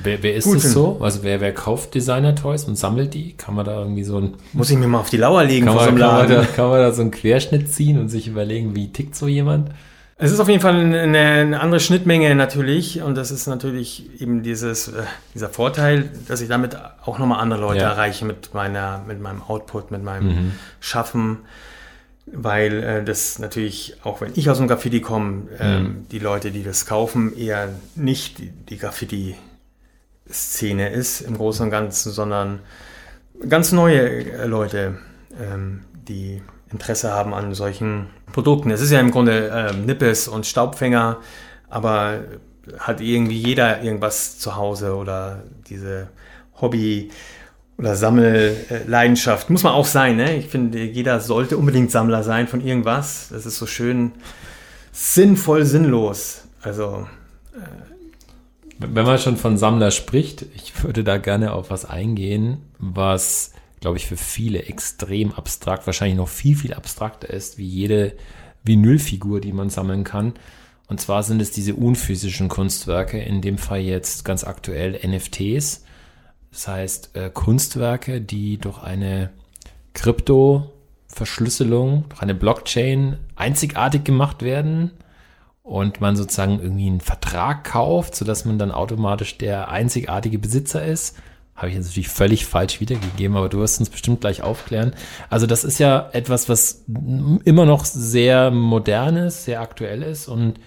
wer, 0.04 0.22
wer 0.22 0.36
ist 0.36 0.46
Gut 0.46 0.58
das 0.58 0.72
so? 0.72 1.00
Also 1.02 1.24
wer, 1.24 1.40
wer 1.42 1.54
kauft 1.54 1.96
Designer-Toys 1.96 2.66
und 2.66 2.76
sammelt 2.76 3.14
die? 3.14 3.34
Kann 3.34 3.56
man 3.56 3.66
da 3.66 3.80
irgendwie 3.80 4.04
so 4.04 4.18
ein, 4.18 4.36
muss 4.54 4.70
ich 4.70 4.78
mir 4.78 4.88
mal 4.88 5.00
auf 5.00 5.10
die 5.10 5.18
Lauer 5.18 5.44
legen 5.44 5.66
kann 5.66 5.74
so 5.74 5.80
man, 5.80 5.90
einem 5.90 5.98
kann, 6.00 6.18
man 6.18 6.30
da, 6.30 6.46
kann 6.46 6.70
man 6.70 6.80
da 6.80 6.92
so 6.92 7.02
einen 7.02 7.12
Querschnitt 7.12 7.72
ziehen 7.72 8.00
und 8.00 8.10
sich 8.10 8.28
überlegen, 8.28 8.76
wie 8.76 8.92
tickt 8.92 9.16
so 9.16 9.28
jemand? 9.28 9.70
Es 10.20 10.32
ist 10.32 10.40
auf 10.40 10.50
jeden 10.50 10.62
Fall 10.62 10.74
eine, 10.76 11.00
eine 11.02 11.60
andere 11.60 11.80
Schnittmenge 11.80 12.34
natürlich 12.34 13.02
und 13.04 13.14
das 13.16 13.30
ist 13.30 13.46
natürlich 13.46 14.20
eben 14.20 14.42
dieses, 14.42 14.88
äh, 14.88 15.04
dieser 15.36 15.48
Vorteil, 15.50 16.10
dass 16.28 16.42
ich 16.42 16.50
damit 16.50 16.76
auch 17.06 17.20
nochmal 17.20 17.40
andere 17.40 17.62
Leute 17.62 17.82
Ja. 17.82 17.90
erreiche 17.92 18.26
mit 18.26 18.52
meiner, 18.56 19.04
mit 19.08 19.22
meinem 19.22 19.44
Output, 19.44 19.92
mit 19.92 20.02
meinem 20.04 20.54
Schaffen, 20.80 21.40
weil 22.26 22.84
äh, 22.84 23.04
das 23.04 23.38
natürlich, 23.38 23.98
auch 24.04 24.20
wenn 24.22 24.32
ich 24.34 24.50
aus 24.50 24.58
dem 24.58 24.68
Graffiti 24.68 25.02
komme, 25.02 25.50
ähm, 25.60 26.08
die 26.12 26.18
Leute, 26.20 26.50
die 26.50 26.64
das 26.64 26.88
kaufen, 26.88 27.38
eher 27.38 27.70
nicht 27.96 28.40
die, 28.40 28.50
die 28.50 28.78
Graffiti-Szene 28.80 30.90
ist 30.90 31.22
im 31.22 31.38
Großen 31.38 31.66
und 31.66 31.70
Ganzen, 31.72 32.12
sondern 32.12 32.60
ganz 33.48 33.72
neue 33.72 34.02
äh, 34.32 34.48
Leute, 34.48 34.98
ähm, 35.40 35.82
die 36.08 36.42
Interesse 36.72 37.12
haben 37.12 37.34
an 37.34 37.54
solchen 37.54 38.08
Produkten. 38.34 38.72
Es 38.72 38.82
ist 38.82 38.92
ja 38.92 39.00
im 39.00 39.12
Grunde 39.12 39.52
ähm, 39.54 39.86
Nippes 39.86 40.28
und 40.28 40.46
Staubfänger, 40.46 41.18
aber 41.70 42.20
hat 42.80 43.02
irgendwie 43.02 43.38
jeder 43.38 43.82
irgendwas 43.82 44.40
zu 44.40 44.56
Hause 44.56 44.96
oder 44.96 45.44
diese 45.70 46.10
Hobby- 46.60 47.10
oder 47.78 47.96
Sammelleidenschaft. 47.96 49.50
Muss 49.50 49.64
man 49.64 49.74
auch 49.74 49.86
sein, 49.86 50.18
ne? 50.18 50.36
Ich 50.36 50.48
finde, 50.48 50.84
jeder 50.84 51.20
sollte 51.20 51.58
unbedingt 51.58 51.92
Sammler 51.92 52.24
sein 52.24 52.48
von 52.48 52.62
irgendwas. 52.62 53.30
Das 53.32 53.46
ist 53.46 53.58
so 53.58 53.68
schön 53.68 54.12
sinnvoll, 54.92 55.64
sinnlos. 55.64 56.42
Also, 56.62 57.08
Wenn 58.80 59.06
man 59.06 59.20
schon 59.20 59.38
von 59.38 59.58
Sammler 59.58 59.92
spricht, 59.92 60.46
ich 60.56 60.84
würde 60.84 61.04
da 61.04 61.18
gerne 61.18 61.54
auf 61.54 61.70
was 61.70 61.86
eingehen, 61.86 62.58
was, 62.80 63.54
glaube 63.88 64.00
ich, 64.00 64.06
für 64.06 64.18
viele 64.18 64.64
extrem 64.64 65.32
abstrakt, 65.32 65.88
wahrscheinlich 65.88 66.18
noch 66.18 66.28
viel, 66.28 66.58
viel 66.58 66.74
abstrakter 66.74 67.30
ist, 67.30 67.58
wie 67.58 67.66
jede 67.66 68.18
Vinylfigur, 68.66 69.40
die 69.40 69.54
man 69.54 69.70
sammeln 69.70 70.04
kann. 70.04 70.34
Und 70.88 71.00
zwar 71.00 71.24
sind 71.24 71.42
es 71.42 71.52
diese 71.52 71.74
unphysischen 71.74 72.50
Kunstwerke, 72.50 73.18
in 73.18 73.42
dem 73.42 73.58
Fall 73.58 73.80
jetzt 73.80 74.26
ganz 74.26 74.44
aktuell 74.44 75.00
NFTs. 75.08 75.86
Das 76.52 76.68
heißt, 76.68 77.16
äh, 77.16 77.32
Kunstwerke, 77.34 78.20
die 78.20 78.58
durch 78.58 78.84
eine 78.84 79.30
Krypto-Verschlüsselung, 79.94 82.04
durch 82.10 82.22
eine 82.22 82.36
Blockchain 82.36 83.16
einzigartig 83.38 84.04
gemacht 84.04 84.44
werden 84.44 84.92
und 85.64 86.02
man 86.02 86.18
sozusagen 86.18 86.60
irgendwie 86.60 86.88
einen 86.88 87.00
Vertrag 87.00 87.64
kauft, 87.64 88.16
sodass 88.16 88.44
man 88.44 88.60
dann 88.60 88.72
automatisch 88.72 89.38
der 89.38 89.70
einzigartige 89.70 90.40
Besitzer 90.40 90.84
ist. 90.84 91.16
Habe 91.58 91.70
ich 91.70 91.76
jetzt 91.76 91.88
natürlich 91.88 92.10
völlig 92.10 92.46
falsch 92.46 92.80
wiedergegeben, 92.80 93.36
aber 93.36 93.50
du 93.50 93.58
wirst 93.58 93.80
uns 93.80 93.90
bestimmt 93.90 94.22
gleich 94.22 94.44
aufklären. 94.44 94.94
Also 95.30 95.48
das 95.48 95.64
ist 95.64 95.80
ja 95.80 96.08
etwas, 96.14 96.48
was 96.50 96.86
immer 97.44 97.66
noch 97.66 97.84
sehr 97.84 98.52
modern 98.52 99.18
ist, 99.18 99.46
sehr 99.46 99.60
aktuell 99.60 100.04
ist 100.04 100.28
und 100.28 100.60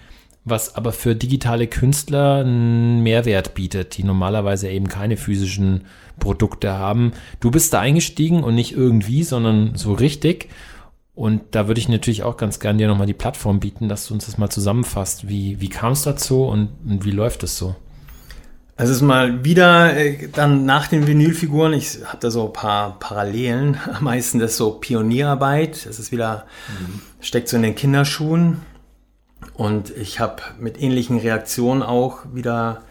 was 0.43 0.75
aber 0.75 0.91
für 0.91 1.15
digitale 1.15 1.67
Künstler 1.67 2.37
einen 2.37 3.01
Mehrwert 3.03 3.53
bietet, 3.53 3.97
die 3.97 4.03
normalerweise 4.03 4.69
eben 4.69 4.89
keine 4.89 5.15
physischen 5.15 5.85
Produkte 6.19 6.73
haben. 6.73 7.13
Du 7.39 7.51
bist 7.51 7.71
da 7.71 7.79
eingestiegen 7.79 8.43
und 8.43 8.55
nicht 8.55 8.73
irgendwie, 8.73 9.23
sondern 9.23 9.75
so 9.75 9.93
richtig. 9.93 10.49
Und 11.15 11.41
da 11.51 11.67
würde 11.67 11.79
ich 11.79 11.87
natürlich 11.87 12.23
auch 12.23 12.35
ganz 12.35 12.59
gern 12.59 12.77
dir 12.77 12.89
nochmal 12.89 13.07
die 13.07 13.13
Plattform 13.13 13.61
bieten, 13.61 13.87
dass 13.87 14.07
du 14.07 14.13
uns 14.13 14.25
das 14.25 14.37
mal 14.37 14.49
zusammenfasst. 14.49 15.29
Wie, 15.29 15.61
wie 15.61 15.69
kam 15.69 15.93
es 15.93 16.03
dazu 16.03 16.43
und, 16.43 16.69
und 16.85 17.05
wie 17.05 17.11
läuft 17.11 17.43
es 17.43 17.57
so? 17.57 17.75
Also 18.81 18.93
es 18.93 18.97
ist 18.97 19.03
mal 19.03 19.45
wieder 19.45 19.95
äh, 19.95 20.27
dann 20.33 20.65
nach 20.65 20.87
den 20.87 21.05
Vinylfiguren, 21.05 21.71
ich 21.73 21.99
habe 22.03 22.17
da 22.19 22.31
so 22.31 22.47
ein 22.47 22.53
paar 22.53 22.97
Parallelen, 22.97 23.77
am 23.93 24.05
meisten 24.05 24.39
das 24.39 24.57
so 24.57 24.71
Pionierarbeit, 24.71 25.85
das 25.85 25.99
ist 25.99 26.11
wieder, 26.11 26.47
steckt 27.19 27.47
so 27.47 27.57
in 27.57 27.61
den 27.61 27.75
Kinderschuhen. 27.75 28.57
Und 29.53 29.95
ich 29.95 30.19
habe 30.19 30.41
mit 30.59 30.81
ähnlichen 30.81 31.19
Reaktionen 31.19 31.83
auch 31.83 32.21
wieder 32.33 32.81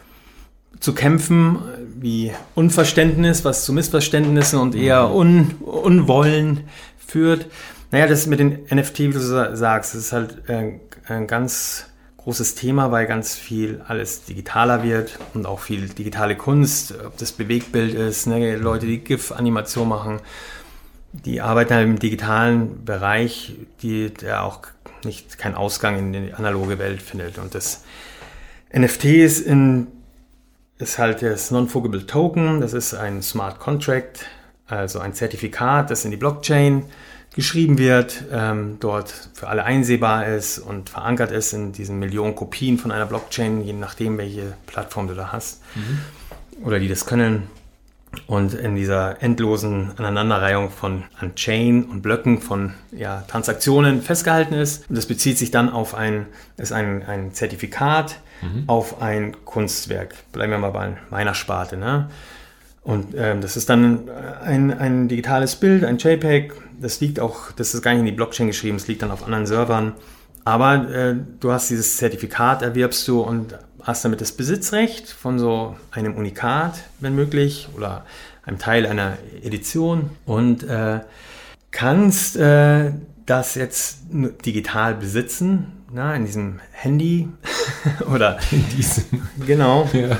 zu 0.79 0.93
kämpfen, 0.93 1.59
wie 1.99 2.31
Unverständnis, 2.55 3.43
was 3.43 3.65
zu 3.65 3.73
Missverständnissen 3.73 4.59
und 4.59 4.75
eher 4.75 5.13
Un 5.13 5.55
Unwollen 5.59 6.61
führt. 7.05 7.47
Naja, 7.91 8.07
das 8.07 8.27
mit 8.27 8.39
den 8.39 8.59
NFT, 8.73 8.99
wie 8.99 9.09
du 9.09 9.19
sa- 9.19 9.57
sagst, 9.57 9.93
das 9.93 10.03
ist 10.03 10.13
halt 10.13 10.47
äh, 10.47 10.71
ein 11.09 11.27
ganz 11.27 11.87
großes 12.23 12.55
Thema, 12.55 12.91
weil 12.91 13.07
ganz 13.07 13.35
viel 13.35 13.81
alles 13.87 14.25
digitaler 14.25 14.83
wird 14.83 15.17
und 15.33 15.45
auch 15.45 15.59
viel 15.59 15.89
digitale 15.89 16.35
Kunst, 16.35 16.93
ob 17.05 17.17
das 17.17 17.31
Bewegtbild 17.31 17.95
ist, 17.95 18.27
ne, 18.27 18.55
Leute, 18.57 18.85
die 18.85 18.99
GIF-Animation 18.99 19.87
machen, 19.87 20.19
die 21.13 21.41
arbeiten 21.41 21.73
halt 21.73 21.87
im 21.87 21.99
digitalen 21.99 22.85
Bereich, 22.85 23.53
die 23.81 24.13
der 24.13 24.43
auch 24.43 24.61
nicht 25.03 25.37
keinen 25.37 25.55
Ausgang 25.55 25.97
in 25.97 26.13
die 26.13 26.33
analoge 26.33 26.77
Welt 26.77 27.01
findet. 27.01 27.37
Und 27.37 27.55
das 27.55 27.83
NFT 28.71 29.05
ist, 29.05 29.39
in, 29.39 29.87
ist 30.77 30.99
halt 30.99 31.21
das 31.21 31.51
Non-Fungible 31.51 32.05
Token, 32.05 32.61
das 32.61 32.73
ist 32.73 32.93
ein 32.93 33.21
Smart 33.23 33.59
Contract, 33.59 34.25
also 34.67 34.99
ein 34.99 35.13
Zertifikat, 35.13 35.89
das 35.89 36.05
in 36.05 36.11
die 36.11 36.17
Blockchain 36.17 36.85
geschrieben 37.33 37.77
wird, 37.77 38.25
ähm, 38.31 38.77
dort 38.79 39.29
für 39.33 39.47
alle 39.47 39.63
einsehbar 39.63 40.27
ist 40.27 40.59
und 40.59 40.89
verankert 40.89 41.31
ist 41.31 41.53
in 41.53 41.71
diesen 41.71 41.97
Millionen 41.99 42.35
Kopien 42.35 42.77
von 42.77 42.91
einer 42.91 43.05
Blockchain, 43.05 43.61
je 43.61 43.73
nachdem, 43.73 44.17
welche 44.17 44.53
Plattform 44.67 45.07
du 45.07 45.13
da 45.13 45.31
hast 45.31 45.61
oder 46.63 46.79
die 46.79 46.87
das 46.87 47.05
können. 47.05 47.43
Und 48.27 48.53
in 48.53 48.75
dieser 48.75 49.23
endlosen 49.23 49.91
Aneinanderreihung 49.97 50.69
von 50.69 51.03
an 51.17 51.33
Chain 51.35 51.85
und 51.85 52.01
Blöcken 52.01 52.41
von 52.41 52.73
ja, 52.91 53.23
Transaktionen 53.29 54.01
festgehalten 54.01 54.53
ist. 54.53 54.89
Und 54.89 54.97
das 54.97 55.05
bezieht 55.05 55.37
sich 55.37 55.49
dann 55.49 55.69
auf 55.69 55.95
ein, 55.95 56.25
ist 56.57 56.73
ein, 56.73 57.03
ein 57.03 57.33
Zertifikat 57.33 58.19
auf 58.67 59.01
ein 59.01 59.45
Kunstwerk. 59.45 60.13
Bleiben 60.33 60.51
wir 60.51 60.59
mal 60.59 60.71
bei 60.71 60.97
meiner 61.09 61.33
Sparte. 61.33 61.77
Ne? 61.77 62.09
Und 62.83 63.13
ähm, 63.15 63.41
das 63.41 63.55
ist 63.55 63.69
dann 63.69 64.09
ein, 64.43 64.77
ein 64.77 65.07
digitales 65.07 65.55
Bild, 65.55 65.83
ein 65.83 65.97
JPEG. 65.97 66.53
Das 66.81 66.99
liegt 67.01 67.19
auch, 67.19 67.51
das 67.51 67.73
ist 67.73 67.81
gar 67.81 67.91
nicht 67.91 67.99
in 67.99 68.05
die 68.05 68.11
Blockchain 68.11 68.47
geschrieben, 68.47 68.77
es 68.77 68.87
liegt 68.87 69.01
dann 69.01 69.11
auf 69.11 69.23
anderen 69.23 69.45
Servern. 69.45 69.93
Aber 70.43 70.89
äh, 70.89 71.15
du 71.39 71.51
hast 71.51 71.69
dieses 71.69 71.97
Zertifikat, 71.97 72.61
erwirbst 72.63 73.07
du 73.07 73.21
und 73.21 73.57
hast 73.83 74.03
damit 74.05 74.21
das 74.21 74.31
Besitzrecht 74.31 75.09
von 75.09 75.37
so 75.39 75.75
einem 75.91 76.15
Unikat, 76.15 76.73
wenn 76.99 77.15
möglich, 77.15 77.67
oder 77.75 78.05
einem 78.43 78.57
Teil 78.57 78.85
einer 78.87 79.17
Edition 79.43 80.09
und 80.25 80.63
äh, 80.63 81.01
kannst 81.69 82.35
äh, 82.37 82.91
das 83.25 83.55
jetzt 83.55 83.99
digital 84.11 84.95
besitzen, 84.95 85.83
na, 85.93 86.15
in 86.15 86.25
diesem 86.25 86.59
Handy 86.71 87.29
oder 88.13 88.37
In 88.51 88.67
diesem. 88.69 89.27
genau 89.45 89.89
Ja. 89.93 90.17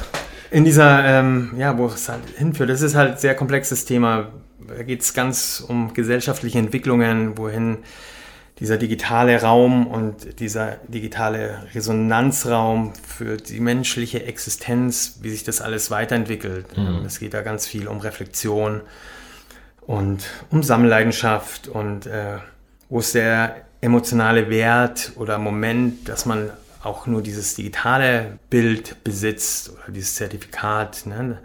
in 0.51 0.66
dieser, 0.66 1.03
ähm, 1.05 1.51
ja, 1.57 1.78
wo 1.78 1.88
es 1.88 2.09
halt 2.09 2.22
hinführt. 2.38 2.70
Das 2.70 2.82
ist 2.82 2.93
halt 2.95 3.14
ein 3.14 3.18
sehr 3.18 3.36
komplexes 3.36 3.86
Thema. 3.86 4.28
Da 4.76 4.84
geht 4.84 5.02
es 5.02 5.14
ganz 5.14 5.64
um 5.68 5.94
gesellschaftliche 5.94 6.60
Entwicklungen, 6.60 7.38
wohin 7.38 7.80
dieser 8.60 8.78
digitale 8.78 9.42
Raum 9.42 9.88
und 9.88 10.40
dieser 10.40 10.78
digitale 10.88 11.68
Resonanzraum 11.74 12.94
für 12.96 13.38
die 13.38 13.60
menschliche 13.60 14.24
Existenz, 14.24 15.20
wie 15.22 15.32
sich 15.32 15.44
das 15.44 15.62
alles 15.62 15.90
weiterentwickelt. 15.90 16.68
Ähm, 16.78 17.04
Es 17.06 17.20
geht 17.20 17.34
da 17.34 17.42
ganz 17.42 17.66
viel 17.66 17.88
um 17.88 18.00
Reflexion 18.00 18.82
und 19.82 20.24
um 20.52 20.62
Sammelleidenschaft 20.62 21.68
und 21.68 22.06
äh, 22.06 22.38
wo 22.90 23.00
ist 23.00 23.16
der 23.16 23.56
emotionale 23.82 24.50
Wert 24.50 25.14
oder 25.16 25.40
Moment, 25.40 26.08
dass 26.08 26.28
man 26.28 26.52
auch 26.84 27.08
nur 27.08 27.24
dieses 27.24 27.56
digitale 27.56 28.38
Bild 28.52 29.04
besitzt 29.04 29.72
oder 29.72 29.92
dieses 29.92 30.16
Zertifikat. 30.16 31.06
Ne? 31.06 31.40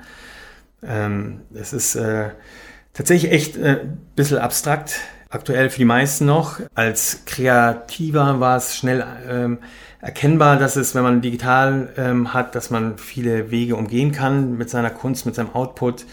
Ähm, 0.83 1.41
es 1.55 1.73
ist 1.73 1.95
äh, 1.95 2.31
tatsächlich 2.97 3.33
echt 3.33 3.57
ein 3.57 3.65
äh, 3.65 3.79
bisschen 4.15 4.39
abstrakt, 4.39 4.97
aktuell 5.29 5.71
für 5.71 5.79
die 5.79 5.85
meisten 5.85 6.27
noch. 6.27 6.61
Als 6.75 7.23
Kreativer 7.27 8.41
war 8.41 8.57
es 8.57 8.77
schnell 8.77 9.05
ähm, 9.29 9.59
erkennbar, 10.01 10.57
dass 10.57 10.77
es, 10.77 10.95
wenn 10.95 11.03
man 11.03 11.21
digital 11.21 11.93
ähm, 11.97 12.33
hat, 12.33 12.55
dass 12.55 12.71
man 12.71 12.99
viele 12.99 13.51
Wege 13.51 13.77
umgehen 13.77 14.13
kann 14.13 14.57
mit 14.57 14.71
seiner 14.71 14.91
Kunst, 14.91 15.27
mit 15.27 15.35
seinem 15.35 15.55
Output 15.55 16.07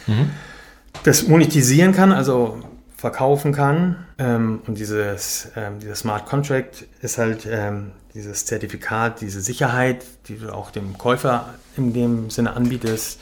das 1.04 1.28
monetisieren 1.28 1.94
kann, 1.94 2.12
also 2.12 2.60
verkaufen 2.98 3.52
kann. 3.52 4.06
Ähm, 4.18 4.62
und 4.66 4.78
dieses, 4.78 5.50
ähm, 5.56 5.80
dieser 5.80 5.96
Smart 5.96 6.26
Contract 6.26 6.86
ist 7.02 7.18
halt 7.18 7.46
ähm, 7.50 7.92
dieses 8.14 8.46
Zertifikat, 8.46 9.22
diese 9.22 9.42
Sicherheit, 9.42 10.06
die 10.28 10.38
du 10.38 10.54
auch 10.54 10.72
dem 10.72 10.98
Käufer 10.98 11.54
in 11.76 11.94
dem 11.94 12.30
Sinne 12.30 12.56
anbietest. 12.56 13.20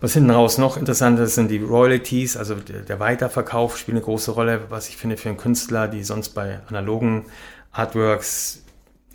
Was 0.00 0.14
hinten 0.14 0.30
raus 0.30 0.58
noch 0.58 0.76
interessant 0.76 1.18
ist, 1.18 1.34
sind 1.34 1.50
die 1.50 1.58
Royalties, 1.58 2.36
also 2.36 2.54
der, 2.54 3.00
Weiterverkauf 3.00 3.76
spielt 3.76 3.96
eine 3.96 4.04
große 4.04 4.30
Rolle, 4.30 4.62
was 4.68 4.88
ich 4.88 4.96
finde 4.96 5.16
für 5.16 5.28
einen 5.28 5.38
Künstler, 5.38 5.88
die 5.88 6.04
sonst 6.04 6.30
bei 6.30 6.60
analogen 6.68 7.24
Artworks 7.72 8.62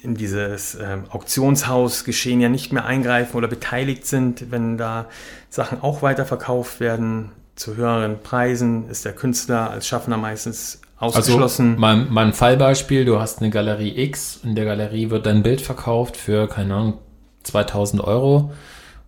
in 0.01 0.15
dieses 0.15 0.75
ähm, 0.75 1.05
Auktionshaus 1.09 2.03
geschehen 2.03 2.41
ja 2.41 2.49
nicht 2.49 2.73
mehr 2.73 2.83
eingreifen 2.83 3.37
oder 3.37 3.47
beteiligt 3.47 4.05
sind, 4.05 4.51
wenn 4.51 4.77
da 4.77 5.05
Sachen 5.49 5.81
auch 5.81 6.01
weiterverkauft 6.01 6.81
werden 6.81 7.31
zu 7.55 7.77
höheren 7.77 8.21
Preisen, 8.21 8.89
ist 8.89 9.05
der 9.05 9.13
Künstler 9.13 9.69
als 9.69 9.87
Schaffner 9.87 10.17
meistens 10.17 10.81
Also 10.97 11.19
ausgeschlossen. 11.19 11.79
mal, 11.79 11.95
mal 11.95 12.25
ein 12.25 12.33
Fallbeispiel, 12.33 13.05
du 13.05 13.19
hast 13.19 13.39
eine 13.39 13.49
Galerie 13.49 13.97
X, 14.03 14.41
in 14.43 14.55
der 14.55 14.65
Galerie 14.65 15.09
wird 15.09 15.25
dein 15.25 15.43
Bild 15.43 15.61
verkauft 15.61 16.17
für, 16.17 16.49
keine 16.49 16.73
Ahnung, 16.73 16.97
2000 17.43 18.03
Euro 18.03 18.51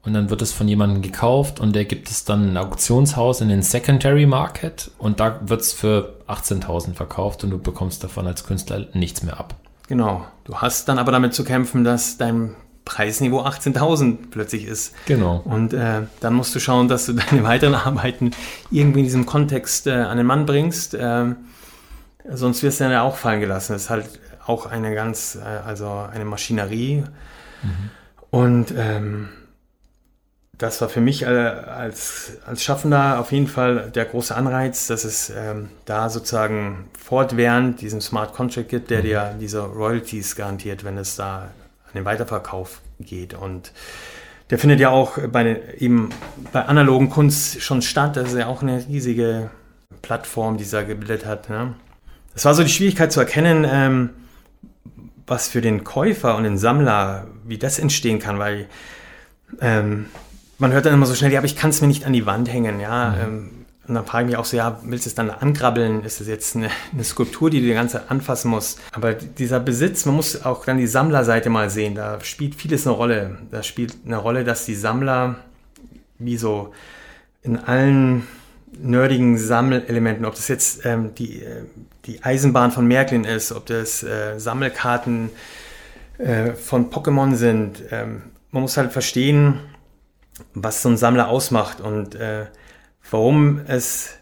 und 0.05 0.13
dann 0.13 0.29
wird 0.29 0.41
es 0.41 0.51
von 0.51 0.67
jemandem 0.67 1.01
gekauft 1.01 1.59
und 1.59 1.75
der 1.75 1.85
gibt 1.85 2.09
es 2.09 2.25
dann 2.25 2.53
ein 2.53 2.57
Auktionshaus 2.57 3.41
in 3.41 3.49
den 3.49 3.63
Secondary 3.63 4.25
Market 4.25 4.91
und 4.97 5.19
da 5.19 5.39
wird 5.45 5.61
es 5.61 5.73
für 5.73 6.13
18.000 6.27 6.93
verkauft 6.93 7.43
und 7.43 7.49
du 7.49 7.57
bekommst 7.57 8.03
davon 8.03 8.27
als 8.27 8.45
Künstler 8.45 8.85
nichts 8.93 9.23
mehr 9.23 9.39
ab. 9.39 9.55
genau. 9.87 10.25
Du 10.43 10.57
hast 10.57 10.87
dann 10.87 10.99
aber 10.99 11.11
damit 11.11 11.33
zu 11.33 11.43
kämpfen, 11.43 11.83
dass 11.83 12.17
dein 12.17 12.53
Preisniveau 12.85 13.41
18.000 13.41 14.29
plötzlich 14.29 14.65
ist. 14.65 14.93
Genau. 15.07 15.41
Und 15.43 15.73
äh, 15.73 16.03
dann 16.19 16.35
musst 16.35 16.53
du 16.53 16.59
schauen, 16.59 16.87
dass 16.87 17.07
du 17.07 17.13
deine 17.31 17.43
weiteren 17.43 17.73
Arbeiten 17.73 18.29
irgendwie 18.69 18.99
in 18.99 19.05
diesem 19.05 19.25
Kontext 19.25 19.87
äh, 19.87 19.93
an 19.93 20.17
den 20.17 20.27
Mann 20.27 20.45
bringst. 20.45 20.95
Ähm, 20.99 21.37
sonst 22.31 22.61
wirst 22.61 22.79
du 22.79 22.83
dann 22.83 22.93
ja 22.93 23.01
auch 23.01 23.15
fallen 23.15 23.41
gelassen. 23.41 23.73
Das 23.73 23.83
ist 23.85 23.89
halt 23.89 24.07
auch 24.45 24.67
eine 24.67 24.93
ganz, 24.93 25.35
äh, 25.35 25.43
also 25.43 25.89
eine 26.13 26.25
Maschinerie. 26.25 27.05
Und 28.29 28.71
ähm, 28.77 29.29
das 30.57 30.79
war 30.81 30.89
für 30.89 31.01
mich 31.01 31.23
äh, 31.23 31.25
als, 31.25 32.37
als 32.45 32.63
Schaffender 32.63 33.19
auf 33.19 33.31
jeden 33.31 33.47
Fall 33.47 33.91
der 33.93 34.05
große 34.05 34.35
Anreiz, 34.35 34.87
dass 34.87 35.03
es 35.03 35.29
ähm, 35.29 35.69
da 35.85 36.09
sozusagen 36.09 36.85
fortwährend 36.97 37.81
diesen 37.81 38.01
Smart 38.01 38.33
Contract 38.33 38.69
gibt, 38.69 38.89
der 38.89 39.01
dir 39.01 39.35
diese 39.39 39.61
Royalties 39.61 40.35
garantiert, 40.35 40.83
wenn 40.83 40.97
es 40.97 41.15
da 41.15 41.49
an 41.87 41.93
den 41.93 42.05
Weiterverkauf 42.05 42.81
geht. 42.99 43.33
Und 43.33 43.73
der 44.49 44.59
findet 44.59 44.79
ja 44.79 44.89
auch 44.89 45.17
bei, 45.29 45.61
eben 45.77 46.09
bei 46.53 46.63
analogen 46.65 47.09
Kunst 47.09 47.61
schon 47.61 47.81
statt. 47.81 48.15
Das 48.15 48.31
ist 48.31 48.37
ja 48.37 48.47
auch 48.47 48.61
eine 48.61 48.85
riesige 48.87 49.49
Plattform, 50.01 50.57
die 50.57 50.69
da 50.69 50.83
gebildet 50.83 51.25
hat. 51.25 51.49
Ne? 51.49 51.73
Das 52.33 52.45
war 52.45 52.53
so 52.53 52.63
die 52.63 52.69
Schwierigkeit 52.69 53.11
zu 53.11 53.19
erkennen, 53.19 53.65
ähm, 53.69 54.09
was 55.27 55.49
für 55.49 55.61
den 55.61 55.83
Käufer 55.83 56.37
und 56.37 56.43
den 56.43 56.57
Sammler, 56.57 57.27
wie 57.43 57.57
das 57.57 57.79
entstehen 57.79 58.19
kann, 58.19 58.37
weil 58.37 58.67
ähm, 59.59 60.05
man 60.57 60.71
hört 60.71 60.85
dann 60.85 60.93
immer 60.93 61.05
so 61.05 61.15
schnell, 61.15 61.31
ja, 61.31 61.39
aber 61.39 61.45
ich 61.45 61.55
kann 61.55 61.69
es 61.69 61.81
mir 61.81 61.87
nicht 61.87 62.05
an 62.05 62.13
die 62.13 62.25
Wand 62.25 62.51
hängen, 62.51 62.79
ja. 62.79 63.15
Ähm, 63.17 63.65
und 63.87 63.93
dann 63.93 64.05
frage 64.05 64.25
ich 64.25 64.31
mich 64.31 64.37
auch 64.37 64.45
so, 64.45 64.57
ja, 64.57 64.79
willst 64.83 65.05
du 65.05 65.09
es 65.09 65.15
dann 65.15 65.29
ankrabbeln? 65.29 66.03
Ist 66.03 66.19
das 66.19 66.27
jetzt 66.27 66.55
eine, 66.55 66.69
eine 66.91 67.03
Skulptur, 67.03 67.51
die 67.51 67.61
du 67.61 67.67
die 67.67 67.73
ganze 67.73 67.99
Zeit 67.99 68.09
anfassen 68.09 68.49
musst? 68.49 68.79
Aber 68.93 69.13
dieser 69.13 69.59
Besitz, 69.59 70.05
man 70.05 70.15
muss 70.15 70.43
auch 70.43 70.65
dann 70.65 70.77
die 70.77 70.87
Sammlerseite 70.87 71.51
mal 71.51 71.69
sehen. 71.69 71.93
Da 71.93 72.19
spielt 72.21 72.55
vieles 72.55 72.87
eine 72.87 72.95
Rolle. 72.95 73.37
Da 73.51 73.61
spielt 73.61 73.95
eine 74.05 74.17
Rolle, 74.17 74.43
dass 74.43 74.65
die 74.65 74.73
Sammler 74.73 75.35
wie 76.17 76.37
so 76.37 76.73
in 77.43 77.57
allen 77.57 78.25
nerdigen 78.81 79.37
Sammelelementen, 79.37 80.25
ob 80.25 80.33
das 80.33 80.47
jetzt 80.47 80.83
ähm, 80.85 81.13
die, 81.15 81.43
äh, 81.43 81.63
die 82.05 82.23
Eisenbahn 82.23 82.71
von 82.71 82.87
Märklin 82.87 83.23
ist, 83.23 83.51
ob 83.51 83.67
das 83.67 84.01
äh, 84.03 84.39
Sammelkarten 84.39 85.29
äh, 86.17 86.53
von 86.53 86.89
Pokémon 86.89 87.35
sind. 87.35 87.83
Ähm, 87.91 88.23
man 88.51 88.63
muss 88.63 88.77
halt 88.77 88.91
verstehen, 88.91 89.59
was 90.55 90.81
so 90.81 90.89
ein 90.89 90.97
Sammler 90.97 91.27
ausmacht 91.27 91.81
und 91.81 92.15
äh, 92.15 92.45
warum 93.11 93.59
es 93.67 94.15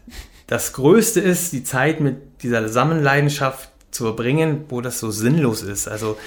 das 0.46 0.72
Größte 0.74 1.20
ist, 1.20 1.52
die 1.52 1.64
Zeit 1.64 2.00
mit 2.00 2.42
dieser 2.42 2.68
Sammelleidenschaft 2.68 3.70
zu 3.90 4.04
verbringen, 4.04 4.64
wo 4.68 4.80
das 4.80 4.98
so 4.98 5.10
sinnlos 5.10 5.62
ist. 5.62 5.88
Also 5.88 6.18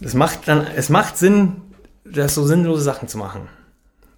es 0.00 0.14
macht 0.14 0.46
dann, 0.46 0.66
es 0.76 0.90
macht 0.90 1.16
Sinn, 1.16 1.62
das 2.04 2.34
so 2.34 2.44
sinnlose 2.44 2.82
Sachen 2.82 3.08
zu 3.08 3.16
machen. 3.16 3.48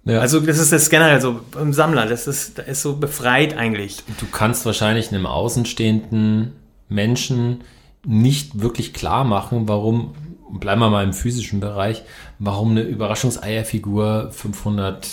Ja. 0.03 0.19
Also 0.19 0.39
das 0.39 0.57
ist 0.57 0.71
das 0.71 0.89
generell 0.89 1.21
so 1.21 1.41
beim 1.51 1.73
Sammler, 1.73 2.05
das 2.05 2.27
ist, 2.27 2.57
das 2.57 2.67
ist 2.67 2.81
so 2.81 2.95
befreit 2.95 3.57
eigentlich. 3.57 4.03
Du 4.19 4.25
kannst 4.31 4.65
wahrscheinlich 4.65 5.09
einem 5.09 5.25
außenstehenden 5.25 6.53
Menschen 6.89 7.63
nicht 8.05 8.61
wirklich 8.61 8.93
klar 8.93 9.25
machen, 9.25 9.67
warum, 9.67 10.15
bleiben 10.51 10.81
wir 10.81 10.89
mal 10.89 11.03
im 11.03 11.13
physischen 11.13 11.59
Bereich, 11.59 12.03
warum 12.39 12.71
eine 12.71 12.81
Überraschungseierfigur 12.81 14.31
500 14.31 15.07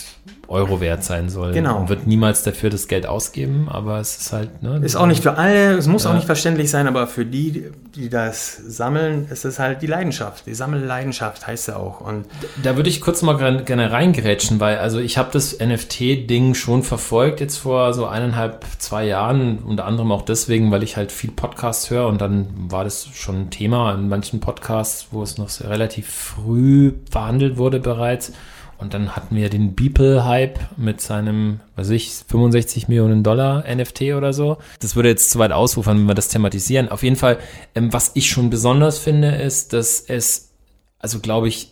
Euro 0.47 0.79
wert 0.81 1.03
sein 1.03 1.29
soll. 1.29 1.51
Genau. 1.53 1.79
Und 1.79 1.89
wird 1.89 2.07
niemals 2.07 2.43
dafür 2.43 2.69
das 2.69 2.87
Geld 2.87 3.05
ausgeben, 3.05 3.67
aber 3.69 3.99
es 3.99 4.17
ist 4.17 4.31
halt, 4.33 4.61
ne? 4.63 4.79
Ist 4.83 4.95
auch 4.95 5.07
nicht 5.07 5.23
für 5.23 5.37
alle, 5.37 5.73
es 5.77 5.87
muss 5.87 6.03
Ja. 6.03 6.11
auch 6.11 6.15
nicht 6.15 6.25
verständlich 6.25 6.69
sein, 6.69 6.87
aber 6.87 7.07
für 7.07 7.25
die, 7.25 7.65
die 7.95 8.09
das 8.09 8.55
sammeln, 8.55 9.27
ist 9.31 9.45
es 9.45 9.59
halt 9.59 9.81
die 9.81 9.87
Leidenschaft. 9.87 10.45
Die 10.45 10.53
Sammelleidenschaft 10.53 11.47
heißt 11.47 11.67
ja 11.69 11.77
auch. 11.77 12.01
Und 12.01 12.25
Da 12.63 12.75
würde 12.75 12.89
ich 12.89 13.01
kurz 13.01 13.21
mal 13.21 13.37
gern- 13.37 13.65
gerne 13.65 13.91
reingerätschen, 13.91 14.59
weil 14.59 14.77
also 14.77 14.99
ich 14.99 15.17
habe 15.17 15.29
das 15.31 15.59
NFT-Ding 15.59 16.53
schon 16.53 16.83
verfolgt 16.83 17.39
jetzt 17.41 17.57
vor 17.57 17.93
so 17.93 18.05
eineinhalb, 18.05 18.65
zwei 18.77 19.05
Jahren, 19.05 19.59
unter 19.59 19.85
anderem 19.85 20.11
auch 20.11 20.21
deswegen, 20.23 20.71
weil 20.71 20.83
ich 20.83 20.97
halt 20.97 21.11
viel 21.11 21.31
Podcasts 21.31 21.89
höre 21.89 22.07
und 22.07 22.21
dann 22.21 22.47
war 22.69 22.83
das 22.83 23.07
schon 23.13 23.35
ein 23.43 23.49
Thema 23.49 23.93
in 23.93 24.09
manchen 24.09 24.39
Podcasts, 24.39 25.07
wo 25.11 25.23
es 25.23 25.37
noch 25.37 25.49
sehr 25.49 25.69
relativ 25.69 26.07
früh 26.09 26.93
verhandelt 27.09 27.57
wurde 27.57 27.79
bereits. 27.79 28.31
Und 28.77 28.93
dann 28.93 29.15
hatten 29.15 29.35
wir 29.35 29.49
den 29.49 29.73
Beeple-Hype 29.73 30.77
mit 30.77 30.99
seinem, 30.99 31.61
weiß 31.75 31.91
ich, 31.91 32.11
65 32.27 32.87
Millionen 32.87 33.23
Dollar 33.23 33.63
NFT 33.73 34.13
oder 34.15 34.33
so. 34.33 34.57
Das 34.79 34.95
würde 34.95 35.09
jetzt 35.09 35.31
zu 35.31 35.39
weit 35.39 35.51
ausufern, 35.51 35.99
wenn 35.99 36.07
wir 36.07 36.13
das 36.13 36.27
thematisieren. 36.27 36.89
Auf 36.89 37.03
jeden 37.03 37.15
Fall, 37.15 37.37
ähm, 37.73 37.93
was 37.93 38.11
ich 38.15 38.29
schon 38.29 38.49
besonders 38.49 38.97
finde, 38.97 39.29
ist, 39.29 39.71
dass 39.73 40.01
es, 40.01 40.51
also 40.99 41.19
glaube 41.19 41.47
ich, 41.47 41.71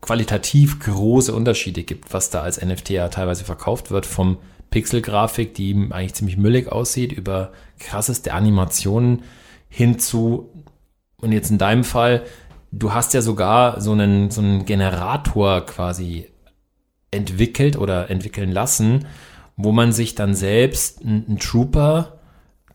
qualitativ 0.00 0.78
große 0.78 1.34
Unterschiede 1.34 1.82
gibt, 1.82 2.12
was 2.12 2.30
da 2.30 2.42
als 2.42 2.64
NFT 2.64 2.90
ja 2.90 3.08
teilweise 3.08 3.44
verkauft 3.44 3.90
wird, 3.90 4.06
vom 4.06 4.38
Pixelgrafik, 4.70 5.54
die 5.54 5.88
eigentlich 5.90 6.14
ziemlich 6.14 6.36
müllig 6.36 6.70
aussieht, 6.70 7.12
über 7.12 7.52
krasseste 7.80 8.32
Animationen 8.32 9.24
hin 9.68 9.98
zu, 9.98 10.50
und 11.20 11.32
jetzt 11.32 11.50
in 11.50 11.58
deinem 11.58 11.82
Fall, 11.82 12.22
du 12.70 12.92
hast 12.92 13.14
ja 13.14 13.22
sogar 13.22 13.80
so 13.80 13.92
einen, 13.92 14.30
so 14.30 14.40
einen 14.40 14.64
Generator 14.64 15.66
quasi 15.66 16.28
entwickelt 17.10 17.76
oder 17.76 18.10
entwickeln 18.10 18.50
lassen, 18.50 19.06
wo 19.56 19.72
man 19.72 19.92
sich 19.92 20.14
dann 20.14 20.34
selbst 20.34 21.02
einen, 21.02 21.38
Trooper 21.38 22.18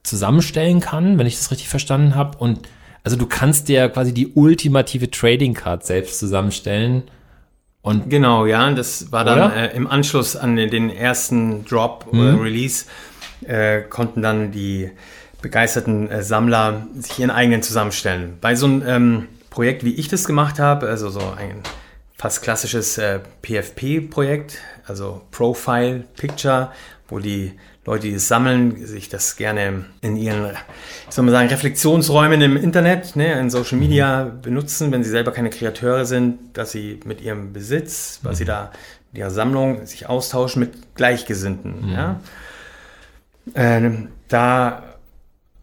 zusammenstellen 0.03 0.79
kann, 0.79 1.19
wenn 1.19 1.27
ich 1.27 1.37
das 1.37 1.51
richtig 1.51 1.69
verstanden 1.69 2.15
habe. 2.15 2.37
Und 2.37 2.67
also 3.03 3.17
du 3.17 3.27
kannst 3.27 3.67
dir 3.67 3.89
quasi 3.89 4.13
die 4.13 4.33
ultimative 4.33 5.11
Trading 5.11 5.53
Card 5.53 5.85
selbst 5.85 6.19
zusammenstellen. 6.19 7.03
Und 7.81 8.09
genau, 8.09 8.45
ja, 8.45 8.69
das 8.71 9.11
war 9.11 9.25
dann 9.25 9.51
äh, 9.51 9.75
im 9.75 9.87
Anschluss 9.87 10.35
an 10.35 10.55
den, 10.55 10.89
ersten 10.89 11.65
Drop 11.65 12.07
oder 12.11 12.39
Release, 12.39 12.85
äh, 13.45 13.81
konnten 13.81 14.21
dann 14.21 14.51
die 14.51 14.91
begeisterten 15.41 16.09
äh, 16.09 16.21
Sammler 16.21 16.87
sich 16.95 17.19
ihren 17.19 17.31
eigenen 17.31 17.63
zusammenstellen. 17.63 18.37
Bei 18.39 18.55
so 18.55 18.67
einem 18.67 18.83
ähm, 18.85 19.27
Projekt, 19.49 19.83
wie 19.83 19.93
ich 19.93 20.07
das 20.07 20.25
gemacht 20.25 20.59
habe, 20.59 20.87
also 20.87 21.09
so 21.09 21.21
ein 21.21 21.61
fast 22.21 22.43
klassisches 22.43 22.99
äh, 22.99 23.19
PFP-Projekt, 23.41 24.59
also 24.85 25.23
Profile 25.31 26.03
Picture, 26.17 26.71
wo 27.07 27.17
die 27.17 27.53
Leute, 27.83 28.09
die 28.09 28.13
es 28.13 28.27
sammeln, 28.27 28.85
sich 28.85 29.09
das 29.09 29.37
gerne 29.37 29.85
in 30.01 30.15
ihren, 30.15 30.51
ich 31.09 31.15
soll 31.15 31.25
mal 31.25 31.31
sagen, 31.31 31.49
Reflexionsräumen 31.49 32.39
im 32.41 32.57
Internet, 32.57 33.15
ne, 33.15 33.39
in 33.39 33.49
Social 33.49 33.79
Media 33.79 34.25
benutzen, 34.39 34.91
wenn 34.91 35.03
sie 35.03 35.09
selber 35.09 35.31
keine 35.31 35.49
Kreateure 35.49 36.05
sind, 36.05 36.55
dass 36.55 36.71
sie 36.71 36.99
mit 37.05 37.21
ihrem 37.21 37.53
Besitz, 37.53 38.19
was 38.21 38.37
sie 38.37 38.45
da 38.45 38.71
mit 39.11 39.19
ihrer 39.19 39.31
Sammlung 39.31 39.87
sich 39.87 40.07
austauschen 40.07 40.59
mit 40.59 40.93
Gleichgesinnten. 40.93 41.87
Mhm. 41.87 41.91
Ja. 41.91 42.19
Ähm, 43.55 44.09
da 44.27 44.83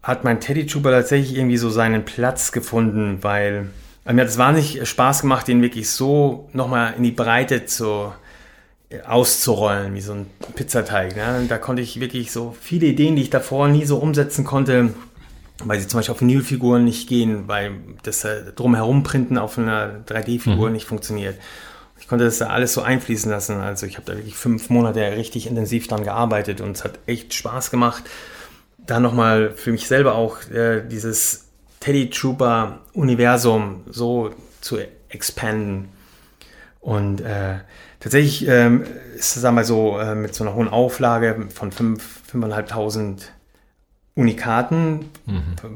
hat 0.03 0.25
mein 0.25 0.41
Teddy 0.41 0.65
Trooper 0.65 0.91
tatsächlich 0.91 1.37
irgendwie 1.37 1.57
so 1.57 1.69
seinen 1.69 2.03
Platz 2.03 2.51
gefunden, 2.51 3.19
weil 3.21 3.69
mir 4.13 4.21
hat 4.21 4.29
es 4.29 4.37
wahnsinnig 4.37 4.87
Spaß 4.87 5.21
gemacht, 5.21 5.47
den 5.47 5.61
wirklich 5.61 5.89
so 5.89 6.49
nochmal 6.53 6.93
in 6.97 7.03
die 7.03 7.11
Breite 7.11 7.65
zu 7.65 8.11
äh, 8.89 9.01
auszurollen, 9.01 9.93
wie 9.93 10.01
so 10.01 10.13
ein 10.13 10.27
Pizzateig. 10.55 11.15
Ne? 11.15 11.45
Da 11.47 11.57
konnte 11.57 11.81
ich 11.81 11.99
wirklich 11.99 12.31
so 12.31 12.55
viele 12.59 12.87
Ideen, 12.87 13.15
die 13.15 13.21
ich 13.21 13.29
davor 13.29 13.67
nie 13.67 13.85
so 13.85 13.97
umsetzen 13.97 14.45
konnte, 14.45 14.93
weil 15.63 15.79
sie 15.79 15.87
zum 15.87 15.99
Beispiel 15.99 16.13
auf 16.13 16.21
Vinylfiguren 16.21 16.83
nicht 16.83 17.07
gehen, 17.07 17.47
weil 17.47 17.73
das 18.03 18.23
äh, 18.23 18.51
drumherum 18.55 19.03
printen 19.03 19.37
auf 19.37 19.57
einer 19.57 20.03
3D-Figur 20.07 20.69
nicht 20.71 20.85
funktioniert. 20.85 21.37
Ich 21.99 22.07
konnte 22.07 22.25
das 22.25 22.39
da 22.39 22.47
alles 22.47 22.73
so 22.73 22.81
einfließen 22.81 23.29
lassen. 23.29 23.57
Also 23.57 23.85
ich 23.85 23.97
habe 23.97 24.05
da 24.09 24.17
wirklich 24.17 24.35
fünf 24.35 24.69
Monate 24.69 25.01
richtig 25.17 25.47
intensiv 25.47 25.87
dran 25.87 26.03
gearbeitet 26.03 26.61
und 26.61 26.77
es 26.77 26.83
hat 26.83 26.97
echt 27.05 27.33
Spaß 27.33 27.71
gemacht, 27.71 28.03
da 28.77 28.99
nochmal 28.99 29.51
für 29.55 29.71
mich 29.71 29.87
selber 29.87 30.15
auch 30.15 30.41
äh, 30.49 30.81
dieses 30.87 31.48
Teddy 31.79 32.09
Trooper 32.09 32.79
Universum 32.93 33.81
so 33.89 34.31
zu 34.61 34.77
expanden. 35.09 35.89
Und 36.79 37.21
äh, 37.21 37.59
tatsächlich 37.99 38.47
ähm, 38.47 38.85
ist 39.15 39.35
es 39.35 39.43
einmal 39.43 39.65
so 39.65 39.99
äh, 39.99 40.15
mit 40.15 40.33
so 40.33 40.43
einer 40.43 40.55
hohen 40.55 40.69
Auflage 40.69 41.47
von 41.53 41.71
5.500 41.71 43.23
Unikaten 44.15 45.11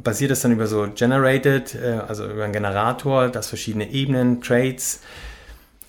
basiert 0.04 0.32
es 0.32 0.42
dann 0.42 0.52
über 0.52 0.68
so 0.68 0.90
Generated, 0.94 1.76
äh, 1.76 2.00
also 2.08 2.30
über 2.30 2.44
einen 2.44 2.52
Generator, 2.52 3.30
das 3.30 3.48
verschiedene 3.48 3.90
Ebenen, 3.90 4.42
Traits, 4.42 5.00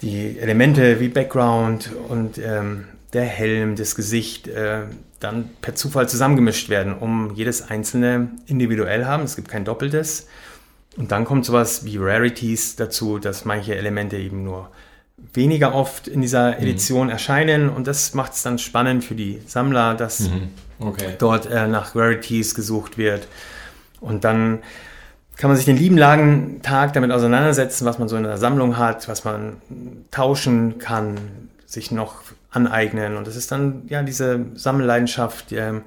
die 0.03 0.39
Elemente 0.39 1.01
wie 1.01 1.09
Background 1.09 1.91
und 2.09 2.39
ähm, 2.39 2.85
der 3.13 3.25
Helm, 3.25 3.75
das 3.75 3.97
Gesicht 3.97 4.47
äh, 4.47 4.83
dann 5.25 5.51
per 5.61 5.75
Zufall 5.75 6.09
zusammengemischt 6.09 6.69
werden, 6.69 6.95
um 6.95 7.35
jedes 7.35 7.69
einzelne 7.69 8.31
individuell 8.47 9.07
haben. 9.07 9.25
Es 9.25 9.37
gibt 9.37 9.49
kein 9.49 9.65
doppeltes. 9.65 10.29
Und 10.97 11.11
dann 11.11 11.25
kommt 11.25 11.45
sowas 11.45 11.85
wie 11.85 11.97
Rarities 11.99 12.77
dazu, 12.77 13.19
dass 13.19 13.45
manche 13.45 13.75
Elemente 13.75 14.17
eben 14.17 14.45
nur 14.45 14.71
weniger 15.33 15.75
oft 15.75 16.07
in 16.07 16.21
dieser 16.21 16.59
Edition 16.61 17.09
erscheinen. 17.09 17.69
Und 17.69 17.87
das 17.87 18.15
macht 18.15 18.35
es 18.35 18.43
dann 18.43 18.59
spannend 18.59 19.03
für 19.05 19.15
die 19.15 19.41
Sammler, 19.47 19.95
dass 19.95 20.31
Okay. 20.79 21.15
dort 21.19 21.47
äh, 21.47 21.67
nach 21.69 21.95
Rarities 21.95 22.55
gesucht 22.55 22.99
wird. 22.99 23.29
Und 24.01 24.25
dann 24.25 24.59
kann 25.37 25.49
man 25.49 25.57
sich 25.57 25.67
den 25.67 25.77
lieben 25.77 25.97
langen 25.97 26.63
Tag 26.63 26.93
damit 26.93 27.11
auseinandersetzen, 27.11 27.87
was 27.87 27.99
man 27.99 28.09
so 28.09 28.17
in 28.17 28.25
der 28.25 28.39
Sammlung 28.39 28.77
hat, 28.77 29.09
was 29.09 29.25
man 29.25 29.57
tauschen 30.11 30.79
kann, 30.79 31.17
sich 31.65 31.91
noch 31.91 32.23
aneignen. 32.55 33.17
Und 33.17 33.27
das 33.27 33.37
ist 33.37 33.53
dann 33.53 33.83
ja 33.89 34.03
diese 34.03 34.47
Sammelleidenschaft 34.55 35.53
ähm, 35.53 35.83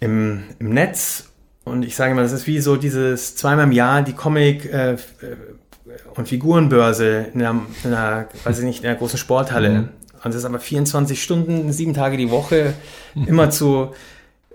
im, 0.00 0.44
im 0.58 0.70
Netz. 0.70 1.28
Und 1.64 1.84
ich 1.84 1.96
sage 1.96 2.14
mal, 2.14 2.22
das 2.22 2.32
ist 2.32 2.46
wie 2.46 2.60
so 2.60 2.76
dieses 2.76 3.36
zweimal 3.36 3.64
im 3.64 3.72
Jahr 3.72 4.02
die 4.02 4.12
Comic- 4.12 4.72
äh, 4.72 4.92
äh, 4.92 4.96
und 6.14 6.28
Figurenbörse 6.28 7.26
in 7.32 7.42
einer, 7.42 7.62
in 7.84 7.94
einer, 7.94 8.26
weiß 8.44 8.58
ich 8.58 8.64
nicht, 8.64 8.82
in 8.82 8.88
einer 8.88 8.98
großen 8.98 9.18
Sporthalle. 9.18 9.88
Und 10.24 10.34
das 10.34 10.36
ist 10.36 10.44
aber 10.44 10.58
24 10.58 11.22
Stunden, 11.22 11.72
sieben 11.72 11.94
Tage 11.94 12.16
die 12.16 12.30
Woche, 12.30 12.74
immer 13.26 13.50
zu 13.50 13.92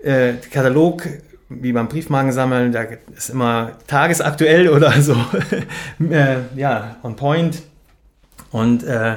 äh, 0.02 0.34
Katalog, 0.50 1.08
wie 1.48 1.72
beim 1.72 1.88
Briefmarken 1.88 2.32
sammeln, 2.32 2.72
da 2.72 2.82
ist 3.16 3.30
immer 3.30 3.72
tagesaktuell 3.86 4.68
oder 4.68 4.92
so, 5.00 5.16
äh, 6.10 6.36
ja, 6.56 6.96
on 7.02 7.16
point. 7.16 7.62
Und 8.50 8.84
äh, 8.84 9.16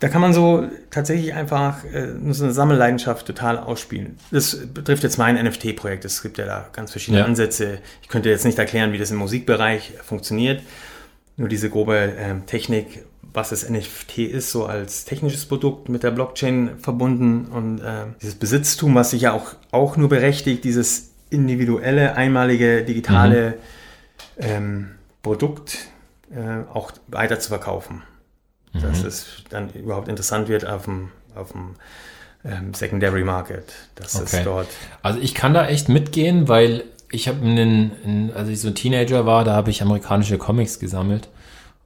da 0.00 0.08
kann 0.08 0.20
man 0.20 0.32
so 0.32 0.64
tatsächlich 0.90 1.34
einfach 1.34 1.84
äh, 1.84 2.06
nur 2.06 2.32
so 2.34 2.44
eine 2.44 2.52
Sammelleidenschaft 2.52 3.26
total 3.26 3.58
ausspielen. 3.58 4.16
Das 4.30 4.56
betrifft 4.72 5.02
jetzt 5.02 5.18
mein 5.18 5.34
NFT-Projekt. 5.36 6.04
Es 6.04 6.22
gibt 6.22 6.38
ja 6.38 6.46
da 6.46 6.68
ganz 6.72 6.92
verschiedene 6.92 7.20
Ja. 7.20 7.24
Ansätze. 7.24 7.78
Ich 8.02 8.08
könnte 8.08 8.28
jetzt 8.28 8.44
nicht 8.44 8.58
erklären, 8.58 8.92
wie 8.92 8.98
das 8.98 9.10
im 9.10 9.16
Musikbereich 9.16 9.94
funktioniert. 10.04 10.62
Nur 11.36 11.48
diese 11.48 11.68
grobe 11.68 12.12
ähm, 12.18 12.46
Technik, 12.46 13.04
was 13.32 13.50
das 13.50 13.68
NFT 13.68 14.18
ist, 14.18 14.50
so 14.52 14.66
als 14.66 15.04
technisches 15.04 15.46
Produkt 15.46 15.88
mit 15.88 16.02
der 16.02 16.10
Blockchain 16.12 16.78
verbunden 16.80 17.46
und 17.46 17.80
äh, 17.80 18.06
dieses 18.22 18.36
Besitztum, 18.36 18.94
was 18.94 19.10
sich 19.10 19.22
ja 19.22 19.32
auch, 19.32 19.54
auch 19.72 19.96
nur 19.96 20.08
berechtigt, 20.08 20.64
dieses 20.64 21.10
individuelle, 21.30 22.14
einmalige, 22.16 22.84
digitale 22.84 23.54
ähm, 24.38 24.90
Produkt 25.22 25.78
äh, 26.30 26.64
auch 26.72 26.92
weiter 27.08 27.38
zu 27.38 27.48
verkaufen. 27.48 28.02
Dass 28.74 29.02
es 29.02 29.26
dann 29.50 29.70
überhaupt 29.70 30.08
interessant 30.08 30.48
wird 30.48 30.66
auf 30.66 30.84
dem, 30.84 31.10
auf 31.34 31.52
dem 31.52 31.74
ähm, 32.44 32.74
Secondary 32.74 33.24
Market. 33.24 33.72
Dass 33.94 34.14
Okay. 34.16 34.38
es 34.38 34.44
dort 34.44 34.68
Also 35.02 35.18
ich 35.20 35.34
kann 35.34 35.54
da 35.54 35.66
echt 35.66 35.88
mitgehen, 35.88 36.48
weil 36.48 36.84
ich 37.10 37.28
habe 37.28 37.40
einen, 37.44 37.92
einen, 38.04 38.32
als 38.34 38.48
ich 38.48 38.60
so 38.60 38.68
ein 38.68 38.74
Teenager 38.74 39.24
war, 39.26 39.44
da 39.44 39.54
habe 39.54 39.70
ich 39.70 39.80
amerikanische 39.82 40.38
Comics 40.38 40.78
gesammelt 40.78 41.28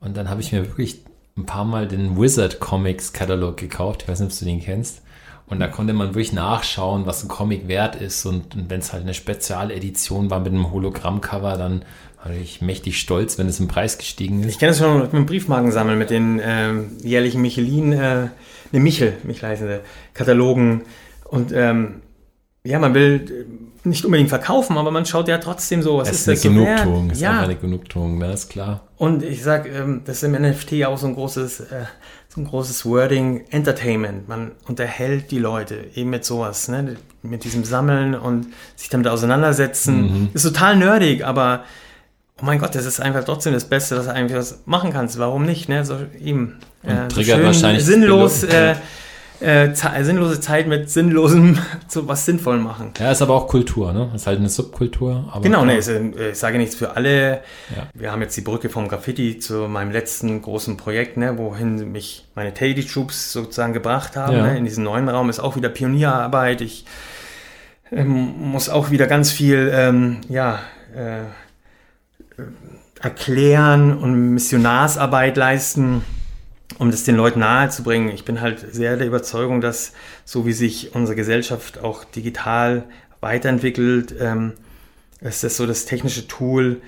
und 0.01 0.17
dann 0.17 0.29
habe 0.29 0.41
ich 0.41 0.53
mir 0.53 0.67
wirklich 0.67 1.03
ein 1.37 1.47
paar 1.47 1.65
Mal 1.65 1.87
den 1.89 2.21
Wizard 2.21 2.61
Comics 2.61 3.13
Katalog 3.13 3.57
gekauft. 3.57 4.03
Ich 4.03 4.09
weiß 4.09 4.21
nicht, 4.21 4.33
ob 4.33 4.39
du 4.39 4.45
den 4.45 4.61
kennst. 4.61 5.01
Und 5.47 5.61
da 5.61 5.69
konnte 5.69 5.93
man 5.93 6.09
wirklich 6.09 6.33
nachschauen, 6.33 7.05
was 7.07 7.23
ein 7.23 7.29
Comic 7.29 7.69
wert 7.69 7.97
ist. 7.97 8.25
Und, 8.27 8.55
und 8.55 8.71
wenn 8.71 8.81
es 8.81 8.93
halt 8.93 9.03
eine 9.03 9.15
Spezialedition 9.15 10.31
war 10.31 10.41
mit 10.41 10.53
einem 10.53 10.71
Hologrammcover, 10.71 11.57
dann 11.57 11.85
war 12.25 12.33
ich 12.33 12.61
mächtig 12.63 12.99
stolz, 13.01 13.39
wenn 13.39 13.49
es 13.49 13.59
im 13.61 13.69
Preis 13.69 13.99
gestiegen 13.99 14.41
Ich 14.41 14.47
ist. 14.47 14.59
kenne 14.61 14.71
das 14.71 14.79
schon 14.79 15.01
mit 15.01 15.13
dem 15.13 15.27
Briefmarkensammeln, 15.27 15.99
mit 15.99 16.11
den 16.11 16.41
ähm, 16.45 16.93
jährlichen 17.03 17.43
Michelin, 17.43 17.93
äh, 17.93 18.29
ne 18.73 18.81
Michel, 18.81 19.15
Michel 19.25 19.49
heißen 19.49 19.67
sie, 19.67 19.81
Katalogen. 20.15 20.83
Und 21.25 21.51
ähm, 21.53 22.03
ja, 22.65 22.79
man 22.79 22.95
will 22.95 23.47
äh, 23.85 23.89
nicht 23.89 24.05
unbedingt 24.05 24.29
verkaufen, 24.29 24.79
aber 24.79 24.93
man 24.93 25.05
schaut 25.05 25.27
ja 25.27 25.39
trotzdem 25.39 25.83
so, 25.83 25.99
was 25.99 26.09
Das 26.09 26.19
ist, 26.19 26.29
ist 26.29 26.47
eine 26.47 26.65
das 26.65 26.75
Genugtuung, 26.83 27.09
das 27.09 27.19
ist 27.19 27.23
Ja, 27.23 27.41
eine 27.41 27.57
Genugtuung, 27.57 28.21
ja, 28.21 28.31
ist 28.33 28.49
klar. 28.51 28.87
und 28.99 29.25
ich 29.25 29.43
sag, 29.43 29.67
ähm, 29.69 30.03
das 30.05 30.19
ist 30.19 30.23
im 30.23 30.33
NFT 30.41 30.85
auch 30.85 30.99
so 30.99 31.09
ein 31.09 31.15
großes, 31.15 31.59
äh, 31.61 31.65
so 32.29 32.41
ein 32.41 32.45
großes 32.45 32.87
Wording, 32.87 33.45
Entertainment. 33.51 34.29
Man 34.29 34.53
unterhält 34.69 35.33
die 35.33 35.39
Leute 35.41 35.87
eben 35.97 36.11
mit 36.11 36.25
sowas, 36.25 36.69
ne? 36.69 36.97
mit 37.23 37.43
diesem 37.45 37.65
Sammeln 37.65 38.15
und 38.15 38.47
sich 38.77 38.89
damit 38.91 39.09
auseinandersetzen. 39.09 40.03
Mhm. 40.03 40.29
Ist 40.35 40.45
total 40.45 40.77
nerdig, 40.77 41.25
aber 41.25 41.65
oh 42.43 42.45
mein 42.45 42.59
Gott, 42.59 42.75
das 42.75 42.85
ist 42.85 43.01
einfach 43.01 43.25
trotzdem 43.25 43.53
das 43.53 43.65
Beste, 43.65 43.97
was 43.97 44.07
du 44.07 44.13
eigentlich 44.13 44.37
was 44.37 44.63
machen 44.67 44.93
kannst. 44.93 45.19
Warum 45.19 45.47
nicht? 45.47 45.69
Ne? 45.69 45.85
So 45.85 45.97
eben. 46.21 46.59
Und 46.83 47.09
triggert 47.11 47.43
wahrscheinlich 47.45 47.85
sinnlos, 47.85 48.43
äh, 48.43 48.75
äh, 49.41 49.73
Ze- 49.73 50.05
sinnlose 50.05 50.41
Zeit 50.41 50.67
mit 50.67 50.91
sinnlosem, 50.91 51.59
so 51.89 52.09
was 52.09 52.25
Sinnvollem 52.25 52.65
machen. 52.65 52.91
Ja, 52.99 53.13
ist 53.13 53.23
aber 53.23 53.35
auch 53.35 53.47
Kultur, 53.47 53.93
ne? 53.93 54.11
Ist 54.15 54.27
halt 54.27 54.39
eine 54.41 54.49
Subkultur. 54.49 55.33
Genau, 55.43 55.65
ne, 55.65 55.77
ist, 55.77 55.89
äh, 55.89 56.31
ich 56.31 56.39
sage 56.39 56.59
nichts 56.59 56.75
für 56.75 56.97
alle. 56.97 57.41
Ja. 57.77 57.87
Wir 57.95 58.11
haben 58.11 58.23
jetzt 58.23 58.37
die 58.37 58.41
Brücke 58.41 58.69
vom 58.69 58.89
Graffiti 58.89 59.39
zu 59.39 59.69
meinem 59.69 59.93
letzten 59.93 60.43
großen 60.43 60.77
Projekt, 60.77 61.17
ne, 61.17 61.39
wohin 61.39 61.93
mich 61.93 62.25
meine 62.35 62.53
Teddy 62.55 62.85
Troops 62.85 63.33
sozusagen 63.33 63.73
gebracht 63.73 64.17
haben. 64.17 64.37
Ja. 64.37 64.47
Ne, 64.49 64.59
in 64.59 64.65
diesen 64.65 64.83
neuen 64.83 65.09
Raum 65.09 65.31
ist 65.31 65.39
auch 65.39 65.55
wieder 65.55 65.69
Pionierarbeit. 65.69 66.61
Ich 66.61 66.85
ähm, 67.93 68.35
muss 68.39 68.69
auch 68.69 68.91
wieder 68.91 69.07
ganz 69.07 69.31
viel 69.31 69.71
ähm, 69.73 70.19
ja, 70.29 70.61
äh, 70.97 71.21
äh, 71.21 71.23
erklären 73.03 73.97
und 73.99 74.33
Missionarsarbeit 74.35 75.37
leisten, 75.37 76.03
um 76.79 76.91
das 76.91 77.05
den 77.05 77.17
Leuten 77.17 77.41
nahezubringen. 77.41 78.09
Ich 78.11 78.25
bin 78.25 78.41
halt 78.41 78.73
sehr 78.75 78.97
der 78.97 79.07
Überzeugung, 79.07 79.61
dass 79.61 79.93
so 80.25 80.47
wie 80.47 80.53
sich 80.53 80.95
unsere 80.95 81.17
Gesellschaft 81.17 81.79
auch 81.83 82.05
digital 82.05 82.85
weiterentwickelt, 83.21 84.15
ähm, 84.21 84.53
ist 85.21 85.45
das 85.45 85.57
so 85.57 85.67
das 85.67 85.85
technische 85.85 86.27
Tool, 86.27 86.81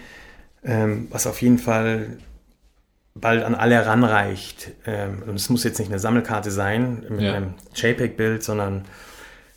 ähm, 0.65 1.09
was 1.11 1.27
auf 1.27 1.43
jeden 1.43 1.59
Fall 1.59 2.17
bald 3.15 3.45
an 3.45 3.55
alle 3.55 3.77
heranreicht. 3.77 4.73
Ähm, 4.87 5.23
und 5.27 5.37
es 5.37 5.49
muss 5.51 5.63
jetzt 5.63 5.79
nicht 5.79 5.89
eine 5.91 6.01
Sammelkarte 6.01 6.51
sein 6.51 7.05
mit 7.09 7.21
Ja. 7.21 7.35
einem 7.35 7.55
JPEG-Bild, 7.75 8.43
sondern 8.43 8.85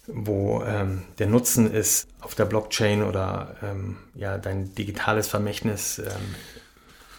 wo 0.08 0.64
ähm, 0.64 1.04
der 1.20 1.28
Nutzen 1.28 1.72
ist, 1.72 2.08
auf 2.22 2.36
der 2.36 2.46
Blockchain 2.46 3.04
oder 3.04 3.56
ähm, 3.62 3.98
ja, 4.16 4.38
dein 4.38 4.74
digitales 4.76 5.28
Vermächtnis 5.28 6.00
ähm, 6.00 6.36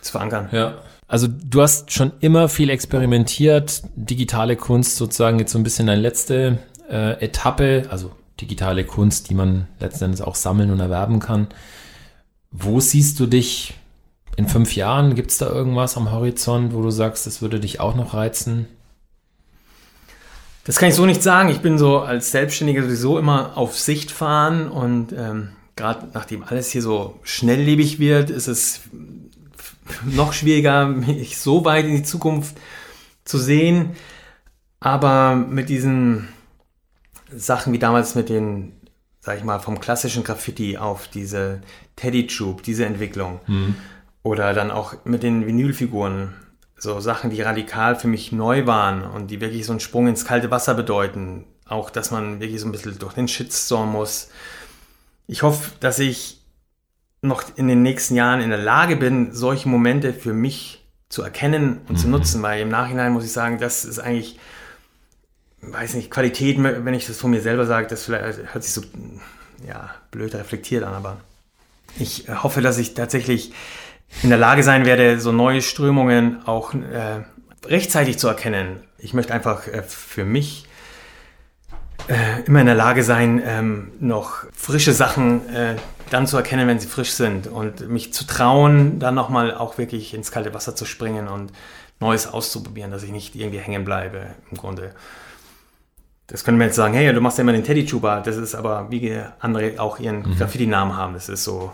zu 0.01 0.13
verankern. 0.13 0.49
Ja. 0.53 0.79
Also 1.07 1.27
du 1.29 1.63
hast 1.63 1.93
schon 1.93 2.13
immer 2.21 2.49
viel 2.49 2.71
experimentiert, 2.71 3.83
digitale 3.95 4.57
Kunst 4.57 4.97
sozusagen 4.97 5.39
jetzt 5.39 5.53
so 5.53 5.59
ein 5.59 5.63
bisschen 5.63 5.87
deine 5.87 6.01
letzte 6.01 6.59
äh, 6.91 7.13
Etappe, 7.25 7.87
also 7.91 8.13
digitale 8.41 8.85
Kunst, 8.85 9.31
die 9.31 9.35
man 9.35 9.69
letzten 9.81 10.05
Endes 10.05 10.21
auch 10.21 10.35
sammeln 10.35 10.71
und 10.71 10.81
erwerben 10.81 11.19
kann. 11.19 11.49
Wo 12.51 12.81
siehst 12.81 13.21
du 13.21 13.27
dich 13.27 13.75
in 14.37 14.47
fünf 14.47 14.77
Jahren, 14.77 15.15
gibt 15.15 15.31
es 15.31 15.39
da 15.39 15.47
irgendwas 15.47 15.97
am 15.97 16.13
Horizont, 16.13 16.73
wo 16.73 16.83
du 16.83 16.91
sagst, 16.91 17.27
das 17.27 17.43
würde 17.43 17.59
dich 17.59 17.81
auch 17.81 17.95
noch 17.95 18.15
reizen? 18.15 18.67
Das 20.69 20.77
kann 20.77 20.91
ich 20.91 20.97
so 20.97 21.07
nicht 21.07 21.23
sagen. 21.23 21.49
Ich 21.49 21.61
bin 21.61 21.79
so 21.79 22.01
als 22.01 22.31
Selbstständiger 22.31 22.83
sowieso 22.83 23.19
immer 23.19 23.57
auf 23.57 23.79
Sicht 23.79 24.11
fahren 24.11 24.69
und 24.69 25.15
ähm, 25.17 25.53
gerade 25.77 26.09
nachdem 26.13 26.45
alles 26.45 26.71
hier 26.71 26.83
so 26.83 27.19
schnelllebig 27.23 27.99
wird, 27.99 28.29
ist 28.29 28.49
es 28.49 28.83
noch 30.05 30.35
schwieriger, 30.35 30.87
mich 30.87 31.39
so 31.39 31.65
weit 31.65 31.87
in 31.87 31.97
die 31.97 32.03
Zukunft 32.03 32.55
zu 33.25 33.39
sehen. 33.39 33.97
Aber 34.79 35.37
mit 35.37 35.71
diesen 35.71 36.29
Sachen 37.35 37.73
wie 37.73 37.79
damals 37.79 38.15
mit 38.15 38.29
den, 38.29 38.73
sag 39.21 39.39
ich 39.39 39.45
mal, 39.45 39.61
vom 39.61 39.81
klassischen 39.81 40.23
Graffiti 40.23 40.77
auf 40.77 41.09
diese 41.09 41.63
Teddy 41.97 42.27
Tube, 42.27 42.63
diese 42.63 42.85
Entwicklung. 42.85 43.41
Mhm. 43.47 43.75
Oder 44.23 44.53
dann 44.53 44.71
auch 44.71 44.97
mit 45.07 45.23
den 45.23 45.47
Vinylfiguren. 45.47 46.35
So 46.79 47.01
Sachen, 47.01 47.31
die 47.31 47.43
radikal 47.43 47.97
für 47.97 48.09
mich 48.09 48.33
neu 48.33 48.67
waren 48.67 49.03
und 49.03 49.29
die 49.29 49.41
wirklich 49.41 49.67
so 49.67 49.73
einen 49.73 49.81
Sprung 49.81 50.07
ins 50.07 50.25
kalte 50.25 50.51
Wasser 50.51 50.75
bedeuten. 50.75 51.45
Auch, 51.67 51.91
dass 51.91 52.11
man 52.11 52.41
wirklich 52.41 52.61
so 52.61 52.69
ein 52.69 52.73
bisschen 52.73 52.99
durch 52.99 53.15
den 53.15 53.29
Shitstorm 53.29 53.93
muss. 53.93 54.31
Ich 55.27 55.43
hoffe, 55.43 55.73
dass 55.81 55.99
ich 55.99 56.41
noch 57.21 57.43
in 57.57 57.69
den 57.69 57.83
nächsten 57.83 58.15
Jahren 58.15 58.41
in 58.41 58.51
der 58.51 58.59
Lage 58.59 58.97
bin, 58.97 59.35
solche 59.35 59.69
Momente 59.69 60.13
für 60.13 60.33
mich 60.33 60.85
zu 61.09 61.23
erkennen 61.23 61.81
und 61.89 61.97
mhm. 61.97 62.01
zu 62.01 62.09
nutzen, 62.09 62.43
weil 62.43 62.61
im 62.61 62.69
Nachhinein 62.69 63.13
muss 63.13 63.25
ich 63.25 63.33
sagen, 63.33 63.59
das 63.59 63.85
ist 63.85 63.99
eigentlich, 63.99 64.39
weiß 65.63 65.95
nicht, 65.95 66.11
Qualität, 66.11 66.63
wenn 66.63 66.95
ich 66.95 67.07
das 67.07 67.19
von 67.19 67.31
mir 67.31 67.41
selber 67.41 67.67
sage, 67.67 67.89
das 67.89 68.09
hört 68.09 68.63
sich 68.63 68.73
so, 68.73 68.83
ja, 69.67 69.91
blöd 70.11 70.35
reflektiert 70.35 70.85
an, 70.85 70.95
aber 70.95 71.17
ich 71.99 72.29
hoffe, 72.29 72.61
dass 72.61 72.79
ich 72.79 72.95
tatsächlich 72.95 73.53
in 74.23 74.31
der 74.31 74.39
Lage 74.39 74.63
sein 74.63 74.85
werde, 74.85 75.21
so 75.21 75.33
neue 75.33 75.63
Strömungen 75.63 76.47
auch 76.47 76.75
äh, 76.75 77.25
rechtzeitig 77.67 78.19
zu 78.19 78.29
erkennen. 78.29 78.81
Ich 78.99 79.15
möchte 79.15 79.33
einfach 79.33 79.67
äh, 79.67 79.83
für 79.83 80.25
mich 80.25 80.65
äh, 82.09 82.43
immer 82.47 82.61
in 82.61 82.67
der 82.67 82.75
Lage 82.75 83.05
sein, 83.05 83.43
ähm, 83.45 83.93
noch 84.01 84.45
frische 84.53 84.93
Sachen 84.93 85.49
äh, 85.55 85.77
dann 86.11 86.27
zu 86.27 86.37
erkennen, 86.37 86.67
wenn 86.67 86.81
sie 86.81 86.89
frisch 86.89 87.13
sind 87.13 87.47
und 87.47 87.89
mich 87.89 88.13
zu 88.13 88.27
trauen, 88.27 88.99
dann 88.99 89.15
nochmal 89.15 89.55
auch 89.55 89.79
wirklich 89.79 90.15
ins 90.15 90.31
kalte 90.31 90.55
Wasser 90.55 90.75
zu 90.75 90.85
springen 90.85 91.29
und 91.29 91.53
Neues 92.01 92.27
auszuprobieren, 92.27 92.91
dass 92.91 93.03
ich 93.03 93.11
nicht 93.11 93.35
irgendwie 93.35 93.59
hängen 93.59 93.85
bleibe 93.85 94.29
im 94.51 94.57
Grunde. 94.57 94.95
Das 96.29 96.45
können 96.45 96.59
wir 96.59 96.67
jetzt 96.67 96.77
sagen, 96.77 96.95
hey, 96.95 97.13
du 97.13 97.21
machst 97.21 97.39
ja 97.39 97.43
immer 97.43 97.53
den 97.53 97.65
Teddy 97.65 97.87
Chuba, 97.87 98.21
das 98.21 98.37
ist 98.37 98.55
aber, 98.55 98.87
wie 98.91 99.19
andere 99.41 99.75
auch 99.79 99.99
ihren 99.99 100.21
mhm. 100.21 100.37
Graffiti-Namen 100.37 100.97
haben, 100.97 101.15
das 101.15 101.29
ist 101.29 101.45
so 101.45 101.73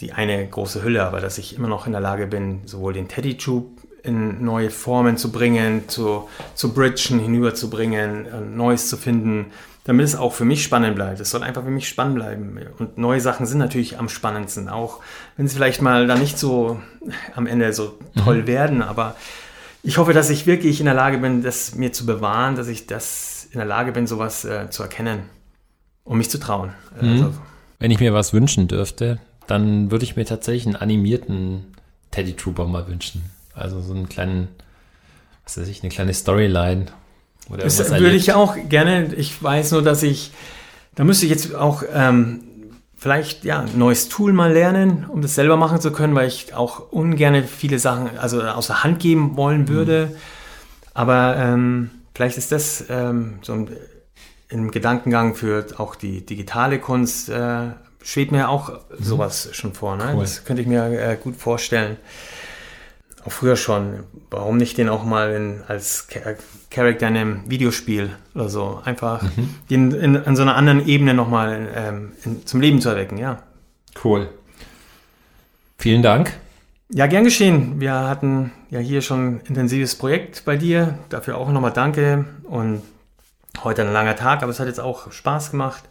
die 0.00 0.12
eine 0.12 0.46
große 0.46 0.82
Hülle, 0.82 1.04
aber 1.04 1.20
dass 1.20 1.38
ich 1.38 1.56
immer 1.56 1.68
noch 1.68 1.86
in 1.86 1.92
der 1.92 2.00
Lage 2.00 2.26
bin, 2.26 2.60
sowohl 2.66 2.92
den 2.92 3.08
Teddy 3.08 3.36
Tube 3.36 3.80
in 4.02 4.44
neue 4.44 4.70
Formen 4.70 5.16
zu 5.16 5.32
bringen, 5.32 5.88
zu, 5.88 6.28
zu 6.54 6.72
bridgen, 6.72 7.18
hinüberzubringen, 7.18 8.26
äh, 8.26 8.40
Neues 8.40 8.88
zu 8.88 8.96
finden, 8.96 9.46
damit 9.84 10.04
es 10.04 10.16
auch 10.16 10.34
für 10.34 10.44
mich 10.44 10.62
spannend 10.62 10.94
bleibt. 10.94 11.18
Es 11.18 11.30
soll 11.30 11.42
einfach 11.42 11.64
für 11.64 11.70
mich 11.70 11.88
spannend 11.88 12.16
bleiben. 12.16 12.60
Und 12.78 12.98
neue 12.98 13.20
Sachen 13.20 13.46
sind 13.46 13.58
natürlich 13.58 13.98
am 13.98 14.08
spannendsten, 14.08 14.68
auch 14.68 15.00
wenn 15.36 15.48
sie 15.48 15.56
vielleicht 15.56 15.82
mal 15.82 16.06
da 16.06 16.14
nicht 16.14 16.38
so 16.38 16.80
am 17.34 17.46
Ende 17.46 17.72
so 17.72 17.98
toll 18.22 18.42
mhm. 18.42 18.46
werden, 18.46 18.82
aber 18.82 19.16
ich 19.82 19.96
hoffe, 19.96 20.12
dass 20.12 20.28
ich 20.28 20.46
wirklich 20.46 20.80
in 20.80 20.86
der 20.86 20.94
Lage 20.94 21.18
bin, 21.18 21.42
das 21.42 21.74
mir 21.74 21.92
zu 21.92 22.04
bewahren, 22.04 22.56
dass 22.56 22.68
ich 22.68 22.86
das 22.86 23.48
in 23.52 23.58
der 23.58 23.66
Lage 23.66 23.92
bin, 23.92 24.06
sowas 24.06 24.44
äh, 24.44 24.68
zu 24.68 24.82
erkennen 24.82 25.20
und 26.04 26.18
mich 26.18 26.28
zu 26.28 26.38
trauen. 26.38 26.72
Mhm. 27.00 27.10
Also, 27.10 27.34
wenn 27.78 27.90
ich 27.90 28.00
mir 28.00 28.12
was 28.12 28.32
wünschen 28.32 28.68
dürfte, 28.68 29.20
dann 29.48 29.90
würde 29.90 30.04
ich 30.04 30.14
mir 30.14 30.24
tatsächlich 30.24 30.66
einen 30.66 30.76
animierten 30.76 31.64
Teddy 32.10 32.34
Trooper 32.34 32.66
mal 32.66 32.86
wünschen. 32.86 33.22
Also 33.54 33.80
so 33.80 33.94
einen 33.94 34.08
kleinen, 34.08 34.48
was 35.44 35.58
weiß 35.58 35.66
ich, 35.66 35.82
eine 35.82 35.90
kleine 35.90 36.14
Storyline. 36.14 36.86
Oder 37.50 37.64
das 37.64 37.78
würde 37.78 37.94
erlebt. 37.94 38.14
ich 38.14 38.32
auch 38.34 38.56
gerne. 38.68 39.14
Ich 39.14 39.42
weiß 39.42 39.72
nur, 39.72 39.82
dass 39.82 40.02
ich, 40.02 40.32
da 40.94 41.02
müsste 41.02 41.24
ich 41.24 41.32
jetzt 41.32 41.54
auch 41.54 41.82
ähm, 41.92 42.40
vielleicht 42.96 43.44
ja 43.44 43.60
ein 43.60 43.78
neues 43.78 44.10
Tool 44.10 44.32
mal 44.32 44.52
lernen, 44.52 45.06
um 45.08 45.22
das 45.22 45.34
selber 45.34 45.56
machen 45.56 45.80
zu 45.80 45.92
können, 45.92 46.14
weil 46.14 46.28
ich 46.28 46.52
auch 46.54 46.92
ungern 46.92 47.42
viele 47.44 47.78
Sachen 47.78 48.18
also 48.18 48.42
außer 48.42 48.84
Hand 48.84 49.00
geben 49.00 49.36
wollen 49.36 49.62
mhm. 49.62 49.68
würde. 49.68 50.10
Mhm. 50.10 50.16
Aber 50.92 51.36
ähm, 51.36 51.90
vielleicht 52.14 52.36
ist 52.36 52.52
das 52.52 52.84
ähm, 52.90 53.38
so 53.40 53.54
ein, 53.54 53.70
im 54.50 54.70
Gedankengang 54.70 55.34
für 55.34 55.64
auch 55.78 55.94
die 55.94 56.26
digitale 56.26 56.80
Kunst 56.80 57.30
äh, 57.30 57.70
schwebt 58.02 58.32
mir 58.32 58.48
auch 58.48 58.70
mhm. 58.70 59.04
sowas 59.04 59.48
schon 59.52 59.74
vor. 59.74 59.96
Ne? 59.96 60.12
Cool. 60.14 60.20
Das 60.20 60.44
könnte 60.44 60.62
ich 60.62 60.68
mir 60.68 60.84
äh, 60.84 61.16
gut 61.16 61.36
vorstellen. 61.36 61.96
Auch 63.24 63.32
früher 63.32 63.56
schon. 63.56 64.04
Warum 64.30 64.56
nicht 64.56 64.78
den 64.78 64.88
auch 64.88 65.04
mal 65.04 65.32
in, 65.32 65.62
als 65.66 66.06
Charakter 66.70 67.08
in 67.08 67.16
einem 67.16 67.50
Videospiel 67.50 68.10
oder 68.34 68.48
so? 68.48 68.80
Einfach 68.84 69.22
mhm. 69.22 69.54
den 69.70 69.90
in, 69.92 70.14
in, 70.14 70.36
so 70.36 70.42
einer 70.42 70.56
anderen 70.56 70.86
Ebene 70.86 71.14
nochmal 71.14 71.68
ähm, 71.74 72.12
zum 72.44 72.60
Leben 72.60 72.80
zu 72.80 72.90
erwecken, 72.90 73.18
ja. 73.18 73.42
Cool. 74.02 74.28
Vielen 75.78 76.02
Dank. 76.02 76.32
Ja, 76.90 77.06
gern 77.06 77.24
geschehen. 77.24 77.80
Wir 77.80 77.92
hatten 77.92 78.52
ja 78.70 78.78
hier 78.78 79.02
schon 79.02 79.26
ein 79.26 79.40
intensives 79.46 79.96
Projekt 79.96 80.44
bei 80.44 80.56
dir. 80.56 80.98
Dafür 81.10 81.36
auch 81.36 81.50
nochmal 81.50 81.72
danke. 81.72 82.24
Und 82.44 82.82
heute 83.62 83.82
ein 83.82 83.92
langer 83.92 84.16
Tag, 84.16 84.42
aber 84.42 84.50
es 84.50 84.60
hat 84.60 84.68
jetzt 84.68 84.80
auch 84.80 85.12
Spaß 85.12 85.50
gemacht 85.50 85.84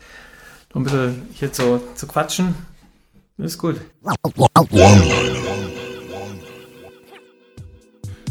ein 0.78 0.84
bisschen 0.84 1.28
hier 1.34 1.52
zu, 1.52 1.82
zu 1.96 2.08
quatschen. 2.08 2.56
Ist 3.38 3.58
gut. 3.58 3.82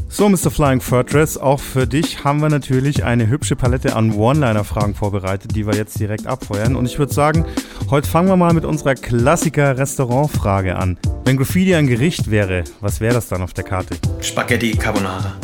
So, 0.09 0.31
Mr. 0.31 0.51
Flying 0.51 0.81
Fortress, 0.81 1.37
auch 1.37 1.61
für 1.61 1.87
dich 1.87 2.25
haben 2.25 2.41
wir 2.41 2.49
natürlich 2.49 3.05
eine 3.05 3.29
hübsche 3.29 3.55
Palette 3.55 3.95
an 3.95 4.15
One-Liner-Fragen 4.15 4.95
vorbereitet, 4.95 5.55
die 5.55 5.67
wir 5.67 5.75
jetzt 5.75 6.01
direkt 6.01 6.27
abfeuern. 6.27 6.75
Und 6.75 6.87
ich 6.87 6.99
würde 6.99 7.13
sagen, 7.13 7.45
heute 7.91 8.09
fangen 8.09 8.29
wir 8.29 8.37
mal 8.37 8.55
mit 8.55 8.65
unserer 8.65 8.95
Klassiker-Restaurant-Frage 8.95 10.77
an. 10.77 10.99
Wenn 11.27 11.37
Graffiti 11.37 11.75
ein 11.75 11.87
Gericht 11.87 12.31
wäre, 12.31 12.65
was 12.81 13.01
wäre 13.01 13.13
das 13.13 13.29
dann 13.29 13.43
auf 13.43 13.53
der 13.53 13.65
Karte? 13.65 13.97
Spaghetti 14.23 14.71
Carbonara. 14.71 15.35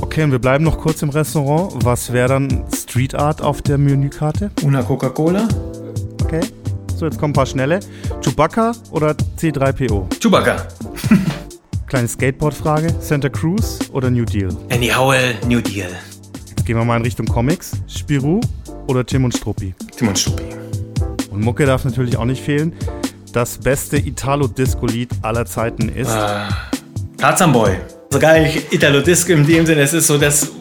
Okay, 0.00 0.22
und 0.22 0.32
wir 0.32 0.38
bleiben 0.38 0.64
noch 0.64 0.78
kurz 0.78 1.02
im 1.02 1.10
Restaurant. 1.10 1.84
Was 1.84 2.12
wäre 2.12 2.28
dann 2.28 2.64
Street 2.74 3.14
Art 3.14 3.42
auf 3.42 3.60
der 3.60 3.76
Menükarte? 3.76 4.50
Una 4.62 4.82
Coca-Cola. 4.82 5.48
Okay. 6.24 6.40
So, 6.96 7.06
jetzt 7.06 7.18
kommen 7.18 7.32
ein 7.32 7.34
paar 7.34 7.46
schnelle. 7.46 7.80
Chewbacca 8.22 8.72
oder 8.90 9.14
C3PO? 9.38 10.08
Chewbacca. 10.20 10.66
Kleine 11.86 12.08
Skateboard-Frage. 12.08 12.94
Santa 13.00 13.28
Cruz 13.28 13.78
oder 13.92 14.10
New 14.10 14.24
Deal? 14.24 14.56
Andy 14.70 14.88
Howell, 14.88 15.34
New 15.46 15.60
Deal. 15.60 15.90
Jetzt 16.48 16.64
gehen 16.64 16.76
wir 16.76 16.84
mal 16.84 16.96
in 16.96 17.02
Richtung 17.02 17.26
Comics. 17.26 17.72
Spirou 17.86 18.40
oder 18.86 19.04
Tim 19.04 19.24
und 19.24 19.36
Struppi? 19.36 19.74
Tim 19.96 20.08
und 20.08 20.18
Struppi. 20.18 20.44
Und 21.30 21.40
Mucke 21.42 21.66
darf 21.66 21.84
natürlich 21.84 22.16
auch 22.16 22.24
nicht 22.24 22.42
fehlen. 22.42 22.72
Das 23.32 23.58
beste 23.58 23.96
Italo-Disco-Lied 23.96 25.10
aller 25.22 25.44
Zeiten 25.44 25.88
ist... 25.88 26.08
Uh, 26.08 26.48
Tarzan 27.18 27.52
Boy. 27.52 27.76
Sogar 28.10 28.38
nicht 28.38 28.72
Italo-Disco 28.72 29.32
in 29.32 29.46
dem 29.46 29.66
Sinne, 29.66 29.82
es 29.82 29.92
ist 29.92 30.06
so 30.06 30.16
das 30.16 30.52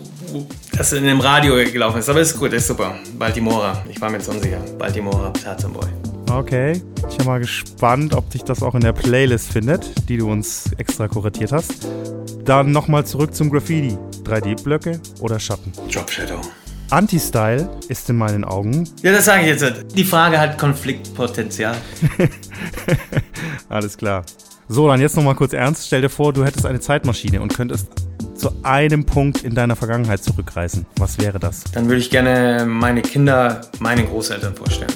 das 0.77 0.93
in 0.93 1.03
dem 1.03 1.19
Radio 1.19 1.55
gelaufen 1.55 1.99
ist. 1.99 2.09
Aber 2.09 2.21
ist 2.21 2.37
gut, 2.37 2.53
ist 2.53 2.67
super. 2.67 2.95
Baltimora. 3.17 3.83
Ich 3.89 3.99
war 4.01 4.09
mir 4.09 4.17
jetzt 4.17 4.29
unsicher. 4.29 4.59
Baltimora, 4.77 5.31
Boy. 5.73 5.87
Okay. 6.31 6.81
Ich 7.09 7.17
bin 7.17 7.27
mal 7.27 7.39
gespannt, 7.39 8.13
ob 8.15 8.29
dich 8.31 8.43
das 8.43 8.63
auch 8.63 8.75
in 8.75 8.81
der 8.81 8.93
Playlist 8.93 9.51
findet, 9.51 10.09
die 10.09 10.17
du 10.17 10.31
uns 10.31 10.71
extra 10.77 11.07
kuratiert 11.07 11.51
hast. 11.51 11.87
Dann 12.45 12.71
nochmal 12.71 13.05
zurück 13.05 13.35
zum 13.35 13.49
Graffiti. 13.49 13.97
3D-Blöcke 14.23 14.99
oder 15.19 15.39
Schatten? 15.39 15.71
Drop 15.91 16.09
Shadow. 16.09 16.39
Anti-Style 16.89 17.69
ist 17.89 18.09
in 18.09 18.17
meinen 18.17 18.43
Augen. 18.43 18.87
Ja, 19.01 19.11
das 19.11 19.25
sage 19.25 19.41
ich 19.41 19.47
jetzt. 19.47 19.95
Die 19.95 20.03
Frage 20.03 20.39
hat 20.39 20.57
Konfliktpotenzial. 20.57 21.75
Alles 23.69 23.97
klar. 23.97 24.23
So, 24.69 24.87
dann 24.87 25.01
jetzt 25.01 25.15
nochmal 25.15 25.35
kurz 25.35 25.53
ernst. 25.53 25.87
Stell 25.87 26.01
dir 26.01 26.09
vor, 26.09 26.33
du 26.33 26.45
hättest 26.45 26.65
eine 26.65 26.79
Zeitmaschine 26.79 27.41
und 27.41 27.53
könntest 27.53 27.87
zu 28.43 28.51
einem 28.63 29.05
Punkt 29.05 29.45
in 29.45 29.55
deiner 29.55 29.77
Vergangenheit 29.77 30.21
zurückreisen. 30.21 30.85
Was 30.97 31.17
wäre 31.17 31.39
das? 31.39 31.63
Dann 31.71 31.87
würde 31.87 32.01
ich 32.01 32.09
gerne 32.09 32.65
meine 32.67 33.01
Kinder 33.01 33.61
meinen 33.79 34.05
Großeltern 34.05 34.53
vorstellen. 34.53 34.91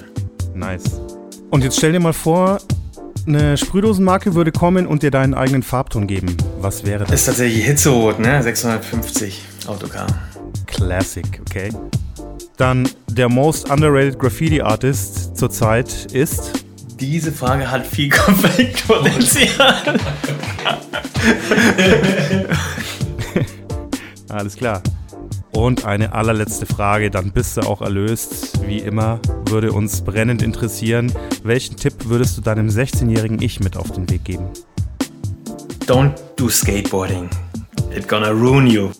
Nice. 0.54 1.00
Und 1.50 1.64
jetzt 1.64 1.78
stell 1.78 1.94
dir 1.94 2.02
mal 2.02 2.12
vor, 2.12 2.60
eine 3.26 3.56
Sprühdosenmarke 3.56 4.36
würde 4.36 4.52
kommen 4.52 4.86
und 4.86 5.02
dir 5.02 5.12
deinen 5.12 5.34
eigenen 5.34 5.64
Farbton 5.64 6.08
geben. 6.08 6.36
Was 6.60 6.86
wäre 6.86 7.06
das? 7.06 7.14
Ist 7.14 7.26
tatsächlich 7.28 7.64
Hitzerot, 7.64 8.20
ne? 8.20 8.44
650 8.44 9.42
Autocar. 9.68 10.08
Classic, 10.66 11.26
okay. 11.40 11.70
Dann 12.58 12.90
der 13.10 13.30
most 13.30 13.70
underrated 13.70 14.20
Graffiti 14.20 14.60
Artist 14.60 15.38
zurzeit 15.38 16.12
ist. 16.12 16.66
Diese 17.00 17.32
Frage 17.32 17.72
hat 17.72 17.88
viel 17.88 18.10
Konfliktpotenzial. 18.26 20.02
Alles 24.30 24.56
klar. 24.56 24.82
Und 25.52 25.86
eine 25.86 26.14
allerletzte 26.14 26.66
Frage, 26.66 27.10
dann 27.10 27.32
bist 27.32 27.58
du 27.58 27.62
auch 27.62 27.82
erlöst. 27.82 28.68
Wie 28.68 28.80
immer 28.80 29.20
würde 29.48 29.72
uns 29.72 30.02
brennend 30.02 30.42
interessieren, 30.42 31.12
welchen 31.44 31.78
Tipp 31.78 31.94
würdest 32.06 32.38
du 32.38 32.42
deinem 32.42 32.68
16-jährigen 32.68 33.42
Ich 33.42 33.60
mit 33.60 33.78
auf 33.78 33.92
den 33.92 34.10
Weg 34.10 34.26
geben? 34.26 34.50
Don't 35.88 36.14
do 36.36 36.50
skateboarding. 36.50 37.30
It 37.96 38.08
gonna 38.08 38.30
ruin 38.30 38.68
you. 38.68 38.92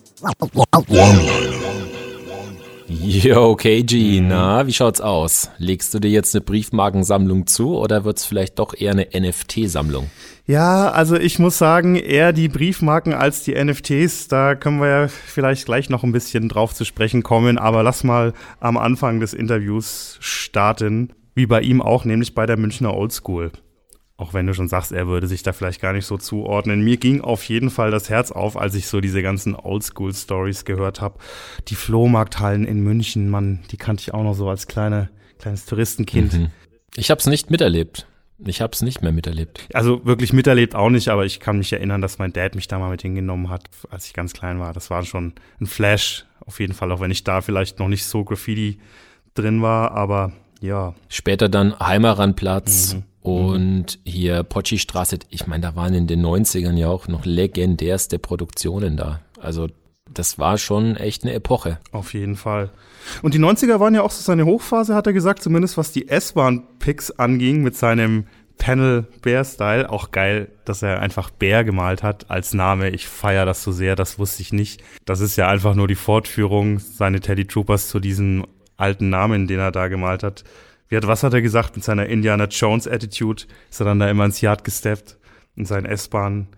Yo, 2.88 3.54
KG, 3.54 4.20
na, 4.22 4.66
wie 4.66 4.72
schaut's 4.72 5.00
aus? 5.00 5.50
Legst 5.58 5.92
du 5.92 5.98
dir 5.98 6.10
jetzt 6.10 6.34
eine 6.34 6.40
Briefmarkensammlung 6.40 7.46
zu 7.46 7.76
oder 7.76 8.04
wird's 8.04 8.24
vielleicht 8.24 8.58
doch 8.58 8.74
eher 8.74 8.92
eine 8.92 9.08
NFT-Sammlung? 9.14 10.10
Ja, 10.48 10.90
also 10.92 11.14
ich 11.16 11.38
muss 11.38 11.58
sagen, 11.58 11.94
eher 11.94 12.32
die 12.32 12.48
Briefmarken 12.48 13.12
als 13.12 13.44
die 13.44 13.52
NFTs. 13.54 14.28
Da 14.28 14.54
können 14.54 14.80
wir 14.80 14.88
ja 14.88 15.08
vielleicht 15.08 15.66
gleich 15.66 15.90
noch 15.90 16.04
ein 16.04 16.12
bisschen 16.12 16.48
drauf 16.48 16.72
zu 16.72 16.86
sprechen 16.86 17.22
kommen. 17.22 17.58
Aber 17.58 17.82
lass 17.82 18.02
mal 18.02 18.32
am 18.58 18.78
Anfang 18.78 19.20
des 19.20 19.34
Interviews 19.34 20.16
starten. 20.20 21.12
Wie 21.34 21.44
bei 21.44 21.60
ihm 21.60 21.82
auch, 21.82 22.06
nämlich 22.06 22.34
bei 22.34 22.46
der 22.46 22.56
Münchner 22.56 22.94
Oldschool. 22.94 23.52
Auch 24.16 24.32
wenn 24.32 24.46
du 24.46 24.54
schon 24.54 24.68
sagst, 24.68 24.90
er 24.90 25.06
würde 25.06 25.26
sich 25.26 25.42
da 25.42 25.52
vielleicht 25.52 25.82
gar 25.82 25.92
nicht 25.92 26.06
so 26.06 26.16
zuordnen. 26.16 26.80
Mir 26.80 26.96
ging 26.96 27.20
auf 27.20 27.44
jeden 27.44 27.68
Fall 27.68 27.90
das 27.90 28.08
Herz 28.08 28.32
auf, 28.32 28.56
als 28.56 28.74
ich 28.74 28.86
so 28.86 29.02
diese 29.02 29.20
ganzen 29.20 29.54
Oldschool-Stories 29.54 30.64
gehört 30.64 31.02
habe. 31.02 31.18
Die 31.68 31.74
Flohmarkthallen 31.74 32.64
in 32.64 32.80
München, 32.80 33.28
Mann, 33.28 33.60
die 33.70 33.76
kannte 33.76 34.00
ich 34.00 34.14
auch 34.14 34.24
noch 34.24 34.34
so 34.34 34.48
als 34.48 34.66
kleine, 34.66 35.10
kleines 35.38 35.66
Touristenkind. 35.66 36.32
Mhm. 36.32 36.50
Ich 36.96 37.10
habe 37.10 37.20
es 37.20 37.26
nicht 37.26 37.50
miterlebt. 37.50 38.06
Ich 38.44 38.60
habe 38.60 38.72
es 38.72 38.82
nicht 38.82 39.02
mehr 39.02 39.12
miterlebt. 39.12 39.68
Also 39.74 40.04
wirklich 40.04 40.32
miterlebt 40.32 40.74
auch 40.74 40.90
nicht, 40.90 41.08
aber 41.08 41.26
ich 41.26 41.40
kann 41.40 41.58
mich 41.58 41.72
erinnern, 41.72 42.00
dass 42.00 42.18
mein 42.18 42.32
Dad 42.32 42.54
mich 42.54 42.68
da 42.68 42.78
mal 42.78 42.90
mit 42.90 43.02
hingenommen 43.02 43.50
hat, 43.50 43.64
als 43.90 44.06
ich 44.06 44.14
ganz 44.14 44.32
klein 44.32 44.60
war. 44.60 44.72
Das 44.72 44.90
war 44.90 45.04
schon 45.04 45.34
ein 45.60 45.66
Flash, 45.66 46.24
auf 46.46 46.60
jeden 46.60 46.72
Fall, 46.72 46.92
auch 46.92 47.00
wenn 47.00 47.10
ich 47.10 47.24
da 47.24 47.40
vielleicht 47.40 47.78
noch 47.78 47.88
nicht 47.88 48.04
so 48.04 48.24
Graffiti 48.24 48.78
drin 49.34 49.60
war, 49.62 49.92
aber 49.92 50.32
ja. 50.60 50.94
Später 51.08 51.48
dann 51.48 51.78
Heimeranplatz 51.78 52.94
mhm. 52.94 53.02
und 53.22 53.98
hier 54.04 54.42
Potschi-Straße. 54.42 55.18
Ich 55.30 55.46
meine, 55.46 55.62
da 55.62 55.76
waren 55.76 55.94
in 55.94 56.06
den 56.06 56.24
90ern 56.24 56.76
ja 56.76 56.88
auch 56.88 57.08
noch 57.08 57.24
legendärste 57.24 58.18
Produktionen 58.18 58.96
da. 58.96 59.20
Also 59.40 59.68
das 60.12 60.38
war 60.38 60.58
schon 60.58 60.96
echt 60.96 61.24
eine 61.24 61.32
Epoche. 61.34 61.78
Auf 61.92 62.14
jeden 62.14 62.36
Fall. 62.36 62.70
Und 63.22 63.34
die 63.34 63.38
90er 63.38 63.80
waren 63.80 63.94
ja 63.94 64.02
auch 64.02 64.10
so 64.10 64.22
seine 64.22 64.44
Hochphase, 64.44 64.94
hat 64.94 65.06
er 65.06 65.12
gesagt, 65.12 65.42
zumindest 65.42 65.78
was 65.78 65.92
die 65.92 66.08
S-Bahn-Picks 66.08 67.12
anging 67.12 67.62
mit 67.62 67.76
seinem 67.76 68.26
Panel 68.58 69.06
Bear 69.22 69.44
Style. 69.44 69.88
Auch 69.88 70.10
geil, 70.10 70.50
dass 70.64 70.82
er 70.82 71.00
einfach 71.00 71.30
Bear 71.30 71.64
gemalt 71.64 72.02
hat 72.02 72.30
als 72.30 72.52
Name. 72.52 72.90
Ich 72.90 73.08
feiere 73.08 73.46
das 73.46 73.62
so 73.62 73.72
sehr, 73.72 73.96
das 73.96 74.18
wusste 74.18 74.42
ich 74.42 74.52
nicht. 74.52 74.82
Das 75.04 75.20
ist 75.20 75.36
ja 75.36 75.48
einfach 75.48 75.74
nur 75.74 75.88
die 75.88 75.94
Fortführung, 75.94 76.78
seine 76.80 77.20
Teddy 77.20 77.46
Troopers 77.46 77.88
zu 77.88 78.00
diesem 78.00 78.46
alten 78.76 79.08
Namen, 79.08 79.46
den 79.46 79.58
er 79.58 79.72
da 79.72 79.88
gemalt 79.88 80.22
hat. 80.22 80.44
Wie 80.88 80.96
hat, 80.96 81.06
was 81.06 81.22
hat 81.22 81.34
er 81.34 81.42
gesagt 81.42 81.76
mit 81.76 81.84
seiner 81.84 82.06
Indiana 82.06 82.44
Jones 82.44 82.88
Attitude? 82.88 83.44
Ist 83.70 83.80
er 83.80 83.84
dann 83.84 83.98
da 83.98 84.10
immer 84.10 84.24
ins 84.24 84.40
Yard 84.40 84.64
gesteppt? 84.64 85.18
In 85.54 85.64
sein 85.64 85.84
S-Bahn 85.84 86.48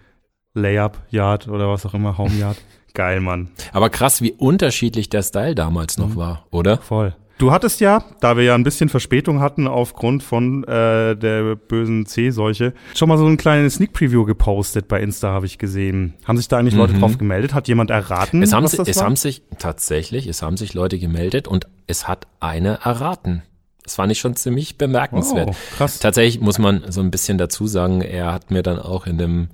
Layup 0.54 0.98
Yard 1.10 1.48
oder 1.48 1.68
was 1.68 1.86
auch 1.86 1.94
immer, 1.94 2.18
Home 2.18 2.34
Yard. 2.34 2.56
Geil, 2.94 3.20
Mann. 3.20 3.48
Aber 3.72 3.90
krass, 3.90 4.22
wie 4.22 4.32
unterschiedlich 4.32 5.08
der 5.08 5.22
Style 5.22 5.54
damals 5.54 5.98
noch 5.98 6.10
mhm. 6.10 6.16
war, 6.16 6.46
oder? 6.50 6.78
Voll. 6.78 7.14
Du 7.40 7.52
hattest 7.52 7.80
ja, 7.80 8.04
da 8.20 8.36
wir 8.36 8.44
ja 8.44 8.54
ein 8.54 8.64
bisschen 8.64 8.90
Verspätung 8.90 9.40
hatten 9.40 9.66
aufgrund 9.66 10.22
von 10.22 10.62
äh, 10.64 11.16
der 11.16 11.56
bösen 11.56 12.04
C-Seuche, 12.04 12.74
schon 12.94 13.08
mal 13.08 13.16
so 13.16 13.24
ein 13.26 13.38
kleines 13.38 13.76
Sneak 13.76 13.94
Preview 13.94 14.26
gepostet 14.26 14.88
bei 14.88 15.00
Insta, 15.00 15.28
habe 15.28 15.46
ich 15.46 15.56
gesehen. 15.56 16.12
Haben 16.26 16.36
sich 16.36 16.48
da 16.48 16.58
eigentlich 16.58 16.74
Leute 16.74 16.92
mhm. 16.92 17.00
drauf 17.00 17.16
gemeldet? 17.16 17.54
Hat 17.54 17.66
jemand 17.66 17.88
erraten? 17.88 18.42
Es 18.42 18.52
haben, 18.52 18.64
was 18.64 18.72
das 18.72 18.88
es 18.88 18.98
war? 18.98 19.06
haben 19.06 19.16
sich 19.16 19.42
tatsächlich, 19.58 20.26
es 20.26 20.42
haben 20.42 20.58
sich 20.58 20.74
Leute 20.74 20.98
gemeldet 20.98 21.48
und 21.48 21.66
es 21.86 22.06
hat 22.06 22.26
eine 22.40 22.80
erraten. 22.84 23.42
Das 23.84 23.94
fand 23.94 24.12
ich 24.12 24.18
schon 24.18 24.36
ziemlich 24.36 24.76
bemerkenswert. 24.76 25.48
Oh, 25.50 25.56
krass. 25.78 25.98
Tatsächlich 25.98 26.42
muss 26.42 26.58
man 26.58 26.84
so 26.90 27.00
ein 27.00 27.10
bisschen 27.10 27.38
dazu 27.38 27.66
sagen, 27.66 28.02
er 28.02 28.34
hat 28.34 28.50
mir 28.50 28.62
dann 28.62 28.78
auch 28.78 29.06
in 29.06 29.16
dem 29.16 29.48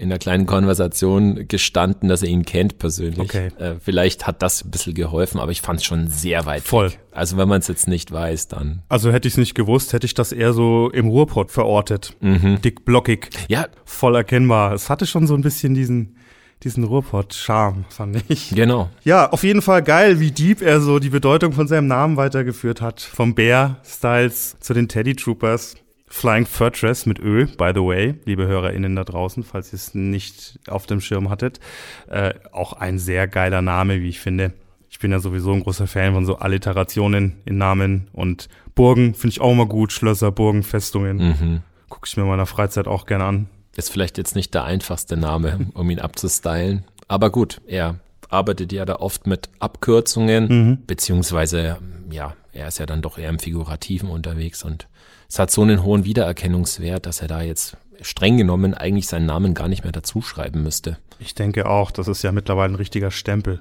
in 0.00 0.10
einer 0.10 0.18
kleinen 0.18 0.46
Konversation 0.46 1.46
gestanden, 1.46 2.08
dass 2.08 2.22
er 2.22 2.28
ihn 2.28 2.44
kennt 2.44 2.78
persönlich. 2.78 3.20
Okay. 3.20 3.48
Äh, 3.58 3.74
vielleicht 3.80 4.26
hat 4.26 4.42
das 4.42 4.64
ein 4.64 4.70
bisschen 4.70 4.94
geholfen, 4.94 5.38
aber 5.38 5.52
ich 5.52 5.60
fand 5.60 5.80
es 5.80 5.84
schon 5.84 6.08
sehr 6.08 6.46
weit 6.46 6.62
Voll. 6.62 6.90
Weg. 6.90 6.98
Also 7.12 7.36
wenn 7.36 7.48
man 7.48 7.60
es 7.60 7.68
jetzt 7.68 7.86
nicht 7.86 8.10
weiß, 8.10 8.48
dann. 8.48 8.82
Also 8.88 9.12
hätte 9.12 9.28
ich 9.28 9.34
es 9.34 9.38
nicht 9.38 9.54
gewusst, 9.54 9.92
hätte 9.92 10.06
ich 10.06 10.14
das 10.14 10.32
eher 10.32 10.54
so 10.54 10.90
im 10.90 11.08
Ruhrpott 11.08 11.50
verortet. 11.50 12.16
Mhm. 12.20 12.62
Dick 12.62 12.84
blockig. 12.86 13.28
Ja. 13.48 13.66
Voll 13.84 14.16
erkennbar. 14.16 14.72
Es 14.72 14.88
hatte 14.88 15.06
schon 15.06 15.26
so 15.26 15.34
ein 15.34 15.42
bisschen 15.42 15.74
diesen 15.74 16.16
diesen 16.62 16.84
Ruhrpott-Charme, 16.84 17.86
fand 17.88 18.22
ich. 18.28 18.50
Genau. 18.50 18.90
Ja, 19.02 19.30
auf 19.30 19.44
jeden 19.44 19.62
Fall 19.62 19.82
geil, 19.82 20.20
wie 20.20 20.30
deep 20.30 20.60
er 20.60 20.82
so 20.82 20.98
die 20.98 21.08
Bedeutung 21.08 21.52
von 21.52 21.66
seinem 21.66 21.86
Namen 21.86 22.18
weitergeführt 22.18 22.82
hat. 22.82 23.00
Vom 23.00 23.34
Bear 23.34 23.78
Styles 23.82 24.56
zu 24.60 24.74
den 24.74 24.86
Teddy 24.86 25.16
Troopers. 25.16 25.76
Flying 26.12 26.44
Fortress 26.44 27.06
mit 27.06 27.20
Ö, 27.20 27.46
by 27.46 27.70
the 27.72 27.80
way, 27.80 28.16
liebe 28.24 28.46
HörerInnen 28.46 28.96
da 28.96 29.04
draußen, 29.04 29.44
falls 29.44 29.72
ihr 29.72 29.76
es 29.76 29.94
nicht 29.94 30.58
auf 30.66 30.86
dem 30.86 31.00
Schirm 31.00 31.30
hattet. 31.30 31.60
Äh, 32.08 32.34
auch 32.50 32.72
ein 32.72 32.98
sehr 32.98 33.28
geiler 33.28 33.62
Name, 33.62 34.00
wie 34.00 34.08
ich 34.08 34.18
finde. 34.18 34.52
Ich 34.90 34.98
bin 34.98 35.12
ja 35.12 35.20
sowieso 35.20 35.52
ein 35.52 35.62
großer 35.62 35.86
Fan 35.86 36.14
von 36.14 36.26
so 36.26 36.36
Alliterationen 36.36 37.36
in 37.44 37.58
Namen 37.58 38.08
und 38.12 38.48
Burgen 38.74 39.14
finde 39.14 39.34
ich 39.34 39.40
auch 39.40 39.52
immer 39.52 39.66
gut. 39.66 39.92
Schlösser, 39.92 40.32
Burgen, 40.32 40.64
Festungen. 40.64 41.16
Mhm. 41.16 41.60
Gucke 41.88 42.08
ich 42.08 42.16
mir 42.16 42.24
in 42.24 42.28
meiner 42.28 42.46
Freizeit 42.46 42.88
auch 42.88 43.06
gerne 43.06 43.24
an. 43.24 43.46
Ist 43.76 43.92
vielleicht 43.92 44.18
jetzt 44.18 44.34
nicht 44.34 44.52
der 44.52 44.64
einfachste 44.64 45.16
Name, 45.16 45.68
um 45.74 45.88
ihn 45.90 46.00
abzustylen. 46.00 46.84
Aber 47.06 47.30
gut, 47.30 47.60
er 47.68 48.00
arbeitet 48.28 48.72
ja 48.72 48.84
da 48.84 48.96
oft 48.96 49.28
mit 49.28 49.48
Abkürzungen, 49.60 50.48
mhm. 50.48 50.78
beziehungsweise, 50.86 51.78
ja, 52.10 52.34
er 52.52 52.68
ist 52.68 52.78
ja 52.78 52.86
dann 52.86 53.00
doch 53.00 53.16
eher 53.16 53.28
im 53.28 53.38
Figurativen 53.38 54.10
unterwegs 54.10 54.64
und 54.64 54.88
es 55.30 55.38
hat 55.38 55.52
so 55.52 55.62
einen 55.62 55.84
hohen 55.84 56.04
Wiedererkennungswert, 56.04 57.06
dass 57.06 57.22
er 57.22 57.28
da 57.28 57.40
jetzt 57.40 57.76
streng 58.02 58.36
genommen 58.36 58.74
eigentlich 58.74 59.06
seinen 59.06 59.26
Namen 59.26 59.54
gar 59.54 59.68
nicht 59.68 59.84
mehr 59.84 59.92
dazu 59.92 60.22
schreiben 60.22 60.64
müsste. 60.64 60.98
Ich 61.20 61.36
denke 61.36 61.68
auch, 61.68 61.92
das 61.92 62.08
ist 62.08 62.22
ja 62.22 62.32
mittlerweile 62.32 62.72
ein 62.72 62.76
richtiger 62.76 63.12
Stempel. 63.12 63.60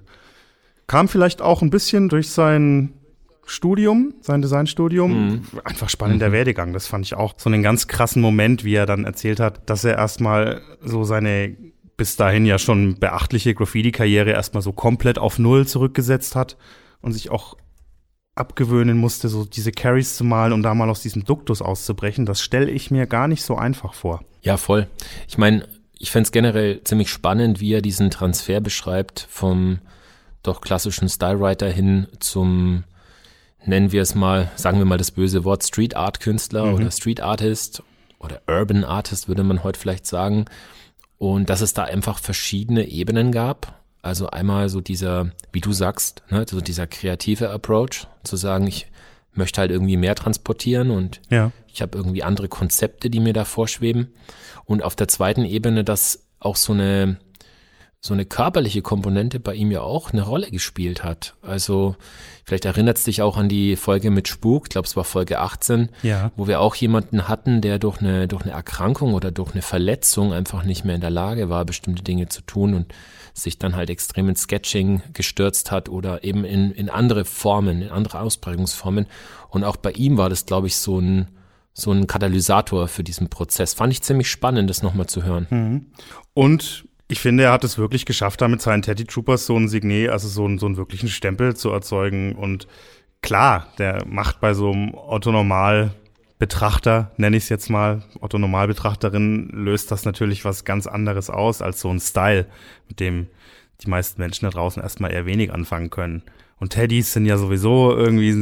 Kam 0.88 1.08
vielleicht 1.08 1.44
auch 1.44 1.62
ein 1.62 1.70
bisschen 1.70 2.10
durch 2.10 2.32
sein 2.32 2.94
Studium, 3.46 4.16
sein 4.22 4.42
Designstudium. 4.42 5.28
Mhm. 5.28 5.42
Einfach 5.64 5.90
spannender 5.90 6.30
mhm. 6.30 6.34
Werdegang. 6.34 6.74
Das 6.74 6.88
fand 6.88 7.06
ich 7.06 7.14
auch 7.14 7.36
so 7.38 7.50
einen 7.50 7.62
ganz 7.62 7.88
krassen 7.88 8.22
Moment, 8.22 8.64
wie 8.64 8.74
er 8.74 8.88
dann 8.88 9.06
erzählt 9.06 9.40
hat, 9.40 9.70
dass 9.70 9.84
er 9.84 9.96
erstmal 9.96 10.62
so 10.84 11.04
seine 11.04 11.56
bis 11.98 12.16
dahin 12.16 12.46
ja 12.46 12.58
schon 12.58 12.98
beachtliche 12.98 13.54
Graffiti-Karriere 13.54 14.32
erstmal 14.32 14.64
so 14.64 14.72
komplett 14.72 15.20
auf 15.20 15.38
Null 15.38 15.68
zurückgesetzt 15.68 16.36
hat 16.36 16.58
und 17.02 17.12
sich 17.12 17.30
auch 17.30 17.58
abgewöhnen 18.40 18.98
musste, 18.98 19.30
so 19.30 19.46
diese 19.46 19.72
Carries 19.72 20.16
zu 20.16 20.24
malen, 20.24 20.54
um 20.54 20.64
da 20.64 20.74
mal 20.74 20.90
aus 20.90 21.02
diesem 21.02 21.26
Duktus 21.26 21.62
auszubrechen, 21.62 22.26
das 22.26 22.42
stelle 22.42 22.72
ich 22.72 22.92
mir 22.92 23.06
gar 23.08 23.28
nicht 23.28 23.44
so 23.44 23.56
einfach 23.56 23.94
vor. 23.94 24.24
Ja, 24.42 24.58
voll. 24.58 24.88
Ich 25.28 25.38
meine, 25.38 25.68
ich 25.98 26.12
fände 26.12 26.28
es 26.28 26.32
generell 26.32 26.84
ziemlich 26.84 27.10
spannend, 27.10 27.60
wie 27.60 27.74
er 27.74 27.82
diesen 27.82 28.10
Transfer 28.10 28.62
beschreibt 28.62 29.28
vom 29.30 29.80
doch 30.44 30.62
klassischen 30.62 31.10
Stylewriter 31.10 31.70
hin 31.70 32.08
zum, 32.20 32.86
nennen 33.66 33.92
wir 33.92 34.02
es 34.02 34.16
mal, 34.16 34.50
sagen 34.56 34.78
wir 34.78 34.86
mal 34.86 34.98
das 34.98 35.12
böse 35.12 35.44
Wort 35.44 35.64
Street 35.64 35.96
Art 35.96 36.22
Künstler 36.22 36.66
mhm. 36.66 36.74
oder 36.76 36.92
Street 36.92 37.22
Artist 37.22 37.84
oder 38.20 38.42
Urban 38.48 38.84
Artist 38.84 39.28
würde 39.28 39.44
man 39.44 39.64
heute 39.64 39.80
vielleicht 39.80 40.06
sagen. 40.06 40.46
Und 41.18 41.50
dass 41.50 41.60
es 41.60 41.74
da 41.74 41.84
einfach 41.84 42.20
verschiedene 42.20 42.88
Ebenen 42.88 43.34
gab 43.34 43.79
also 44.02 44.30
einmal 44.30 44.70
so 44.70 44.82
dieser, 44.82 45.32
wie 45.52 45.62
du 45.62 45.72
sagst, 45.74 46.24
ne, 46.30 46.46
so 46.50 46.62
dieser 46.62 46.88
kreative 46.88 47.50
Approach, 47.50 48.08
zu 48.24 48.36
sagen, 48.36 48.68
ich 48.68 48.88
möchte 49.34 49.62
halt 49.62 49.72
irgendwie 49.72 49.98
mehr 49.98 50.16
transportieren 50.16 50.92
und 50.92 51.22
ja. 51.30 51.52
ich 51.68 51.82
habe 51.82 51.98
irgendwie 51.98 52.24
andere 52.24 52.48
Konzepte, 52.48 53.10
die 53.10 53.20
mir 53.20 53.34
da 53.34 53.46
vorschweben. 53.46 54.14
Und 54.66 54.84
auf 54.84 54.96
der 54.96 55.08
zweiten 55.08 55.46
Ebene, 55.46 55.84
dass 55.84 56.28
auch 56.40 56.56
so 56.56 56.74
eine 56.74 57.18
so 58.02 58.14
eine 58.14 58.26
körperliche 58.26 58.82
Komponente 58.82 59.42
bei 59.42 59.54
ihm 59.54 59.72
ja 59.72 59.82
auch 59.82 60.14
eine 60.14 60.22
Rolle 60.22 60.50
gespielt 60.50 61.04
hat. 61.04 61.36
Also 61.42 61.98
vielleicht 62.46 62.64
erinnert 62.64 62.98
es 62.98 63.04
dich 63.04 63.22
auch 63.22 63.36
an 63.36 63.50
die 63.50 63.76
Folge 63.76 64.10
mit 64.10 64.30
Spuk, 64.30 64.66
ich 64.66 64.70
glaube 64.70 64.88
es 64.88 64.96
war 64.96 65.04
Folge 65.04 65.40
18, 65.40 65.90
ja. 66.02 66.32
wo 66.38 66.48
wir 66.48 66.62
auch 66.62 66.76
jemanden 66.76 67.28
hatten, 67.28 67.60
der 67.60 67.78
durch 67.78 68.00
eine, 68.00 68.30
durch 68.30 68.44
eine 68.44 68.54
Erkrankung 68.54 69.14
oder 69.14 69.32
durch 69.32 69.52
eine 69.52 69.62
Verletzung 69.62 70.32
einfach 70.32 70.64
nicht 70.64 70.86
mehr 70.86 70.96
in 70.96 71.02
der 71.02 71.10
Lage 71.10 71.50
war, 71.50 71.66
bestimmte 71.66 72.02
Dinge 72.02 72.30
zu 72.30 72.42
tun 72.42 72.74
und 72.74 72.94
sich 73.40 73.60
dann 73.60 73.76
halt 73.76 73.90
extrem 73.90 74.30
ins 74.30 74.42
Sketching 74.42 75.02
gestürzt 75.14 75.72
hat 75.72 75.90
oder 75.90 76.24
eben 76.24 76.44
in, 76.46 76.72
in 76.72 76.90
andere 76.90 77.26
Formen, 77.26 77.82
in 77.82 77.90
andere 77.90 78.20
Ausprägungsformen. 78.20 79.08
Und 79.50 79.64
auch 79.64 79.78
bei 79.78 79.92
ihm 79.92 80.18
war 80.18 80.30
das, 80.30 80.46
glaube 80.46 80.68
ich, 80.68 80.78
so 80.78 81.00
ein, 81.00 81.28
so 81.74 81.92
ein 81.92 82.08
Katalysator 82.08 82.88
für 82.88 83.04
diesen 83.04 83.30
Prozess. 83.30 83.74
Fand 83.74 83.94
ich 83.94 84.02
ziemlich 84.02 84.30
spannend, 84.30 84.70
das 84.70 84.84
nochmal 84.84 85.08
zu 85.08 85.24
hören. 85.24 85.48
Mhm. 85.50 85.86
Und 86.34 86.86
ich 87.08 87.20
finde, 87.20 87.44
er 87.46 87.52
hat 87.52 87.64
es 87.64 87.78
wirklich 87.78 88.06
geschafft, 88.06 88.42
damit 88.42 88.62
seinen 88.62 88.84
Teddy 88.84 89.06
Troopers 89.06 89.46
so 89.46 89.58
ein 89.58 89.68
Signet, 89.68 90.10
also 90.10 90.28
so, 90.28 90.48
ein, 90.48 90.60
so 90.60 90.68
einen 90.68 90.78
wirklichen 90.78 91.10
Stempel 91.10 91.56
zu 91.56 91.72
erzeugen. 91.72 92.36
Und 92.36 92.68
klar, 93.22 93.68
der 93.80 94.06
macht 94.06 94.40
bei 94.40 94.54
so 94.54 94.72
einem 94.72 94.94
Otto 94.94 95.32
Normal 95.32 95.96
Betrachter, 96.40 97.12
nenne 97.18 97.38
ich 97.38 97.44
es 97.44 97.50
jetzt 97.50 97.70
mal, 97.70 98.02
Otto 98.22 98.38
Normalbetrachterin, 98.40 99.50
löst 99.50 99.92
das 99.92 100.06
natürlich 100.06 100.46
was 100.46 100.64
ganz 100.64 100.88
anderes 100.88 101.30
aus 101.30 101.62
als 101.62 101.82
so 101.82 101.90
ein 101.90 102.00
Style, 102.00 102.46
mit 102.88 103.00
dem 103.00 103.28
die 103.82 103.90
meisten 103.90 104.22
Menschen 104.22 104.46
da 104.46 104.50
draußen 104.50 104.82
erstmal 104.82 105.12
eher 105.12 105.26
wenig 105.26 105.54
anfangen 105.54 105.90
können. 105.90 106.24
Und 106.60 106.72
Teddys 106.72 107.14
sind 107.14 107.26
ja 107.26 107.38
sowieso 107.38 107.96
irgendwie 107.96 108.34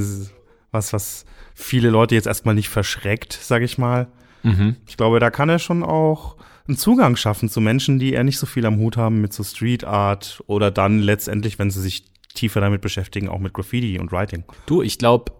was, 0.72 0.94
was 0.94 1.26
viele 1.54 1.90
Leute 1.90 2.16
jetzt 2.16 2.28
erstmal 2.28 2.56
nicht 2.56 2.70
verschreckt, 2.70 3.38
sag 3.42 3.64
ich 3.64 3.78
mal. 3.78 4.08
Mhm. 4.44 4.76
Ich 4.88 4.98
glaube, 4.98 5.20
da 5.20 5.30
kann 5.30 5.50
er 5.50 5.60
schon 5.60 5.84
auch 5.84 6.38
einen 6.68 6.78
Zugang 6.78 7.16
schaffen 7.16 7.50
zu 7.50 7.62
Menschen, 7.62 7.98
die 7.98 8.14
eher 8.14 8.24
nicht 8.24 8.40
so 8.40 8.46
viel 8.46 8.66
am 8.66 8.78
Hut 8.78 8.98
haben 8.98 9.22
mit 9.22 9.34
so 9.34 9.44
Street 9.44 9.84
Art 9.84 10.44
oder 10.48 10.70
dann 10.70 11.00
letztendlich, 11.00 11.58
wenn 11.60 11.72
sie 11.72 11.82
sich 11.82 12.06
tiefer 12.34 12.62
damit 12.62 12.82
beschäftigen, 12.82 13.30
auch 13.30 13.40
mit 13.40 13.54
Graffiti 13.54 13.98
und 14.00 14.12
Writing. 14.12 14.44
Du, 14.66 14.82
ich 14.82 14.98
glaube, 15.00 15.32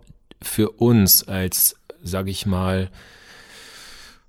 für 0.42 0.72
uns 0.72 1.28
als, 1.28 1.76
sag 2.08 2.28
ich 2.28 2.46
mal, 2.46 2.90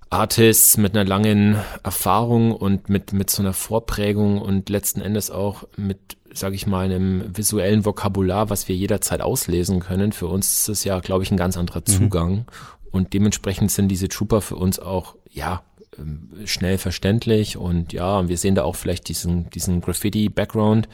Artists 0.09 0.77
mit 0.77 0.95
einer 0.95 1.07
langen 1.07 1.57
Erfahrung 1.83 2.51
und 2.51 2.89
mit, 2.89 3.13
mit 3.13 3.29
so 3.29 3.43
einer 3.43 3.53
Vorprägung 3.53 4.41
und 4.41 4.69
letzten 4.69 5.01
Endes 5.01 5.29
auch 5.29 5.67
mit, 5.77 6.17
sag 6.33 6.53
ich 6.53 6.65
mal, 6.65 6.85
einem 6.85 7.37
visuellen 7.37 7.85
Vokabular, 7.85 8.49
was 8.49 8.67
wir 8.67 8.75
jederzeit 8.75 9.21
auslesen 9.21 9.79
können. 9.79 10.11
Für 10.11 10.27
uns 10.27 10.61
ist 10.61 10.69
es 10.69 10.83
ja, 10.83 10.99
glaube 10.99 11.23
ich, 11.23 11.31
ein 11.31 11.37
ganz 11.37 11.57
anderer 11.57 11.81
mhm. 11.81 11.91
Zugang. 11.91 12.31
Mhm. 12.31 12.45
Und 12.91 13.13
dementsprechend 13.13 13.71
sind 13.71 13.89
diese 13.89 14.07
Trooper 14.07 14.41
für 14.41 14.55
uns 14.55 14.79
auch, 14.79 15.15
ja, 15.29 15.61
ähm, 15.97 16.29
schnell 16.45 16.79
verständlich 16.79 17.57
und 17.57 17.93
ja, 17.93 18.27
wir 18.27 18.37
sehen 18.37 18.55
da 18.55 18.63
auch 18.63 18.75
vielleicht 18.75 19.09
diesen, 19.09 19.49
diesen 19.51 19.81
Graffiti-Background. 19.81 20.89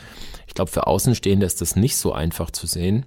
Ich 0.48 0.54
glaube, 0.56 0.72
für 0.72 0.88
Außenstehende 0.88 1.46
ist 1.46 1.62
das 1.62 1.78
nicht 1.78 1.96
so 1.96 2.12
einfach 2.12 2.52
zu 2.52 2.68
sehen. 2.68 3.06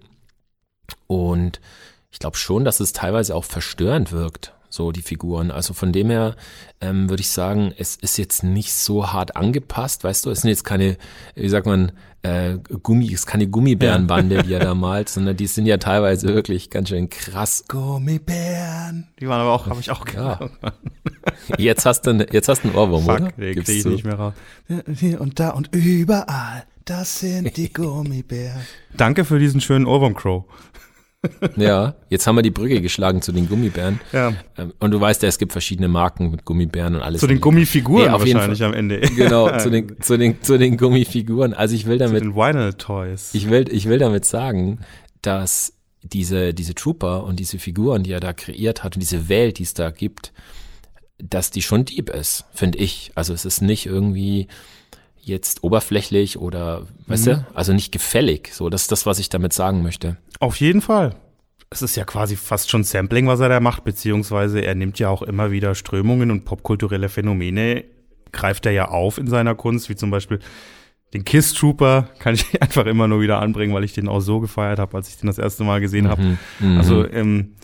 Und 1.07 1.61
ich 2.11 2.19
glaube 2.19 2.37
schon, 2.37 2.65
dass 2.65 2.81
es 2.81 2.93
teilweise 2.93 3.35
auch 3.35 3.45
verstörend 3.45 4.13
wirkt, 4.13 4.55
so 4.71 4.93
die 4.93 5.03
Figuren. 5.03 5.51
Also 5.51 5.75
von 5.75 5.93
dem 5.93 6.11
her 6.11 6.37
ähm, 6.81 7.09
würde 7.09 7.21
ich 7.21 7.31
sagen, 7.31 7.73
es 7.77 7.97
ist 7.97 8.19
jetzt 8.19 8.43
nicht 8.43 8.73
so 8.73 9.13
hart 9.13 9.37
angepasst, 9.37 10.05
weißt 10.05 10.27
du, 10.27 10.31
es 10.31 10.43
sind 10.43 10.51
jetzt 10.51 10.65
keine, 10.65 10.97
wie 11.35 11.49
sagt 11.49 11.67
man, 11.67 11.93
äh, 12.23 12.59
Gummi, 12.83 13.07
es 13.07 13.21
ist 13.21 13.27
keine 13.27 13.47
Gummibärenbande, 13.47 14.37
ja. 14.37 14.43
die 14.43 14.53
er 14.53 14.61
da 14.61 14.75
malt, 14.75 15.09
sondern 15.09 15.37
die 15.37 15.47
sind 15.47 15.67
ja 15.67 15.77
teilweise 15.77 16.29
wirklich 16.29 16.71
ganz 16.71 16.89
schön 16.89 17.09
krass. 17.09 17.65
Gummibären. 17.69 19.09
Die 19.21 19.29
waren 19.29 19.41
aber 19.41 19.53
auch, 19.53 19.67
habe 19.67 19.81
ich 19.81 19.91
auch 19.91 20.05
ja. 20.09 20.41
Jetzt 21.59 21.87
hast 21.87 22.07
du, 22.07 22.27
jetzt 22.33 22.49
hast 22.49 22.65
du 22.65 22.69
einen 22.69 22.77
Ohrwurm, 22.77 23.05
Fuck, 23.05 23.21
oder? 23.21 23.33
Den 23.33 23.55
krieg 23.55 23.69
ich 23.69 23.85
nicht 23.85 24.05
mehr 24.05 24.17
raus. 24.17 24.35
Hier 24.93 25.21
und 25.21 25.39
da 25.39 25.51
und 25.51 25.75
überall. 25.75 26.65
Das 26.85 27.21
sind 27.21 27.57
die 27.57 27.73
Gummibären. 27.73 28.63
Danke 28.97 29.25
für 29.25 29.39
diesen 29.39 29.61
schönen 29.61 29.87
Ohrwurm, 29.87 30.15
Crow. 30.15 30.45
ja, 31.57 31.97
jetzt 32.11 32.27
haben 32.27 32.37
wir 32.37 32.43
die 32.43 32.51
Brücke 32.51 32.81
geschlagen 32.81 33.23
zu 33.23 33.33
den 33.33 33.49
Gummibären. 33.49 34.01
Ja. 34.13 34.35
Ähm, 34.57 34.73
und 34.79 34.93
du 34.93 35.01
weißt 35.01 35.23
ja, 35.23 35.29
es 35.29 35.39
gibt 35.39 35.53
verschiedene 35.53 35.89
Marken 35.89 36.31
mit 36.31 36.45
Gummibären 36.45 36.95
und 36.95 37.03
alles. 37.03 37.21
Zu 37.21 37.27
den 37.27 37.41
Gummifiguren 37.41 38.07
nee, 38.07 38.13
wahrscheinlich 38.13 38.63
am 38.63 38.75
Ende. 38.75 39.01
Genau, 39.17 39.57
zu 39.59 39.71
den, 39.71 40.01
zu 40.01 40.17
den, 40.17 40.43
zu 40.43 40.59
den 40.59 40.77
Gummifiguren. 40.77 41.55
Also 41.55 41.75
ich 41.75 41.87
will 41.87 41.99
damit. 41.99 42.23
Zu 42.23 42.31
den 42.31 42.37
Vinyl 42.37 42.75
Toys. 42.75 43.31
Ich 43.33 43.51
will, 43.51 43.67
ich 43.71 43.89
will 43.89 43.99
damit 43.99 44.25
sagen, 44.25 44.81
dass 45.23 45.73
diese, 46.03 46.55
diese 46.55 46.75
Trooper 46.75 47.25
und 47.25 47.41
diese 47.41 47.59
Figuren, 47.59 48.05
die 48.05 48.13
er 48.13 48.21
da 48.21 48.33
kreiert 48.33 48.85
hat 48.85 48.95
und 48.95 49.01
diese 49.01 49.29
Welt, 49.29 49.59
die 49.59 49.65
es 49.65 49.75
da 49.75 49.91
gibt, 49.91 50.33
dass 51.19 51.51
die 51.51 51.63
schon 51.63 51.85
deep 51.85 52.11
ist, 52.11 52.45
finde 52.55 52.79
ich. 52.79 53.11
Also 53.17 53.35
es 53.35 53.45
ist 53.45 53.61
nicht 53.61 53.87
irgendwie, 53.87 54.47
jetzt 55.29 55.63
oberflächlich 55.63 56.39
oder, 56.39 56.87
weißt 57.07 57.27
mhm. 57.27 57.31
du, 57.31 57.47
also 57.55 57.73
nicht 57.73 57.93
gefällig. 57.93 58.51
So, 58.53 58.69
das 58.69 58.83
ist 58.83 58.93
das, 58.93 59.07
was 59.07 59.19
ich 59.19 59.29
damit 59.29 59.53
sagen 59.53 59.83
möchte. 59.83 60.17
Auf 60.41 60.57
jeden 60.57 60.81
Fall. 60.81 61.15
Es 61.71 61.83
ist 61.83 61.97
ja 61.97 62.05
quasi 62.05 62.37
fast 62.37 62.71
schon 62.71 62.83
Sampling, 62.83 63.27
was 63.27 63.41
er 63.41 63.51
da 63.51 63.61
macht, 63.61 63.85
beziehungsweise 63.85 64.61
er 64.61 64.75
nimmt 64.75 64.99
ja 64.99 65.11
auch 65.11 65.23
immer 65.23 65.51
wieder 65.51 65.75
Strömungen 65.75 66.31
und 66.31 66.45
popkulturelle 66.45 67.09
Phänomene, 67.09 67.85
greift 68.33 68.67
er 68.67 68.73
ja 68.73 68.89
auf 68.89 69.19
in 69.19 69.27
seiner 69.27 69.55
Kunst, 69.55 69.89
wie 69.89 69.97
zum 69.97 70.11
Beispiel 70.11 70.39
den 71.15 71.25
Kiss 71.25 71.55
Trooper 71.55 72.09
kann 72.19 72.35
ich 72.35 72.45
einfach 72.63 72.87
immer 72.87 73.09
nur 73.09 73.21
wieder 73.21 73.41
anbringen, 73.41 73.75
weil 73.75 73.85
ich 73.85 73.93
den 73.93 74.09
auch 74.09 74.21
so 74.21 74.41
gefeiert 74.41 74.79
habe, 74.79 74.97
als 74.97 75.09
ich 75.09 75.19
den 75.19 75.27
das 75.27 75.39
erste 75.39 75.65
Mal 75.65 75.81
gesehen 75.81 76.09
habe. 76.09 76.23
Mhm, 76.23 76.39
mhm. 76.61 76.77
also 76.79 77.09
ähm, 77.09 77.55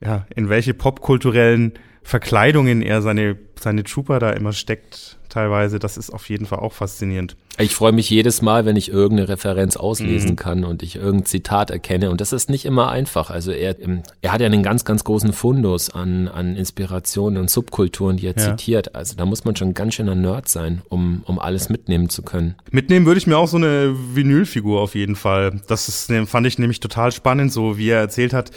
ja, 0.00 0.26
in 0.34 0.48
welche 0.48 0.74
popkulturellen 0.74 1.74
Verkleidungen 2.02 2.82
er 2.82 3.02
seine, 3.02 3.36
seine 3.58 3.84
Trooper 3.84 4.18
da 4.18 4.30
immer 4.30 4.52
steckt, 4.52 5.18
teilweise, 5.28 5.78
das 5.78 5.96
ist 5.96 6.10
auf 6.10 6.28
jeden 6.28 6.46
Fall 6.46 6.58
auch 6.58 6.72
faszinierend. 6.72 7.36
Ich 7.58 7.74
freue 7.74 7.92
mich 7.92 8.08
jedes 8.08 8.40
Mal, 8.40 8.64
wenn 8.64 8.76
ich 8.76 8.90
irgendeine 8.90 9.28
Referenz 9.28 9.76
auslesen 9.76 10.30
mhm. 10.30 10.36
kann 10.36 10.64
und 10.64 10.82
ich 10.82 10.96
irgendein 10.96 11.26
Zitat 11.26 11.70
erkenne. 11.70 12.10
Und 12.10 12.20
das 12.20 12.32
ist 12.32 12.48
nicht 12.48 12.64
immer 12.64 12.90
einfach. 12.90 13.30
Also 13.30 13.52
er, 13.52 13.78
ähm, 13.80 14.02
er 14.22 14.32
hat 14.32 14.40
ja 14.40 14.46
einen 14.46 14.62
ganz, 14.62 14.84
ganz 14.84 15.04
großen 15.04 15.32
Fundus 15.32 15.90
an, 15.90 16.28
an 16.28 16.56
Inspirationen 16.56 17.40
und 17.40 17.50
Subkulturen, 17.50 18.16
die 18.16 18.26
er 18.26 18.36
ja. 18.36 18.56
zitiert. 18.56 18.94
Also 18.94 19.16
da 19.16 19.26
muss 19.26 19.44
man 19.44 19.54
schon 19.54 19.74
ganz 19.74 19.94
schöner 19.94 20.14
Nerd 20.14 20.48
sein, 20.48 20.82
um, 20.88 21.22
um 21.26 21.38
alles 21.38 21.68
mitnehmen 21.68 22.08
zu 22.08 22.22
können. 22.22 22.54
Mitnehmen 22.70 23.04
würde 23.04 23.18
ich 23.18 23.26
mir 23.26 23.36
auch 23.36 23.48
so 23.48 23.58
eine 23.58 23.94
Vinylfigur 24.14 24.80
auf 24.80 24.94
jeden 24.94 25.16
Fall. 25.16 25.60
Das 25.68 25.88
ist, 25.88 26.10
fand 26.26 26.46
ich 26.46 26.58
nämlich 26.58 26.80
total 26.80 27.12
spannend, 27.12 27.52
so 27.52 27.76
wie 27.76 27.90
er 27.90 27.98
erzählt 27.98 28.32
hat, 28.32 28.50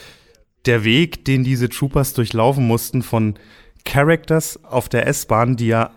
der 0.65 0.83
Weg, 0.83 1.25
den 1.25 1.43
diese 1.43 1.69
Troopers 1.69 2.13
durchlaufen 2.13 2.65
mussten 2.67 3.01
von 3.01 3.35
Characters 3.85 4.63
auf 4.63 4.89
der 4.89 5.07
S-Bahn, 5.07 5.55
die 5.55 5.67
ja 5.67 5.91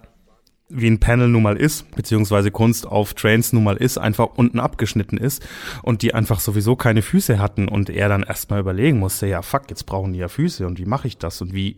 wie 0.70 0.86
ein 0.86 1.00
Panel 1.00 1.28
nun 1.28 1.42
mal 1.42 1.56
ist, 1.56 1.90
beziehungsweise 1.96 2.50
Kunst 2.50 2.86
auf 2.86 3.14
Trains 3.14 3.52
nun 3.52 3.64
mal 3.64 3.76
ist, 3.76 3.96
einfach 3.96 4.26
unten 4.36 4.60
abgeschnitten 4.60 5.16
ist 5.16 5.46
und 5.82 6.02
die 6.02 6.14
einfach 6.14 6.40
sowieso 6.40 6.76
keine 6.76 7.02
Füße 7.02 7.38
hatten 7.38 7.68
und 7.68 7.88
er 7.88 8.08
dann 8.08 8.22
erstmal 8.22 8.60
überlegen 8.60 8.98
musste, 8.98 9.26
ja 9.26 9.40
fuck, 9.40 9.70
jetzt 9.70 9.86
brauchen 9.86 10.12
die 10.12 10.18
ja 10.18 10.28
Füße 10.28 10.66
und 10.66 10.78
wie 10.78 10.84
mache 10.84 11.08
ich 11.08 11.16
das 11.16 11.40
und 11.40 11.54
wie 11.54 11.76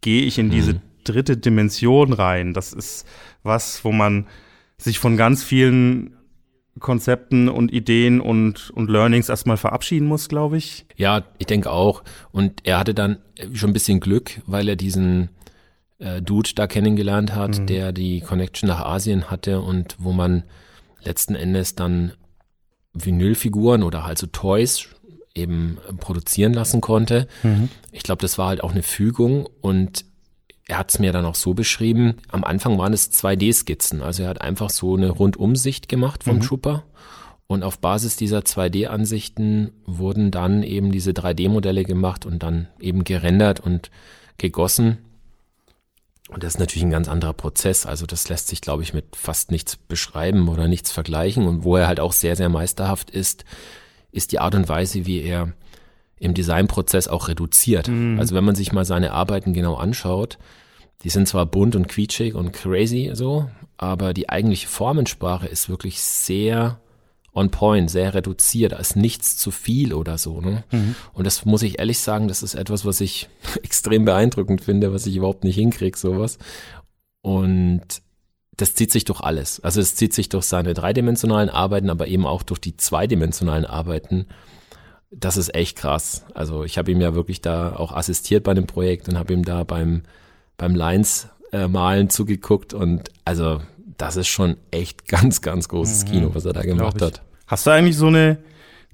gehe 0.00 0.22
ich 0.22 0.38
in 0.38 0.46
mhm. 0.46 0.50
diese 0.52 0.80
dritte 1.02 1.36
Dimension 1.36 2.12
rein? 2.12 2.54
Das 2.54 2.72
ist 2.72 3.06
was, 3.42 3.84
wo 3.84 3.90
man 3.90 4.26
sich 4.78 4.98
von 4.98 5.16
ganz 5.16 5.42
vielen 5.42 6.14
Konzepten 6.78 7.48
und 7.48 7.72
Ideen 7.72 8.20
und, 8.20 8.70
und 8.70 8.88
Learnings 8.88 9.28
erstmal 9.28 9.56
verabschieden 9.56 10.06
muss, 10.06 10.28
glaube 10.28 10.56
ich. 10.56 10.86
Ja, 10.96 11.24
ich 11.38 11.46
denke 11.46 11.70
auch. 11.70 12.02
Und 12.32 12.60
er 12.64 12.78
hatte 12.78 12.94
dann 12.94 13.18
schon 13.52 13.70
ein 13.70 13.74
bisschen 13.74 14.00
Glück, 14.00 14.40
weil 14.46 14.68
er 14.68 14.76
diesen 14.76 15.30
äh, 15.98 16.22
Dude 16.22 16.50
da 16.54 16.66
kennengelernt 16.66 17.34
hat, 17.34 17.58
mhm. 17.58 17.66
der 17.66 17.92
die 17.92 18.20
Connection 18.20 18.68
nach 18.68 18.80
Asien 18.80 19.30
hatte 19.30 19.60
und 19.60 19.96
wo 19.98 20.12
man 20.12 20.44
letzten 21.02 21.34
Endes 21.34 21.74
dann 21.74 22.12
Vinylfiguren 22.92 23.82
oder 23.82 24.04
halt 24.04 24.18
so 24.18 24.26
Toys 24.26 24.88
eben 25.34 25.78
produzieren 25.98 26.54
lassen 26.54 26.80
konnte. 26.80 27.28
Mhm. 27.42 27.68
Ich 27.92 28.02
glaube, 28.02 28.22
das 28.22 28.38
war 28.38 28.48
halt 28.48 28.62
auch 28.62 28.72
eine 28.72 28.82
Fügung 28.82 29.48
und 29.60 30.04
er 30.70 30.78
hat 30.78 30.92
es 30.92 31.00
mir 31.00 31.10
dann 31.10 31.26
auch 31.26 31.34
so 31.34 31.52
beschrieben, 31.52 32.18
am 32.28 32.44
Anfang 32.44 32.78
waren 32.78 32.92
es 32.92 33.10
2D-Skizzen. 33.10 34.02
Also 34.02 34.22
er 34.22 34.28
hat 34.28 34.40
einfach 34.40 34.70
so 34.70 34.96
eine 34.96 35.10
Rundumsicht 35.10 35.88
gemacht 35.88 36.22
vom 36.22 36.36
mhm. 36.36 36.42
Trooper. 36.42 36.84
Und 37.48 37.64
auf 37.64 37.80
Basis 37.80 38.14
dieser 38.14 38.38
2D-Ansichten 38.38 39.72
wurden 39.84 40.30
dann 40.30 40.62
eben 40.62 40.92
diese 40.92 41.10
3D-Modelle 41.10 41.82
gemacht 41.82 42.24
und 42.24 42.44
dann 42.44 42.68
eben 42.78 43.02
gerendert 43.02 43.58
und 43.58 43.90
gegossen. 44.38 44.98
Und 46.28 46.44
das 46.44 46.54
ist 46.54 46.60
natürlich 46.60 46.84
ein 46.84 46.92
ganz 46.92 47.08
anderer 47.08 47.32
Prozess. 47.32 47.84
Also 47.84 48.06
das 48.06 48.28
lässt 48.28 48.46
sich, 48.46 48.60
glaube 48.60 48.84
ich, 48.84 48.94
mit 48.94 49.16
fast 49.16 49.50
nichts 49.50 49.76
beschreiben 49.76 50.48
oder 50.48 50.68
nichts 50.68 50.92
vergleichen. 50.92 51.48
Und 51.48 51.64
wo 51.64 51.76
er 51.76 51.88
halt 51.88 51.98
auch 51.98 52.12
sehr, 52.12 52.36
sehr 52.36 52.48
meisterhaft 52.48 53.10
ist, 53.10 53.44
ist 54.12 54.30
die 54.30 54.38
Art 54.38 54.54
und 54.54 54.68
Weise, 54.68 55.04
wie 55.04 55.20
er 55.20 55.52
im 56.20 56.34
Designprozess 56.34 57.08
auch 57.08 57.26
reduziert. 57.26 57.88
Mhm. 57.88 58.20
Also 58.20 58.36
wenn 58.36 58.44
man 58.44 58.54
sich 58.54 58.72
mal 58.72 58.84
seine 58.84 59.10
Arbeiten 59.12 59.52
genau 59.52 59.74
anschaut, 59.74 60.38
die 61.02 61.10
sind 61.10 61.28
zwar 61.28 61.46
bunt 61.46 61.76
und 61.76 61.88
quietschig 61.88 62.34
und 62.34 62.52
crazy 62.52 63.10
so, 63.14 63.50
aber 63.76 64.12
die 64.12 64.28
eigentliche 64.28 64.68
Formensprache 64.68 65.46
ist 65.46 65.68
wirklich 65.68 66.00
sehr 66.00 66.80
on 67.32 67.50
point, 67.50 67.90
sehr 67.90 68.12
reduziert, 68.14 68.72
da 68.72 68.76
ist 68.76 68.96
nichts 68.96 69.36
zu 69.36 69.50
viel 69.50 69.94
oder 69.94 70.18
so. 70.18 70.40
Ne? 70.40 70.64
Mhm. 70.70 70.94
Und 71.12 71.26
das 71.26 71.44
muss 71.44 71.62
ich 71.62 71.78
ehrlich 71.78 72.00
sagen, 72.00 72.28
das 72.28 72.42
ist 72.42 72.54
etwas, 72.54 72.84
was 72.84 73.00
ich 73.00 73.28
extrem 73.62 74.04
beeindruckend 74.04 74.60
finde, 74.60 74.92
was 74.92 75.06
ich 75.06 75.16
überhaupt 75.16 75.44
nicht 75.44 75.54
hinkriege, 75.54 75.96
sowas. 75.96 76.38
Und 77.22 78.02
das 78.56 78.74
zieht 78.74 78.92
sich 78.92 79.04
durch 79.04 79.20
alles. 79.20 79.60
Also 79.60 79.80
es 79.80 79.94
zieht 79.94 80.12
sich 80.12 80.28
durch 80.28 80.44
seine 80.44 80.74
dreidimensionalen 80.74 81.48
Arbeiten, 81.48 81.88
aber 81.88 82.08
eben 82.08 82.26
auch 82.26 82.42
durch 82.42 82.60
die 82.60 82.76
zweidimensionalen 82.76 83.64
Arbeiten. 83.64 84.26
Das 85.10 85.36
ist 85.36 85.54
echt 85.54 85.78
krass. 85.78 86.24
Also 86.34 86.64
ich 86.64 86.78
habe 86.78 86.90
ihm 86.90 87.00
ja 87.00 87.14
wirklich 87.14 87.40
da 87.40 87.74
auch 87.74 87.92
assistiert 87.92 88.44
bei 88.44 88.54
dem 88.54 88.66
Projekt 88.66 89.08
und 89.08 89.18
habe 89.18 89.32
ihm 89.32 89.44
da 89.44 89.64
beim 89.64 90.02
beim 90.60 90.74
Lines 90.74 91.28
äh, 91.52 91.66
malen 91.66 92.10
zugeguckt 92.10 92.74
und 92.74 93.10
also 93.24 93.60
das 93.96 94.16
ist 94.16 94.28
schon 94.28 94.56
echt 94.70 95.08
ganz, 95.08 95.40
ganz 95.40 95.68
großes 95.68 96.04
mhm, 96.04 96.10
Kino, 96.10 96.30
was 96.34 96.44
er 96.44 96.52
da 96.52 96.62
gemacht 96.62 97.00
hat. 97.02 97.22
Hast 97.46 97.66
du 97.66 97.70
eigentlich 97.70 97.96
so 97.96 98.06
eine 98.06 98.38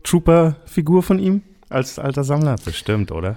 Trooper-Figur 0.04 1.02
von 1.02 1.18
ihm 1.18 1.42
als 1.68 1.98
alter 1.98 2.24
Sammler? 2.24 2.56
Bestimmt, 2.64 3.10
oder? 3.12 3.36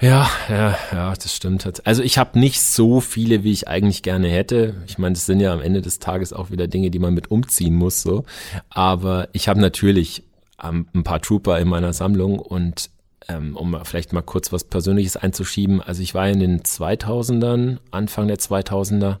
Ja, 0.00 0.30
ja, 0.48 0.78
ja, 0.92 1.12
das 1.12 1.34
stimmt. 1.34 1.66
Also 1.84 2.02
ich 2.02 2.16
habe 2.16 2.38
nicht 2.38 2.60
so 2.60 3.00
viele, 3.00 3.44
wie 3.44 3.52
ich 3.52 3.68
eigentlich 3.68 4.02
gerne 4.02 4.28
hätte. 4.28 4.74
Ich 4.86 4.98
meine, 4.98 5.14
das 5.14 5.26
sind 5.26 5.40
ja 5.40 5.52
am 5.52 5.60
Ende 5.60 5.82
des 5.82 5.98
Tages 5.98 6.32
auch 6.32 6.50
wieder 6.50 6.68
Dinge, 6.68 6.90
die 6.90 6.98
man 6.98 7.12
mit 7.12 7.30
umziehen 7.30 7.74
muss, 7.74 8.00
so. 8.00 8.24
Aber 8.70 9.28
ich 9.32 9.48
habe 9.48 9.60
natürlich 9.60 10.22
ähm, 10.62 10.86
ein 10.94 11.04
paar 11.04 11.20
Trooper 11.20 11.58
in 11.58 11.68
meiner 11.68 11.92
Sammlung 11.92 12.38
und 12.38 12.90
ähm, 13.28 13.56
um 13.56 13.76
vielleicht 13.84 14.12
mal 14.12 14.22
kurz 14.22 14.52
was 14.52 14.64
Persönliches 14.64 15.16
einzuschieben. 15.16 15.80
Also 15.80 16.02
ich 16.02 16.14
war 16.14 16.28
in 16.28 16.40
den 16.40 16.60
2000ern, 16.60 17.78
Anfang 17.90 18.28
der 18.28 18.38
2000er, 18.38 19.18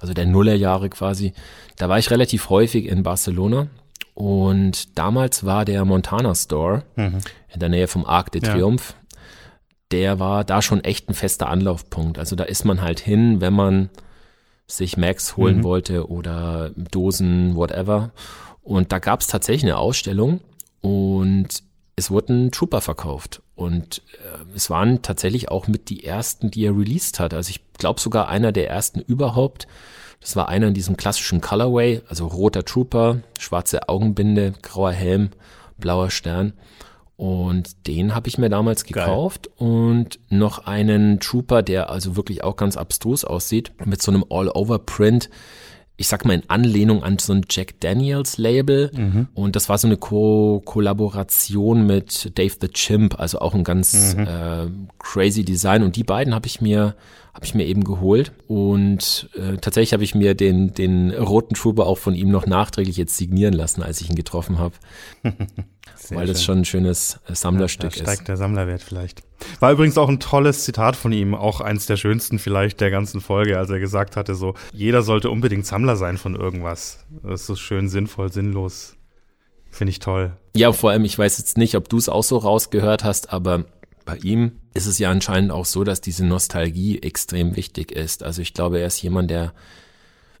also 0.00 0.14
der 0.14 0.26
Nullerjahre 0.26 0.88
quasi, 0.90 1.32
da 1.76 1.88
war 1.88 1.98
ich 1.98 2.10
relativ 2.10 2.50
häufig 2.50 2.86
in 2.86 3.02
Barcelona 3.02 3.68
und 4.14 4.98
damals 4.98 5.44
war 5.44 5.64
der 5.64 5.84
Montana 5.84 6.34
Store 6.34 6.82
mhm. 6.96 7.18
in 7.52 7.60
der 7.60 7.68
Nähe 7.68 7.88
vom 7.88 8.04
Arc 8.04 8.32
de 8.32 8.40
Triomphe. 8.40 8.92
Ja. 8.92 9.18
Der 9.92 10.18
war 10.18 10.44
da 10.44 10.62
schon 10.62 10.82
echt 10.84 11.08
ein 11.08 11.14
fester 11.14 11.48
Anlaufpunkt. 11.48 12.18
Also 12.18 12.34
da 12.34 12.44
ist 12.44 12.64
man 12.64 12.80
halt 12.80 12.98
hin, 12.98 13.40
wenn 13.40 13.52
man 13.52 13.90
sich 14.66 14.96
Max 14.96 15.36
holen 15.36 15.58
mhm. 15.58 15.64
wollte 15.64 16.08
oder 16.08 16.70
Dosen, 16.76 17.56
whatever. 17.56 18.12
Und 18.62 18.92
da 18.92 18.98
gab 18.98 19.20
es 19.20 19.26
tatsächlich 19.26 19.64
eine 19.64 19.76
Ausstellung 19.76 20.40
und 20.80 21.62
es 21.96 22.10
wurden 22.10 22.50
Trooper 22.50 22.80
verkauft. 22.80 23.42
Und 23.54 24.02
äh, 24.24 24.56
es 24.56 24.70
waren 24.70 25.02
tatsächlich 25.02 25.50
auch 25.50 25.68
mit 25.68 25.88
die 25.88 26.04
ersten, 26.04 26.50
die 26.50 26.64
er 26.64 26.76
released 26.76 27.20
hat. 27.20 27.34
Also 27.34 27.50
ich 27.50 27.60
glaube 27.74 28.00
sogar 28.00 28.28
einer 28.28 28.52
der 28.52 28.68
ersten 28.68 29.00
überhaupt. 29.00 29.66
Das 30.20 30.36
war 30.36 30.48
einer 30.48 30.68
in 30.68 30.74
diesem 30.74 30.96
klassischen 30.96 31.40
Colorway, 31.40 32.00
also 32.08 32.26
roter 32.26 32.64
Trooper, 32.64 33.18
schwarze 33.38 33.88
Augenbinde, 33.88 34.54
grauer 34.62 34.92
Helm, 34.92 35.30
blauer 35.78 36.10
Stern. 36.10 36.52
Und 37.16 37.86
den 37.86 38.14
habe 38.14 38.28
ich 38.28 38.38
mir 38.38 38.48
damals 38.48 38.84
gekauft 38.84 39.48
Geil. 39.58 39.68
und 39.68 40.18
noch 40.28 40.66
einen 40.66 41.20
Trooper, 41.20 41.62
der 41.62 41.90
also 41.90 42.16
wirklich 42.16 42.42
auch 42.42 42.56
ganz 42.56 42.76
abstrus 42.76 43.24
aussieht, 43.24 43.72
mit 43.84 44.00
so 44.02 44.10
einem 44.10 44.24
All-Over-Print. 44.28 45.28
Ich 45.96 46.08
sag 46.08 46.24
mal 46.24 46.34
in 46.34 46.42
Anlehnung 46.48 47.04
an 47.04 47.18
so 47.18 47.32
ein 47.32 47.42
Jack 47.48 47.80
Daniels 47.80 48.38
Label. 48.38 48.90
Mhm. 48.94 49.28
Und 49.34 49.56
das 49.56 49.68
war 49.68 49.78
so 49.78 49.86
eine 49.86 49.96
Ko 49.96 50.62
Kollaboration 50.64 51.86
mit 51.86 52.36
Dave 52.38 52.54
the 52.60 52.68
Chimp, 52.68 53.20
also 53.20 53.38
auch 53.38 53.54
ein 53.54 53.64
ganz 53.64 54.16
mhm. 54.16 54.26
äh, 54.26 54.66
crazy 54.98 55.44
Design. 55.44 55.82
Und 55.82 55.96
die 55.96 56.04
beiden 56.04 56.34
habe 56.34 56.46
ich 56.46 56.60
mir 56.60 56.94
habe 57.34 57.46
ich 57.46 57.54
mir 57.54 57.64
eben 57.64 57.84
geholt 57.84 58.32
und 58.46 59.30
äh, 59.34 59.56
tatsächlich 59.56 59.94
habe 59.94 60.04
ich 60.04 60.14
mir 60.14 60.34
den 60.34 60.74
den 60.74 61.10
roten 61.12 61.54
Trooper 61.54 61.86
auch 61.86 61.98
von 61.98 62.14
ihm 62.14 62.30
noch 62.30 62.46
nachträglich 62.46 62.96
jetzt 62.96 63.16
signieren 63.16 63.54
lassen, 63.54 63.82
als 63.82 64.00
ich 64.00 64.10
ihn 64.10 64.16
getroffen 64.16 64.58
habe. 64.58 64.74
weil 66.10 66.26
das 66.26 66.44
schon 66.44 66.58
ein 66.58 66.64
schönes 66.64 67.20
äh, 67.26 67.34
Sammlerstück 67.34 67.96
ja, 67.96 67.98
da 67.98 68.04
steigt 68.04 68.20
ist. 68.22 68.28
der 68.28 68.36
Sammlerwert 68.36 68.82
vielleicht. 68.82 69.22
War 69.60 69.72
übrigens 69.72 69.98
auch 69.98 70.08
ein 70.08 70.20
tolles 70.20 70.64
Zitat 70.64 70.96
von 70.96 71.12
ihm, 71.12 71.34
auch 71.34 71.60
eins 71.60 71.86
der 71.86 71.96
schönsten 71.96 72.38
vielleicht 72.38 72.80
der 72.80 72.90
ganzen 72.90 73.20
Folge, 73.20 73.58
als 73.58 73.70
er 73.70 73.78
gesagt 73.78 74.16
hatte, 74.16 74.34
so, 74.34 74.54
jeder 74.72 75.02
sollte 75.02 75.30
unbedingt 75.30 75.66
Sammler 75.66 75.96
sein 75.96 76.18
von 76.18 76.34
irgendwas. 76.34 77.04
Das 77.22 77.42
ist 77.42 77.46
so 77.46 77.56
schön 77.56 77.88
sinnvoll, 77.88 78.32
sinnlos. 78.32 78.96
Finde 79.70 79.90
ich 79.90 80.00
toll. 80.00 80.36
Ja, 80.54 80.72
vor 80.72 80.90
allem, 80.90 81.04
ich 81.04 81.18
weiß 81.18 81.38
jetzt 81.38 81.56
nicht, 81.56 81.76
ob 81.76 81.88
du 81.88 81.96
es 81.96 82.08
auch 82.08 82.22
so 82.22 82.36
rausgehört 82.36 83.04
hast, 83.04 83.32
aber 83.32 83.64
bei 84.04 84.16
ihm 84.18 84.52
ist 84.74 84.86
es 84.86 84.98
ja 84.98 85.10
anscheinend 85.10 85.50
auch 85.50 85.64
so, 85.64 85.84
dass 85.84 86.00
diese 86.00 86.24
Nostalgie 86.24 87.00
extrem 87.00 87.56
wichtig 87.56 87.92
ist. 87.92 88.22
Also 88.22 88.42
ich 88.42 88.54
glaube, 88.54 88.80
er 88.80 88.86
ist 88.86 89.02
jemand, 89.02 89.30
der 89.30 89.52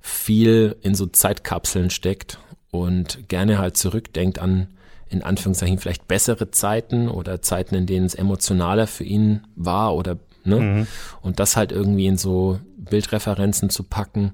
viel 0.00 0.76
in 0.82 0.94
so 0.94 1.06
Zeitkapseln 1.06 1.90
steckt 1.90 2.38
und 2.70 3.28
gerne 3.28 3.58
halt 3.58 3.76
zurückdenkt 3.76 4.38
an 4.38 4.68
in 5.08 5.22
Anführungszeichen 5.22 5.78
vielleicht 5.78 6.08
bessere 6.08 6.50
Zeiten 6.50 7.08
oder 7.08 7.42
Zeiten, 7.42 7.74
in 7.74 7.86
denen 7.86 8.06
es 8.06 8.14
emotionaler 8.14 8.86
für 8.86 9.04
ihn 9.04 9.42
war 9.56 9.94
oder 9.94 10.18
ne? 10.44 10.56
Mhm. 10.56 10.86
Und 11.20 11.38
das 11.38 11.56
halt 11.56 11.70
irgendwie 11.70 12.06
in 12.06 12.16
so 12.16 12.58
Bildreferenzen 12.78 13.70
zu 13.70 13.82
packen, 13.82 14.32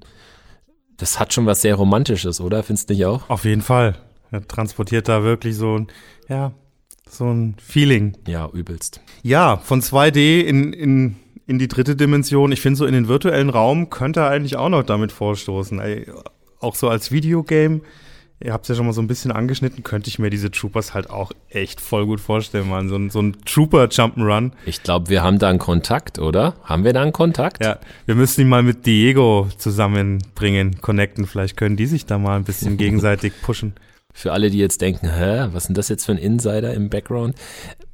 das 0.96 1.18
hat 1.18 1.32
schon 1.32 1.46
was 1.46 1.62
sehr 1.62 1.74
Romantisches, 1.74 2.40
oder? 2.40 2.62
Findest 2.62 2.90
du 2.90 2.94
nicht 2.94 3.06
auch? 3.06 3.28
Auf 3.28 3.44
jeden 3.44 3.62
Fall. 3.62 3.96
Er 4.30 4.46
transportiert 4.46 5.09
da 5.09 5.22
wirklich 5.22 5.56
so 5.56 5.78
ein, 5.78 5.88
ja, 6.28 6.52
so 7.10 7.26
ein 7.26 7.56
Feeling. 7.62 8.16
Ja, 8.26 8.48
übelst. 8.52 9.01
Ja, 9.22 9.56
von 9.56 9.80
2D 9.80 10.40
in, 10.43 10.72
in, 10.72 11.16
in 11.47 11.59
die 11.59 11.68
dritte 11.68 11.97
Dimension. 11.97 12.52
Ich 12.52 12.60
finde 12.60 12.76
so 12.76 12.86
in 12.86 12.94
den 12.94 13.09
virtuellen 13.09 13.51
Raum 13.51 13.90
könnte 13.90 14.20
er 14.20 14.30
eigentlich 14.30 14.56
auch 14.56 14.68
noch 14.68 14.82
damit 14.82 15.12
vorstoßen. 15.12 15.80
Ey, 15.80 16.06
auch 16.60 16.74
so 16.74 16.89
als 16.89 17.12
Videogame 17.12 17.80
Ihr 18.40 18.52
habt 18.52 18.64
es 18.64 18.68
ja 18.68 18.74
schon 18.76 18.86
mal 18.86 18.93
so 18.93 19.02
ein 19.02 19.09
bisschen 19.09 19.32
angeschnitten, 19.32 19.82
könnte 19.82 20.09
ich 20.09 20.20
mir 20.20 20.30
diese 20.30 20.52
Troopers 20.52 20.94
halt 20.94 21.10
auch 21.10 21.32
echt 21.51 21.80
voll 21.80 22.06
gut 22.06 22.20
vorstellen, 22.20 22.68
man. 22.68 22.89
So 22.89 22.94
ein, 22.94 23.10
so 23.10 23.20
ein 23.20 23.36
Trooper 23.44 23.86
Jump'n'Run. 23.86 24.52
Ich 24.64 24.85
glaube, 24.85 25.09
wir 25.09 25.24
haben 25.24 25.40
da 25.40 25.51
einen 25.51 25.59
Kontakt, 25.59 26.20
oder? 26.20 26.55
Haben 26.62 26.85
wir 26.85 26.93
da 26.93 27.02
einen 27.02 27.12
Kontakt? 27.12 27.64
Ja, 27.64 27.78
wir 28.06 28.14
müssen 28.14 28.43
ihn 28.43 28.48
mal 28.48 28.62
mit 28.62 28.86
Diego 28.86 29.48
zusammenbringen, 29.59 30.80
connecten. 30.80 31.26
Vielleicht 31.26 31.56
können 31.56 31.76
die 31.76 31.86
sich 31.86 32.06
da 32.06 32.16
mal 32.16 32.36
ein 32.36 32.44
bisschen 32.44 32.76
gegenseitig 32.76 33.32
pushen. 33.43 33.72
Für 34.19 34.32
alle, 34.32 34.51
die 34.51 34.59
jetzt 34.59 34.81
denken, 34.81 35.09
hä, 35.15 35.47
was 35.53 35.62
ist 35.62 35.69
denn 35.69 35.74
das 35.77 35.89
jetzt 35.89 36.07
für 36.07 36.11
ein 36.11 36.19
Insider 36.19 36.74
im 36.74 36.90
Background? 36.90 37.36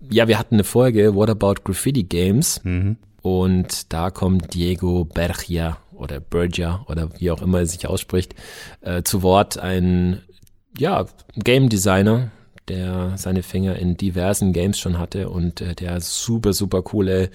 Ja, 0.08 0.26
wir 0.26 0.38
hatten 0.38 0.54
eine 0.54 0.64
Folge, 0.64 1.14
What 1.14 1.28
About 1.28 1.56
Graffiti 1.64 2.04
Games? 2.04 2.62
Mhm. 2.64 2.96
Und 3.20 3.92
da 3.92 4.08
kommt 4.08 4.54
Diego 4.54 5.04
Bergia 5.04 5.76
oder 5.92 6.20
Bergia 6.20 6.82
oder 6.88 7.10
wie 7.18 7.30
auch 7.30 7.42
immer 7.42 7.58
er 7.58 7.66
sich 7.66 7.86
ausspricht, 7.86 8.34
äh, 8.80 9.02
zu 9.02 9.22
Wort. 9.22 9.58
Ein 9.58 10.22
ja, 10.78 11.04
Game 11.36 11.68
Designer, 11.68 12.30
der 12.68 13.18
seine 13.18 13.42
Finger 13.42 13.76
in 13.76 13.98
diversen 13.98 14.54
Games 14.54 14.78
schon 14.78 14.98
hatte 14.98 15.28
und 15.28 15.60
äh, 15.60 15.74
der 15.74 16.00
super, 16.00 16.54
super 16.54 16.80
coole, 16.80 17.28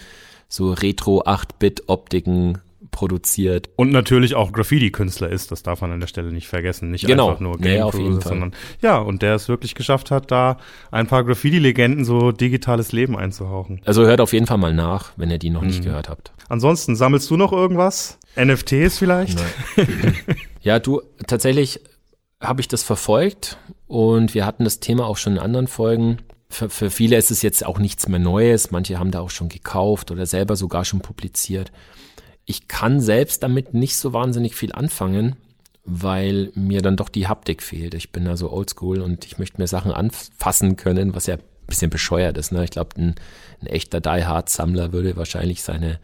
so 0.47 0.73
Retro 0.73 1.21
8-Bit-Optiken 1.21 2.57
produziert. 2.91 3.69
Und 3.75 3.91
natürlich 3.91 4.35
auch 4.35 4.51
Graffiti-Künstler 4.51 5.29
ist, 5.29 5.51
das 5.51 5.63
darf 5.63 5.81
man 5.81 5.91
an 5.91 5.99
der 5.99 6.07
Stelle 6.07 6.31
nicht 6.31 6.47
vergessen. 6.47 6.91
Nicht 6.91 7.05
genau. 7.05 7.29
einfach 7.29 7.39
nur 7.39 7.57
Game 7.57 7.77
ja, 7.77 7.89
Producer, 7.89 8.29
sondern 8.29 8.53
ja, 8.81 8.97
und 8.97 9.21
der 9.21 9.35
es 9.35 9.47
wirklich 9.47 9.75
geschafft 9.75 10.11
hat, 10.11 10.31
da 10.31 10.57
ein 10.91 11.07
paar 11.07 11.23
Graffiti-Legenden 11.23 12.05
so 12.05 12.31
digitales 12.31 12.91
Leben 12.91 13.17
einzuhauchen. 13.17 13.81
Also 13.85 14.05
hört 14.05 14.21
auf 14.21 14.33
jeden 14.33 14.47
Fall 14.47 14.57
mal 14.57 14.73
nach, 14.73 15.13
wenn 15.17 15.31
ihr 15.31 15.39
die 15.39 15.49
noch 15.49 15.61
mhm. 15.61 15.67
nicht 15.67 15.83
gehört 15.83 16.09
habt. 16.09 16.31
Ansonsten, 16.47 16.95
sammelst 16.95 17.29
du 17.29 17.37
noch 17.37 17.51
irgendwas? 17.51 18.17
NFTs 18.35 18.97
vielleicht? 18.97 19.39
ja, 20.61 20.79
du, 20.79 21.01
tatsächlich 21.27 21.81
habe 22.41 22.61
ich 22.61 22.67
das 22.67 22.83
verfolgt 22.83 23.57
und 23.87 24.33
wir 24.33 24.45
hatten 24.45 24.63
das 24.63 24.79
Thema 24.79 25.05
auch 25.05 25.17
schon 25.17 25.33
in 25.33 25.39
anderen 25.39 25.67
Folgen. 25.67 26.19
Für, 26.49 26.69
für 26.69 26.89
viele 26.89 27.17
ist 27.17 27.31
es 27.31 27.41
jetzt 27.41 27.65
auch 27.65 27.77
nichts 27.77 28.07
mehr 28.07 28.19
Neues. 28.19 28.71
Manche 28.71 28.97
haben 28.97 29.11
da 29.11 29.19
auch 29.19 29.29
schon 29.29 29.49
gekauft 29.49 30.09
oder 30.09 30.25
selber 30.25 30.55
sogar 30.55 30.85
schon 30.85 31.01
publiziert. 31.01 31.71
Ich 32.49 32.67
kann 32.67 32.99
selbst 32.99 33.43
damit 33.43 33.75
nicht 33.75 33.95
so 33.95 34.11
wahnsinnig 34.11 34.55
viel 34.55 34.71
anfangen, 34.71 35.35
weil 35.85 36.51
mir 36.55 36.81
dann 36.81 36.97
doch 36.97 37.09
die 37.09 37.27
Haptik 37.27 37.61
fehlt. 37.61 37.93
Ich 37.93 38.11
bin 38.11 38.25
da 38.25 38.37
so 38.37 38.51
oldschool 38.51 39.01
und 39.01 39.23
ich 39.27 39.37
möchte 39.37 39.61
mir 39.61 39.67
Sachen 39.67 39.91
anfassen 39.91 40.75
können, 40.75 41.13
was 41.13 41.27
ja 41.27 41.35
ein 41.35 41.43
bisschen 41.67 41.91
bescheuert 41.91 42.39
ist. 42.39 42.51
Ne? 42.51 42.63
Ich 42.63 42.71
glaube, 42.71 42.99
ein, 42.99 43.13
ein 43.61 43.67
echter 43.67 44.01
Die 44.01 44.25
Hard 44.25 44.49
Sammler 44.49 44.91
würde 44.91 45.15
wahrscheinlich 45.15 45.61
seine 45.61 45.99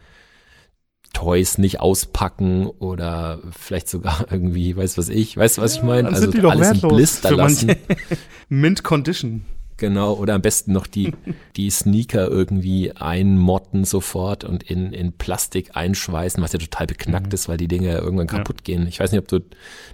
Toys 1.12 1.58
nicht 1.58 1.80
auspacken 1.80 2.68
oder 2.68 3.40
vielleicht 3.50 3.88
sogar 3.88 4.26
irgendwie, 4.30 4.76
weiß 4.76 4.98
was 4.98 5.08
ich, 5.08 5.36
weißt 5.36 5.58
du, 5.58 5.62
was 5.62 5.74
ich 5.74 5.82
meine? 5.82 6.06
Also 6.06 6.30
die 6.30 6.40
doch 6.40 6.52
alles 6.52 6.68
wertlos 6.68 6.92
in 6.92 6.96
Blister 6.96 7.32
lassen. 7.32 7.76
Mint 8.48 8.84
Condition. 8.84 9.44
Genau, 9.78 10.14
oder 10.14 10.34
am 10.34 10.42
besten 10.42 10.72
noch 10.72 10.86
die, 10.86 11.12
die 11.56 11.70
Sneaker 11.70 12.28
irgendwie 12.28 12.92
einmotten 12.92 13.84
sofort 13.84 14.44
und 14.44 14.62
in, 14.62 14.92
in 14.92 15.12
Plastik 15.12 15.76
einschweißen, 15.76 16.42
was 16.42 16.52
ja 16.52 16.58
total 16.58 16.86
beknackt 16.86 17.28
mhm. 17.28 17.34
ist, 17.34 17.48
weil 17.48 17.58
die 17.58 17.68
Dinge 17.68 17.88
ja 17.88 17.98
irgendwann 17.98 18.26
kaputt 18.26 18.60
ja. 18.60 18.74
gehen. 18.74 18.86
Ich 18.86 19.00
weiß 19.00 19.12
nicht, 19.12 19.20
ob 19.20 19.28
du 19.28 19.40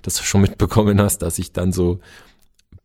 das 0.02 0.20
schon 0.22 0.42
mitbekommen 0.42 1.00
hast, 1.00 1.18
dass 1.18 1.38
ich 1.38 1.52
dann 1.52 1.72
so 1.72 2.00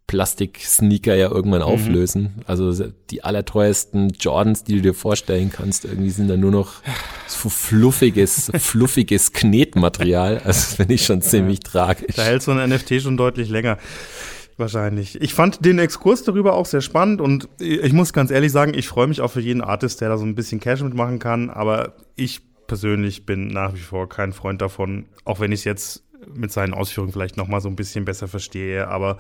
Plastik-Sneaker 0.08 1.16
ja 1.16 1.30
irgendwann 1.30 1.60
mhm. 1.60 1.68
auflösen. 1.68 2.42
Also 2.46 2.74
die 3.10 3.24
allerteuersten 3.24 4.10
Jordans, 4.12 4.64
die 4.64 4.76
du 4.76 4.82
dir 4.82 4.94
vorstellen 4.94 5.52
kannst, 5.52 5.84
irgendwie 5.84 6.10
sind 6.10 6.30
da 6.30 6.38
nur 6.38 6.52
noch 6.52 6.76
so 7.28 7.50
fluffiges, 7.50 8.50
fluffiges 8.58 9.34
Knetmaterial. 9.34 10.38
Also 10.38 10.48
das 10.48 10.76
finde 10.76 10.94
ich 10.94 11.06
schon 11.06 11.22
ziemlich 11.22 11.60
ja. 11.66 11.72
tragisch. 11.72 12.16
Da 12.16 12.24
hält 12.24 12.42
so 12.42 12.52
ein 12.52 12.70
NFT 12.70 13.02
schon 13.02 13.18
deutlich 13.18 13.50
länger. 13.50 13.78
Wahrscheinlich. 14.58 15.22
Ich 15.22 15.36
fand 15.36 15.64
den 15.64 15.78
Exkurs 15.78 16.24
darüber 16.24 16.54
auch 16.54 16.66
sehr 16.66 16.82
spannend 16.82 17.22
und 17.22 17.48
ich 17.60 17.94
muss 17.94 18.12
ganz 18.12 18.32
ehrlich 18.32 18.52
sagen, 18.52 18.74
ich 18.74 18.88
freue 18.88 19.08
mich 19.08 19.22
auch 19.22 19.32
für 19.32 19.40
jeden 19.40 19.62
Artist, 19.62 20.02
der 20.02 20.10
da 20.10 20.18
so 20.18 20.26
ein 20.26 20.34
bisschen 20.34 20.60
Cash 20.60 20.82
mitmachen 20.82 21.20
kann, 21.20 21.52
aber 21.52 21.94
ich 22.16 22.42
persönlich 22.66 23.26
bin 23.26 23.48
nach 23.48 23.76
wie 23.76 23.80
vor 23.80 24.10
kein 24.10 24.34
Freund 24.34 24.62
davon, 24.62 25.06
auch 25.26 25.40
wenn 25.40 25.52
ich 25.52 25.60
es 25.60 25.66
jetzt 25.66 26.04
mit 26.34 26.52
seinen 26.52 26.74
Ausführungen 26.74 27.14
vielleicht 27.14 27.38
noch 27.38 27.48
mal 27.48 27.62
so 27.62 27.70
ein 27.70 27.76
bisschen 27.76 28.04
besser 28.04 28.28
verstehe, 28.28 28.88
aber 28.88 29.18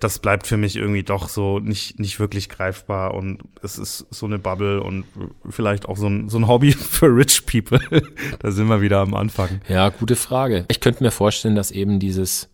das 0.00 0.20
bleibt 0.20 0.46
für 0.46 0.56
mich 0.56 0.76
irgendwie 0.76 1.02
doch 1.02 1.28
so 1.28 1.58
nicht, 1.58 1.98
nicht 1.98 2.20
wirklich 2.20 2.48
greifbar 2.48 3.14
und 3.14 3.42
es 3.62 3.78
ist 3.78 4.06
so 4.10 4.26
eine 4.26 4.38
Bubble 4.38 4.80
und 4.80 5.04
vielleicht 5.50 5.86
auch 5.88 5.96
so 5.96 6.06
ein, 6.06 6.28
so 6.28 6.38
ein 6.38 6.46
Hobby 6.46 6.72
für 6.72 7.06
Rich 7.06 7.46
People. 7.46 7.80
da 8.38 8.50
sind 8.50 8.68
wir 8.68 8.80
wieder 8.80 9.00
am 9.00 9.14
Anfang. 9.14 9.60
Ja, 9.68 9.88
gute 9.88 10.16
Frage. 10.16 10.64
Ich 10.68 10.80
könnte 10.80 11.02
mir 11.02 11.10
vorstellen, 11.10 11.56
dass 11.56 11.70
eben 11.70 11.98
dieses, 11.98 12.48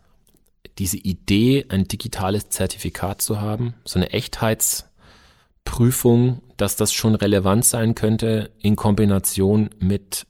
diese 0.79 0.97
Idee, 0.97 1.67
ein 1.69 1.89
digitales 1.89 2.49
Zertifikat 2.49 3.21
zu 3.23 3.41
haben, 3.41 3.75
so 3.85 3.99
eine 3.99 4.11
Echtheitsprüfung, 4.11 6.43
dass 6.57 6.77
das 6.77 6.93
schon 6.93 7.15
relevant 7.15 7.65
sein 7.65 7.95
könnte 7.95 8.51
in 8.59 8.77
Kombination 8.77 9.71
mit 9.79 10.27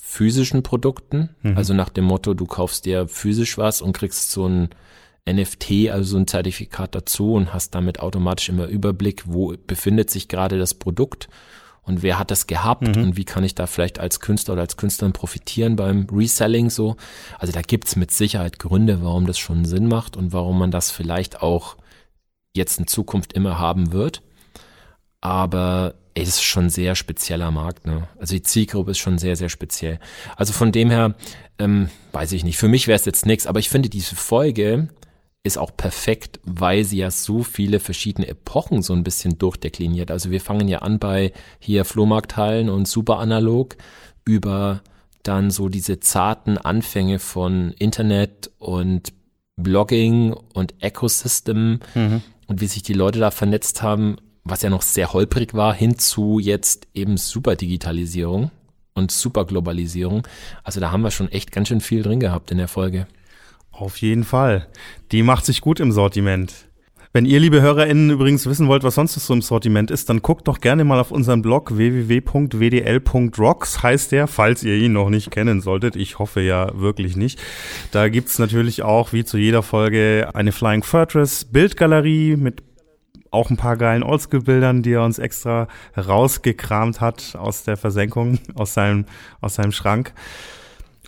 physischen 0.00 0.62
Produkten. 0.62 1.30
Mhm. 1.42 1.56
Also 1.56 1.74
nach 1.74 1.88
dem 1.88 2.04
Motto, 2.04 2.34
du 2.34 2.46
kaufst 2.46 2.84
dir 2.84 3.08
physisch 3.08 3.58
was 3.58 3.82
und 3.82 3.92
kriegst 3.92 4.30
so 4.30 4.46
ein 4.46 4.68
NFT, 5.28 5.90
also 5.90 6.12
so 6.12 6.18
ein 6.18 6.28
Zertifikat 6.28 6.94
dazu 6.94 7.34
und 7.34 7.52
hast 7.52 7.74
damit 7.74 8.00
automatisch 8.00 8.48
immer 8.48 8.66
Überblick, 8.66 9.24
wo 9.26 9.54
befindet 9.66 10.10
sich 10.10 10.28
gerade 10.28 10.58
das 10.58 10.74
Produkt 10.74 11.28
und 11.86 12.02
wer 12.02 12.18
hat 12.18 12.30
das 12.30 12.46
gehabt 12.46 12.96
mhm. 12.96 13.02
und 13.02 13.16
wie 13.16 13.24
kann 13.24 13.44
ich 13.44 13.54
da 13.54 13.66
vielleicht 13.66 13.98
als 13.98 14.20
Künstler 14.20 14.54
oder 14.54 14.62
als 14.62 14.76
Künstlerin 14.76 15.12
profitieren 15.12 15.76
beim 15.76 16.06
Reselling 16.12 16.68
so. 16.68 16.96
Also 17.38 17.52
da 17.52 17.62
gibt's 17.62 17.96
mit 17.96 18.10
Sicherheit 18.10 18.58
Gründe, 18.58 19.02
warum 19.02 19.26
das 19.26 19.38
schon 19.38 19.64
Sinn 19.64 19.88
macht 19.88 20.16
und 20.16 20.32
warum 20.32 20.58
man 20.58 20.70
das 20.70 20.90
vielleicht 20.90 21.42
auch 21.42 21.76
jetzt 22.54 22.78
in 22.78 22.86
Zukunft 22.86 23.32
immer 23.32 23.58
haben 23.58 23.92
wird. 23.92 24.22
Aber 25.20 25.94
das 26.14 26.28
ist 26.28 26.42
schon 26.42 26.66
ein 26.66 26.70
sehr 26.70 26.94
spezieller 26.94 27.50
Markt, 27.50 27.86
ne? 27.86 28.08
Also 28.18 28.34
die 28.34 28.42
Zielgruppe 28.42 28.92
ist 28.92 28.98
schon 28.98 29.18
sehr, 29.18 29.36
sehr 29.36 29.48
speziell. 29.48 29.98
Also 30.36 30.52
von 30.52 30.72
dem 30.72 30.90
her, 30.90 31.14
ähm, 31.58 31.90
weiß 32.12 32.32
ich 32.32 32.42
nicht. 32.42 32.56
Für 32.56 32.68
mich 32.68 32.88
wäre 32.88 32.96
es 32.96 33.04
jetzt 33.04 33.26
nichts, 33.26 33.46
aber 33.46 33.58
ich 33.58 33.68
finde 33.68 33.88
diese 33.88 34.16
Folge 34.16 34.88
ist 35.46 35.58
auch 35.58 35.76
perfekt, 35.76 36.40
weil 36.44 36.84
sie 36.84 36.98
ja 36.98 37.10
so 37.10 37.42
viele 37.42 37.80
verschiedene 37.80 38.28
Epochen 38.28 38.82
so 38.82 38.92
ein 38.92 39.04
bisschen 39.04 39.38
durchdekliniert. 39.38 40.10
Also 40.10 40.30
wir 40.30 40.40
fangen 40.40 40.68
ja 40.68 40.80
an 40.80 40.98
bei 40.98 41.32
hier 41.58 41.84
Flohmarkthallen 41.84 42.68
und 42.68 42.88
super 42.88 43.18
analog 43.18 43.76
über 44.24 44.82
dann 45.22 45.50
so 45.50 45.68
diese 45.68 46.00
zarten 46.00 46.58
Anfänge 46.58 47.18
von 47.18 47.72
Internet 47.78 48.50
und 48.58 49.12
Blogging 49.56 50.32
und 50.32 50.74
Ecosystem 50.80 51.80
mhm. 51.94 52.22
und 52.46 52.60
wie 52.60 52.66
sich 52.66 52.82
die 52.82 52.92
Leute 52.92 53.18
da 53.18 53.30
vernetzt 53.30 53.82
haben, 53.82 54.16
was 54.44 54.62
ja 54.62 54.70
noch 54.70 54.82
sehr 54.82 55.12
holprig 55.12 55.54
war, 55.54 55.74
hin 55.74 55.98
zu 55.98 56.38
jetzt 56.38 56.86
eben 56.94 57.16
Superdigitalisierung 57.16 58.50
und 58.94 59.10
Superglobalisierung. 59.10 60.26
Also 60.62 60.80
da 60.80 60.92
haben 60.92 61.02
wir 61.02 61.10
schon 61.10 61.30
echt 61.30 61.52
ganz 61.52 61.68
schön 61.68 61.80
viel 61.80 62.02
drin 62.02 62.20
gehabt 62.20 62.50
in 62.50 62.58
der 62.58 62.68
Folge. 62.68 63.06
Auf 63.78 63.98
jeden 63.98 64.24
Fall. 64.24 64.66
Die 65.12 65.22
macht 65.22 65.44
sich 65.44 65.60
gut 65.60 65.80
im 65.80 65.92
Sortiment. 65.92 66.66
Wenn 67.12 67.26
ihr, 67.26 67.38
liebe 67.40 67.60
HörerInnen, 67.60 68.08
übrigens 68.10 68.46
wissen 68.46 68.68
wollt, 68.68 68.84
was 68.84 68.94
sonst 68.94 69.14
so 69.14 69.34
im 69.34 69.42
Sortiment 69.42 69.90
ist, 69.90 70.08
dann 70.08 70.22
guckt 70.22 70.48
doch 70.48 70.60
gerne 70.60 70.84
mal 70.84 70.98
auf 70.98 71.10
unseren 71.10 71.42
Blog 71.42 71.76
www.wdl.rocks 71.76 72.22
heißt 73.82 74.12
der, 74.12 74.28
falls 74.28 74.62
ihr 74.62 74.76
ihn 74.76 74.94
noch 74.94 75.10
nicht 75.10 75.30
kennen 75.30 75.60
solltet. 75.60 75.94
Ich 75.94 76.18
hoffe 76.18 76.40
ja 76.40 76.78
wirklich 76.78 77.16
nicht. 77.16 77.38
Da 77.90 78.08
gibt's 78.08 78.38
natürlich 78.38 78.82
auch, 78.82 79.12
wie 79.12 79.24
zu 79.24 79.36
jeder 79.36 79.62
Folge, 79.62 80.30
eine 80.32 80.52
Flying 80.52 80.82
Fortress 80.82 81.44
Bildgalerie 81.44 82.36
mit 82.36 82.62
auch 83.30 83.50
ein 83.50 83.58
paar 83.58 83.76
geilen 83.76 84.02
Oldschool-Bildern, 84.02 84.82
die 84.82 84.92
er 84.92 85.04
uns 85.04 85.18
extra 85.18 85.68
rausgekramt 85.96 87.02
hat 87.02 87.36
aus 87.36 87.64
der 87.64 87.76
Versenkung, 87.76 88.38
aus 88.54 88.72
seinem, 88.74 89.04
aus 89.40 89.56
seinem 89.56 89.72
Schrank. 89.72 90.14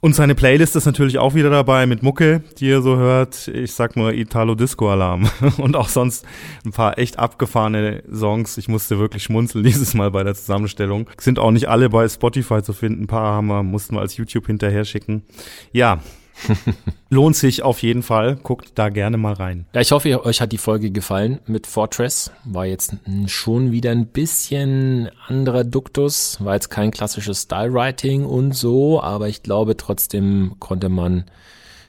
Und 0.01 0.15
seine 0.15 0.37
Playlist 0.37 0.77
ist 0.77 0.87
natürlich 0.87 1.19
auch 1.19 1.35
wieder 1.35 1.51
dabei 1.51 1.87
mit 1.87 2.05
Mucke, 2.05 2.43
die 2.59 2.66
ihr 2.69 2.83
so 2.83 2.97
hört. 2.97 3.49
Ich 3.49 3.73
sag 3.73 3.97
nur 3.97 4.12
Italo 4.12 4.55
Disco 4.55 4.91
Alarm 4.91 5.29
und 5.59 5.75
auch 5.75 5.89
sonst 5.89 6.25
ein 6.65 6.70
paar 6.70 6.99
echt 6.99 7.19
abgefahrene 7.19 8.05
Songs. 8.12 8.59
Ich 8.59 8.69
musste 8.69 9.01
wirklich 9.01 9.25
schmunzeln 9.25 9.65
dieses 9.65 9.95
Mal 9.95 10.12
bei 10.12 10.23
der 10.23 10.35
Zusammenstellung. 10.35 11.09
Sind 11.19 11.41
auch 11.41 11.51
nicht 11.51 11.69
alle 11.69 11.91
bei 11.91 12.09
Spotify 12.09 12.62
zu 12.62 12.73
finden. 12.73 13.05
Ein 13.05 13.07
paar 13.09 13.35
haben 13.35 13.49
wir, 13.49 13.65
mussten 13.65 13.97
wir 13.97 14.01
als 14.01 14.16
YouTube 14.16 14.47
hinterher 14.47 14.85
schicken. 14.85 15.25
Ja, 15.73 16.01
Lohnt 17.10 17.36
sich 17.36 17.62
auf 17.62 17.82
jeden 17.82 18.02
Fall. 18.02 18.36
Guckt 18.36 18.73
da 18.74 18.89
gerne 18.89 19.16
mal 19.16 19.32
rein. 19.32 19.66
Ja, 19.74 19.81
ich 19.81 19.93
hoffe, 19.93 20.24
euch 20.24 20.40
hat 20.40 20.52
die 20.52 20.59
Folge 20.59 20.90
gefallen 20.90 21.40
mit 21.47 21.66
Fortress. 21.66 22.31
War 22.44 22.66
jetzt 22.66 22.97
schon 23.27 23.73
wieder 23.73 23.90
ein 23.90 24.06
bisschen 24.06 25.10
anderer 25.27 25.65
Duktus. 25.65 26.43
War 26.44 26.55
jetzt 26.55 26.69
kein 26.69 26.90
klassisches 26.90 27.43
Style-Writing 27.43 28.24
und 28.24 28.52
so, 28.52 29.02
aber 29.02 29.28
ich 29.28 29.43
glaube 29.43 29.77
trotzdem 29.77 30.56
konnte 30.59 30.89
man 30.89 31.24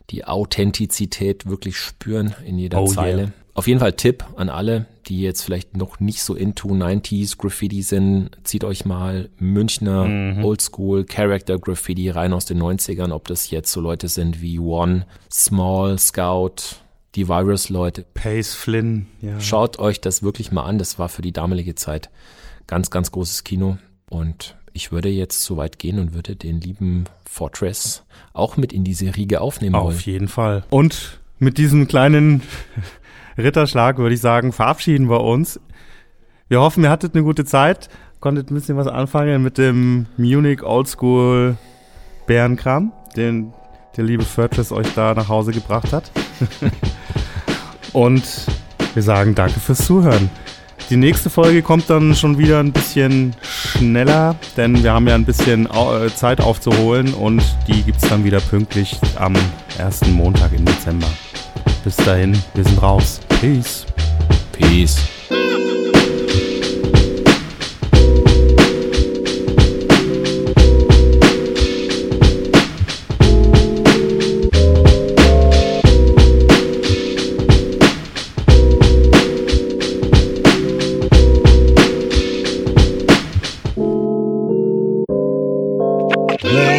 die 0.10 0.26
Authentizität 0.26 1.46
wirklich 1.46 1.78
spüren 1.78 2.36
in 2.46 2.58
jeder 2.58 2.82
oh, 2.82 2.88
Zeile. 2.88 3.22
Yeah. 3.22 3.34
Auf 3.60 3.68
jeden 3.68 3.82
Fall 3.82 3.92
Tipp 3.92 4.24
an 4.38 4.48
alle, 4.50 4.86
die 5.08 5.20
jetzt 5.20 5.42
vielleicht 5.42 5.76
noch 5.76 6.00
nicht 6.00 6.24
so 6.24 6.34
into 6.34 6.70
90s 6.70 7.38
Graffiti 7.38 7.82
sind. 7.82 8.30
Zieht 8.46 8.64
euch 8.64 8.86
mal 8.86 9.28
Münchner 9.38 10.06
mhm. 10.06 10.46
Oldschool 10.46 11.04
Character 11.04 11.60
Graffiti 11.60 12.10
rein 12.10 12.32
aus 12.32 12.46
den 12.46 12.62
90ern, 12.64 13.12
ob 13.12 13.28
das 13.28 13.52
jetzt 13.52 13.74
so 13.74 13.82
Leute 13.82 14.08
sind 14.08 14.42
wie 14.42 14.60
One, 14.60 15.06
Small, 15.30 16.00
Scout, 16.00 16.78
die 17.16 17.28
Virus-Leute. 17.28 18.06
Pace 18.14 18.54
Flynn, 18.54 19.08
ja. 19.20 19.42
Schaut 19.42 19.78
euch 19.78 20.00
das 20.00 20.24
wirklich 20.24 20.54
mal 20.54 20.64
an. 20.64 20.78
Das 20.78 20.98
war 20.98 21.10
für 21.10 21.22
die 21.22 21.34
damalige 21.34 21.76
Zeit 21.76 22.10
ganz, 22.66 22.90
ganz 22.92 23.12
großes 23.12 23.44
Kino. 23.44 23.78
Und 24.10 24.56
ich 24.72 24.94
würde 24.94 25.10
jetzt 25.10 25.44
so 25.44 25.58
weit 25.58 25.80
gehen 25.80 26.00
und 26.00 26.14
würde 26.14 26.38
den 26.38 26.62
lieben 26.62 27.08
Fortress 27.30 28.06
auch 28.32 28.56
mit 28.56 28.72
in 28.72 28.86
diese 28.86 29.18
Riege 29.18 29.42
aufnehmen 29.42 29.76
Auf 29.76 29.84
wollen. 29.84 29.96
Auf 29.98 30.06
jeden 30.06 30.30
Fall. 30.30 30.64
Und 30.70 31.20
mit 31.40 31.58
diesem 31.58 31.90
kleinen 31.90 32.42
Ritterschlag, 33.40 33.98
würde 33.98 34.16
ich 34.16 34.22
sagen, 34.22 34.52
verabschieden 34.52 35.10
wir 35.10 35.22
uns. 35.22 35.60
Wir 36.48 36.62
hoffen, 36.62 36.84
ihr 36.84 36.90
hattet 36.90 37.16
eine 37.16 37.24
gute 37.24 37.46
Zeit, 37.46 37.90
konntet 38.20 38.52
ein 38.52 38.56
bisschen 38.56 38.78
was 38.78 38.88
anfangen 38.88 39.42
mit 39.42 39.58
dem 39.58 40.08
Munich 40.18 40.64
Oldschool 40.64 41.58
Bärenkram, 42.28 42.92
den 43.16 43.54
der 43.98 44.04
liebe 44.04 44.24
Fortress 44.24 44.72
euch 44.72 44.88
da 44.94 45.14
nach 45.14 45.30
Hause 45.30 45.52
gebracht 45.52 45.92
hat. 45.94 46.12
Und 47.94 48.24
wir 48.94 49.04
sagen 49.04 49.36
danke 49.36 49.60
fürs 49.60 49.86
Zuhören. 49.86 50.30
Die 50.90 50.98
nächste 50.98 51.30
Folge 51.30 51.62
kommt 51.62 51.90
dann 51.90 52.16
schon 52.16 52.40
wieder 52.40 52.60
ein 52.60 52.72
bisschen 52.72 53.36
schneller, 53.44 54.36
denn 54.58 54.82
wir 54.82 54.94
haben 54.94 55.08
ja 55.08 55.14
ein 55.14 55.26
bisschen 55.26 55.68
äh, 55.68 56.08
Zeit 56.16 56.42
aufzuholen 56.42 57.14
und 57.14 57.44
die 57.68 57.84
gibt 57.84 58.02
es 58.02 58.10
dann 58.10 58.24
wieder 58.24 58.40
pünktlich 58.40 59.00
am 59.16 59.36
ersten 59.78 60.14
Montag 60.14 60.52
im 60.54 60.66
Dezember. 60.66 61.08
Bis 61.84 61.96
dahin, 61.96 62.38
wir 62.54 62.64
sind 62.64 62.82
raus. 62.82 63.20
Peace. 63.40 63.86
Peace. 64.52 64.98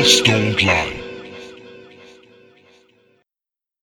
Stone 0.02 0.56
Line. 0.60 0.99